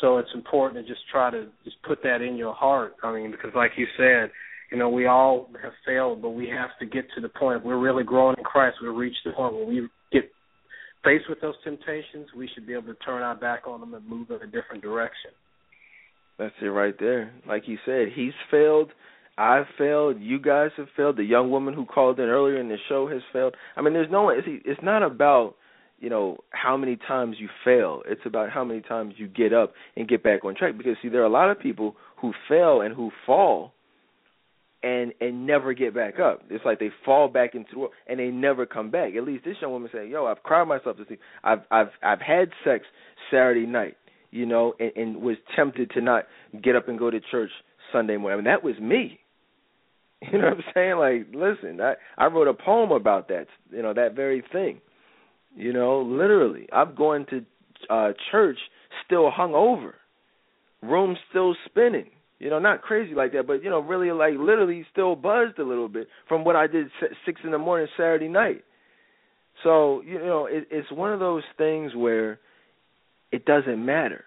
So 0.00 0.18
it's 0.18 0.30
important 0.34 0.84
to 0.84 0.92
just 0.92 1.04
try 1.10 1.30
to 1.30 1.46
just 1.64 1.76
put 1.86 2.02
that 2.02 2.22
in 2.22 2.36
your 2.36 2.54
heart. 2.54 2.94
I 3.02 3.12
mean, 3.12 3.30
because 3.30 3.50
like 3.54 3.72
you 3.76 3.86
said, 3.96 4.30
you 4.70 4.78
know, 4.78 4.88
we 4.88 5.06
all 5.06 5.48
have 5.62 5.72
failed, 5.84 6.22
but 6.22 6.30
we 6.30 6.48
have 6.48 6.70
to 6.78 6.86
get 6.86 7.04
to 7.14 7.20
the 7.20 7.28
point. 7.28 7.64
We're 7.64 7.78
really 7.78 8.04
growing 8.04 8.36
in 8.38 8.44
Christ, 8.44 8.76
we'll 8.80 8.92
reach 8.92 9.16
the 9.24 9.32
point 9.32 9.54
where 9.54 9.66
we 9.66 9.88
get 10.12 10.30
faced 11.04 11.28
with 11.28 11.40
those 11.40 11.54
temptations, 11.64 12.28
we 12.36 12.48
should 12.54 12.66
be 12.66 12.72
able 12.74 12.94
to 12.94 12.94
turn 12.94 13.22
our 13.22 13.34
back 13.34 13.66
on 13.66 13.80
them 13.80 13.94
and 13.94 14.06
move 14.08 14.30
in 14.30 14.36
a 14.36 14.46
different 14.46 14.82
direction. 14.82 15.30
That's 16.38 16.54
it 16.62 16.66
right 16.66 16.94
there. 16.98 17.32
Like 17.46 17.64
you 17.66 17.78
said, 17.84 18.08
he's 18.14 18.32
failed. 18.50 18.90
I've 19.36 19.66
failed. 19.76 20.20
You 20.20 20.38
guys 20.38 20.70
have 20.76 20.88
failed. 20.96 21.16
The 21.16 21.24
young 21.24 21.50
woman 21.50 21.74
who 21.74 21.84
called 21.84 22.18
in 22.18 22.26
earlier 22.26 22.60
in 22.60 22.68
the 22.68 22.76
show 22.88 23.08
has 23.08 23.22
failed. 23.32 23.54
I 23.76 23.82
mean, 23.82 23.92
there's 23.92 24.10
no. 24.10 24.30
It's 24.30 24.82
not 24.82 25.02
about 25.02 25.54
you 26.00 26.08
know 26.08 26.38
how 26.50 26.76
many 26.76 26.96
times 26.96 27.36
you 27.38 27.48
fail. 27.64 28.02
It's 28.06 28.22
about 28.24 28.50
how 28.50 28.64
many 28.64 28.80
times 28.80 29.14
you 29.18 29.28
get 29.28 29.52
up 29.52 29.74
and 29.96 30.08
get 30.08 30.22
back 30.22 30.44
on 30.44 30.54
track. 30.54 30.76
Because 30.76 30.96
see 31.02 31.08
there 31.08 31.22
are 31.22 31.26
a 31.26 31.30
lot 31.30 31.50
of 31.50 31.60
people 31.60 31.94
who 32.20 32.32
fail 32.48 32.80
and 32.80 32.94
who 32.94 33.10
fall 33.26 33.72
and 34.82 35.12
and 35.20 35.46
never 35.46 35.74
get 35.74 35.94
back 35.94 36.18
up. 36.18 36.42
It's 36.48 36.64
like 36.64 36.78
they 36.78 36.90
fall 37.04 37.28
back 37.28 37.54
into 37.54 37.68
the 37.72 37.78
world 37.80 37.92
and 38.06 38.18
they 38.18 38.28
never 38.28 38.66
come 38.66 38.90
back. 38.90 39.14
At 39.14 39.24
least 39.24 39.44
this 39.44 39.56
young 39.60 39.72
woman 39.72 39.90
said 39.92 40.08
yo 40.08 40.26
i've 40.26 40.42
cried 40.42 40.66
myself 40.66 40.96
to 40.96 41.04
sleep. 41.06 41.20
I've 41.44 41.60
i've 41.70 41.90
i've 42.02 42.20
had 42.20 42.50
sex 42.64 42.84
saturday 43.30 43.66
night 43.66 43.96
you 44.30 44.46
know 44.46 44.74
and, 44.80 44.92
and 44.96 45.16
was 45.22 45.36
tempted 45.54 45.90
to 45.90 46.00
not 46.00 46.24
get 46.62 46.76
up 46.76 46.88
and 46.88 46.98
go 46.98 47.10
to 47.10 47.20
church 47.30 47.50
sunday 47.92 48.16
morning. 48.16 48.34
I 48.34 48.42
mean 48.42 48.52
that 48.52 48.64
was 48.64 48.78
me. 48.80 49.18
You 50.32 50.38
know 50.38 50.48
what 50.48 50.58
i'm 50.58 50.64
saying? 50.74 50.96
Like 50.96 51.26
listen 51.34 51.80
i 51.80 51.94
i 52.16 52.26
wrote 52.26 52.48
a 52.48 52.54
poem 52.54 52.90
about 52.90 53.28
that 53.28 53.46
you 53.70 53.82
know 53.82 53.94
that 53.94 54.14
very 54.14 54.42
thing 54.52 54.80
you 55.54 55.72
know, 55.72 56.02
literally. 56.02 56.68
I'm 56.72 56.94
going 56.94 57.26
to 57.30 57.44
uh 57.88 58.12
church 58.30 58.58
still 59.06 59.30
hung 59.30 59.54
over. 59.54 59.94
Room 60.82 61.16
still 61.30 61.54
spinning. 61.66 62.10
You 62.38 62.48
know, 62.48 62.58
not 62.58 62.82
crazy 62.82 63.14
like 63.14 63.32
that, 63.32 63.46
but 63.46 63.62
you 63.62 63.70
know, 63.70 63.80
really 63.80 64.10
like 64.12 64.34
literally 64.38 64.86
still 64.90 65.14
buzzed 65.14 65.58
a 65.58 65.64
little 65.64 65.88
bit 65.88 66.08
from 66.28 66.44
what 66.44 66.56
I 66.56 66.66
did 66.66 66.86
six 67.26 67.40
in 67.44 67.50
the 67.50 67.58
morning 67.58 67.88
Saturday 67.96 68.28
night. 68.28 68.64
So 69.62 70.02
you 70.02 70.18
know, 70.18 70.46
it, 70.46 70.68
it's 70.70 70.90
one 70.90 71.12
of 71.12 71.20
those 71.20 71.42
things 71.58 71.94
where 71.94 72.38
it 73.30 73.44
doesn't 73.44 73.84
matter. 73.84 74.24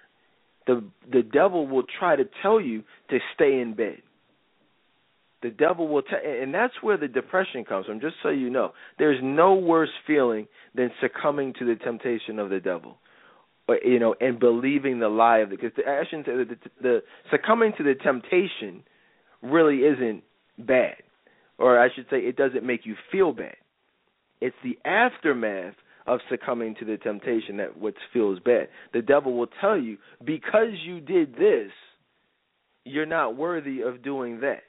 The 0.68 0.84
the 1.12 1.24
devil 1.24 1.68
will 1.68 1.86
try 2.00 2.16
to 2.16 2.24
tell 2.42 2.62
you 2.62 2.84
to 3.10 3.18
stay 3.34 3.60
in 3.60 3.74
bed 3.74 4.02
the 5.44 5.52
devil 5.52 5.88
will 5.88 6.02
tell 6.02 6.20
and 6.24 6.54
that's 6.54 6.74
where 6.82 6.98
the 6.98 7.08
depression 7.08 7.64
comes 7.64 7.86
from 7.86 8.00
just 8.00 8.16
so 8.24 8.30
you 8.30 8.50
know. 8.50 8.72
There's 8.98 9.20
no 9.22 9.54
worse 9.54 9.92
feeling 10.08 10.48
than 10.74 10.90
succumbing 11.02 11.54
to 11.60 11.66
the 11.66 11.76
temptation 11.76 12.40
of 12.40 12.50
the 12.50 12.60
devil 12.60 12.98
but 13.68 13.86
you 13.86 14.00
know 14.00 14.16
and 14.20 14.40
believing 14.40 15.00
the 15.00 15.10
lie 15.10 15.40
of 15.40 15.50
the 15.50 15.56
because 15.56 15.72
the 15.78 15.88
action 15.88 16.24
the, 16.26 16.46
the, 16.46 16.70
the 16.82 17.04
succumbing 17.32 17.74
to 17.78 17.84
the 17.84 17.96
temptation 17.96 18.84
really 19.42 19.80
isn't 19.80 20.24
bad 20.58 20.96
or 21.58 21.80
i 21.80 21.88
should 21.94 22.06
say 22.10 22.18
it 22.18 22.36
doesn't 22.36 22.66
make 22.66 22.86
you 22.86 22.96
feel 23.12 23.34
bad. 23.34 23.56
It's 24.42 24.56
the 24.64 24.78
aftermath 24.84 25.76
of 26.06 26.20
succumbing 26.30 26.76
to 26.80 26.86
the 26.86 26.98
temptation 26.98 27.58
that 27.58 27.78
what 27.78 27.94
feels 28.12 28.40
bad. 28.40 28.68
The 28.94 29.02
devil 29.02 29.38
will 29.38 29.48
tell 29.62 29.78
you 29.78 29.98
because 30.26 30.74
you 30.86 31.00
did 31.00 31.36
this 31.36 31.72
you're 32.86 33.06
not 33.06 33.38
worthy 33.38 33.82
of 33.82 34.04
doing 34.04 34.42
that 34.42 34.64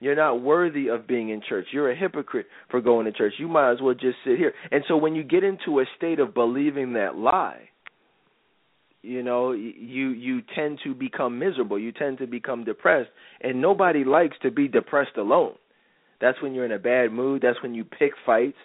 you're 0.00 0.16
not 0.16 0.42
worthy 0.42 0.88
of 0.88 1.06
being 1.06 1.30
in 1.30 1.40
church. 1.48 1.66
You're 1.72 1.90
a 1.90 1.96
hypocrite 1.96 2.46
for 2.70 2.80
going 2.80 3.06
to 3.06 3.12
church. 3.12 3.34
You 3.38 3.48
might 3.48 3.72
as 3.72 3.78
well 3.80 3.94
just 3.94 4.16
sit 4.24 4.36
here. 4.36 4.52
And 4.70 4.84
so 4.88 4.96
when 4.96 5.14
you 5.14 5.22
get 5.22 5.42
into 5.42 5.80
a 5.80 5.84
state 5.96 6.18
of 6.20 6.34
believing 6.34 6.94
that 6.94 7.16
lie, 7.16 7.70
you 9.02 9.22
know, 9.22 9.52
you 9.52 10.08
you 10.08 10.42
tend 10.54 10.80
to 10.84 10.92
become 10.92 11.38
miserable. 11.38 11.78
You 11.78 11.92
tend 11.92 12.18
to 12.18 12.26
become 12.26 12.64
depressed, 12.64 13.10
and 13.40 13.60
nobody 13.62 14.04
likes 14.04 14.36
to 14.42 14.50
be 14.50 14.66
depressed 14.66 15.16
alone. 15.16 15.54
That's 16.20 16.40
when 16.42 16.54
you're 16.54 16.64
in 16.64 16.72
a 16.72 16.78
bad 16.78 17.12
mood. 17.12 17.42
That's 17.42 17.62
when 17.62 17.72
you 17.74 17.84
pick 17.84 18.12
fights. 18.24 18.56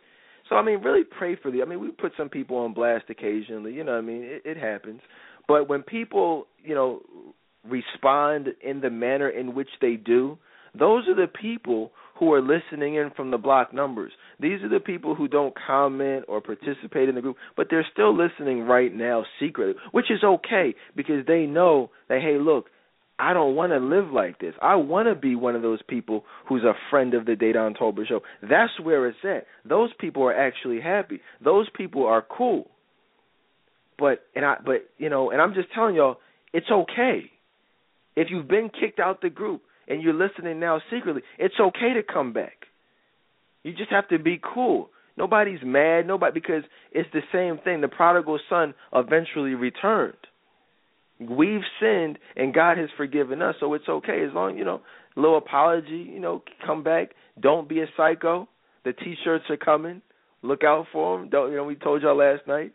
So 0.49 0.55
I 0.55 0.63
mean, 0.63 0.81
really 0.81 1.03
pray 1.03 1.37
for 1.41 1.51
the. 1.51 1.61
I 1.61 1.65
mean, 1.65 1.79
we 1.79 1.91
put 1.91 2.13
some 2.17 2.27
people 2.27 2.57
on 2.57 2.73
blast 2.73 3.05
occasionally. 3.09 3.73
You 3.73 3.83
know, 3.83 3.93
I 3.93 4.01
mean, 4.01 4.23
it, 4.23 4.41
it 4.43 4.57
happens. 4.57 5.01
But 5.47 5.69
when 5.69 5.83
people, 5.83 6.47
you 6.63 6.73
know, 6.73 7.01
respond 7.69 8.47
in 8.61 8.81
the 8.81 8.89
manner 8.89 9.29
in 9.29 9.53
which 9.53 9.69
they 9.79 9.95
do, 9.95 10.39
those 10.77 11.07
are 11.07 11.15
the 11.15 11.27
people 11.27 11.91
who 12.19 12.33
are 12.33 12.41
listening 12.41 12.95
in 12.95 13.09
from 13.15 13.31
the 13.31 13.37
block 13.37 13.73
numbers. 13.73 14.11
These 14.39 14.61
are 14.61 14.69
the 14.69 14.79
people 14.79 15.15
who 15.15 15.27
don't 15.27 15.55
comment 15.55 16.25
or 16.27 16.39
participate 16.39 17.09
in 17.09 17.15
the 17.15 17.21
group, 17.21 17.35
but 17.57 17.67
they're 17.69 17.87
still 17.91 18.15
listening 18.15 18.61
right 18.61 18.93
now 18.93 19.25
secretly, 19.39 19.73
which 19.91 20.11
is 20.11 20.23
okay 20.23 20.75
because 20.95 21.25
they 21.25 21.47
know 21.47 21.89
that, 22.09 22.21
hey, 22.21 22.37
look, 22.39 22.67
I 23.17 23.33
don't 23.33 23.55
want 23.55 23.71
to 23.71 23.77
live 23.77 24.11
like 24.11 24.39
this. 24.39 24.53
I 24.61 24.75
want 24.75 25.07
to 25.07 25.15
be 25.15 25.35
one 25.35 25.55
of 25.55 25.61
those 25.61 25.81
people 25.87 26.23
who's 26.47 26.63
a 26.63 26.73
friend 26.89 27.13
of 27.13 27.25
the 27.25 27.33
Dedan 27.33 27.77
Tolbert 27.77 28.07
show. 28.07 28.21
That's 28.41 28.79
where 28.81 29.07
it's 29.07 29.17
at. 29.23 29.45
Those 29.67 29.89
people 29.99 30.23
are 30.23 30.33
actually 30.33 30.81
happy. 30.81 31.21
Those 31.43 31.67
people 31.75 32.05
are 32.05 32.25
cool. 32.27 32.69
But 33.99 34.23
and 34.35 34.43
I 34.43 34.55
but 34.65 34.89
you 34.97 35.09
know, 35.09 35.29
and 35.29 35.39
I'm 35.39 35.53
just 35.53 35.71
telling 35.73 35.93
y'all, 35.93 36.17
it's 36.51 36.69
okay. 36.71 37.31
If 38.15 38.29
you've 38.31 38.47
been 38.47 38.69
kicked 38.69 38.99
out 38.99 39.21
the 39.21 39.29
group, 39.29 39.61
and 39.91 40.01
you're 40.01 40.13
listening 40.13 40.59
now 40.59 40.81
secretly, 40.89 41.21
it's 41.37 41.55
okay 41.59 41.93
to 41.93 42.01
come 42.01 42.31
back. 42.31 42.65
You 43.63 43.73
just 43.73 43.91
have 43.91 44.07
to 44.07 44.17
be 44.17 44.39
cool. 44.41 44.89
Nobody's 45.17 45.59
mad, 45.63 46.07
nobody 46.07 46.33
because 46.33 46.63
it's 46.93 47.09
the 47.13 47.21
same 47.33 47.61
thing. 47.63 47.81
The 47.81 47.89
prodigal 47.89 48.39
son 48.49 48.73
eventually 48.93 49.53
returned. 49.53 50.15
We've 51.19 51.61
sinned 51.79 52.17
and 52.35 52.53
God 52.53 52.77
has 52.77 52.89
forgiven 52.95 53.41
us, 53.41 53.55
so 53.59 53.73
it's 53.73 53.87
okay 53.87 54.23
as 54.27 54.33
long 54.33 54.57
you 54.57 54.63
know, 54.63 54.81
little 55.15 55.37
apology, 55.37 56.09
you 56.09 56.21
know, 56.21 56.41
come 56.65 56.83
back. 56.83 57.09
Don't 57.39 57.67
be 57.67 57.81
a 57.81 57.85
psycho. 57.97 58.47
The 58.85 58.93
t-shirts 58.93 59.45
are 59.49 59.57
coming. 59.57 60.01
Look 60.41 60.63
out 60.63 60.85
for 60.91 61.19
them. 61.19 61.29
Don't 61.29 61.51
you 61.51 61.57
know? 61.57 61.65
We 61.65 61.75
told 61.75 62.01
y'all 62.01 62.17
last 62.17 62.47
night. 62.47 62.71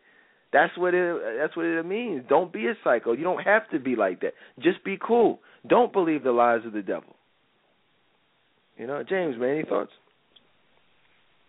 That's 0.53 0.77
what 0.79 0.95
it. 0.95 1.21
That's 1.41 1.57
what 1.57 1.67
it 1.67 1.85
means. 1.85 2.23
Don't 2.29 2.53
be 2.53 2.67
a 2.67 2.75
psycho. 2.85 3.13
You 3.13 3.25
don't 3.25 3.43
have 3.43 3.69
to 3.71 3.81
be 3.81 3.97
like 3.97 4.21
that. 4.21 4.35
Just 4.61 4.85
be 4.85 4.97
cool. 5.05 5.41
Don't 5.69 5.93
believe 5.93 6.23
the 6.23 6.33
lies 6.33 6.65
of 6.67 6.73
the 6.73 6.83
devil. 6.83 7.17
You 8.77 8.87
know, 8.87 9.03
James, 9.09 9.37
man, 9.39 9.57
any 9.59 9.65
thoughts? 9.65 9.93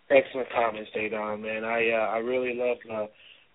Excellent 0.10 0.48
comments, 0.56 0.90
Dedan, 0.96 1.42
man. 1.42 1.66
I 1.66 1.90
uh, 1.92 2.16
I 2.16 2.18
really 2.20 2.56
love 2.56 2.78
uh, 2.90 3.08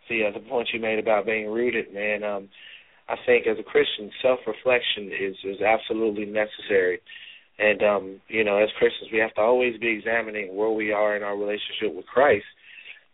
the 0.08 0.26
uh, 0.26 0.32
the 0.32 0.44
point 0.48 0.68
you 0.72 0.80
made 0.80 0.98
about 0.98 1.24
being 1.24 1.50
rooted, 1.50 1.92
man. 1.94 2.22
Um, 2.22 2.48
I 3.08 3.16
think 3.24 3.46
as 3.46 3.58
a 3.58 3.62
Christian, 3.62 4.10
self 4.20 4.40
reflection 4.46 5.10
is 5.10 5.36
is 5.44 5.62
absolutely 5.62 6.26
necessary. 6.26 7.00
And 7.58 7.82
um, 7.82 8.20
you 8.28 8.44
know, 8.44 8.58
as 8.58 8.68
Christians, 8.78 9.10
we 9.12 9.18
have 9.18 9.34
to 9.34 9.40
always 9.40 9.78
be 9.80 9.88
examining 9.88 10.54
where 10.54 10.70
we 10.70 10.92
are 10.92 11.16
in 11.16 11.22
our 11.22 11.36
relationship 11.36 11.94
with 11.94 12.06
Christ. 12.06 12.44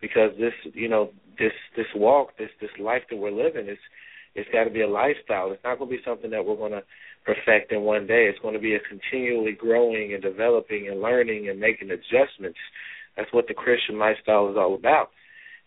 because 0.01 0.31
this 0.39 0.53
you 0.75 0.89
know 0.89 1.11
this 1.39 1.53
this 1.77 1.87
walk 1.95 2.37
this 2.39 2.51
this 2.61 2.71
life 2.81 3.03
that 3.11 3.17
we're 3.17 3.31
living 3.31 3.69
is 3.69 3.79
it's 4.35 4.49
got 4.53 4.65
to 4.65 4.71
be 4.71 4.83
a 4.83 4.89
lifestyle. 4.89 5.51
It's 5.51 5.65
not 5.65 5.79
going 5.79 5.91
to 5.91 5.97
be 5.97 6.03
something 6.05 6.31
that 6.31 6.45
we're 6.45 6.57
going 6.57 6.73
to 6.73 6.83
perfect 7.29 7.73
in 7.73 7.83
one 7.83 8.07
day. 8.07 8.27
It's 8.29 8.39
going 8.41 8.55
to 8.55 8.61
be 8.61 8.75
a 8.75 8.81
continually 8.89 9.53
growing 9.53 10.15
and 10.15 10.23
developing 10.23 10.89
and 10.89 11.03
learning 11.03 11.49
and 11.51 11.61
making 11.61 11.91
adjustments. 11.91 12.59
That's 13.17 13.33
what 13.33 13.49
the 13.49 13.55
Christian 13.55 13.99
lifestyle 13.99 14.51
is 14.51 14.57
all 14.57 14.75
about. 14.75 15.11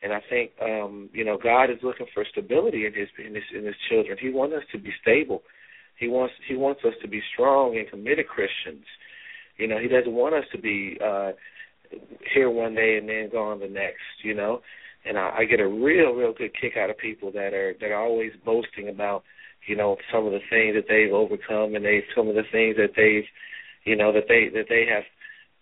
And 0.01 0.11
I 0.11 0.21
think 0.29 0.51
um, 0.61 1.09
you 1.13 1.23
know 1.23 1.37
God 1.41 1.65
is 1.65 1.77
looking 1.83 2.07
for 2.13 2.25
stability 2.31 2.87
in 2.87 2.93
his 2.93 3.07
in 3.23 3.35
his 3.35 3.43
in 3.55 3.65
his 3.65 3.75
children. 3.89 4.17
He 4.19 4.29
wants 4.29 4.55
us 4.55 4.63
to 4.71 4.79
be 4.79 4.91
stable. 5.01 5.43
He 5.99 6.07
wants 6.07 6.33
he 6.47 6.55
wants 6.55 6.81
us 6.83 6.93
to 7.03 7.07
be 7.07 7.21
strong 7.33 7.77
and 7.77 7.87
committed 7.89 8.27
Christians. 8.27 8.85
You 9.57 9.67
know, 9.67 9.77
he 9.77 9.87
doesn't 9.87 10.13
want 10.13 10.33
us 10.33 10.45
to 10.53 10.57
be 10.57 10.97
uh 11.05 11.33
here 12.33 12.49
one 12.49 12.73
day 12.73 12.97
and 12.97 13.07
then 13.07 13.29
gone 13.31 13.59
the 13.59 13.67
next, 13.67 14.23
you 14.23 14.33
know. 14.33 14.61
And 15.05 15.17
I, 15.17 15.39
I 15.39 15.45
get 15.45 15.59
a 15.59 15.67
real, 15.67 16.13
real 16.13 16.33
good 16.33 16.51
kick 16.59 16.73
out 16.77 16.89
of 16.89 16.97
people 16.97 17.31
that 17.33 17.53
are 17.53 17.75
that 17.79 17.91
are 17.91 18.01
always 18.03 18.31
boasting 18.43 18.89
about, 18.89 19.23
you 19.67 19.75
know, 19.75 19.97
some 20.11 20.25
of 20.25 20.31
the 20.31 20.41
things 20.49 20.75
that 20.75 20.85
they've 20.89 21.13
overcome 21.13 21.75
and 21.75 21.85
they 21.85 22.03
some 22.15 22.27
of 22.27 22.35
the 22.35 22.47
things 22.51 22.75
that 22.77 22.93
they've 22.95 23.25
you 23.85 23.95
know, 23.95 24.13
that 24.13 24.27
they 24.27 24.49
that 24.53 24.67
they 24.69 24.85
have 24.85 25.03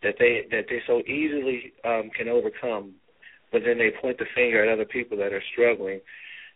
that 0.03 0.15
they 0.19 0.45
that 0.51 0.65
they 0.69 0.81
so 0.87 0.99
easily 1.07 1.73
um 1.85 2.09
can 2.15 2.27
overcome 2.27 2.93
but 3.51 3.61
then 3.65 3.77
they 3.77 3.89
point 4.01 4.17
the 4.19 4.25
finger 4.35 4.63
at 4.63 4.71
other 4.71 4.85
people 4.85 5.17
that 5.17 5.33
are 5.33 5.43
struggling. 5.51 6.01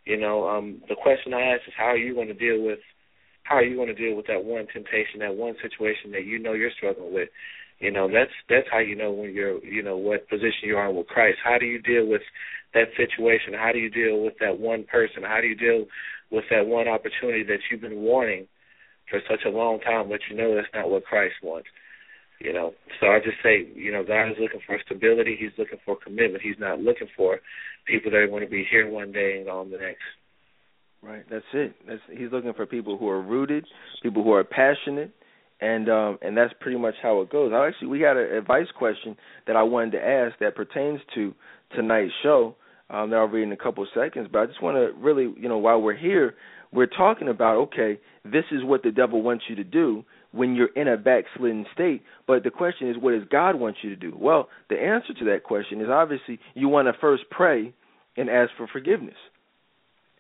You 0.06 0.18
know, 0.18 0.48
um 0.48 0.82
the 0.90 0.96
question 0.96 1.34
I 1.34 1.42
ask 1.42 1.62
is 1.68 1.74
how 1.78 1.86
are 1.86 1.98
you 1.98 2.14
going 2.14 2.28
to 2.28 2.34
deal 2.34 2.64
with 2.64 2.80
how 3.44 3.56
are 3.56 3.64
you 3.64 3.76
going 3.76 3.94
to 3.94 3.94
deal 3.94 4.16
with 4.16 4.28
that 4.28 4.44
one 4.44 4.68
temptation, 4.72 5.20
that 5.20 5.36
one 5.36 5.56
situation 5.62 6.12
that 6.12 6.26
you 6.26 6.40
know 6.40 6.54
you're 6.54 6.72
struggling 6.78 7.14
with? 7.14 7.30
You 7.80 7.92
know, 7.92 8.08
that's 8.08 8.32
that's 8.50 8.68
how 8.72 8.80
you 8.80 8.96
know 8.96 9.12
when 9.12 9.34
you're 9.34 9.64
you 9.64 9.84
know 9.84 9.98
what 9.98 10.30
position 10.30 10.64
you 10.64 10.78
are 10.78 10.92
with 10.92 11.08
Christ. 11.08 11.38
How 11.44 11.58
do 11.58 11.66
you 11.66 11.82
deal 11.82 12.08
with 12.08 12.22
that 12.74 12.88
situation? 12.96 13.54
How 13.54 13.72
do 13.72 13.80
you 13.80 13.90
deal 13.90 14.24
with 14.24 14.36
that 14.40 14.60
one 14.60 14.86
person? 14.86 15.24
How 15.24 15.42
do 15.42 15.48
you 15.48 15.56
deal 15.56 15.86
with 16.34 16.46
that 16.50 16.66
one 16.66 16.88
opportunity 16.88 17.44
that 17.44 17.60
you've 17.70 17.82
been 17.82 18.02
wanting 18.02 18.48
for 19.10 19.20
such 19.30 19.46
a 19.46 19.50
long 19.50 19.80
time, 19.80 20.10
but 20.10 20.20
you 20.30 20.36
know 20.36 20.56
that's 20.56 20.68
not 20.74 20.90
what 20.90 21.06
Christ 21.06 21.36
wants? 21.44 21.68
You 22.40 22.52
know, 22.52 22.74
so 23.00 23.08
I 23.08 23.20
just 23.20 23.38
say, 23.42 23.70
you 23.76 23.92
know, 23.92 24.04
God 24.04 24.32
is 24.32 24.38
looking 24.42 24.60
for 24.66 24.78
stability. 24.86 25.38
He's 25.40 25.58
looking 25.58 25.78
for 25.86 25.96
commitment. 25.96 26.44
He's 26.44 26.60
not 26.60 26.80
looking 26.80 27.08
for 27.16 27.40
people 27.86 28.12
that 28.12 28.18
are 28.18 28.28
going 28.28 28.44
to 28.44 28.50
be 28.50 28.66
here 28.70 28.90
one 28.90 29.12
day 29.12 29.36
and 29.38 29.46
gone 29.46 29.72
the 29.72 29.78
next. 29.78 30.02
Right. 31.02 31.24
That's 31.30 31.46
it. 31.54 31.74
That's 31.88 32.02
he's 32.10 32.32
looking 32.32 32.54
for 32.54 32.66
people 32.66 32.98
who 32.98 33.10
are 33.10 33.22
rooted, 33.22 33.66
people 34.02 34.24
who 34.24 34.32
are 34.32 34.44
passionate, 34.44 35.12
and 35.60 35.90
um 35.90 36.18
and 36.22 36.36
that's 36.36 36.54
pretty 36.62 36.78
much 36.78 36.96
how 37.04 37.22
it 37.22 37.30
goes. 37.30 37.52
I 37.54 37.68
actually 37.68 37.90
we 37.90 38.00
got 38.00 38.18
an 38.18 38.34
advice 38.34 38.68
question 38.78 39.18
that 39.46 39.58
I 39.58 39.64
wanted 39.64 39.92
to 39.92 40.06
ask 40.06 40.40
that 40.40 40.56
pertains 40.56 41.02
to 41.16 41.34
tonight's 41.76 42.14
show. 42.24 42.56
Um, 42.94 43.10
that 43.10 43.16
I'll 43.16 43.28
read 43.28 43.42
in 43.42 43.52
a 43.52 43.58
couple 43.58 43.82
of 43.82 43.90
seconds, 43.96 44.28
but 44.32 44.40
I 44.40 44.46
just 44.46 44.62
want 44.62 44.78
to 44.78 44.94
really, 45.02 45.34
you 45.36 45.50
know, 45.50 45.58
while 45.58 45.82
we're 45.82 45.98
here, 45.98 46.36
we're 46.72 46.86
talking 46.86 47.28
about 47.28 47.58
okay, 47.58 48.00
this 48.24 48.44
is 48.52 48.64
what 48.64 48.84
the 48.84 48.92
devil 48.92 49.24
wants 49.24 49.46
you 49.50 49.56
to 49.56 49.64
do 49.64 50.06
when 50.32 50.56
you're 50.56 50.74
in 50.76 50.88
a 50.88 50.96
backslidden 50.96 51.66
state. 51.74 52.04
But 52.28 52.44
the 52.44 52.52
question 52.52 52.90
is, 52.90 52.98
what 53.00 53.12
does 53.12 53.28
God 53.32 53.56
want 53.56 53.78
you 53.82 53.90
to 53.90 53.96
do? 53.96 54.16
Well, 54.16 54.48
the 54.70 54.76
answer 54.76 55.14
to 55.18 55.26
that 55.26 55.44
question 55.44 55.82
is 55.82 55.88
obviously 55.90 56.40
you 56.54 56.70
want 56.70 56.88
to 56.88 56.94
first 57.02 57.24
pray 57.32 57.74
and 58.16 58.30
ask 58.30 58.52
for 58.58 58.68
forgiveness. 58.68 59.16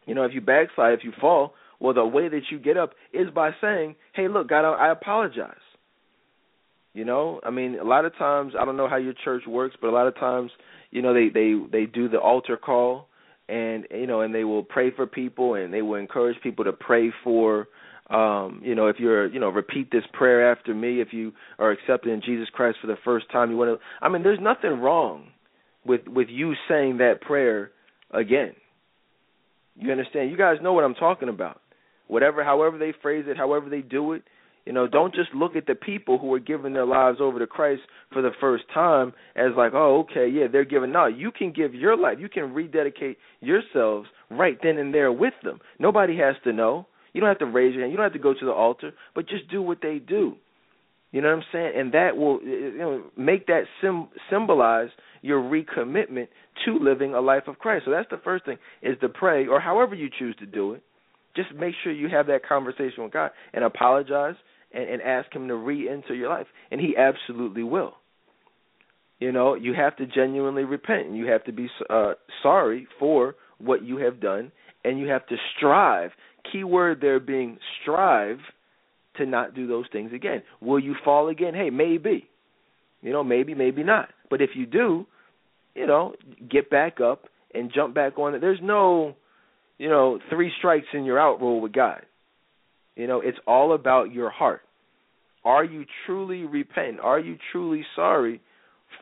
You 0.08 0.16
know, 0.16 0.24
if 0.24 0.34
you 0.34 0.42
backslide, 0.42 0.94
if 0.94 1.04
you 1.04 1.14
fall, 1.22 1.54
well, 1.80 1.94
the 1.94 2.06
way 2.06 2.28
that 2.28 2.42
you 2.52 2.58
get 2.58 2.76
up 2.76 2.94
is 3.14 3.30
by 3.30 3.52
saying, 3.62 3.96
"Hey, 4.14 4.28
look, 4.28 4.50
God, 4.50 4.66
I 4.66 4.92
apologize." 4.92 5.56
You 6.94 7.06
know, 7.06 7.40
I 7.44 7.50
mean, 7.50 7.80
a 7.80 7.84
lot 7.84 8.06
of 8.06 8.16
times 8.18 8.54
I 8.60 8.66
don't 8.66 8.78
know 8.78 8.88
how 8.88 8.98
your 8.98 9.14
church 9.24 9.44
works, 9.48 9.76
but 9.82 9.88
a 9.88 9.92
lot 9.92 10.08
of 10.08 10.16
times, 10.16 10.52
you 10.92 11.02
know, 11.02 11.14
they 11.14 11.30
they 11.30 11.56
they 11.72 11.86
do 11.88 12.08
the 12.08 12.20
altar 12.20 12.56
call, 12.56 13.08
and 13.50 13.88
you 13.90 14.06
know, 14.06 14.22
and 14.22 14.34
they 14.34 14.44
will 14.44 14.64
pray 14.64 14.92
for 14.92 15.08
people, 15.08 15.56
and 15.56 15.74
they 15.74 15.82
will 15.82 15.96
encourage 15.96 16.40
people 16.44 16.66
to 16.66 16.72
pray 16.72 17.12
for, 17.24 17.68
um, 18.12 18.62
you 18.64 18.76
know, 18.76 18.88
if 18.88 18.98
you're, 19.00 19.26
you 19.26 19.40
know, 19.40 19.50
repeat 19.50 19.92
this 19.92 20.04
prayer 20.14 20.52
after 20.52 20.76
me. 20.76 21.02
If 21.02 21.14
you 21.14 21.34
are 21.58 21.72
accepting 21.72 22.22
Jesus 22.24 22.48
Christ 22.54 22.78
for 22.80 22.88
the 22.88 22.98
first 23.04 23.32
time, 23.32 23.50
you 23.50 23.58
want 23.58 23.80
to. 23.80 23.84
I 24.06 24.10
mean, 24.10 24.22
there's 24.22 24.40
nothing 24.40 24.80
wrong 24.80 25.30
with 25.84 26.02
with 26.08 26.28
you 26.30 26.54
saying 26.70 26.98
that 26.98 27.22
prayer 27.22 27.72
again. 28.12 28.54
You 29.76 29.92
understand? 29.92 30.30
You 30.30 30.38
guys 30.38 30.58
know 30.62 30.74
what 30.74 30.84
I'm 30.84 30.94
talking 30.94 31.30
about 31.30 31.60
whatever 32.08 32.44
however 32.44 32.78
they 32.78 32.94
phrase 33.02 33.26
it, 33.28 33.38
however 33.38 33.70
they 33.70 33.82
do 33.82 34.14
it. 34.14 34.24
You 34.66 34.72
know, 34.72 34.88
don't 34.88 35.14
just 35.14 35.34
look 35.34 35.56
at 35.56 35.68
the 35.68 35.76
people 35.76 36.18
who 36.18 36.34
are 36.34 36.40
giving 36.40 36.74
their 36.74 36.86
lives 36.86 37.18
over 37.20 37.38
to 37.38 37.48
Christ 37.48 37.82
for 38.14 38.22
the 38.22 38.32
first 38.40 38.64
time 38.74 39.14
as 39.36 39.52
like, 39.58 39.74
oh, 39.74 40.06
okay, 40.10 40.28
yeah, 40.30 40.46
they're 40.50 40.64
giving. 40.64 40.92
No, 40.92 41.08
you 41.08 41.32
can 41.32 41.52
give 41.52 41.74
your 41.74 41.98
life. 41.98 42.18
You 42.20 42.30
can 42.30 42.54
rededicate 42.54 43.18
yourselves 43.42 44.08
right 44.30 44.58
then 44.64 44.78
and 44.78 44.94
there 44.94 45.12
with 45.12 45.34
them. 45.44 45.60
Nobody 45.80 46.18
has 46.18 46.36
to 46.46 46.54
know. 46.54 46.88
You 47.12 47.20
don't 47.20 47.30
have 47.30 47.40
to 47.40 47.46
raise 47.46 47.74
your 47.74 47.82
hand. 47.84 47.92
You 47.92 47.98
don't 47.98 48.06
have 48.06 48.14
to 48.14 48.20
go 48.20 48.34
to 48.34 48.46
the 48.46 48.52
altar, 48.52 48.92
but 49.14 49.28
just 49.28 49.50
do 49.52 49.62
what 49.62 49.80
they 49.82 50.00
do. 50.00 50.36
You 51.12 51.22
know 51.22 51.28
what 51.28 51.38
I'm 51.38 51.44
saying? 51.52 51.74
And 51.76 51.94
that 51.94 52.18
will 52.18 52.42
you 52.42 52.78
know 52.78 53.04
make 53.18 53.46
that 53.48 53.64
sim- 53.82 54.08
symbolize 54.32 54.90
your 55.22 55.42
recommitment 55.42 56.28
to 56.66 56.80
living 56.80 57.14
a 57.14 57.22
life 57.22 57.44
of 57.48 57.60
Christ. 57.60 57.86
So 57.86 57.92
that's 57.92 58.10
the 58.10 58.20
first 58.24 58.46
thing 58.46 58.58
is 58.82 58.98
to 59.02 59.10
pray 59.10 59.46
or 59.46 59.60
however 59.60 59.94
you 59.94 60.10
choose 60.18 60.36
to 60.38 60.46
do 60.46 60.74
it 60.74 60.84
just 61.36 61.54
make 61.56 61.74
sure 61.84 61.92
you 61.92 62.10
have 62.10 62.28
that 62.28 62.46
conversation 62.48 63.04
with 63.04 63.12
God 63.12 63.32
and 63.54 63.64
apologize 63.64 64.36
and, 64.74 64.90
and 64.90 65.02
ask 65.02 65.34
Him 65.34 65.48
to 65.48 65.56
re-enter 65.56 66.14
your 66.14 66.30
life, 66.30 66.48
and 66.72 66.80
He 66.80 66.96
absolutely 66.98 67.64
will. 67.64 67.94
You 69.20 69.32
know, 69.32 69.56
you 69.56 69.74
have 69.74 69.96
to 69.98 70.06
genuinely 70.06 70.64
repent, 70.64 71.08
and 71.08 71.18
you 71.18 71.28
have 71.28 71.44
to 71.46 71.54
be 71.54 71.70
uh, 71.90 72.14
sorry 72.42 72.88
for 73.00 73.36
what 73.60 73.84
you 73.84 73.98
have 73.98 74.20
done, 74.20 74.52
and 74.84 75.00
you 75.00 75.08
have 75.08 75.26
to 75.28 75.36
strive. 75.56 76.12
Key 76.52 76.64
word 76.64 77.00
there 77.00 77.20
being 77.20 77.58
strive 77.82 78.40
to 79.18 79.26
not 79.26 79.56
do 79.56 79.68
those 79.68 79.86
things 79.92 80.12
again. 80.14 80.44
Will 80.60 80.80
you 80.80 80.96
fall 81.06 81.30
again? 81.30 81.54
Hey, 81.54 81.70
maybe. 81.70 82.28
You 83.02 83.12
know, 83.12 83.24
maybe, 83.24 83.54
maybe 83.54 83.84
not. 83.84 84.10
But 84.30 84.42
if 84.42 84.52
you 84.56 84.66
do, 84.66 85.06
you 85.76 85.88
know, 85.88 86.14
get 86.50 86.70
back 86.70 87.00
up 87.00 87.26
and 87.54 87.72
jump 87.74 87.94
back 87.94 88.18
on 88.18 88.34
it. 88.36 88.42
There's 88.42 88.60
no 88.62 89.16
you 89.78 89.90
know, 89.90 90.20
three 90.30 90.52
strikes 90.58 90.88
and 90.94 91.06
you're 91.06 91.20
out 91.20 91.42
rule 91.42 91.62
with 91.62 91.74
God. 91.74 92.06
You 92.96 93.08
know, 93.08 93.22
it's 93.22 93.38
all 93.48 93.74
about 93.74 94.12
your 94.12 94.30
heart. 94.30 94.62
Are 95.44 95.64
you 95.64 95.86
truly 96.06 96.46
repentant? 96.46 97.00
Are 97.02 97.20
you 97.20 97.38
truly 97.52 97.86
sorry 97.96 98.42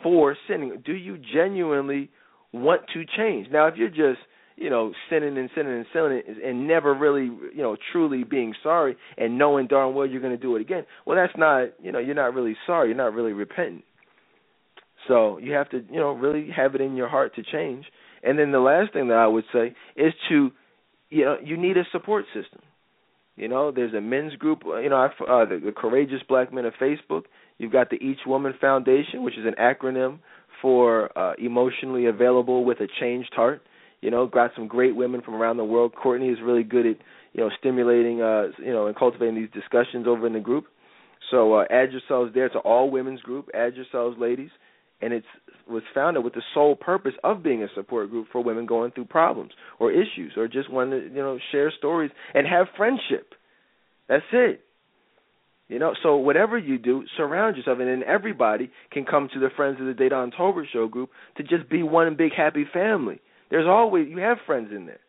for 0.01 0.35
sinning? 0.47 0.81
Do 0.85 0.93
you 0.93 1.17
genuinely 1.33 2.09
want 2.51 2.81
to 2.93 3.03
change? 3.17 3.47
Now, 3.51 3.67
if 3.67 3.75
you're 3.75 3.89
just, 3.89 4.19
you 4.55 4.69
know, 4.69 4.93
sinning 5.09 5.37
and 5.37 5.49
sinning 5.55 5.73
and 5.73 5.85
sinning 5.93 6.21
and 6.43 6.67
never 6.67 6.93
really, 6.93 7.25
you 7.25 7.61
know, 7.61 7.77
truly 7.91 8.23
being 8.23 8.53
sorry 8.63 8.95
and 9.17 9.37
knowing 9.37 9.67
darn 9.67 9.93
well 9.93 10.05
you're 10.05 10.21
going 10.21 10.35
to 10.35 10.41
do 10.41 10.55
it 10.55 10.61
again, 10.61 10.85
well, 11.05 11.17
that's 11.17 11.37
not, 11.37 11.69
you 11.81 11.91
know, 11.91 11.99
you're 11.99 12.15
not 12.15 12.33
really 12.33 12.55
sorry. 12.65 12.89
You're 12.89 12.97
not 12.97 13.13
really 13.13 13.33
repentant. 13.33 13.83
So 15.07 15.37
you 15.37 15.53
have 15.53 15.69
to, 15.71 15.83
you 15.91 15.99
know, 15.99 16.11
really 16.11 16.49
have 16.55 16.75
it 16.75 16.81
in 16.81 16.95
your 16.95 17.09
heart 17.09 17.35
to 17.35 17.43
change. 17.43 17.85
And 18.23 18.37
then 18.37 18.51
the 18.51 18.59
last 18.59 18.93
thing 18.93 19.07
that 19.07 19.17
I 19.17 19.27
would 19.27 19.45
say 19.51 19.75
is 19.95 20.13
to 20.29 20.51
you 21.09 21.25
know 21.25 21.37
you 21.43 21.57
need 21.57 21.77
a 21.77 21.83
support 21.91 22.25
system. 22.33 22.61
You 23.35 23.47
know, 23.47 23.71
there's 23.71 23.93
a 23.93 24.01
men's 24.01 24.35
group. 24.35 24.63
You 24.65 24.89
know, 24.89 24.97
uh, 24.97 25.45
the, 25.45 25.61
the 25.63 25.71
Courageous 25.75 26.21
Black 26.27 26.53
Men 26.53 26.65
of 26.65 26.73
Facebook. 26.81 27.23
You've 27.57 27.71
got 27.71 27.89
the 27.89 27.97
Each 27.97 28.19
Woman 28.25 28.53
Foundation, 28.59 29.23
which 29.23 29.37
is 29.37 29.45
an 29.45 29.55
acronym 29.59 30.19
for 30.61 31.15
uh, 31.17 31.33
emotionally 31.37 32.05
available 32.05 32.65
with 32.65 32.79
a 32.79 32.87
changed 32.99 33.33
heart. 33.33 33.61
You 34.01 34.09
know, 34.09 34.27
got 34.27 34.51
some 34.55 34.67
great 34.67 34.95
women 34.95 35.21
from 35.21 35.35
around 35.35 35.57
the 35.57 35.65
world. 35.65 35.93
Courtney 35.95 36.29
is 36.29 36.39
really 36.43 36.63
good 36.63 36.85
at 36.85 36.97
you 37.33 37.41
know 37.41 37.49
stimulating, 37.59 38.21
uh, 38.21 38.47
you 38.59 38.73
know, 38.73 38.87
and 38.87 38.95
cultivating 38.95 39.35
these 39.35 39.51
discussions 39.53 40.07
over 40.07 40.27
in 40.27 40.33
the 40.33 40.39
group. 40.39 40.65
So 41.29 41.53
uh, 41.53 41.65
add 41.69 41.91
yourselves 41.91 42.33
there. 42.33 42.47
It's 42.47 42.55
an 42.55 42.61
all 42.65 42.89
women's 42.89 43.21
group. 43.21 43.49
Add 43.53 43.75
yourselves, 43.75 44.17
ladies 44.19 44.49
and 45.01 45.13
it 45.13 45.23
was 45.69 45.83
founded 45.93 46.23
with 46.23 46.33
the 46.33 46.41
sole 46.53 46.75
purpose 46.75 47.13
of 47.23 47.43
being 47.43 47.63
a 47.63 47.67
support 47.75 48.09
group 48.09 48.27
for 48.31 48.43
women 48.43 48.65
going 48.65 48.91
through 48.91 49.05
problems 49.05 49.51
or 49.79 49.91
issues 49.91 50.33
or 50.35 50.47
just 50.47 50.71
want 50.71 50.91
to 50.91 51.01
you 51.03 51.21
know 51.21 51.37
share 51.51 51.71
stories 51.77 52.11
and 52.33 52.47
have 52.47 52.67
friendship. 52.75 53.33
That's 54.07 54.25
it. 54.31 54.61
You 55.69 55.79
know, 55.79 55.93
so 56.03 56.17
whatever 56.17 56.57
you 56.57 56.77
do, 56.77 57.05
surround 57.15 57.55
yourself, 57.55 57.79
and 57.79 57.87
then 57.87 58.03
everybody 58.05 58.69
can 58.91 59.05
come 59.05 59.29
to 59.33 59.39
the 59.39 59.47
Friends 59.55 59.77
of 59.79 59.85
the 59.85 59.93
Dedan 59.93 60.33
Tolbert 60.37 60.65
Show 60.73 60.89
group 60.89 61.11
to 61.37 61.43
just 61.43 61.69
be 61.69 61.81
one 61.81 62.17
big 62.17 62.33
happy 62.35 62.65
family. 62.73 63.21
There's 63.49 63.67
always 63.67 64.09
you 64.09 64.17
have 64.17 64.37
friends 64.45 64.69
in 64.75 64.85
there. 64.85 64.99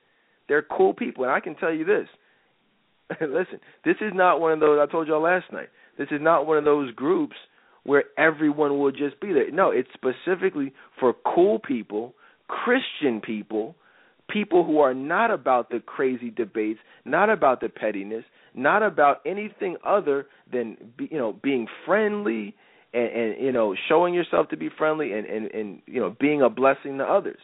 They're 0.49 0.63
cool 0.63 0.95
people, 0.95 1.25
and 1.25 1.33
I 1.33 1.41
can 1.41 1.57
tell 1.57 1.73
you 1.73 1.85
this. 1.85 2.07
Listen, 3.21 3.59
this 3.85 3.97
is 4.01 4.13
not 4.15 4.41
one 4.41 4.53
of 4.53 4.61
those. 4.61 4.79
I 4.81 4.91
told 4.91 5.09
y'all 5.09 5.23
last 5.23 5.47
night. 5.53 5.69
This 5.99 6.09
is 6.13 6.21
not 6.21 6.47
one 6.47 6.59
of 6.59 6.65
those 6.65 6.95
groups 6.95 7.35
where 7.85 8.05
everyone 8.17 8.79
will 8.79 8.93
just 8.93 9.21
be 9.21 9.33
there. 9.33 9.51
No, 9.51 9.71
it's 9.71 9.89
specifically 9.95 10.73
for 11.01 11.15
cool 11.35 11.59
people, 11.59 12.15
Christian 12.49 13.21
people, 13.21 13.75
people 14.29 14.65
who 14.65 14.79
are 14.79 14.95
not 14.95 15.31
about 15.31 15.71
the 15.71 15.81
crazy 15.81 16.31
debates, 16.31 16.81
not 17.05 17.31
about 17.31 17.61
the 17.61 17.69
pettiness, 17.69 18.25
not 18.55 18.83
about 18.83 19.21
anything 19.27 19.77
other 19.85 20.27
than 20.53 20.77
you 20.99 21.19
know 21.19 21.33
being 21.33 21.67
friendly 21.87 22.55
and, 22.93 23.09
and 23.09 23.45
you 23.45 23.53
know 23.53 23.75
showing 23.89 24.15
yourself 24.15 24.49
to 24.51 24.57
be 24.57 24.69
friendly 24.77 25.13
and, 25.13 25.27
and 25.27 25.51
and 25.51 25.83
you 25.87 26.01
know 26.01 26.15
being 26.21 26.43
a 26.43 26.51
blessing 26.51 26.99
to 26.99 27.05
others. 27.05 27.39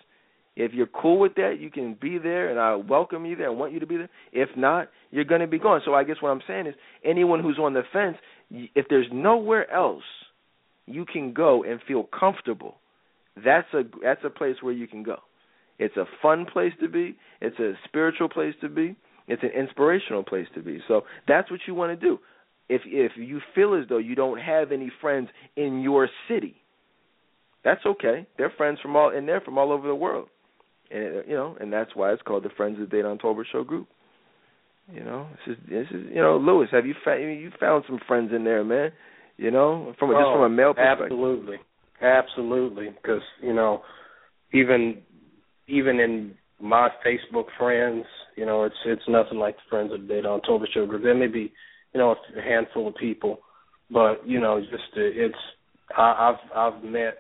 If 0.55 0.73
you're 0.73 0.89
cool 0.89 1.21
with 1.21 1.37
that, 1.37 1.59
you 1.61 1.71
can 1.71 1.97
be 2.01 2.19
there, 2.19 2.51
and 2.51 2.59
I 2.59 2.75
welcome 2.75 3.25
you 3.25 3.37
there 3.37 3.47
I 3.47 3.51
want 3.51 3.73
you 3.73 3.81
to 3.81 3.87
be 3.87 3.97
there. 3.97 4.11
If 4.33 4.49
not, 4.57 4.89
you're 5.13 5.25
going 5.25 5.41
to 5.41 5.47
be 5.47 5.59
gone. 5.59 5.81
So 5.85 5.95
I 5.95 6.03
guess 6.03 6.17
what 6.21 6.31
I'm 6.31 6.43
saying 6.49 6.67
is, 6.67 6.75
anyone 7.05 7.41
who's 7.41 7.59
on 7.61 7.75
the 7.75 7.83
fence, 7.93 8.17
if 8.51 8.87
there's 8.91 9.07
nowhere 9.13 9.73
else 9.73 10.03
you 10.89 11.05
can 11.05 11.33
go 11.33 11.65
and 11.65 11.81
feel 11.87 12.05
comfortable, 12.05 12.77
that's 13.45 13.73
a 13.75 13.83
that's 14.03 14.25
a 14.25 14.31
place 14.31 14.57
where 14.61 14.73
you 14.73 14.87
can 14.87 15.03
go. 15.03 15.19
It's 15.79 15.97
a 15.97 16.07
fun 16.21 16.47
place 16.53 16.73
to 16.81 16.89
be. 16.89 17.17
It's 17.41 17.59
a 17.59 17.75
spiritual 17.87 18.29
place 18.29 18.55
to 18.61 18.69
be. 18.69 18.97
It's 19.29 19.43
an 19.43 19.51
inspirational 19.51 20.25
place 20.25 20.47
to 20.55 20.63
be. 20.63 20.81
So 20.89 21.03
that's 21.29 21.51
what 21.51 21.61
you 21.67 21.75
want 21.75 21.99
to 21.99 22.07
do. 22.07 22.19
If 22.69 22.83
if 22.85 23.13
you 23.17 23.41
feel 23.55 23.75
as 23.75 23.89
though 23.89 23.99
you 23.99 24.15
don't 24.15 24.39
have 24.39 24.73
any 24.73 24.91
friends 25.01 25.29
in 25.57 25.81
your 25.81 26.09
city, 26.29 26.57
that's 27.65 27.85
okay. 27.87 28.27
They're 28.37 28.53
friends 28.57 28.79
from 28.81 28.97
all 28.97 29.15
and 29.15 29.29
they're 29.29 29.41
from 29.41 29.59
all 29.59 29.73
over 29.73 29.87
the 29.87 29.95
world. 29.95 30.29
And 30.91 31.29
you 31.29 31.35
know, 31.35 31.57
and 31.61 31.73
that's 31.73 31.95
why 31.95 32.13
it's 32.13 32.23
called 32.23 32.45
the 32.45 32.51
Friends 32.57 32.81
of 32.81 32.91
the 32.91 32.97
Dedan 32.97 33.21
Tolbert 33.21 33.45
Show 33.53 33.63
group. 33.63 33.89
You 34.93 35.05
know, 35.05 35.29
this 35.47 35.57
is 35.57 35.63
this 35.69 35.87
is 35.91 36.07
you 36.09 36.21
know, 36.23 36.39
Lewis, 36.39 36.69
have 36.73 36.87
you 36.87 36.95
found 37.05 37.21
you 37.21 37.51
found 37.61 37.85
some 37.87 38.01
friends 38.07 38.33
in 38.35 38.45
there, 38.45 38.65
man? 38.65 38.91
You 39.39 39.51
know, 39.53 39.95
from 39.99 40.11
oh, 40.11 40.15
just 40.15 40.33
from 40.35 40.43
a 40.43 40.49
male 40.49 40.75
perspective. 40.75 41.05
Absolutely, 41.07 41.57
absolutely. 42.03 42.89
Because 42.91 43.23
you 43.41 43.55
know, 43.55 43.83
even 44.53 44.99
even 45.69 46.01
in 46.01 46.35
my 46.61 46.89
Facebook 47.07 47.45
friends, 47.57 48.05
you 48.37 48.45
know, 48.45 48.65
it's 48.65 48.75
it's 48.85 49.09
nothing 49.09 49.39
like 49.39 49.55
the 49.57 49.71
friends 49.71 49.93
of 49.93 50.07
the 50.07 50.13
Dedan 50.15 50.41
Tolbert 50.45 50.67
Show 50.75 50.87
group. 50.87 51.05
There 51.05 51.15
may 51.15 51.29
be, 51.29 51.53
you 51.95 52.01
know, 52.01 52.17
a 52.37 52.43
handful 52.43 52.89
of 52.89 52.97
people, 52.97 53.39
but 53.91 54.27
you 54.27 54.41
know, 54.41 54.61
just 54.61 54.83
uh, 54.97 55.01
it's 55.01 55.39
I, 55.97 56.35
I've 56.35 56.75
I've 56.75 56.85
met 56.85 57.19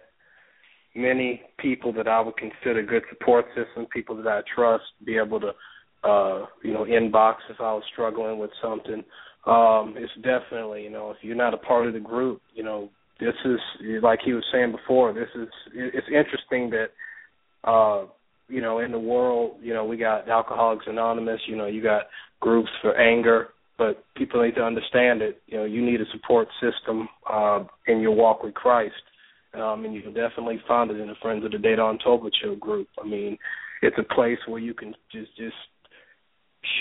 many 0.97 1.41
people 1.61 1.93
that 1.93 2.09
I 2.09 2.21
would 2.21 2.37
consider 2.37 2.83
good 2.83 3.05
support 3.11 3.47
system, 3.55 3.87
people 3.93 4.17
that 4.17 4.27
I 4.27 4.41
trust, 4.55 4.85
be 5.05 5.17
able 5.17 5.39
to 5.41 5.53
uh, 6.05 6.47
you 6.63 6.73
know, 6.73 6.85
inbox 6.85 7.37
if 7.51 7.61
I 7.61 7.73
was 7.73 7.83
struggling 7.93 8.39
with 8.39 8.51
something. 8.63 9.05
Um, 9.47 9.95
it's 9.97 10.13
definitely, 10.17 10.83
you 10.83 10.91
know, 10.91 11.11
if 11.11 11.19
you're 11.23 11.37
not 11.37 11.55
a 11.55 11.59
part 11.59 11.87
of 11.87 11.95
the 11.95 12.01
group, 12.01 12.43
you 12.55 12.63
know, 12.63 12.91
this 13.21 13.35
is 13.45 13.59
like 14.03 14.21
he 14.25 14.33
was 14.33 14.45
saying 14.53 14.73
before, 14.73 15.13
this 15.13 15.29
is 15.35 15.49
it's 15.75 16.07
interesting 16.09 16.71
that 16.71 16.89
uh 17.69 18.07
you 18.49 18.63
know, 18.63 18.79
in 18.79 18.93
the 18.93 18.99
world, 18.99 19.57
you 19.61 19.75
know, 19.75 19.85
we 19.85 19.97
got 19.97 20.29
Alcoholics 20.29 20.87
Anonymous, 20.89 21.41
you 21.47 21.57
know, 21.57 21.67
you 21.67 21.83
got 21.83 22.05
groups 22.41 22.71
for 22.81 22.97
anger, 22.97 23.49
but 23.77 24.03
people 24.17 24.43
need 24.43 24.55
to 24.55 24.63
understand 24.63 25.23
it. 25.23 25.41
You 25.47 25.59
know, 25.59 25.65
you 25.65 25.85
need 25.85 26.01
a 26.01 26.05
support 26.13 26.49
system 26.61 27.09
uh, 27.31 27.65
in 27.87 28.01
your 28.01 28.13
walk 28.13 28.43
with 28.43 28.55
Christ. 28.55 28.95
Um, 29.55 29.85
and 29.85 29.95
you 29.95 30.03
can 30.03 30.15
definitely 30.15 30.61
find 30.67 30.91
it 30.91 31.01
in 31.01 31.09
the 31.09 31.15
Friends 31.23 31.45
of 31.45 31.53
the 31.53 31.59
Dedan 31.59 31.99
Tolbert 32.05 32.33
Show 32.43 32.55
group. 32.57 32.89
I 33.03 33.07
mean, 33.07 33.39
it's 33.83 33.97
a 33.99 34.15
place 34.15 34.39
where 34.47 34.61
you 34.61 34.75
can 34.75 34.95
just 35.13 35.35
just 35.37 35.55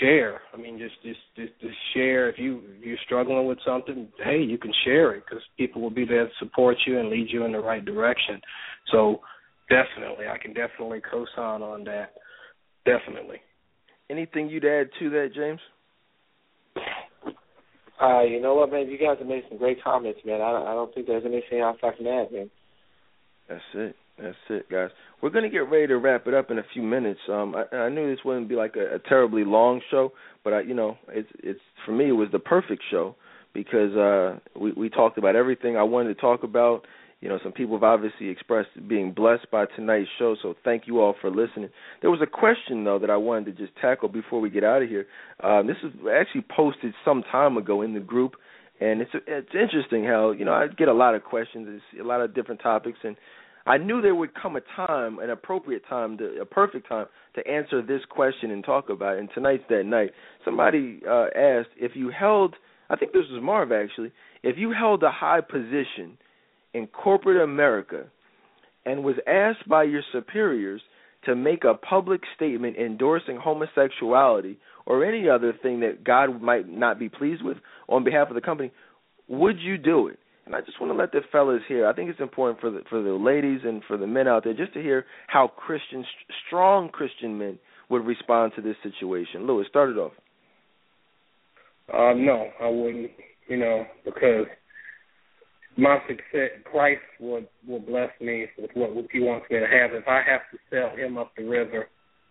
share. 0.00 0.40
I 0.52 0.56
mean, 0.56 0.78
just 0.78 0.94
just 1.02 1.20
just, 1.36 1.60
just 1.60 1.76
share. 1.94 2.28
If 2.28 2.38
you 2.38 2.62
if 2.78 2.84
you're 2.84 2.96
struggling 3.04 3.46
with 3.46 3.58
something, 3.66 4.08
hey, 4.22 4.42
you 4.42 4.58
can 4.58 4.72
share 4.84 5.14
it 5.14 5.24
because 5.24 5.42
people 5.56 5.82
will 5.82 5.90
be 5.90 6.04
there 6.04 6.26
to 6.26 6.32
support 6.38 6.76
you 6.86 6.98
and 6.98 7.10
lead 7.10 7.28
you 7.30 7.44
in 7.44 7.52
the 7.52 7.60
right 7.60 7.84
direction. 7.84 8.40
So 8.92 9.20
Definitely, 9.68 10.26
I 10.28 10.38
can 10.38 10.54
definitely 10.54 11.00
co-sign 11.00 11.62
on 11.62 11.84
that. 11.84 12.14
Definitely. 12.86 13.36
Anything 14.08 14.48
you'd 14.48 14.64
add 14.64 14.88
to 14.98 15.10
that, 15.10 15.30
James? 15.34 15.60
Uh, 18.00 18.22
you 18.22 18.40
know 18.40 18.54
what, 18.54 18.72
man? 18.72 18.88
You 18.88 18.96
guys 18.96 19.18
have 19.18 19.28
made 19.28 19.42
some 19.48 19.58
great 19.58 19.82
comments, 19.84 20.20
man. 20.24 20.40
I 20.40 20.52
don't, 20.52 20.66
I 20.66 20.72
don't 20.72 20.94
think 20.94 21.06
there's 21.06 21.24
anything 21.26 21.60
else 21.60 21.76
I 21.82 21.90
can 21.94 22.06
add, 22.06 22.32
man. 22.32 22.50
That's 23.48 23.60
it. 23.74 23.96
That's 24.20 24.36
it, 24.50 24.68
guys. 24.68 24.90
We're 25.22 25.30
gonna 25.30 25.48
get 25.48 25.70
ready 25.70 25.86
to 25.88 25.98
wrap 25.98 26.26
it 26.26 26.34
up 26.34 26.50
in 26.50 26.58
a 26.58 26.64
few 26.72 26.82
minutes. 26.82 27.20
Um, 27.28 27.54
I, 27.54 27.76
I 27.76 27.88
knew 27.88 28.10
this 28.10 28.24
wouldn't 28.24 28.48
be 28.48 28.56
like 28.56 28.74
a, 28.76 28.96
a 28.96 28.98
terribly 28.98 29.44
long 29.44 29.80
show, 29.90 30.12
but 30.44 30.52
I, 30.52 30.60
you 30.62 30.74
know, 30.74 30.96
it's 31.08 31.28
it's 31.42 31.60
for 31.84 31.92
me 31.92 32.08
it 32.08 32.12
was 32.12 32.28
the 32.32 32.38
perfect 32.38 32.82
show 32.90 33.14
because 33.54 33.94
uh, 33.96 34.38
we 34.58 34.72
we 34.72 34.88
talked 34.88 35.18
about 35.18 35.36
everything 35.36 35.76
I 35.76 35.82
wanted 35.84 36.14
to 36.14 36.20
talk 36.20 36.42
about. 36.42 36.86
You 37.20 37.28
know, 37.28 37.38
some 37.42 37.50
people 37.50 37.74
have 37.74 37.82
obviously 37.82 38.28
expressed 38.28 38.68
being 38.86 39.12
blessed 39.12 39.50
by 39.50 39.64
tonight's 39.74 40.08
show, 40.20 40.36
so 40.40 40.54
thank 40.64 40.86
you 40.86 41.00
all 41.00 41.16
for 41.20 41.30
listening. 41.30 41.68
There 42.00 42.10
was 42.10 42.20
a 42.22 42.26
question 42.26 42.84
though 42.84 43.00
that 43.00 43.10
I 43.10 43.16
wanted 43.16 43.56
to 43.56 43.66
just 43.66 43.76
tackle 43.80 44.08
before 44.08 44.40
we 44.40 44.50
get 44.50 44.62
out 44.62 44.82
of 44.82 44.88
here. 44.88 45.06
Um, 45.42 45.66
this 45.66 45.76
is 45.82 45.92
actually 46.12 46.44
posted 46.56 46.94
some 47.04 47.24
time 47.30 47.56
ago 47.56 47.82
in 47.82 47.94
the 47.94 48.00
group, 48.00 48.34
and 48.80 49.00
it's 49.00 49.10
it's 49.26 49.50
interesting 49.52 50.04
how 50.04 50.30
you 50.30 50.44
know 50.44 50.52
I 50.52 50.68
get 50.68 50.88
a 50.88 50.92
lot 50.92 51.14
of 51.14 51.24
questions, 51.24 51.66
it's 51.68 52.00
a 52.00 52.04
lot 52.06 52.20
of 52.20 52.34
different 52.34 52.60
topics, 52.60 52.98
and 53.02 53.16
I 53.68 53.76
knew 53.76 54.00
there 54.00 54.14
would 54.14 54.34
come 54.34 54.56
a 54.56 54.62
time, 54.74 55.18
an 55.18 55.28
appropriate 55.28 55.82
time, 55.90 56.16
to, 56.18 56.40
a 56.40 56.46
perfect 56.46 56.88
time 56.88 57.04
to 57.34 57.46
answer 57.46 57.82
this 57.82 58.00
question 58.08 58.50
and 58.50 58.64
talk 58.64 58.88
about 58.88 59.16
it. 59.16 59.20
And 59.20 59.28
tonight's 59.34 59.62
that 59.68 59.84
night. 59.84 60.10
Somebody 60.42 61.02
uh, 61.06 61.26
asked 61.36 61.68
if 61.76 61.92
you 61.94 62.10
held, 62.10 62.54
I 62.88 62.96
think 62.96 63.12
this 63.12 63.26
was 63.30 63.42
Marv 63.42 63.70
actually, 63.70 64.10
if 64.42 64.56
you 64.56 64.72
held 64.72 65.02
a 65.02 65.10
high 65.10 65.42
position 65.42 66.16
in 66.72 66.86
corporate 66.86 67.42
America 67.42 68.06
and 68.86 69.04
was 69.04 69.16
asked 69.26 69.68
by 69.68 69.82
your 69.82 70.02
superiors 70.12 70.80
to 71.26 71.36
make 71.36 71.64
a 71.64 71.74
public 71.74 72.22
statement 72.36 72.78
endorsing 72.78 73.36
homosexuality 73.36 74.56
or 74.86 75.04
any 75.04 75.28
other 75.28 75.52
thing 75.62 75.80
that 75.80 76.04
God 76.04 76.40
might 76.40 76.66
not 76.66 76.98
be 76.98 77.10
pleased 77.10 77.44
with 77.44 77.58
on 77.86 78.02
behalf 78.02 78.28
of 78.28 78.34
the 78.34 78.40
company, 78.40 78.70
would 79.28 79.58
you 79.60 79.76
do 79.76 80.08
it? 80.08 80.18
And 80.48 80.56
I 80.56 80.62
just 80.62 80.80
want 80.80 80.90
to 80.90 80.98
let 80.98 81.12
the 81.12 81.20
fellas 81.30 81.60
hear. 81.68 81.86
I 81.86 81.92
think 81.92 82.08
it's 82.08 82.20
important 82.20 82.58
for 82.58 82.70
the 82.70 82.80
for 82.88 83.02
the 83.02 83.12
ladies 83.12 83.60
and 83.64 83.82
for 83.86 83.98
the 83.98 84.06
men 84.06 84.26
out 84.26 84.44
there 84.44 84.54
just 84.54 84.72
to 84.72 84.80
hear 84.80 85.04
how 85.26 85.46
Christian, 85.46 86.02
strong 86.46 86.88
Christian 86.88 87.36
men 87.36 87.58
would 87.90 88.06
respond 88.06 88.52
to 88.56 88.62
this 88.62 88.76
situation. 88.82 89.46
Lewis, 89.46 89.66
start 89.68 89.90
it 89.90 89.98
off. 89.98 90.12
Uh, 91.92 92.14
no, 92.16 92.48
I 92.62 92.66
wouldn't. 92.66 93.10
You 93.46 93.58
know, 93.58 93.84
because 94.06 94.46
my 95.76 95.98
success, 96.08 96.48
Christ 96.64 97.02
will 97.20 97.42
will 97.66 97.80
bless 97.80 98.10
me 98.18 98.46
with 98.56 98.70
what 98.72 98.90
He 99.12 99.20
wants 99.20 99.44
me 99.50 99.58
to 99.58 99.66
have. 99.66 99.92
If 99.92 100.08
I 100.08 100.22
have 100.26 100.40
to 100.50 100.58
sell 100.70 100.96
Him 100.96 101.18
up 101.18 101.30
the 101.36 101.44
river 101.44 101.88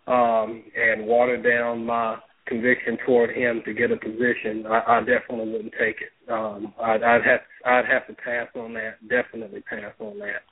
um, 0.08 0.64
and 0.76 1.06
water 1.06 1.40
down 1.40 1.86
my 1.86 2.16
conviction 2.48 2.98
toward 3.04 3.30
Him 3.36 3.62
to 3.64 3.72
get 3.72 3.90
a 3.90 3.96
position, 3.96 4.64
I, 4.68 4.82
I 4.86 5.00
definitely 5.00 5.52
wouldn't 5.52 5.74
take 5.78 5.96
it. 6.00 6.32
Um, 6.32 6.74
I'd, 6.82 7.02
I'd 7.02 7.24
have 7.24 7.40
I'd 7.64 7.84
have 7.86 8.06
to 8.06 8.14
pass 8.14 8.48
on 8.54 8.74
that. 8.74 8.96
Definitely 9.08 9.62
pass 9.62 9.92
on 10.00 10.18
that. 10.18 10.42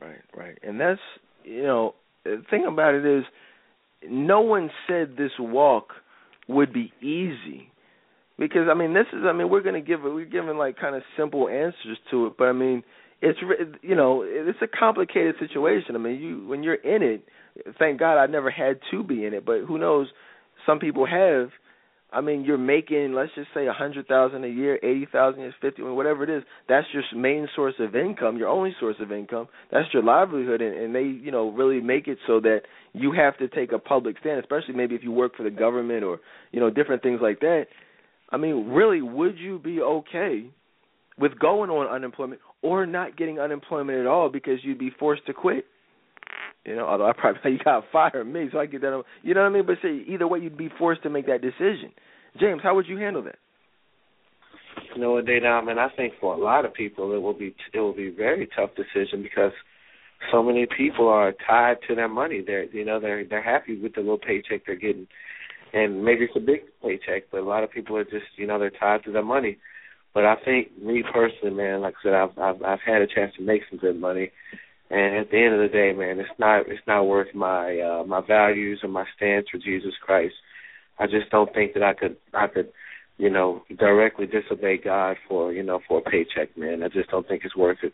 Right, 0.00 0.22
right, 0.36 0.58
and 0.62 0.80
that's 0.80 1.00
you 1.44 1.62
know 1.62 1.94
the 2.24 2.42
thing 2.50 2.66
about 2.70 2.94
it 2.94 3.04
is, 3.04 3.24
no 4.08 4.40
one 4.40 4.70
said 4.86 5.16
this 5.16 5.32
walk 5.38 5.88
would 6.48 6.72
be 6.72 6.92
easy 7.00 7.70
because 8.38 8.68
I 8.70 8.74
mean 8.74 8.94
this 8.94 9.06
is 9.12 9.20
I 9.26 9.32
mean 9.32 9.50
we're 9.50 9.62
going 9.62 9.74
to 9.74 9.86
give 9.86 10.00
we're 10.02 10.24
giving 10.24 10.56
like 10.56 10.78
kind 10.78 10.94
of 10.94 11.02
simple 11.16 11.48
answers 11.48 11.98
to 12.10 12.26
it, 12.26 12.34
but 12.38 12.44
I 12.44 12.52
mean 12.52 12.82
it's 13.20 13.38
you 13.82 13.96
know 13.96 14.22
it's 14.24 14.58
a 14.62 14.68
complicated 14.68 15.34
situation. 15.40 15.94
I 15.94 15.98
mean 15.98 16.20
you 16.20 16.46
when 16.46 16.62
you're 16.62 16.74
in 16.74 17.02
it, 17.02 17.24
thank 17.78 17.98
God 17.98 18.18
I 18.18 18.26
never 18.26 18.50
had 18.50 18.78
to 18.92 19.02
be 19.02 19.24
in 19.24 19.34
it, 19.34 19.44
but 19.44 19.62
who 19.66 19.78
knows? 19.78 20.06
Some 20.68 20.78
people 20.78 21.06
have. 21.06 21.48
I 22.10 22.22
mean, 22.22 22.44
you're 22.44 22.56
making 22.56 23.12
let's 23.12 23.32
just 23.34 23.48
say 23.52 23.66
a 23.66 23.72
hundred 23.72 24.06
thousand 24.06 24.44
a 24.44 24.48
year, 24.48 24.78
eighty 24.82 25.06
thousand, 25.10 25.52
fifty, 25.60 25.82
whatever 25.82 26.24
it 26.24 26.30
is. 26.30 26.42
That's 26.68 26.86
your 26.92 27.02
main 27.14 27.48
source 27.54 27.74
of 27.80 27.96
income, 27.96 28.36
your 28.38 28.48
only 28.48 28.74
source 28.80 28.96
of 29.00 29.12
income. 29.12 29.48
That's 29.72 29.92
your 29.92 30.02
livelihood, 30.02 30.62
and, 30.62 30.74
and 30.74 30.94
they, 30.94 31.02
you 31.02 31.30
know, 31.30 31.50
really 31.50 31.80
make 31.80 32.08
it 32.08 32.18
so 32.26 32.40
that 32.40 32.60
you 32.94 33.12
have 33.12 33.36
to 33.38 33.48
take 33.48 33.72
a 33.72 33.78
public 33.78 34.16
stand, 34.20 34.38
especially 34.40 34.74
maybe 34.74 34.94
if 34.94 35.02
you 35.02 35.12
work 35.12 35.36
for 35.36 35.42
the 35.42 35.50
government 35.50 36.02
or 36.04 36.20
you 36.52 36.60
know 36.60 36.70
different 36.70 37.02
things 37.02 37.20
like 37.20 37.40
that 37.40 37.66
I 38.30 38.36
mean, 38.36 38.68
really, 38.68 39.00
would 39.00 39.38
you 39.38 39.58
be 39.58 39.80
okay 39.80 40.50
with 41.18 41.38
going 41.38 41.70
on 41.70 41.86
unemployment 41.86 42.40
or 42.62 42.86
not 42.86 43.16
getting 43.16 43.38
unemployment 43.38 43.98
at 43.98 44.06
all 44.06 44.28
because 44.28 44.58
you'd 44.62 44.78
be 44.78 44.90
forced 44.98 45.26
to 45.26 45.32
quit? 45.32 45.64
You 46.68 46.76
know, 46.76 46.86
although 46.86 47.08
I 47.08 47.12
probably 47.12 47.52
you 47.52 47.58
got 47.64 47.80
to 47.80 47.86
fire 47.90 48.24
me, 48.24 48.48
so 48.52 48.58
I 48.58 48.66
get 48.66 48.82
that. 48.82 49.02
You 49.22 49.34
know 49.34 49.42
what 49.42 49.50
I 49.50 49.52
mean? 49.52 49.66
But 49.66 49.76
say 49.82 50.04
either 50.06 50.28
way, 50.28 50.40
you'd 50.40 50.58
be 50.58 50.68
forced 50.78 51.02
to 51.04 51.10
make 51.10 51.26
that 51.26 51.40
decision. 51.40 51.92
James, 52.38 52.60
how 52.62 52.74
would 52.74 52.86
you 52.86 52.98
handle 52.98 53.22
that? 53.22 53.38
You 54.94 55.00
know 55.00 55.12
what, 55.12 55.26
Dedan, 55.26 55.66
man, 55.66 55.78
I 55.78 55.88
think 55.96 56.14
for 56.20 56.34
a 56.34 56.38
lot 56.38 56.64
of 56.64 56.72
people 56.74 57.12
it 57.14 57.18
will 57.18 57.36
be 57.36 57.54
it 57.72 57.80
will 57.80 57.94
be 57.94 58.08
a 58.08 58.12
very 58.12 58.48
tough 58.54 58.70
decision 58.76 59.22
because 59.22 59.52
so 60.30 60.42
many 60.42 60.66
people 60.66 61.08
are 61.08 61.32
tied 61.46 61.78
to 61.88 61.94
their 61.94 62.08
money. 62.08 62.42
They're 62.46 62.64
you 62.64 62.84
know 62.84 63.00
they're 63.00 63.24
they're 63.24 63.42
happy 63.42 63.80
with 63.80 63.94
the 63.94 64.00
little 64.00 64.18
paycheck 64.18 64.66
they're 64.66 64.76
getting 64.76 65.08
and 65.72 66.04
maybe 66.04 66.24
it's 66.24 66.36
a 66.36 66.40
big 66.40 66.60
paycheck, 66.82 67.24
but 67.30 67.40
a 67.40 67.44
lot 67.44 67.64
of 67.64 67.70
people 67.70 67.96
are 67.96 68.04
just 68.04 68.26
you 68.36 68.46
know 68.46 68.58
they're 68.58 68.70
tied 68.70 69.04
to 69.04 69.12
their 69.12 69.24
money. 69.24 69.58
But 70.14 70.24
I 70.24 70.36
think 70.44 70.80
me 70.82 71.02
personally, 71.12 71.54
man, 71.54 71.80
like 71.80 71.94
I 72.00 72.02
said, 72.02 72.14
I've 72.14 72.38
I've, 72.38 72.62
I've 72.62 72.80
had 72.84 73.02
a 73.02 73.06
chance 73.06 73.34
to 73.36 73.42
make 73.42 73.62
some 73.68 73.78
good 73.78 74.00
money, 74.00 74.30
and 74.90 75.16
at 75.16 75.30
the 75.30 75.36
end 75.36 75.54
of 75.54 75.60
the 75.60 75.68
day, 75.68 75.92
man, 75.92 76.18
it's 76.18 76.38
not 76.38 76.68
it's 76.68 76.86
not 76.86 77.04
worth 77.04 77.34
my 77.34 77.78
uh, 77.78 78.04
my 78.04 78.20
values 78.26 78.80
or 78.82 78.88
my 78.88 79.04
stance 79.16 79.46
for 79.50 79.58
Jesus 79.58 79.92
Christ. 80.02 80.34
I 80.98 81.06
just 81.06 81.30
don't 81.30 81.52
think 81.52 81.74
that 81.74 81.82
I 81.82 81.94
could 81.94 82.16
I 82.32 82.46
could 82.46 82.70
you 83.18 83.28
know 83.28 83.62
directly 83.78 84.26
disobey 84.26 84.78
God 84.82 85.16
for 85.28 85.52
you 85.52 85.62
know 85.62 85.80
for 85.86 85.98
a 85.98 86.10
paycheck, 86.10 86.56
man. 86.56 86.82
I 86.82 86.88
just 86.88 87.10
don't 87.10 87.26
think 87.28 87.42
it's 87.44 87.56
worth 87.56 87.78
it. 87.82 87.92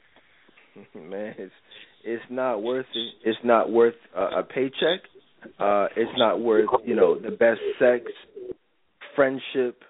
man, 0.94 1.34
it's 1.36 1.52
It's 2.04 2.24
not 2.30 2.62
worth 2.62 2.86
it. 2.94 3.14
It's 3.24 3.38
not 3.42 3.72
worth 3.72 3.94
a, 4.14 4.40
a 4.40 4.42
paycheck. 4.44 5.00
Uh, 5.58 5.88
it's 5.96 6.16
not 6.16 6.40
worth 6.40 6.68
you 6.84 6.94
know 6.94 7.18
the 7.18 7.30
best 7.30 7.60
sex, 7.78 8.04
friendship, 9.16 9.82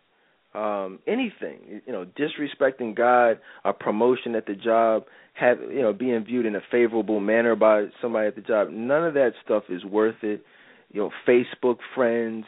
um, 0.54 0.98
anything. 1.06 1.82
You 1.86 1.92
know, 1.92 2.06
disrespecting 2.18 2.96
God, 2.96 3.38
a 3.64 3.72
promotion 3.72 4.34
at 4.34 4.46
the 4.46 4.54
job, 4.54 5.04
have 5.34 5.58
you 5.60 5.82
know 5.82 5.92
being 5.92 6.24
viewed 6.24 6.46
in 6.46 6.56
a 6.56 6.60
favorable 6.70 7.20
manner 7.20 7.56
by 7.56 7.86
somebody 8.00 8.28
at 8.28 8.36
the 8.36 8.42
job. 8.42 8.68
None 8.70 9.04
of 9.04 9.14
that 9.14 9.32
stuff 9.44 9.64
is 9.68 9.84
worth 9.84 10.22
it. 10.22 10.44
You 10.92 11.02
know, 11.02 11.10
Facebook 11.26 11.78
friends, 11.94 12.44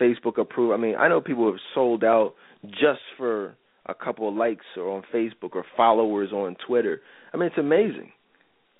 Facebook 0.00 0.38
approval 0.38 0.74
I 0.74 0.76
mean, 0.76 0.96
I 0.96 1.08
know 1.08 1.20
people 1.20 1.46
have 1.46 1.60
sold 1.74 2.04
out 2.04 2.34
just 2.68 3.00
for 3.16 3.56
a 3.86 3.94
couple 3.94 4.28
of 4.28 4.34
likes 4.34 4.64
or 4.76 4.90
on 4.90 5.02
Facebook 5.14 5.54
or 5.54 5.64
followers 5.76 6.32
on 6.32 6.56
Twitter. 6.66 7.00
I 7.32 7.36
mean, 7.36 7.46
it's 7.46 7.58
amazing. 7.58 8.12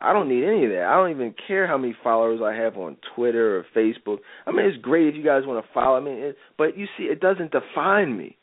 I 0.00 0.12
don't 0.12 0.28
need 0.28 0.44
any 0.44 0.64
of 0.66 0.70
that. 0.72 0.84
I 0.84 0.96
don't 0.96 1.10
even 1.10 1.34
care 1.48 1.66
how 1.66 1.78
many 1.78 1.96
followers 2.02 2.40
I 2.44 2.52
have 2.52 2.76
on 2.76 2.98
Twitter 3.14 3.58
or 3.58 3.66
Facebook. 3.74 4.18
I 4.46 4.52
mean, 4.52 4.66
it's 4.66 4.82
great 4.82 5.08
if 5.08 5.14
you 5.14 5.24
guys 5.24 5.42
want 5.46 5.64
to 5.64 5.72
follow. 5.72 5.96
I 5.96 6.00
mean, 6.00 6.34
but 6.58 6.76
you 6.76 6.86
see, 6.98 7.04
it 7.04 7.20
doesn't 7.20 7.52
define 7.52 8.16
me. 8.16 8.36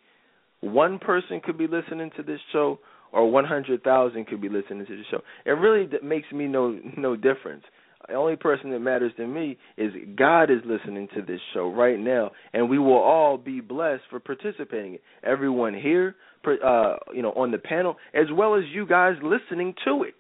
One 0.63 0.97
person 0.97 1.41
could 1.43 1.57
be 1.57 1.67
listening 1.67 2.09
to 2.15 2.23
this 2.23 2.39
show, 2.53 2.79
or 3.11 3.29
one 3.29 3.43
hundred 3.43 3.83
thousand 3.83 4.27
could 4.27 4.41
be 4.41 4.47
listening 4.47 4.85
to 4.85 4.95
the 4.95 5.03
show. 5.11 5.19
It 5.45 5.51
really 5.51 5.89
makes 6.01 6.31
me 6.31 6.47
no 6.47 6.79
no 6.97 7.17
difference. 7.17 7.63
The 8.07 8.13
only 8.15 8.37
person 8.37 8.71
that 8.71 8.79
matters 8.79 9.11
to 9.17 9.27
me 9.27 9.57
is 9.77 9.91
God 10.17 10.49
is 10.49 10.59
listening 10.65 11.09
to 11.15 11.21
this 11.21 11.41
show 11.53 11.69
right 11.69 11.99
now, 11.99 12.31
and 12.53 12.69
we 12.69 12.79
will 12.79 12.97
all 12.97 13.37
be 13.37 13.59
blessed 13.59 14.03
for 14.09 14.21
participating. 14.21 14.99
Everyone 15.21 15.73
here, 15.73 16.15
uh, 16.45 16.95
you 17.13 17.21
know, 17.21 17.33
on 17.33 17.51
the 17.51 17.57
panel, 17.57 17.97
as 18.13 18.27
well 18.33 18.55
as 18.55 18.63
you 18.73 18.85
guys 18.87 19.15
listening 19.21 19.73
to 19.85 20.03
it, 20.03 20.15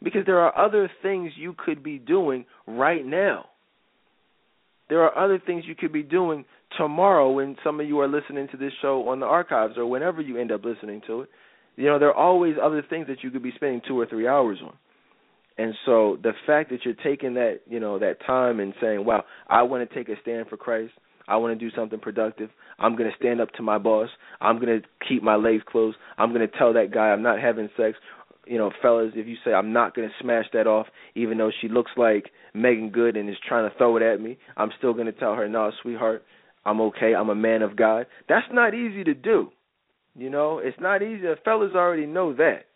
because 0.00 0.22
there 0.26 0.38
are 0.38 0.56
other 0.56 0.88
things 1.02 1.32
you 1.36 1.54
could 1.58 1.82
be 1.82 1.98
doing 1.98 2.44
right 2.68 3.04
now. 3.04 3.46
There 4.88 5.02
are 5.02 5.16
other 5.24 5.40
things 5.44 5.64
you 5.66 5.74
could 5.74 5.92
be 5.92 6.02
doing 6.02 6.44
tomorrow 6.76 7.30
when 7.30 7.56
some 7.64 7.80
of 7.80 7.86
you 7.86 8.00
are 8.00 8.08
listening 8.08 8.48
to 8.52 8.56
this 8.56 8.72
show 8.80 9.08
on 9.08 9.20
the 9.20 9.26
archives 9.26 9.76
or 9.76 9.86
whenever 9.86 10.20
you 10.20 10.38
end 10.38 10.52
up 10.52 10.64
listening 10.64 11.00
to 11.06 11.22
it. 11.22 11.28
You 11.76 11.86
know, 11.86 11.98
there 11.98 12.08
are 12.08 12.14
always 12.14 12.56
other 12.62 12.82
things 12.88 13.06
that 13.06 13.22
you 13.22 13.30
could 13.30 13.42
be 13.42 13.52
spending 13.54 13.80
two 13.86 13.98
or 13.98 14.06
three 14.06 14.28
hours 14.28 14.58
on. 14.62 14.74
And 15.58 15.74
so 15.84 16.18
the 16.22 16.32
fact 16.46 16.70
that 16.70 16.84
you're 16.84 16.94
taking 16.94 17.34
that, 17.34 17.60
you 17.68 17.80
know, 17.80 17.98
that 17.98 18.24
time 18.26 18.60
and 18.60 18.74
saying, 18.80 19.04
"Wow, 19.04 19.24
I 19.48 19.62
want 19.62 19.88
to 19.88 19.94
take 19.94 20.08
a 20.08 20.20
stand 20.20 20.48
for 20.48 20.56
Christ. 20.56 20.92
I 21.28 21.36
want 21.36 21.58
to 21.58 21.70
do 21.70 21.74
something 21.74 22.00
productive. 22.00 22.50
I'm 22.78 22.96
going 22.96 23.10
to 23.10 23.16
stand 23.16 23.40
up 23.40 23.52
to 23.52 23.62
my 23.62 23.78
boss. 23.78 24.08
I'm 24.40 24.58
going 24.58 24.80
to 24.80 24.88
keep 25.06 25.22
my 25.22 25.36
legs 25.36 25.62
closed. 25.66 25.96
I'm 26.18 26.32
going 26.32 26.46
to 26.46 26.58
tell 26.58 26.72
that 26.72 26.90
guy 26.92 27.10
I'm 27.10 27.22
not 27.22 27.40
having 27.40 27.68
sex." 27.76 27.98
You 28.44 28.58
know, 28.58 28.72
fellas, 28.82 29.12
if 29.14 29.28
you 29.28 29.36
say 29.44 29.52
I'm 29.52 29.72
not 29.72 29.94
going 29.94 30.08
to 30.08 30.14
smash 30.20 30.46
that 30.52 30.66
off, 30.66 30.88
even 31.14 31.38
though 31.38 31.52
she 31.60 31.68
looks 31.68 31.92
like 31.96 32.32
Meagan 32.54 32.90
Good 32.90 33.16
and 33.16 33.28
is 33.30 33.36
trying 33.46 33.70
to 33.70 33.76
throw 33.76 33.96
it 33.96 34.02
at 34.02 34.20
me, 34.20 34.36
I'm 34.56 34.70
still 34.78 34.94
going 34.94 35.06
to 35.06 35.12
tell 35.12 35.34
her, 35.34 35.48
"No, 35.48 35.70
sweetheart, 35.82 36.24
I'm 36.64 36.80
okay. 36.80 37.14
I'm 37.14 37.30
a 37.30 37.34
man 37.34 37.62
of 37.62 37.76
God." 37.76 38.06
That's 38.28 38.46
not 38.52 38.74
easy 38.74 39.04
to 39.04 39.14
do. 39.14 39.52
You 40.14 40.30
know, 40.30 40.58
it's 40.58 40.78
not 40.80 41.02
easy. 41.02 41.22
The 41.22 41.36
fellas 41.44 41.74
already 41.74 42.06
know 42.06 42.32
that. 42.34 42.66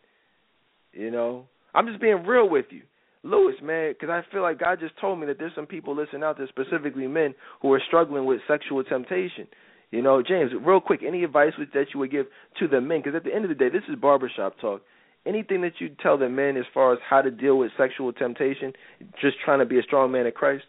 You 0.93 1.11
know, 1.11 1.47
I'm 1.75 1.87
just 1.87 2.01
being 2.01 2.25
real 2.25 2.49
with 2.49 2.67
you. 2.71 2.83
Lewis, 3.23 3.57
man, 3.63 3.93
because 3.93 4.09
I 4.09 4.23
feel 4.33 4.43
like 4.43 4.61
God 4.61 4.79
just 4.81 4.97
told 5.01 5.19
me 5.19 5.27
that 5.27 5.39
there's 5.39 5.55
some 5.55 5.67
people 5.67 5.95
listening 5.95 6.23
out 6.23 6.39
there, 6.39 6.47
specifically 6.47 7.07
men, 7.09 7.35
who 7.61 7.73
are 7.73 7.81
struggling 7.87 8.25
with 8.25 8.41
sexual 8.47 8.83
temptation. 8.85 9.49
You 9.91 10.03
know, 10.03 10.23
James, 10.23 10.53
real 10.65 10.81
quick, 10.81 11.01
any 11.07 11.25
advice 11.25 11.53
that 11.59 11.87
you 11.93 12.01
would 12.01 12.11
give 12.11 12.27
to 12.59 12.69
the 12.69 12.81
men? 12.81 13.01
Because 13.03 13.17
at 13.17 13.25
the 13.25 13.35
end 13.35 13.45
of 13.45 13.49
the 13.49 13.55
day, 13.55 13.69
this 13.69 13.83
is 13.89 13.97
barbershop 13.97 14.59
talk. 14.61 14.83
Anything 15.27 15.61
that 15.63 15.81
you 15.81 15.91
tell 16.01 16.17
the 16.17 16.29
men 16.29 16.57
as 16.57 16.65
far 16.73 16.93
as 16.93 17.01
how 17.09 17.21
to 17.21 17.31
deal 17.31 17.59
with 17.59 17.73
sexual 17.77 18.13
temptation, 18.13 18.73
just 19.21 19.37
trying 19.45 19.59
to 19.59 19.65
be 19.65 19.79
a 19.79 19.83
strong 19.83 20.13
man 20.13 20.27
of 20.27 20.35
Christ? 20.35 20.65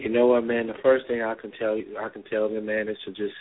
You 0.00 0.08
know 0.08 0.26
what, 0.28 0.44
man? 0.44 0.66
The 0.66 0.74
first 0.82 1.06
thing 1.06 1.22
I 1.22 1.34
can 1.34 1.52
tell 1.58 1.76
you, 1.76 1.96
I 2.00 2.08
can 2.08 2.22
tell 2.24 2.48
them, 2.48 2.66
man, 2.66 2.88
is 2.88 2.96
to 3.04 3.12
just 3.12 3.34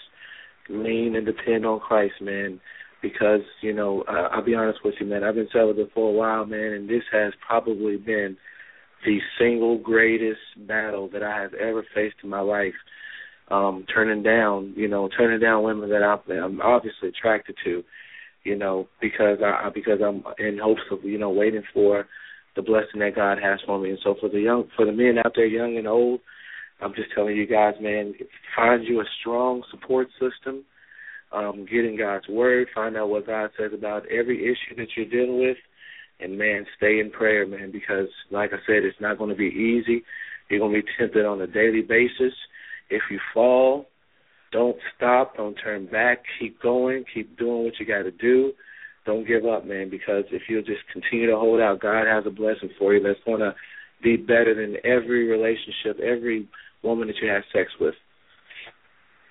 lean 0.70 1.16
and 1.16 1.26
depend 1.26 1.66
on 1.66 1.80
Christ, 1.80 2.16
man 2.22 2.60
because 3.02 3.42
you 3.62 3.74
know 3.74 4.04
I, 4.08 4.36
I'll 4.36 4.46
be 4.46 4.56
honest 4.56 4.80
with 4.84 4.96
you, 5.00 5.06
man. 5.06 5.24
I've 5.24 5.36
been 5.36 5.48
celibate 5.54 5.92
for 5.94 6.10
a 6.10 6.14
while, 6.14 6.46
man, 6.46 6.74
and 6.74 6.90
this 6.90 7.04
has 7.12 7.34
probably 7.46 7.98
been 7.98 8.38
the 9.06 9.20
single 9.40 9.78
greatest 9.78 10.40
battle 10.68 11.10
that 11.14 11.24
I 11.24 11.42
have 11.42 11.54
ever 11.54 11.86
faced 11.96 12.18
in 12.24 12.30
my 12.30 12.42
life. 12.42 12.74
Um, 13.50 13.86
turning 13.92 14.22
down, 14.22 14.74
you 14.76 14.88
know, 14.88 15.10
turning 15.18 15.40
down 15.40 15.64
women 15.64 15.90
that 15.90 16.04
I'm, 16.04 16.20
I'm 16.32 16.62
obviously 16.62 17.10
attracted 17.10 17.56
to, 17.66 17.84
you 18.44 18.56
know, 18.56 18.88
because 19.02 19.40
I 19.44 19.70
because 19.74 20.00
I'm 20.06 20.24
in 20.38 20.60
hopes 20.62 20.82
of 20.92 21.04
you 21.04 21.18
know 21.18 21.32
waiting 21.32 21.64
for 21.74 22.06
the 22.56 22.62
blessing 22.62 23.00
that 23.00 23.16
God 23.16 23.38
has 23.42 23.60
for 23.66 23.80
me. 23.80 23.90
And 23.90 24.00
so 24.04 24.16
for 24.20 24.30
the 24.30 24.42
young, 24.42 24.66
for 24.76 24.86
the 24.86 24.92
men 24.92 25.18
out 25.18 25.32
there, 25.36 25.48
young 25.48 25.78
and 25.78 25.88
old, 25.88 26.20
I'm 26.82 26.94
just 26.96 27.10
telling 27.14 27.36
you 27.36 27.46
guys, 27.46 27.74
man, 27.82 28.14
find 28.56 28.86
you 28.86 29.02
a 29.02 29.06
strong 29.20 29.64
support 29.72 30.08
system 30.20 30.64
um, 31.32 31.66
get 31.70 31.86
in 31.86 31.98
God's 31.98 32.28
Word, 32.28 32.68
find 32.74 32.98
out 32.98 33.10
what 33.10 33.28
God 33.28 33.52
says 33.58 33.72
about 33.74 34.08
every 34.08 34.46
issue 34.46 34.76
that 34.78 34.88
you're 34.96 35.06
dealing 35.06 35.40
with, 35.40 35.58
and 36.20 36.38
man, 36.38 36.66
stay 36.78 37.00
in 37.00 37.12
prayer, 37.12 37.46
man, 37.46 37.72
because 37.72 38.08
like 38.32 38.52
I 38.52 38.58
said, 38.66 38.84
it's 38.84 39.00
not 39.00 39.18
going 39.18 39.30
to 39.30 39.36
be 39.36 39.46
easy. 39.46 40.04
You're 40.50 40.60
going 40.60 40.74
to 40.74 40.82
be 40.82 40.88
tempted 40.98 41.26
on 41.26 41.42
a 41.42 41.48
daily 41.48 41.82
basis. 41.82 42.34
If 42.90 43.04
you 43.12 43.20
fall, 43.34 43.86
don't 44.52 44.78
stop, 44.96 45.38
don't 45.38 45.56
turn 45.56 45.86
back, 45.86 46.24
keep 46.40 46.60
going, 46.62 47.06
keep 47.14 47.38
doing 47.38 47.66
what 47.66 47.74
you 47.80 47.86
got 47.86 48.04
to 48.04 48.12
do. 48.12 48.54
Don't 49.06 49.28
give 49.28 49.46
up, 49.46 49.66
man, 49.66 49.90
because 49.90 50.24
if 50.32 50.44
you'll 50.50 50.64
just 50.64 50.82
continue 50.92 51.30
to 51.30 51.38
hold 51.38 51.62
out, 51.62 51.80
God 51.80 52.06
has 52.08 52.26
a 52.26 52.32
blessing 52.32 52.70
for 52.78 52.94
you 52.94 53.04
that's 53.04 53.20
going 53.26 53.40
to 53.40 53.54
be 54.04 54.18
better 54.18 54.56
than 54.56 54.78
every 54.84 55.28
relationship, 55.28 56.00
every 56.00 56.48
woman 56.84 57.08
that 57.08 57.18
you 57.22 57.30
have 57.30 57.44
sex 57.54 57.70
with. 57.80 57.96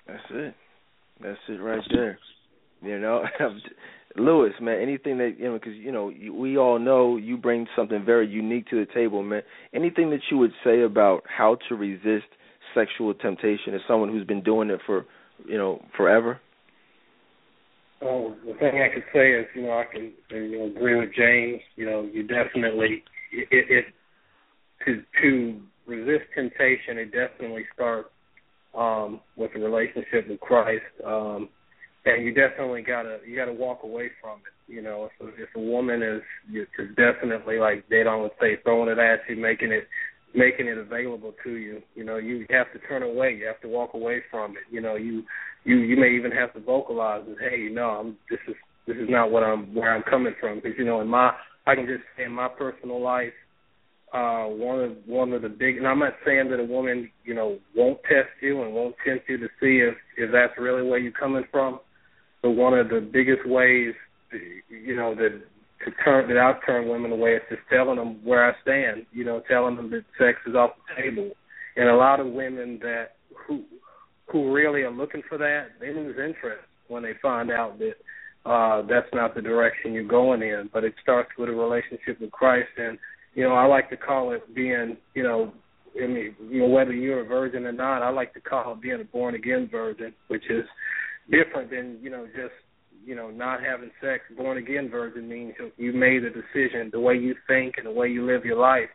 That's 0.07 0.23
it. 0.31 0.55
That's 1.21 1.39
it 1.47 1.61
right 1.61 1.83
there. 1.91 2.19
You 2.81 2.99
know, 2.99 3.23
Lewis, 4.17 4.53
man. 4.61 4.81
Anything 4.81 5.17
that 5.17 5.35
you 5.37 5.45
know, 5.45 5.53
because 5.53 5.75
you 5.75 5.91
know, 5.91 6.11
we 6.33 6.57
all 6.57 6.79
know 6.79 7.17
you 7.17 7.37
bring 7.37 7.67
something 7.75 8.03
very 8.05 8.27
unique 8.27 8.67
to 8.69 8.83
the 8.83 8.91
table, 8.93 9.21
man. 9.23 9.41
Anything 9.73 10.09
that 10.11 10.21
you 10.31 10.37
would 10.37 10.53
say 10.63 10.81
about 10.81 11.23
how 11.25 11.57
to 11.67 11.75
resist 11.75 12.25
sexual 12.73 13.13
temptation 13.13 13.73
as 13.73 13.81
someone 13.87 14.09
who's 14.09 14.25
been 14.25 14.43
doing 14.43 14.69
it 14.69 14.79
for, 14.85 15.05
you 15.47 15.57
know, 15.57 15.83
forever? 15.97 16.39
Oh, 18.01 18.35
the 18.45 18.53
thing 18.53 18.81
I 18.81 18.93
could 18.93 19.03
say 19.13 19.31
is, 19.31 19.45
you 19.53 19.63
know, 19.63 19.71
I 19.71 19.83
can 19.91 20.13
you 20.29 20.57
know, 20.57 20.65
agree 20.67 20.97
with 20.97 21.09
James. 21.15 21.61
You 21.75 21.85
know, 21.85 22.09
you 22.11 22.23
definitely 22.23 23.03
it, 23.31 23.47
it 23.51 23.85
to 24.85 25.03
to 25.21 25.61
resist 25.89 26.29
temptation. 26.35 26.97
It 26.97 27.11
definitely 27.11 27.65
starts 27.73 28.09
um, 28.77 29.19
with 29.35 29.51
a 29.55 29.59
relationship 29.59 30.29
with 30.29 30.39
Christ. 30.39 30.85
Um, 31.05 31.49
and 32.05 32.25
you 32.25 32.33
definitely 32.33 32.81
gotta 32.81 33.17
you 33.27 33.35
gotta 33.35 33.53
walk 33.53 33.83
away 33.83 34.09
from 34.21 34.39
it. 34.39 34.73
You 34.73 34.81
know, 34.81 35.09
if, 35.19 35.33
if 35.37 35.49
a 35.55 35.59
woman 35.59 36.01
is 36.01 36.21
is 36.53 36.87
definitely 36.95 37.59
like 37.59 37.87
they 37.89 38.03
don't 38.03 38.31
say 38.39 38.57
throwing 38.63 38.89
it 38.89 38.99
at 38.99 39.19
you, 39.27 39.35
making 39.35 39.71
it 39.71 39.87
making 40.33 40.67
it 40.67 40.77
available 40.77 41.33
to 41.43 41.51
you. 41.51 41.81
You 41.95 42.05
know, 42.05 42.17
you 42.17 42.45
have 42.51 42.71
to 42.73 42.87
turn 42.87 43.03
away. 43.03 43.35
You 43.35 43.47
have 43.47 43.61
to 43.61 43.67
walk 43.67 43.93
away 43.93 44.21
from 44.31 44.51
it. 44.51 44.63
You 44.71 44.81
know, 44.81 44.95
you 44.95 45.23
you 45.65 45.77
you 45.79 45.97
may 45.97 46.15
even 46.15 46.31
have 46.31 46.53
to 46.53 46.59
vocalize 46.59 47.23
that, 47.27 47.37
hey, 47.39 47.67
no, 47.71 47.89
I'm 47.89 48.17
this 48.29 48.39
is 48.47 48.55
this 48.87 48.97
is 48.97 49.09
not 49.09 49.31
what 49.31 49.43
I'm 49.43 49.73
where 49.75 49.93
I'm 49.93 50.03
coming 50.03 50.33
from 50.39 50.55
because 50.55 50.77
you 50.77 50.85
know 50.85 51.01
in 51.01 51.07
my 51.07 51.31
I 51.67 51.75
can 51.75 51.85
just 51.85 52.03
say 52.17 52.23
in 52.23 52.31
my 52.31 52.47
personal 52.47 53.01
life 53.01 53.33
uh 54.13 54.45
one 54.45 54.79
of 54.79 54.97
one 55.05 55.33
of 55.33 55.41
the 55.41 55.49
big 55.49 55.77
and 55.77 55.87
I'm 55.87 55.99
not 55.99 56.13
saying 56.25 56.49
that 56.49 56.59
a 56.59 56.63
woman, 56.63 57.11
you 57.23 57.33
know, 57.33 57.59
won't 57.75 58.01
test 58.03 58.29
you 58.41 58.63
and 58.63 58.73
won't 58.73 58.95
tempt 59.05 59.29
you 59.29 59.37
to 59.37 59.47
see 59.59 59.79
if 59.79 59.95
if 60.17 60.31
that's 60.31 60.53
really 60.57 60.87
where 60.87 60.99
you're 60.99 61.11
coming 61.11 61.43
from. 61.51 61.79
But 62.41 62.51
one 62.51 62.73
of 62.73 62.89
the 62.89 63.01
biggest 63.01 63.45
ways 63.45 63.93
you 64.69 64.95
know 64.95 65.15
that 65.15 65.41
to 65.85 65.91
turn 66.03 66.27
that 66.27 66.37
I've 66.37 66.65
turned 66.65 66.89
women 66.89 67.11
away 67.11 67.35
is 67.35 67.41
just 67.49 67.61
telling 67.69 67.95
them 67.95 68.19
where 68.23 68.45
I 68.49 68.53
stand, 68.61 69.05
you 69.11 69.23
know, 69.23 69.41
telling 69.49 69.75
them 69.75 69.89
that 69.91 70.03
sex 70.17 70.37
is 70.45 70.55
off 70.55 70.71
the 70.75 71.01
table. 71.01 71.31
And 71.75 71.87
a 71.87 71.95
lot 71.95 72.19
of 72.19 72.27
women 72.27 72.79
that 72.81 73.15
who 73.47 73.63
who 74.27 74.51
really 74.51 74.81
are 74.81 74.91
looking 74.91 75.23
for 75.27 75.37
that, 75.37 75.67
they 75.79 75.93
lose 75.93 76.17
interest 76.17 76.63
when 76.87 77.03
they 77.03 77.13
find 77.21 77.51
out 77.51 77.79
that 77.79 77.95
uh 78.45 78.81
that's 78.87 79.07
not 79.13 79.35
the 79.35 79.41
direction 79.41 79.93
you're 79.93 80.03
going 80.03 80.41
in. 80.41 80.69
But 80.73 80.83
it 80.83 80.93
starts 81.01 81.29
with 81.37 81.49
a 81.49 81.53
relationship 81.53 82.19
with 82.19 82.31
Christ 82.31 82.69
and 82.77 82.97
you 83.33 83.43
know, 83.43 83.53
I 83.53 83.65
like 83.65 83.89
to 83.89 83.97
call 83.97 84.31
it 84.31 84.53
being, 84.53 84.97
you 85.13 85.23
know, 85.23 85.53
I 86.01 86.07
mean, 86.07 86.35
you 86.49 86.59
know, 86.59 86.67
whether 86.67 86.93
you're 86.93 87.21
a 87.21 87.27
virgin 87.27 87.65
or 87.65 87.71
not, 87.71 88.01
I 88.01 88.09
like 88.09 88.33
to 88.33 88.41
call 88.41 88.73
it 88.73 88.81
being 88.81 89.01
a 89.01 89.03
born 89.03 89.35
again 89.35 89.67
virgin, 89.71 90.13
which 90.27 90.43
is 90.49 90.65
different 91.29 91.69
than, 91.71 91.99
you 92.01 92.09
know, 92.09 92.25
just, 92.27 92.53
you 93.05 93.15
know, 93.15 93.29
not 93.29 93.59
having 93.63 93.91
sex. 94.01 94.23
Born 94.37 94.57
again 94.57 94.89
virgin 94.89 95.27
means 95.27 95.53
you 95.77 95.93
made 95.93 96.23
a 96.23 96.29
decision, 96.29 96.89
the 96.91 96.99
way 96.99 97.15
you 97.15 97.35
think 97.47 97.75
and 97.77 97.85
the 97.85 97.91
way 97.91 98.07
you 98.07 98.25
live 98.25 98.45
your 98.45 98.59
life. 98.59 98.89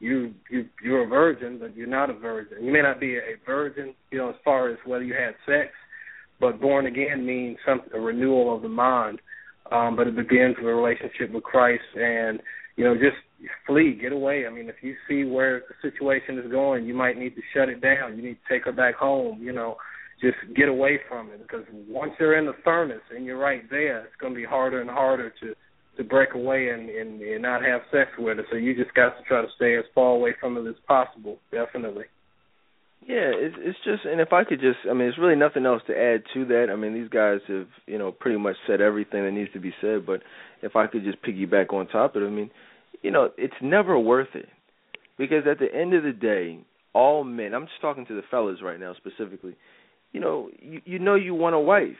You 0.00 0.32
you 0.48 0.66
you're 0.80 1.04
a 1.04 1.08
virgin, 1.08 1.58
but 1.58 1.76
you're 1.76 1.88
not 1.88 2.08
a 2.08 2.14
virgin. 2.14 2.64
You 2.64 2.72
may 2.72 2.82
not 2.82 3.00
be 3.00 3.16
a 3.16 3.34
virgin, 3.44 3.94
you 4.12 4.18
know, 4.18 4.28
as 4.28 4.36
far 4.44 4.70
as 4.70 4.78
whether 4.86 5.02
you 5.02 5.14
had 5.14 5.34
sex, 5.44 5.72
but 6.38 6.60
born 6.60 6.86
again 6.86 7.26
means 7.26 7.58
something 7.66 7.90
a 7.92 7.98
renewal 7.98 8.54
of 8.54 8.62
the 8.62 8.68
mind. 8.68 9.20
Um, 9.72 9.96
but 9.96 10.06
it 10.06 10.14
begins 10.14 10.54
with 10.56 10.68
a 10.68 10.74
relationship 10.74 11.32
with 11.32 11.42
Christ 11.42 11.82
and 11.96 12.40
you 12.78 12.84
know, 12.84 12.94
just 12.94 13.18
flee, 13.66 13.98
get 14.00 14.12
away. 14.12 14.46
I 14.46 14.50
mean, 14.50 14.68
if 14.68 14.76
you 14.82 14.94
see 15.08 15.24
where 15.24 15.60
the 15.60 15.90
situation 15.90 16.38
is 16.38 16.50
going, 16.50 16.86
you 16.86 16.94
might 16.94 17.18
need 17.18 17.34
to 17.36 17.42
shut 17.54 17.68
it 17.68 17.80
down. 17.80 18.16
You 18.16 18.22
need 18.22 18.34
to 18.34 18.54
take 18.54 18.64
her 18.64 18.72
back 18.72 18.96
home. 18.96 19.40
You 19.42 19.52
know, 19.52 19.76
just 20.20 20.36
get 20.56 20.68
away 20.68 21.00
from 21.08 21.30
it 21.30 21.40
because 21.42 21.64
once 21.88 22.12
you're 22.18 22.38
in 22.38 22.46
the 22.46 22.56
furnace 22.64 23.02
and 23.14 23.24
you're 23.24 23.38
right 23.38 23.62
there, 23.70 24.00
it's 24.00 24.16
going 24.20 24.32
to 24.32 24.36
be 24.38 24.44
harder 24.44 24.80
and 24.80 24.90
harder 24.90 25.32
to 25.40 25.54
to 25.96 26.04
break 26.04 26.34
away 26.34 26.68
and, 26.68 26.88
and 26.88 27.20
and 27.20 27.42
not 27.42 27.62
have 27.62 27.80
sex 27.90 28.10
with 28.18 28.38
her. 28.38 28.44
So 28.50 28.56
you 28.56 28.74
just 28.74 28.94
got 28.94 29.18
to 29.18 29.24
try 29.24 29.42
to 29.42 29.48
stay 29.56 29.76
as 29.76 29.84
far 29.94 30.14
away 30.14 30.34
from 30.40 30.56
it 30.56 30.68
as 30.68 30.76
possible. 30.86 31.38
Definitely. 31.50 32.04
Yeah, 33.06 33.30
it's 33.32 33.56
it's 33.58 33.78
just, 33.84 34.04
and 34.04 34.20
if 34.20 34.32
I 34.32 34.44
could 34.44 34.60
just, 34.60 34.80
I 34.84 34.88
mean, 34.88 34.98
there's 34.98 35.18
really 35.18 35.36
nothing 35.36 35.64
else 35.64 35.82
to 35.86 35.96
add 35.96 36.24
to 36.34 36.44
that. 36.46 36.66
I 36.70 36.76
mean, 36.76 36.94
these 36.94 37.08
guys 37.08 37.40
have, 37.48 37.66
you 37.86 37.96
know, 37.96 38.12
pretty 38.12 38.38
much 38.38 38.56
said 38.66 38.80
everything 38.80 39.24
that 39.24 39.30
needs 39.30 39.52
to 39.54 39.60
be 39.60 39.72
said. 39.80 40.04
But 40.04 40.20
if 40.62 40.76
I 40.76 40.88
could 40.88 41.04
just 41.04 41.22
piggyback 41.22 41.72
on 41.72 41.86
top 41.86 42.16
of 42.16 42.22
it, 42.22 42.26
I 42.26 42.30
mean, 42.30 42.50
you 43.02 43.10
know, 43.10 43.30
it's 43.36 43.54
never 43.62 43.98
worth 43.98 44.34
it 44.34 44.48
because 45.18 45.44
at 45.50 45.58
the 45.58 45.72
end 45.74 45.94
of 45.94 46.02
the 46.02 46.12
day, 46.12 46.58
all 46.94 47.24
men. 47.24 47.54
I'm 47.54 47.66
just 47.66 47.80
talking 47.80 48.06
to 48.06 48.14
the 48.14 48.22
fellas 48.30 48.58
right 48.62 48.80
now 48.80 48.94
specifically. 48.94 49.56
You 50.12 50.20
know, 50.20 50.50
you 50.60 50.80
you 50.84 50.98
know 50.98 51.14
you 51.14 51.34
want 51.34 51.54
a 51.54 51.60
wife. 51.60 51.96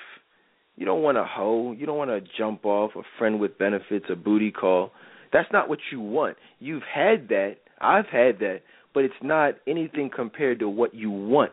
You 0.77 0.87
don't 0.87 1.03
want 1.03 1.19
a 1.19 1.25
hoe. 1.25 1.73
You 1.73 1.87
don't 1.87 1.99
want 1.99 2.11
to 2.11 2.21
jump 2.39 2.65
off 2.65 2.93
a 2.97 3.03
friend 3.19 3.41
with 3.41 3.59
benefits, 3.59 4.07
a 4.11 4.17
booty 4.17 4.51
call. 4.51 4.93
That's 5.33 5.49
not 5.53 5.69
what 5.69 5.81
you 5.93 6.01
want. 6.01 6.37
You've 6.59 6.83
had 6.83 7.29
that. 7.29 7.57
I've 7.81 8.07
had 8.07 8.39
that 8.41 8.61
but 8.99 9.05
it's 9.05 9.15
not 9.23 9.55
anything 9.67 10.11
compared 10.15 10.59
to 10.59 10.69
what 10.69 10.95
you 10.95 11.09
want. 11.09 11.53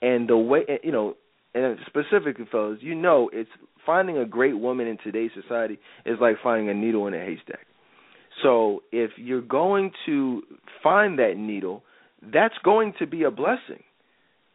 And 0.00 0.28
the 0.28 0.36
way 0.36 0.60
you 0.82 0.92
know, 0.92 1.16
and 1.54 1.76
specifically, 1.86 2.46
fellas, 2.50 2.78
you 2.80 2.94
know, 2.94 3.28
it's 3.32 3.50
finding 3.84 4.16
a 4.16 4.24
great 4.24 4.58
woman 4.58 4.86
in 4.86 4.98
today's 5.04 5.30
society 5.40 5.78
is 6.06 6.16
like 6.18 6.36
finding 6.42 6.70
a 6.70 6.74
needle 6.74 7.06
in 7.06 7.14
a 7.14 7.18
haystack. 7.18 7.66
So 8.42 8.82
if 8.92 9.10
you're 9.16 9.40
going 9.42 9.92
to 10.06 10.42
find 10.82 11.18
that 11.18 11.34
needle, 11.36 11.82
that's 12.22 12.54
going 12.64 12.94
to 12.98 13.06
be 13.06 13.24
a 13.24 13.30
blessing. 13.30 13.82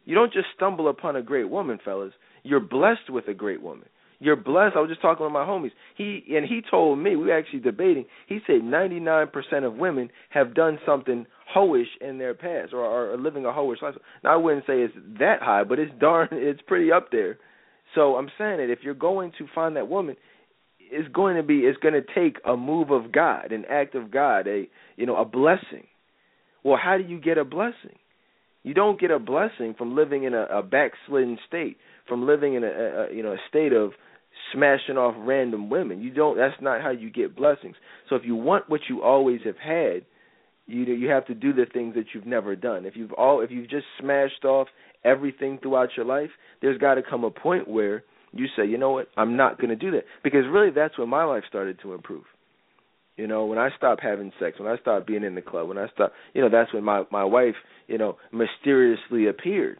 You 0.04 0.14
don't 0.14 0.32
just 0.32 0.46
stumble 0.56 0.88
upon 0.88 1.16
a 1.16 1.22
great 1.22 1.50
woman, 1.50 1.78
fellas. 1.84 2.12
You're 2.42 2.60
blessed 2.60 3.10
with 3.10 3.28
a 3.28 3.34
great 3.34 3.62
woman. 3.62 3.88
You're 4.20 4.36
blessed. 4.36 4.74
I 4.74 4.80
was 4.80 4.88
just 4.88 5.02
talking 5.02 5.24
with 5.24 5.32
my 5.32 5.44
homies. 5.44 5.70
He 5.96 6.24
and 6.34 6.44
he 6.44 6.60
told 6.68 6.98
me 6.98 7.14
we 7.14 7.26
were 7.26 7.38
actually 7.38 7.60
debating. 7.60 8.06
He 8.26 8.40
said 8.46 8.62
99% 8.62 9.28
of 9.64 9.74
women 9.74 10.10
have 10.30 10.54
done 10.54 10.78
something 10.84 11.26
hoish 11.54 11.86
in 12.00 12.18
their 12.18 12.34
past 12.34 12.72
or 12.72 12.84
are 12.84 13.16
living 13.16 13.44
a 13.44 13.50
hoish 13.50 13.80
life. 13.80 13.94
Now 14.24 14.32
I 14.32 14.36
wouldn't 14.36 14.66
say 14.66 14.80
it's 14.80 14.94
that 15.20 15.40
high, 15.40 15.62
but 15.62 15.78
it's 15.78 15.92
darn 16.00 16.28
it's 16.32 16.60
pretty 16.66 16.90
up 16.90 17.10
there. 17.12 17.38
So 17.94 18.16
I'm 18.16 18.30
saying 18.36 18.58
that 18.58 18.70
if 18.70 18.80
you're 18.82 18.94
going 18.94 19.32
to 19.38 19.46
find 19.54 19.76
that 19.76 19.88
woman, 19.88 20.16
it's 20.90 21.08
going 21.12 21.36
to 21.36 21.42
be 21.42 21.60
it's 21.60 21.78
going 21.78 21.94
to 21.94 22.02
take 22.14 22.38
a 22.44 22.56
move 22.56 22.90
of 22.90 23.12
God, 23.12 23.52
an 23.52 23.64
act 23.70 23.94
of 23.94 24.10
God, 24.10 24.46
a 24.46 24.68
you 24.96 25.06
know 25.06 25.16
a 25.16 25.24
blessing. 25.24 25.86
Well, 26.64 26.78
how 26.82 26.98
do 26.98 27.04
you 27.04 27.20
get 27.20 27.38
a 27.38 27.44
blessing? 27.44 27.98
You 28.62 28.74
don't 28.74 29.00
get 29.00 29.10
a 29.10 29.18
blessing 29.18 29.74
from 29.78 29.94
living 29.94 30.24
in 30.24 30.34
a, 30.34 30.44
a 30.44 30.62
backslidden 30.62 31.38
state, 31.46 31.76
from 32.08 32.26
living 32.26 32.54
in 32.54 32.64
a, 32.64 32.66
a 32.66 33.14
you 33.14 33.22
know 33.22 33.32
a 33.32 33.38
state 33.48 33.72
of 33.72 33.92
smashing 34.52 34.96
off 34.96 35.14
random 35.18 35.70
women. 35.70 36.00
You 36.00 36.10
don't. 36.10 36.36
That's 36.36 36.60
not 36.60 36.80
how 36.80 36.90
you 36.90 37.10
get 37.10 37.36
blessings. 37.36 37.76
So 38.08 38.16
if 38.16 38.22
you 38.24 38.36
want 38.36 38.68
what 38.68 38.82
you 38.88 39.02
always 39.02 39.40
have 39.44 39.56
had, 39.56 40.04
you 40.66 40.86
know, 40.86 40.92
you 40.92 41.08
have 41.08 41.26
to 41.26 41.34
do 41.34 41.52
the 41.52 41.66
things 41.72 41.94
that 41.94 42.06
you've 42.14 42.26
never 42.26 42.54
done. 42.54 42.84
If 42.84 42.96
you've 42.96 43.12
all 43.12 43.40
if 43.40 43.50
you've 43.50 43.70
just 43.70 43.86
smashed 44.00 44.44
off 44.44 44.68
everything 45.04 45.58
throughout 45.62 45.90
your 45.96 46.06
life, 46.06 46.30
there's 46.60 46.78
got 46.78 46.94
to 46.94 47.02
come 47.02 47.24
a 47.24 47.30
point 47.30 47.68
where 47.68 48.04
you 48.32 48.46
say, 48.56 48.66
you 48.66 48.78
know 48.78 48.90
what, 48.90 49.08
I'm 49.16 49.36
not 49.36 49.58
going 49.58 49.70
to 49.70 49.76
do 49.76 49.90
that 49.92 50.04
because 50.22 50.42
really 50.50 50.70
that's 50.70 50.98
when 50.98 51.08
my 51.08 51.24
life 51.24 51.44
started 51.48 51.78
to 51.82 51.94
improve. 51.94 52.24
You 53.16 53.26
know, 53.26 53.46
when 53.46 53.58
I 53.58 53.70
stopped 53.76 54.02
having 54.02 54.32
sex, 54.38 54.60
when 54.60 54.70
I 54.70 54.78
stopped 54.78 55.06
being 55.06 55.24
in 55.24 55.34
the 55.34 55.42
club, 55.42 55.68
when 55.68 55.78
I 55.78 55.88
stopped, 55.88 56.14
you 56.34 56.40
know, 56.40 56.48
that's 56.48 56.72
when 56.72 56.84
my 56.84 57.04
my 57.10 57.24
wife, 57.24 57.56
you 57.88 57.98
know, 57.98 58.16
mysteriously 58.32 59.26
appeared 59.26 59.78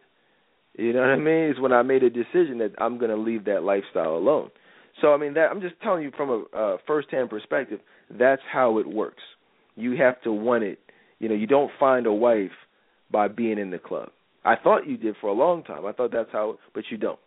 you 0.79 0.93
know 0.93 1.01
what 1.01 1.09
I 1.09 1.17
mean? 1.17 1.51
Is 1.51 1.61
when 1.61 1.73
I 1.73 1.83
made 1.83 2.05
a 2.05 2.09
decision 2.09 2.59
that 2.59 2.73
I'm 2.79 2.99
going 2.99 3.11
to 3.11 3.17
leave 3.17 3.45
that 3.47 3.65
lifestyle 3.65 4.17
alone. 4.17 4.51
So 5.01 5.13
I 5.13 5.17
mean 5.17 5.35
that 5.35 5.51
I'm 5.51 5.61
just 5.61 5.75
telling 5.83 6.05
you 6.05 6.13
from 6.17 6.31
a 6.31 6.57
uh, 6.57 6.77
first-hand 6.87 7.31
perspective. 7.31 7.81
That's 8.11 8.43
how 8.51 8.79
it 8.79 8.87
works. 8.87 9.23
You 9.75 9.97
have 9.97 10.23
to 10.23 10.33
want 10.33 10.63
it. 10.63 10.79
You 11.19 11.29
know, 11.29 11.35
you 11.35 11.49
don't 11.49 11.71
find 11.81 12.07
a 12.07 12.13
wife 12.13 12.53
by 13.11 13.27
being 13.27 13.59
in 13.59 13.71
the 13.71 13.79
club. 13.79 14.11
I 14.45 14.55
thought 14.55 14.87
you 14.87 14.97
did 14.97 15.17
for 15.21 15.27
a 15.27 15.33
long 15.33 15.65
time. 15.65 15.85
I 15.85 15.93
thought 15.93 16.13
that's 16.13 16.31
how, 16.31 16.59
but 16.75 16.85
you 16.91 16.97
don't. 16.97 17.19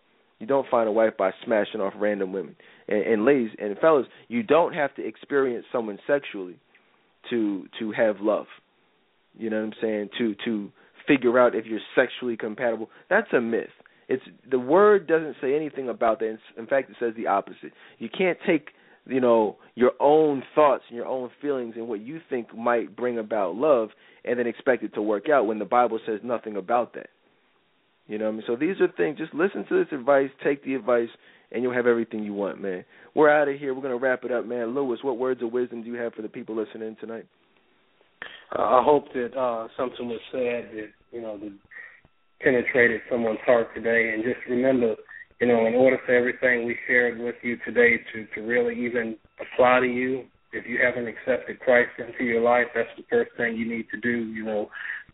You 0.41 0.47
don't 0.47 0.67
find 0.69 0.89
a 0.89 0.91
wife 0.91 1.13
by 1.19 1.31
smashing 1.45 1.81
off 1.81 1.93
random 1.95 2.33
women. 2.33 2.55
And, 2.87 3.03
and 3.03 3.25
ladies 3.25 3.51
and 3.59 3.77
fellas, 3.77 4.07
you 4.27 4.41
don't 4.41 4.73
have 4.73 4.93
to 4.95 5.05
experience 5.05 5.67
someone 5.71 5.99
sexually 6.07 6.59
to 7.29 7.67
to 7.77 7.91
have 7.91 8.15
love. 8.21 8.47
You 9.37 9.51
know 9.51 9.57
what 9.57 9.65
I'm 9.65 9.73
saying? 9.79 10.09
To 10.17 10.35
to 10.45 10.71
figure 11.07 11.37
out 11.37 11.53
if 11.53 11.67
you're 11.67 11.79
sexually 11.95 12.37
compatible. 12.37 12.89
That's 13.07 13.31
a 13.33 13.39
myth. 13.39 13.69
It's 14.09 14.23
the 14.49 14.57
word 14.57 15.05
doesn't 15.05 15.35
say 15.41 15.55
anything 15.55 15.89
about 15.89 16.19
that. 16.19 16.39
In 16.57 16.65
fact, 16.65 16.89
it 16.89 16.95
says 16.99 17.13
the 17.15 17.27
opposite. 17.27 17.71
You 17.99 18.09
can't 18.09 18.39
take 18.45 18.69
you 19.05 19.21
know 19.21 19.57
your 19.75 19.91
own 19.99 20.41
thoughts 20.55 20.85
and 20.89 20.97
your 20.97 21.05
own 21.05 21.29
feelings 21.39 21.75
and 21.77 21.87
what 21.87 22.01
you 22.01 22.19
think 22.31 22.57
might 22.57 22.95
bring 22.95 23.19
about 23.19 23.53
love 23.53 23.89
and 24.25 24.39
then 24.39 24.47
expect 24.47 24.81
it 24.81 24.95
to 24.95 25.03
work 25.03 25.29
out 25.29 25.45
when 25.45 25.59
the 25.59 25.65
Bible 25.65 25.99
says 26.03 26.19
nothing 26.23 26.55
about 26.55 26.95
that. 26.95 27.11
You 28.07 28.17
know 28.17 28.25
what 28.25 28.31
I 28.31 28.33
mean? 28.35 28.43
So 28.47 28.55
these 28.55 28.81
are 28.81 28.91
things. 28.97 29.17
Just 29.17 29.33
listen 29.33 29.65
to 29.69 29.83
this 29.83 29.93
advice, 29.93 30.29
take 30.43 30.63
the 30.63 30.75
advice, 30.75 31.09
and 31.51 31.63
you'll 31.63 31.73
have 31.73 31.87
everything 31.87 32.23
you 32.23 32.33
want, 32.33 32.61
man. 32.61 32.83
We're 33.15 33.29
out 33.29 33.47
of 33.47 33.59
here. 33.59 33.73
We're 33.73 33.81
gonna 33.81 33.97
wrap 33.97 34.23
it 34.23 34.31
up, 34.31 34.45
man. 34.45 34.73
Lewis, 34.73 34.99
what 35.03 35.17
words 35.17 35.41
of 35.41 35.51
wisdom 35.51 35.83
do 35.83 35.89
you 35.89 35.97
have 35.97 36.13
for 36.13 36.21
the 36.21 36.29
people 36.29 36.55
listening 36.55 36.95
tonight? 36.99 37.25
Uh, 38.57 38.63
I 38.63 38.83
hope 38.83 39.05
that 39.13 39.37
uh, 39.37 39.67
something 39.77 40.07
was 40.07 40.19
said 40.31 40.71
that 40.73 40.89
you 41.11 41.21
know 41.21 41.37
that 41.37 41.53
penetrated 42.41 43.01
someone's 43.09 43.39
heart 43.45 43.67
today. 43.75 44.13
And 44.13 44.23
just 44.23 44.39
remember, 44.49 44.95
you 45.39 45.47
know, 45.47 45.65
in 45.67 45.75
order 45.75 45.99
for 46.05 46.15
everything 46.15 46.65
we 46.65 46.75
shared 46.87 47.19
with 47.19 47.35
you 47.43 47.57
today 47.65 47.97
to 48.13 48.25
to 48.35 48.47
really 48.47 48.75
even 48.85 49.15
apply 49.39 49.81
to 49.81 49.87
you, 49.87 50.25
if 50.53 50.65
you 50.67 50.79
haven't 50.83 51.07
accepted 51.07 51.59
Christ 51.59 51.91
into 51.97 52.23
your 52.23 52.41
life, 52.41 52.67
that's 52.75 52.89
the 52.97 53.03
first 53.09 53.31
thing 53.37 53.55
you 53.55 53.67
need 53.67 53.87
to 53.91 53.99
do. 53.99 54.25
You 54.31 54.45
know, 54.45 54.69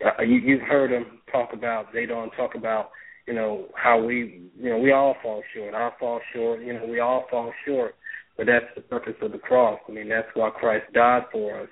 uh, 0.06 0.24
you, 0.24 0.36
you've 0.36 0.62
heard 0.62 0.92
them 0.92 1.20
talk 1.32 1.54
about. 1.54 1.94
They 1.94 2.06
don't 2.06 2.32
talk 2.32 2.56
about. 2.56 2.92
You 3.28 3.34
know 3.34 3.68
how 3.76 4.02
we, 4.02 4.50
you 4.58 4.70
know, 4.70 4.78
we 4.78 4.94
all 4.94 5.16
fall 5.22 5.44
short. 5.54 5.74
I 5.74 5.92
fall 6.00 6.22
short. 6.34 6.62
You 6.62 6.74
know, 6.74 6.86
we 6.86 7.00
all 7.02 7.26
fall 7.30 7.52
short. 7.66 7.96
But 8.38 8.46
that's 8.46 8.66
the 8.76 8.82
purpose 8.82 9.16
of 9.22 9.32
the 9.32 9.38
cross. 9.38 9.80
I 9.90 9.92
mean, 9.92 10.08
that's 10.08 10.28
why 10.34 10.50
Christ 10.52 10.86
died 10.94 11.24
for 11.32 11.62
us 11.62 11.70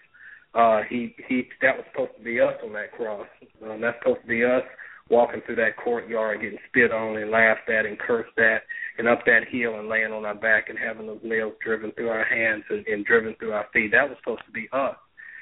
uh, 0.55 0.81
he 0.89 1.13
he 1.27 1.43
that 1.61 1.75
was 1.75 1.85
supposed 1.91 2.17
to 2.17 2.23
be 2.23 2.39
us 2.39 2.55
on 2.63 2.73
that 2.73 2.93
cross. 2.93 3.27
Um, 3.63 3.81
that's 3.81 3.97
supposed 3.99 4.21
to 4.21 4.27
be 4.27 4.43
us 4.43 4.63
walking 5.09 5.41
through 5.45 5.57
that 5.57 5.75
courtyard, 5.83 6.41
getting 6.41 6.57
spit 6.69 6.91
on 6.91 7.17
and 7.17 7.29
laughed 7.29 7.69
at 7.69 7.85
and 7.85 7.99
cursed 7.99 8.37
at, 8.39 8.63
and 8.97 9.07
up 9.07 9.25
that 9.25 9.47
hill 9.49 9.77
and 9.79 9.89
laying 9.89 10.11
on 10.11 10.25
our 10.25 10.35
back 10.35 10.69
and 10.69 10.77
having 10.79 11.07
those 11.07 11.19
nails 11.23 11.53
driven 11.63 11.91
through 11.91 12.09
our 12.09 12.23
hands 12.23 12.63
and, 12.69 12.85
and 12.87 13.05
driven 13.05 13.35
through 13.39 13.51
our 13.51 13.65
feet. 13.73 13.91
That 13.91 14.09
was 14.09 14.17
supposed 14.19 14.45
to 14.45 14.51
be 14.51 14.67
us. 14.71 14.95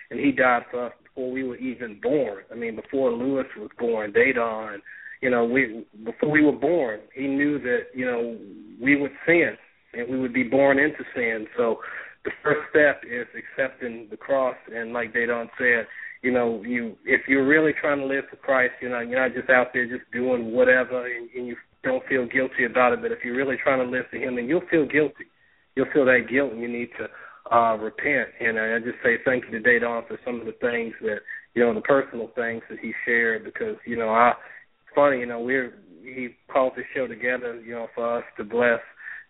And 0.10 0.20
he 0.20 0.32
died 0.32 0.64
for 0.72 0.88
us 0.88 0.94
before 1.04 1.32
we 1.32 1.44
were 1.44 1.58
even 1.58 2.00
born. 2.02 2.44
I 2.52 2.56
mean, 2.56 2.76
before 2.76 3.12
Lewis 3.12 3.48
was 3.58 3.70
born, 3.78 4.14
Dedan, 4.14 4.78
you 5.22 5.30
know, 5.30 5.46
we 5.46 5.86
before 6.04 6.30
we 6.30 6.44
were 6.44 6.52
born, 6.52 7.00
he 7.16 7.28
knew 7.28 7.60
that 7.60 7.88
you 7.94 8.06
know 8.06 8.38
we 8.82 9.00
would 9.00 9.12
sin 9.26 9.56
and 9.94 10.10
we 10.10 10.20
would 10.20 10.34
be 10.34 10.44
born 10.44 10.80
into 10.80 11.04
sin. 11.16 11.48
So 11.56 11.80
the 12.26 12.32
first 12.42 12.62
step 12.70 13.02
is 13.04 13.28
accepting 13.36 14.08
the 14.10 14.18
cross 14.18 14.56
and 14.74 14.94
like 14.94 15.14
don't 15.14 15.50
said 15.58 15.86
you 16.22 16.32
know 16.32 16.64
you 16.66 16.96
if 17.06 17.22
you're 17.28 17.46
really 17.46 17.74
trying 17.80 18.00
to 18.00 18.06
live 18.06 18.24
for 18.30 18.38
christ 18.38 18.74
you 18.82 18.90
know 18.90 19.00
you're 19.00 19.20
not 19.20 19.36
just 19.36 19.50
out 19.50 19.68
there 19.74 19.86
just 19.86 20.10
doing 20.12 20.54
whatever 20.54 21.06
and, 21.06 21.30
and 21.36 21.48
you 21.48 21.56
don't 21.84 22.06
feel 22.08 22.26
guilty 22.28 22.66
about 22.66 22.94
it 22.94 23.02
but 23.02 23.12
if 23.12 23.20
you're 23.24 23.36
really 23.36 23.58
trying 23.62 23.84
to 23.84 23.90
live 23.90 24.06
for 24.10 24.18
him 24.18 24.36
then 24.36 24.48
you'll 24.48 24.68
feel 24.70 24.86
guilty 24.86 25.26
you'll 25.76 25.92
feel 25.94 26.06
that 26.06 26.28
guilt 26.30 26.52
and 26.52 26.62
you 26.62 26.68
need 26.68 26.90
to 26.98 27.08
uh 27.56 27.76
repent 27.76 28.30
and 28.40 28.60
i 28.60 28.80
just 28.80 28.98
say 29.04 29.18
thank 29.26 29.44
you 29.46 29.52
to 29.52 29.60
Dedan 29.60 30.08
for 30.08 30.20
some 30.26 30.40
of 30.40 30.46
the 30.46 30.56
things 30.62 30.94
that 31.02 31.20
you 31.54 31.64
know 31.64 31.74
the 31.74 31.82
personal 31.82 32.30
things 32.36 32.64
that 32.70 32.80
he 32.80 32.94
shared 33.06 33.44
because 33.44 33.76
you 33.86 33.98
know 33.98 34.10
i 34.10 34.34
funny 34.96 35.20
you 35.20 35.26
know 35.26 35.42
we're 35.42 35.74
he 36.04 36.30
called 36.52 36.74
this 36.76 36.86
show 36.96 37.08
together 37.08 37.62
you 37.62 37.74
know 37.74 37.88
for 37.96 38.18
us 38.18 38.24
to 38.38 38.44
bless 38.44 38.80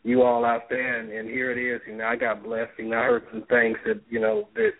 you 0.04 0.22
all 0.22 0.46
out 0.46 0.70
there, 0.70 1.00
and, 1.00 1.10
and 1.10 1.30
here 1.30 1.52
it 1.52 1.58
is. 1.58 1.82
You 1.88 1.98
know, 1.98 2.06
I 2.06 2.16
got 2.16 2.44
blessed. 2.44 2.72
You 2.78 2.90
know, 2.90 2.98
I 2.98 3.04
heard 3.04 3.24
some 3.32 3.44
things 3.44 3.78
that 3.86 4.02
you 4.10 4.20
know 4.20 4.50
that 4.56 4.72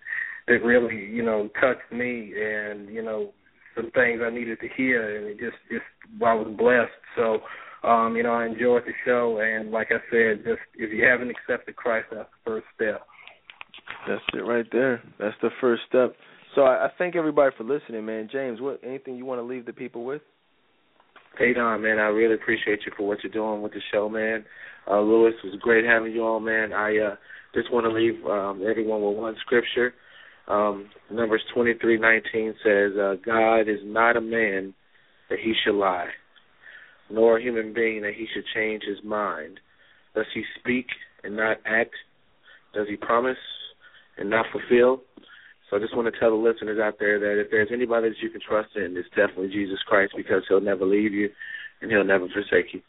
that 0.48 0.64
really 0.64 0.96
you 0.96 1.24
know 1.24 1.50
touched 1.60 1.92
me, 1.92 2.34
and 2.38 2.90
you 2.90 3.02
know 3.02 3.34
some 3.76 3.92
things 3.92 4.22
I 4.24 4.30
needed 4.30 4.60
to 4.62 4.68
hear, 4.76 5.18
and 5.18 5.28
it 5.28 5.40
just 5.40 5.58
just 5.72 5.86
I 6.24 6.34
was 6.34 6.54
blessed. 6.58 6.92
So. 7.16 7.40
Um, 7.86 8.16
you 8.16 8.24
know, 8.24 8.32
I 8.32 8.46
enjoyed 8.46 8.84
the 8.86 8.94
show, 9.04 9.42
and 9.44 9.70
like 9.70 9.90
I 9.92 10.00
said, 10.10 10.46
just 10.46 10.62
if 10.76 10.94
you 10.94 11.04
haven't 11.04 11.30
accepted 11.30 11.76
Christ, 11.76 12.08
that's 12.14 12.30
the 12.32 12.50
first 12.50 12.66
step. 12.74 13.02
That's 14.08 14.22
it 14.34 14.38
right 14.38 14.66
there. 14.72 15.04
That's 15.20 15.36
the 15.42 15.50
first 15.60 15.82
step. 15.90 16.16
So 16.56 16.62
I, 16.62 16.86
I 16.86 16.90
thank 16.98 17.18
everybody 17.18 17.54
for 17.58 17.66
listening, 17.66 18.06
man. 18.06 18.30
James, 18.32 18.62
what 18.62 18.80
anything 18.84 19.18
you 19.18 19.26
want 19.26 19.40
to 19.40 19.44
leave 19.44 19.66
the 19.66 19.74
people 19.74 20.06
with? 20.06 20.22
Hey 21.38 21.52
Don, 21.54 21.82
man, 21.82 21.98
I 21.98 22.04
really 22.04 22.36
appreciate 22.36 22.82
you 22.86 22.92
for 22.96 23.08
what 23.08 23.18
you're 23.24 23.34
doing 23.34 23.64
with 23.64 23.74
the 23.74 23.82
show, 23.92 24.08
man. 24.08 24.46
Uh, 24.88 25.02
Lewis, 25.02 25.34
it 25.44 25.48
was 25.48 25.60
great 25.62 25.84
having 25.84 26.14
you 26.14 26.24
on, 26.24 26.46
man. 26.46 26.74
I 26.74 26.96
uh, 26.98 27.16
just 27.56 27.74
want 27.74 27.86
to 27.86 27.92
leave 27.92 28.24
um, 28.26 28.64
everyone 28.70 29.02
with 29.02 29.18
one 29.18 29.36
scripture. 29.42 29.96
Um, 30.48 30.90
Numbers 31.12 31.42
twenty 31.54 31.74
three 31.80 31.98
nineteen 31.98 32.54
says, 32.64 32.92
uh, 32.98 33.16
"God 33.26 33.62
is 33.62 33.80
not 33.84 34.18
a 34.18 34.22
man 34.22 34.74
that 35.30 35.40
he 35.40 35.54
should 35.64 35.76
lie, 35.76 36.10
nor 37.10 37.38
a 37.38 37.42
human 37.42 37.74
being 37.74 38.02
that 38.02 38.14
he 38.14 38.28
should 38.34 38.44
change 38.54 38.84
his 38.84 39.04
mind. 39.04 39.60
Does 40.16 40.26
he 40.34 40.44
speak 40.60 40.88
and 41.24 41.36
not 41.38 41.58
act? 41.66 41.96
Does 42.74 42.88
he 42.90 42.98
promise 42.98 43.38
and 44.18 44.30
not 44.30 44.46
fulfill?" 44.52 45.02
So 45.70 45.78
I 45.78 45.80
just 45.80 45.96
want 45.96 46.14
to 46.14 46.20
tell 46.20 46.30
the 46.30 46.36
listeners 46.36 46.80
out 46.80 47.00
there 47.00 47.20
that 47.20 47.42
if 47.42 47.50
there's 47.50 47.70
anybody 47.74 48.10
that 48.10 48.22
you 48.22 48.30
can 48.30 48.42
trust 48.42 48.76
in, 48.76 48.96
it's 48.98 49.10
definitely 49.10 49.48
Jesus 49.48 49.80
Christ 49.88 50.14
because 50.16 50.44
he'll 50.48 50.62
never 50.62 50.86
leave 50.86 51.14
you 51.14 51.30
and 51.82 51.90
he'll 51.90 52.04
never 52.04 52.28
forsake 52.28 52.74
you. 52.74 52.82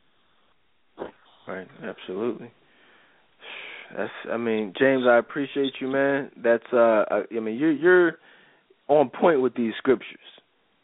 Right, 1.47 1.68
absolutely. 1.82 2.51
That's 3.97 4.11
I 4.32 4.36
mean, 4.36 4.73
James, 4.78 5.05
I 5.09 5.19
appreciate 5.19 5.74
you, 5.81 5.89
man. 5.89 6.31
That's 6.43 6.65
uh 6.73 7.05
I 7.11 7.23
I 7.36 7.40
mean, 7.40 7.56
you're 7.56 7.73
you're 7.73 8.19
on 8.89 9.11
point 9.11 9.40
with 9.40 9.55
these 9.55 9.73
scriptures. 9.78 10.19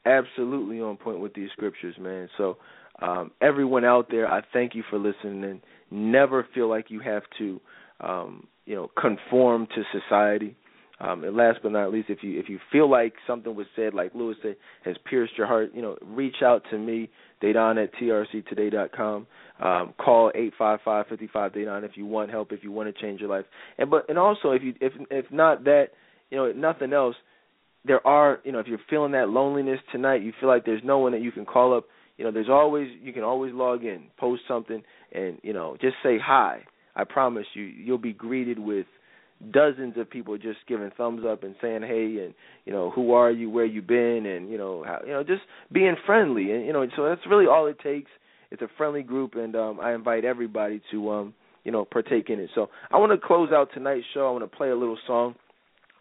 Absolutely 0.07 0.81
on 0.81 0.97
point 0.97 1.21
with 1.21 1.35
these 1.35 1.51
scriptures, 1.53 1.95
man. 1.99 2.29
So, 2.39 2.57
um 3.01 3.31
everyone 3.41 3.85
out 3.85 4.09
there, 4.11 4.31
I 4.31 4.43
thank 4.53 4.75
you 4.75 4.83
for 4.91 4.99
listening 4.99 5.45
and 5.45 5.61
never 5.91 6.47
feel 6.55 6.69
like 6.69 6.87
you 6.91 7.01
have 7.01 7.23
to 7.39 7.61
um, 8.01 8.47
you 8.65 8.75
know, 8.75 8.91
conform 9.01 9.67
to 9.75 9.83
society. 10.01 10.57
Um, 11.01 11.25
and 11.25 11.35
last 11.35 11.61
but 11.63 11.73
not 11.73 11.91
least, 11.91 12.11
if 12.11 12.23
you 12.23 12.39
if 12.39 12.49
you 12.49 12.59
feel 12.71 12.91
like 12.91 13.15
something 13.27 13.55
was 13.55 13.67
said, 13.75 13.95
like 13.95 14.15
Lewis 14.15 14.37
said, 14.43 14.57
has 14.85 14.97
pierced 15.09 15.33
your 15.39 15.47
heart, 15.47 15.71
you 15.75 15.81
know, 15.81 15.97
reach 16.03 16.37
out 16.45 16.63
to 16.71 16.79
me, 16.79 17.09
Dedan 17.43 17.83
at 17.83 17.95
trctoday.com. 17.95 19.27
Um, 19.63 19.95
call 19.99 20.31
eight 20.35 20.53
five 20.59 20.81
five 20.85 21.07
fifty 21.09 21.29
five 21.33 21.53
Dedan 21.53 21.85
if 21.85 21.93
you 21.95 22.05
want 22.05 22.31
help, 22.31 22.53
if 22.53 22.63
you 22.63 22.71
want 22.71 22.95
to 22.95 23.01
change 23.01 23.21
your 23.21 23.31
life. 23.31 23.47
And 23.79 23.91
but 23.91 24.11
and 24.11 24.19
also 24.19 24.51
if 24.51 24.63
you 24.63 24.75
if 24.81 24.93
if 25.11 25.25
not 25.33 25.65
that, 25.65 25.89
you 26.31 26.37
know, 26.37 26.53
nothing 26.53 26.93
else, 26.93 27.17
there 27.87 28.07
are 28.07 28.41
you 28.45 28.53
know 28.53 28.59
if 28.59 28.67
you're 28.67 28.79
feeling 28.91 29.13
that 29.13 29.31
loneliness 29.31 29.81
tonight, 29.93 30.23
you 30.23 30.35
feel 30.39 30.51
like 30.51 30.67
there's 30.67 30.83
no 30.85 30.99
one 30.99 31.13
that 31.13 31.23
you 31.23 31.33
can 31.33 31.47
call 31.47 31.75
up. 31.75 31.87
You 32.19 32.25
know, 32.27 32.31
there's 32.31 32.51
always 32.51 32.89
you 33.01 33.15
can 33.15 33.23
always 33.23 33.55
log 33.55 33.85
in, 33.85 34.05
post 34.19 34.43
something, 34.47 34.83
and 35.13 35.39
you 35.43 35.55
know 35.55 35.79
just 35.81 35.97
say 36.03 36.19
hi. 36.23 36.65
I 36.95 37.05
promise 37.05 37.47
you, 37.55 37.63
you'll 37.63 37.97
be 37.97 38.13
greeted 38.13 38.59
with 38.59 38.87
dozens 39.53 39.97
of 39.97 40.11
people 40.11 40.37
just 40.37 40.59
giving 40.69 40.91
thumbs 40.97 41.23
up 41.27 41.43
and 41.43 41.55
saying 41.63 41.83
hey 41.83 42.23
and 42.25 42.35
you 42.67 42.73
know 42.73 42.91
who 42.91 43.13
are 43.13 43.31
you 43.31 43.49
where 43.49 43.65
you 43.65 43.81
been 43.81 44.27
and 44.27 44.51
you 44.51 44.59
know 44.59 44.85
how 44.87 45.01
you 45.05 45.13
know 45.13 45.23
just 45.23 45.43
being 45.73 45.97
friendly. 46.05 46.53
And 46.53 46.67
you 46.67 46.73
know 46.73 46.87
so 46.95 47.09
that's 47.09 47.23
really 47.29 47.47
all 47.47 47.67
it 47.67 47.79
takes. 47.81 48.11
It's 48.51 48.63
a 48.63 48.69
friendly 48.77 49.03
group 49.03 49.35
and 49.37 49.57
um 49.57 49.81
I 49.81 49.95
invite 49.95 50.25
everybody 50.25 50.83
to 50.91 51.11
um 51.11 51.35
you 51.65 51.73
know 51.73 51.87
partake 51.87 52.29
in 52.29 52.39
it. 52.39 52.51
So 52.55 52.69
I 52.91 52.99
want 52.99 53.13
to 53.13 53.27
close 53.27 53.51
out 53.53 53.71
tonight's 53.73 54.05
show. 54.13 54.29
I 54.29 54.31
want 54.31 54.51
to 54.51 54.57
play 54.57 54.69
a 54.71 54.77
little 54.77 54.99
song 55.07 55.35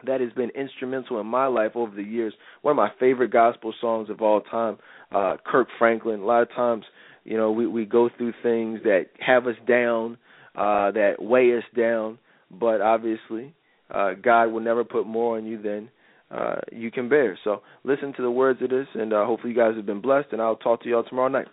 that 0.06 0.20
has 0.20 0.32
been 0.32 0.50
instrumental 0.50 1.20
in 1.20 1.26
my 1.26 1.46
life 1.46 1.72
over 1.74 1.94
the 1.94 2.02
years. 2.02 2.34
One 2.62 2.72
of 2.72 2.76
my 2.76 2.90
favorite 2.98 3.30
gospel 3.30 3.72
songs 3.80 4.10
of 4.10 4.20
all 4.20 4.42
time 4.42 4.76
uh 5.12 5.36
Kirk 5.46 5.68
Franklin. 5.78 6.20
A 6.20 6.26
lot 6.26 6.42
of 6.42 6.50
times 6.50 6.84
you 7.24 7.38
know 7.38 7.50
we 7.50 7.66
we 7.66 7.86
go 7.86 8.10
through 8.18 8.34
things 8.42 8.80
that 8.84 9.06
have 9.18 9.46
us 9.46 9.56
down 9.66 10.18
uh 10.56 10.90
that 10.90 11.14
weigh 11.20 11.56
us 11.56 11.64
down 11.74 12.18
but 12.50 12.80
obviously 12.80 13.54
uh, 13.90 14.12
God 14.22 14.46
will 14.46 14.60
never 14.60 14.84
put 14.84 15.06
more 15.06 15.36
on 15.36 15.46
you 15.46 15.60
than 15.60 15.90
uh, 16.30 16.56
you 16.70 16.90
can 16.90 17.08
bear. 17.08 17.38
So 17.42 17.62
listen 17.84 18.12
to 18.14 18.22
the 18.22 18.30
words 18.30 18.62
of 18.62 18.70
this, 18.70 18.86
and 18.94 19.12
uh, 19.12 19.26
hopefully 19.26 19.52
you 19.52 19.58
guys 19.58 19.74
have 19.76 19.86
been 19.86 20.00
blessed. 20.00 20.28
And 20.32 20.40
I'll 20.40 20.56
talk 20.56 20.82
to 20.82 20.88
y'all 20.88 21.02
tomorrow 21.02 21.28
night. 21.28 21.48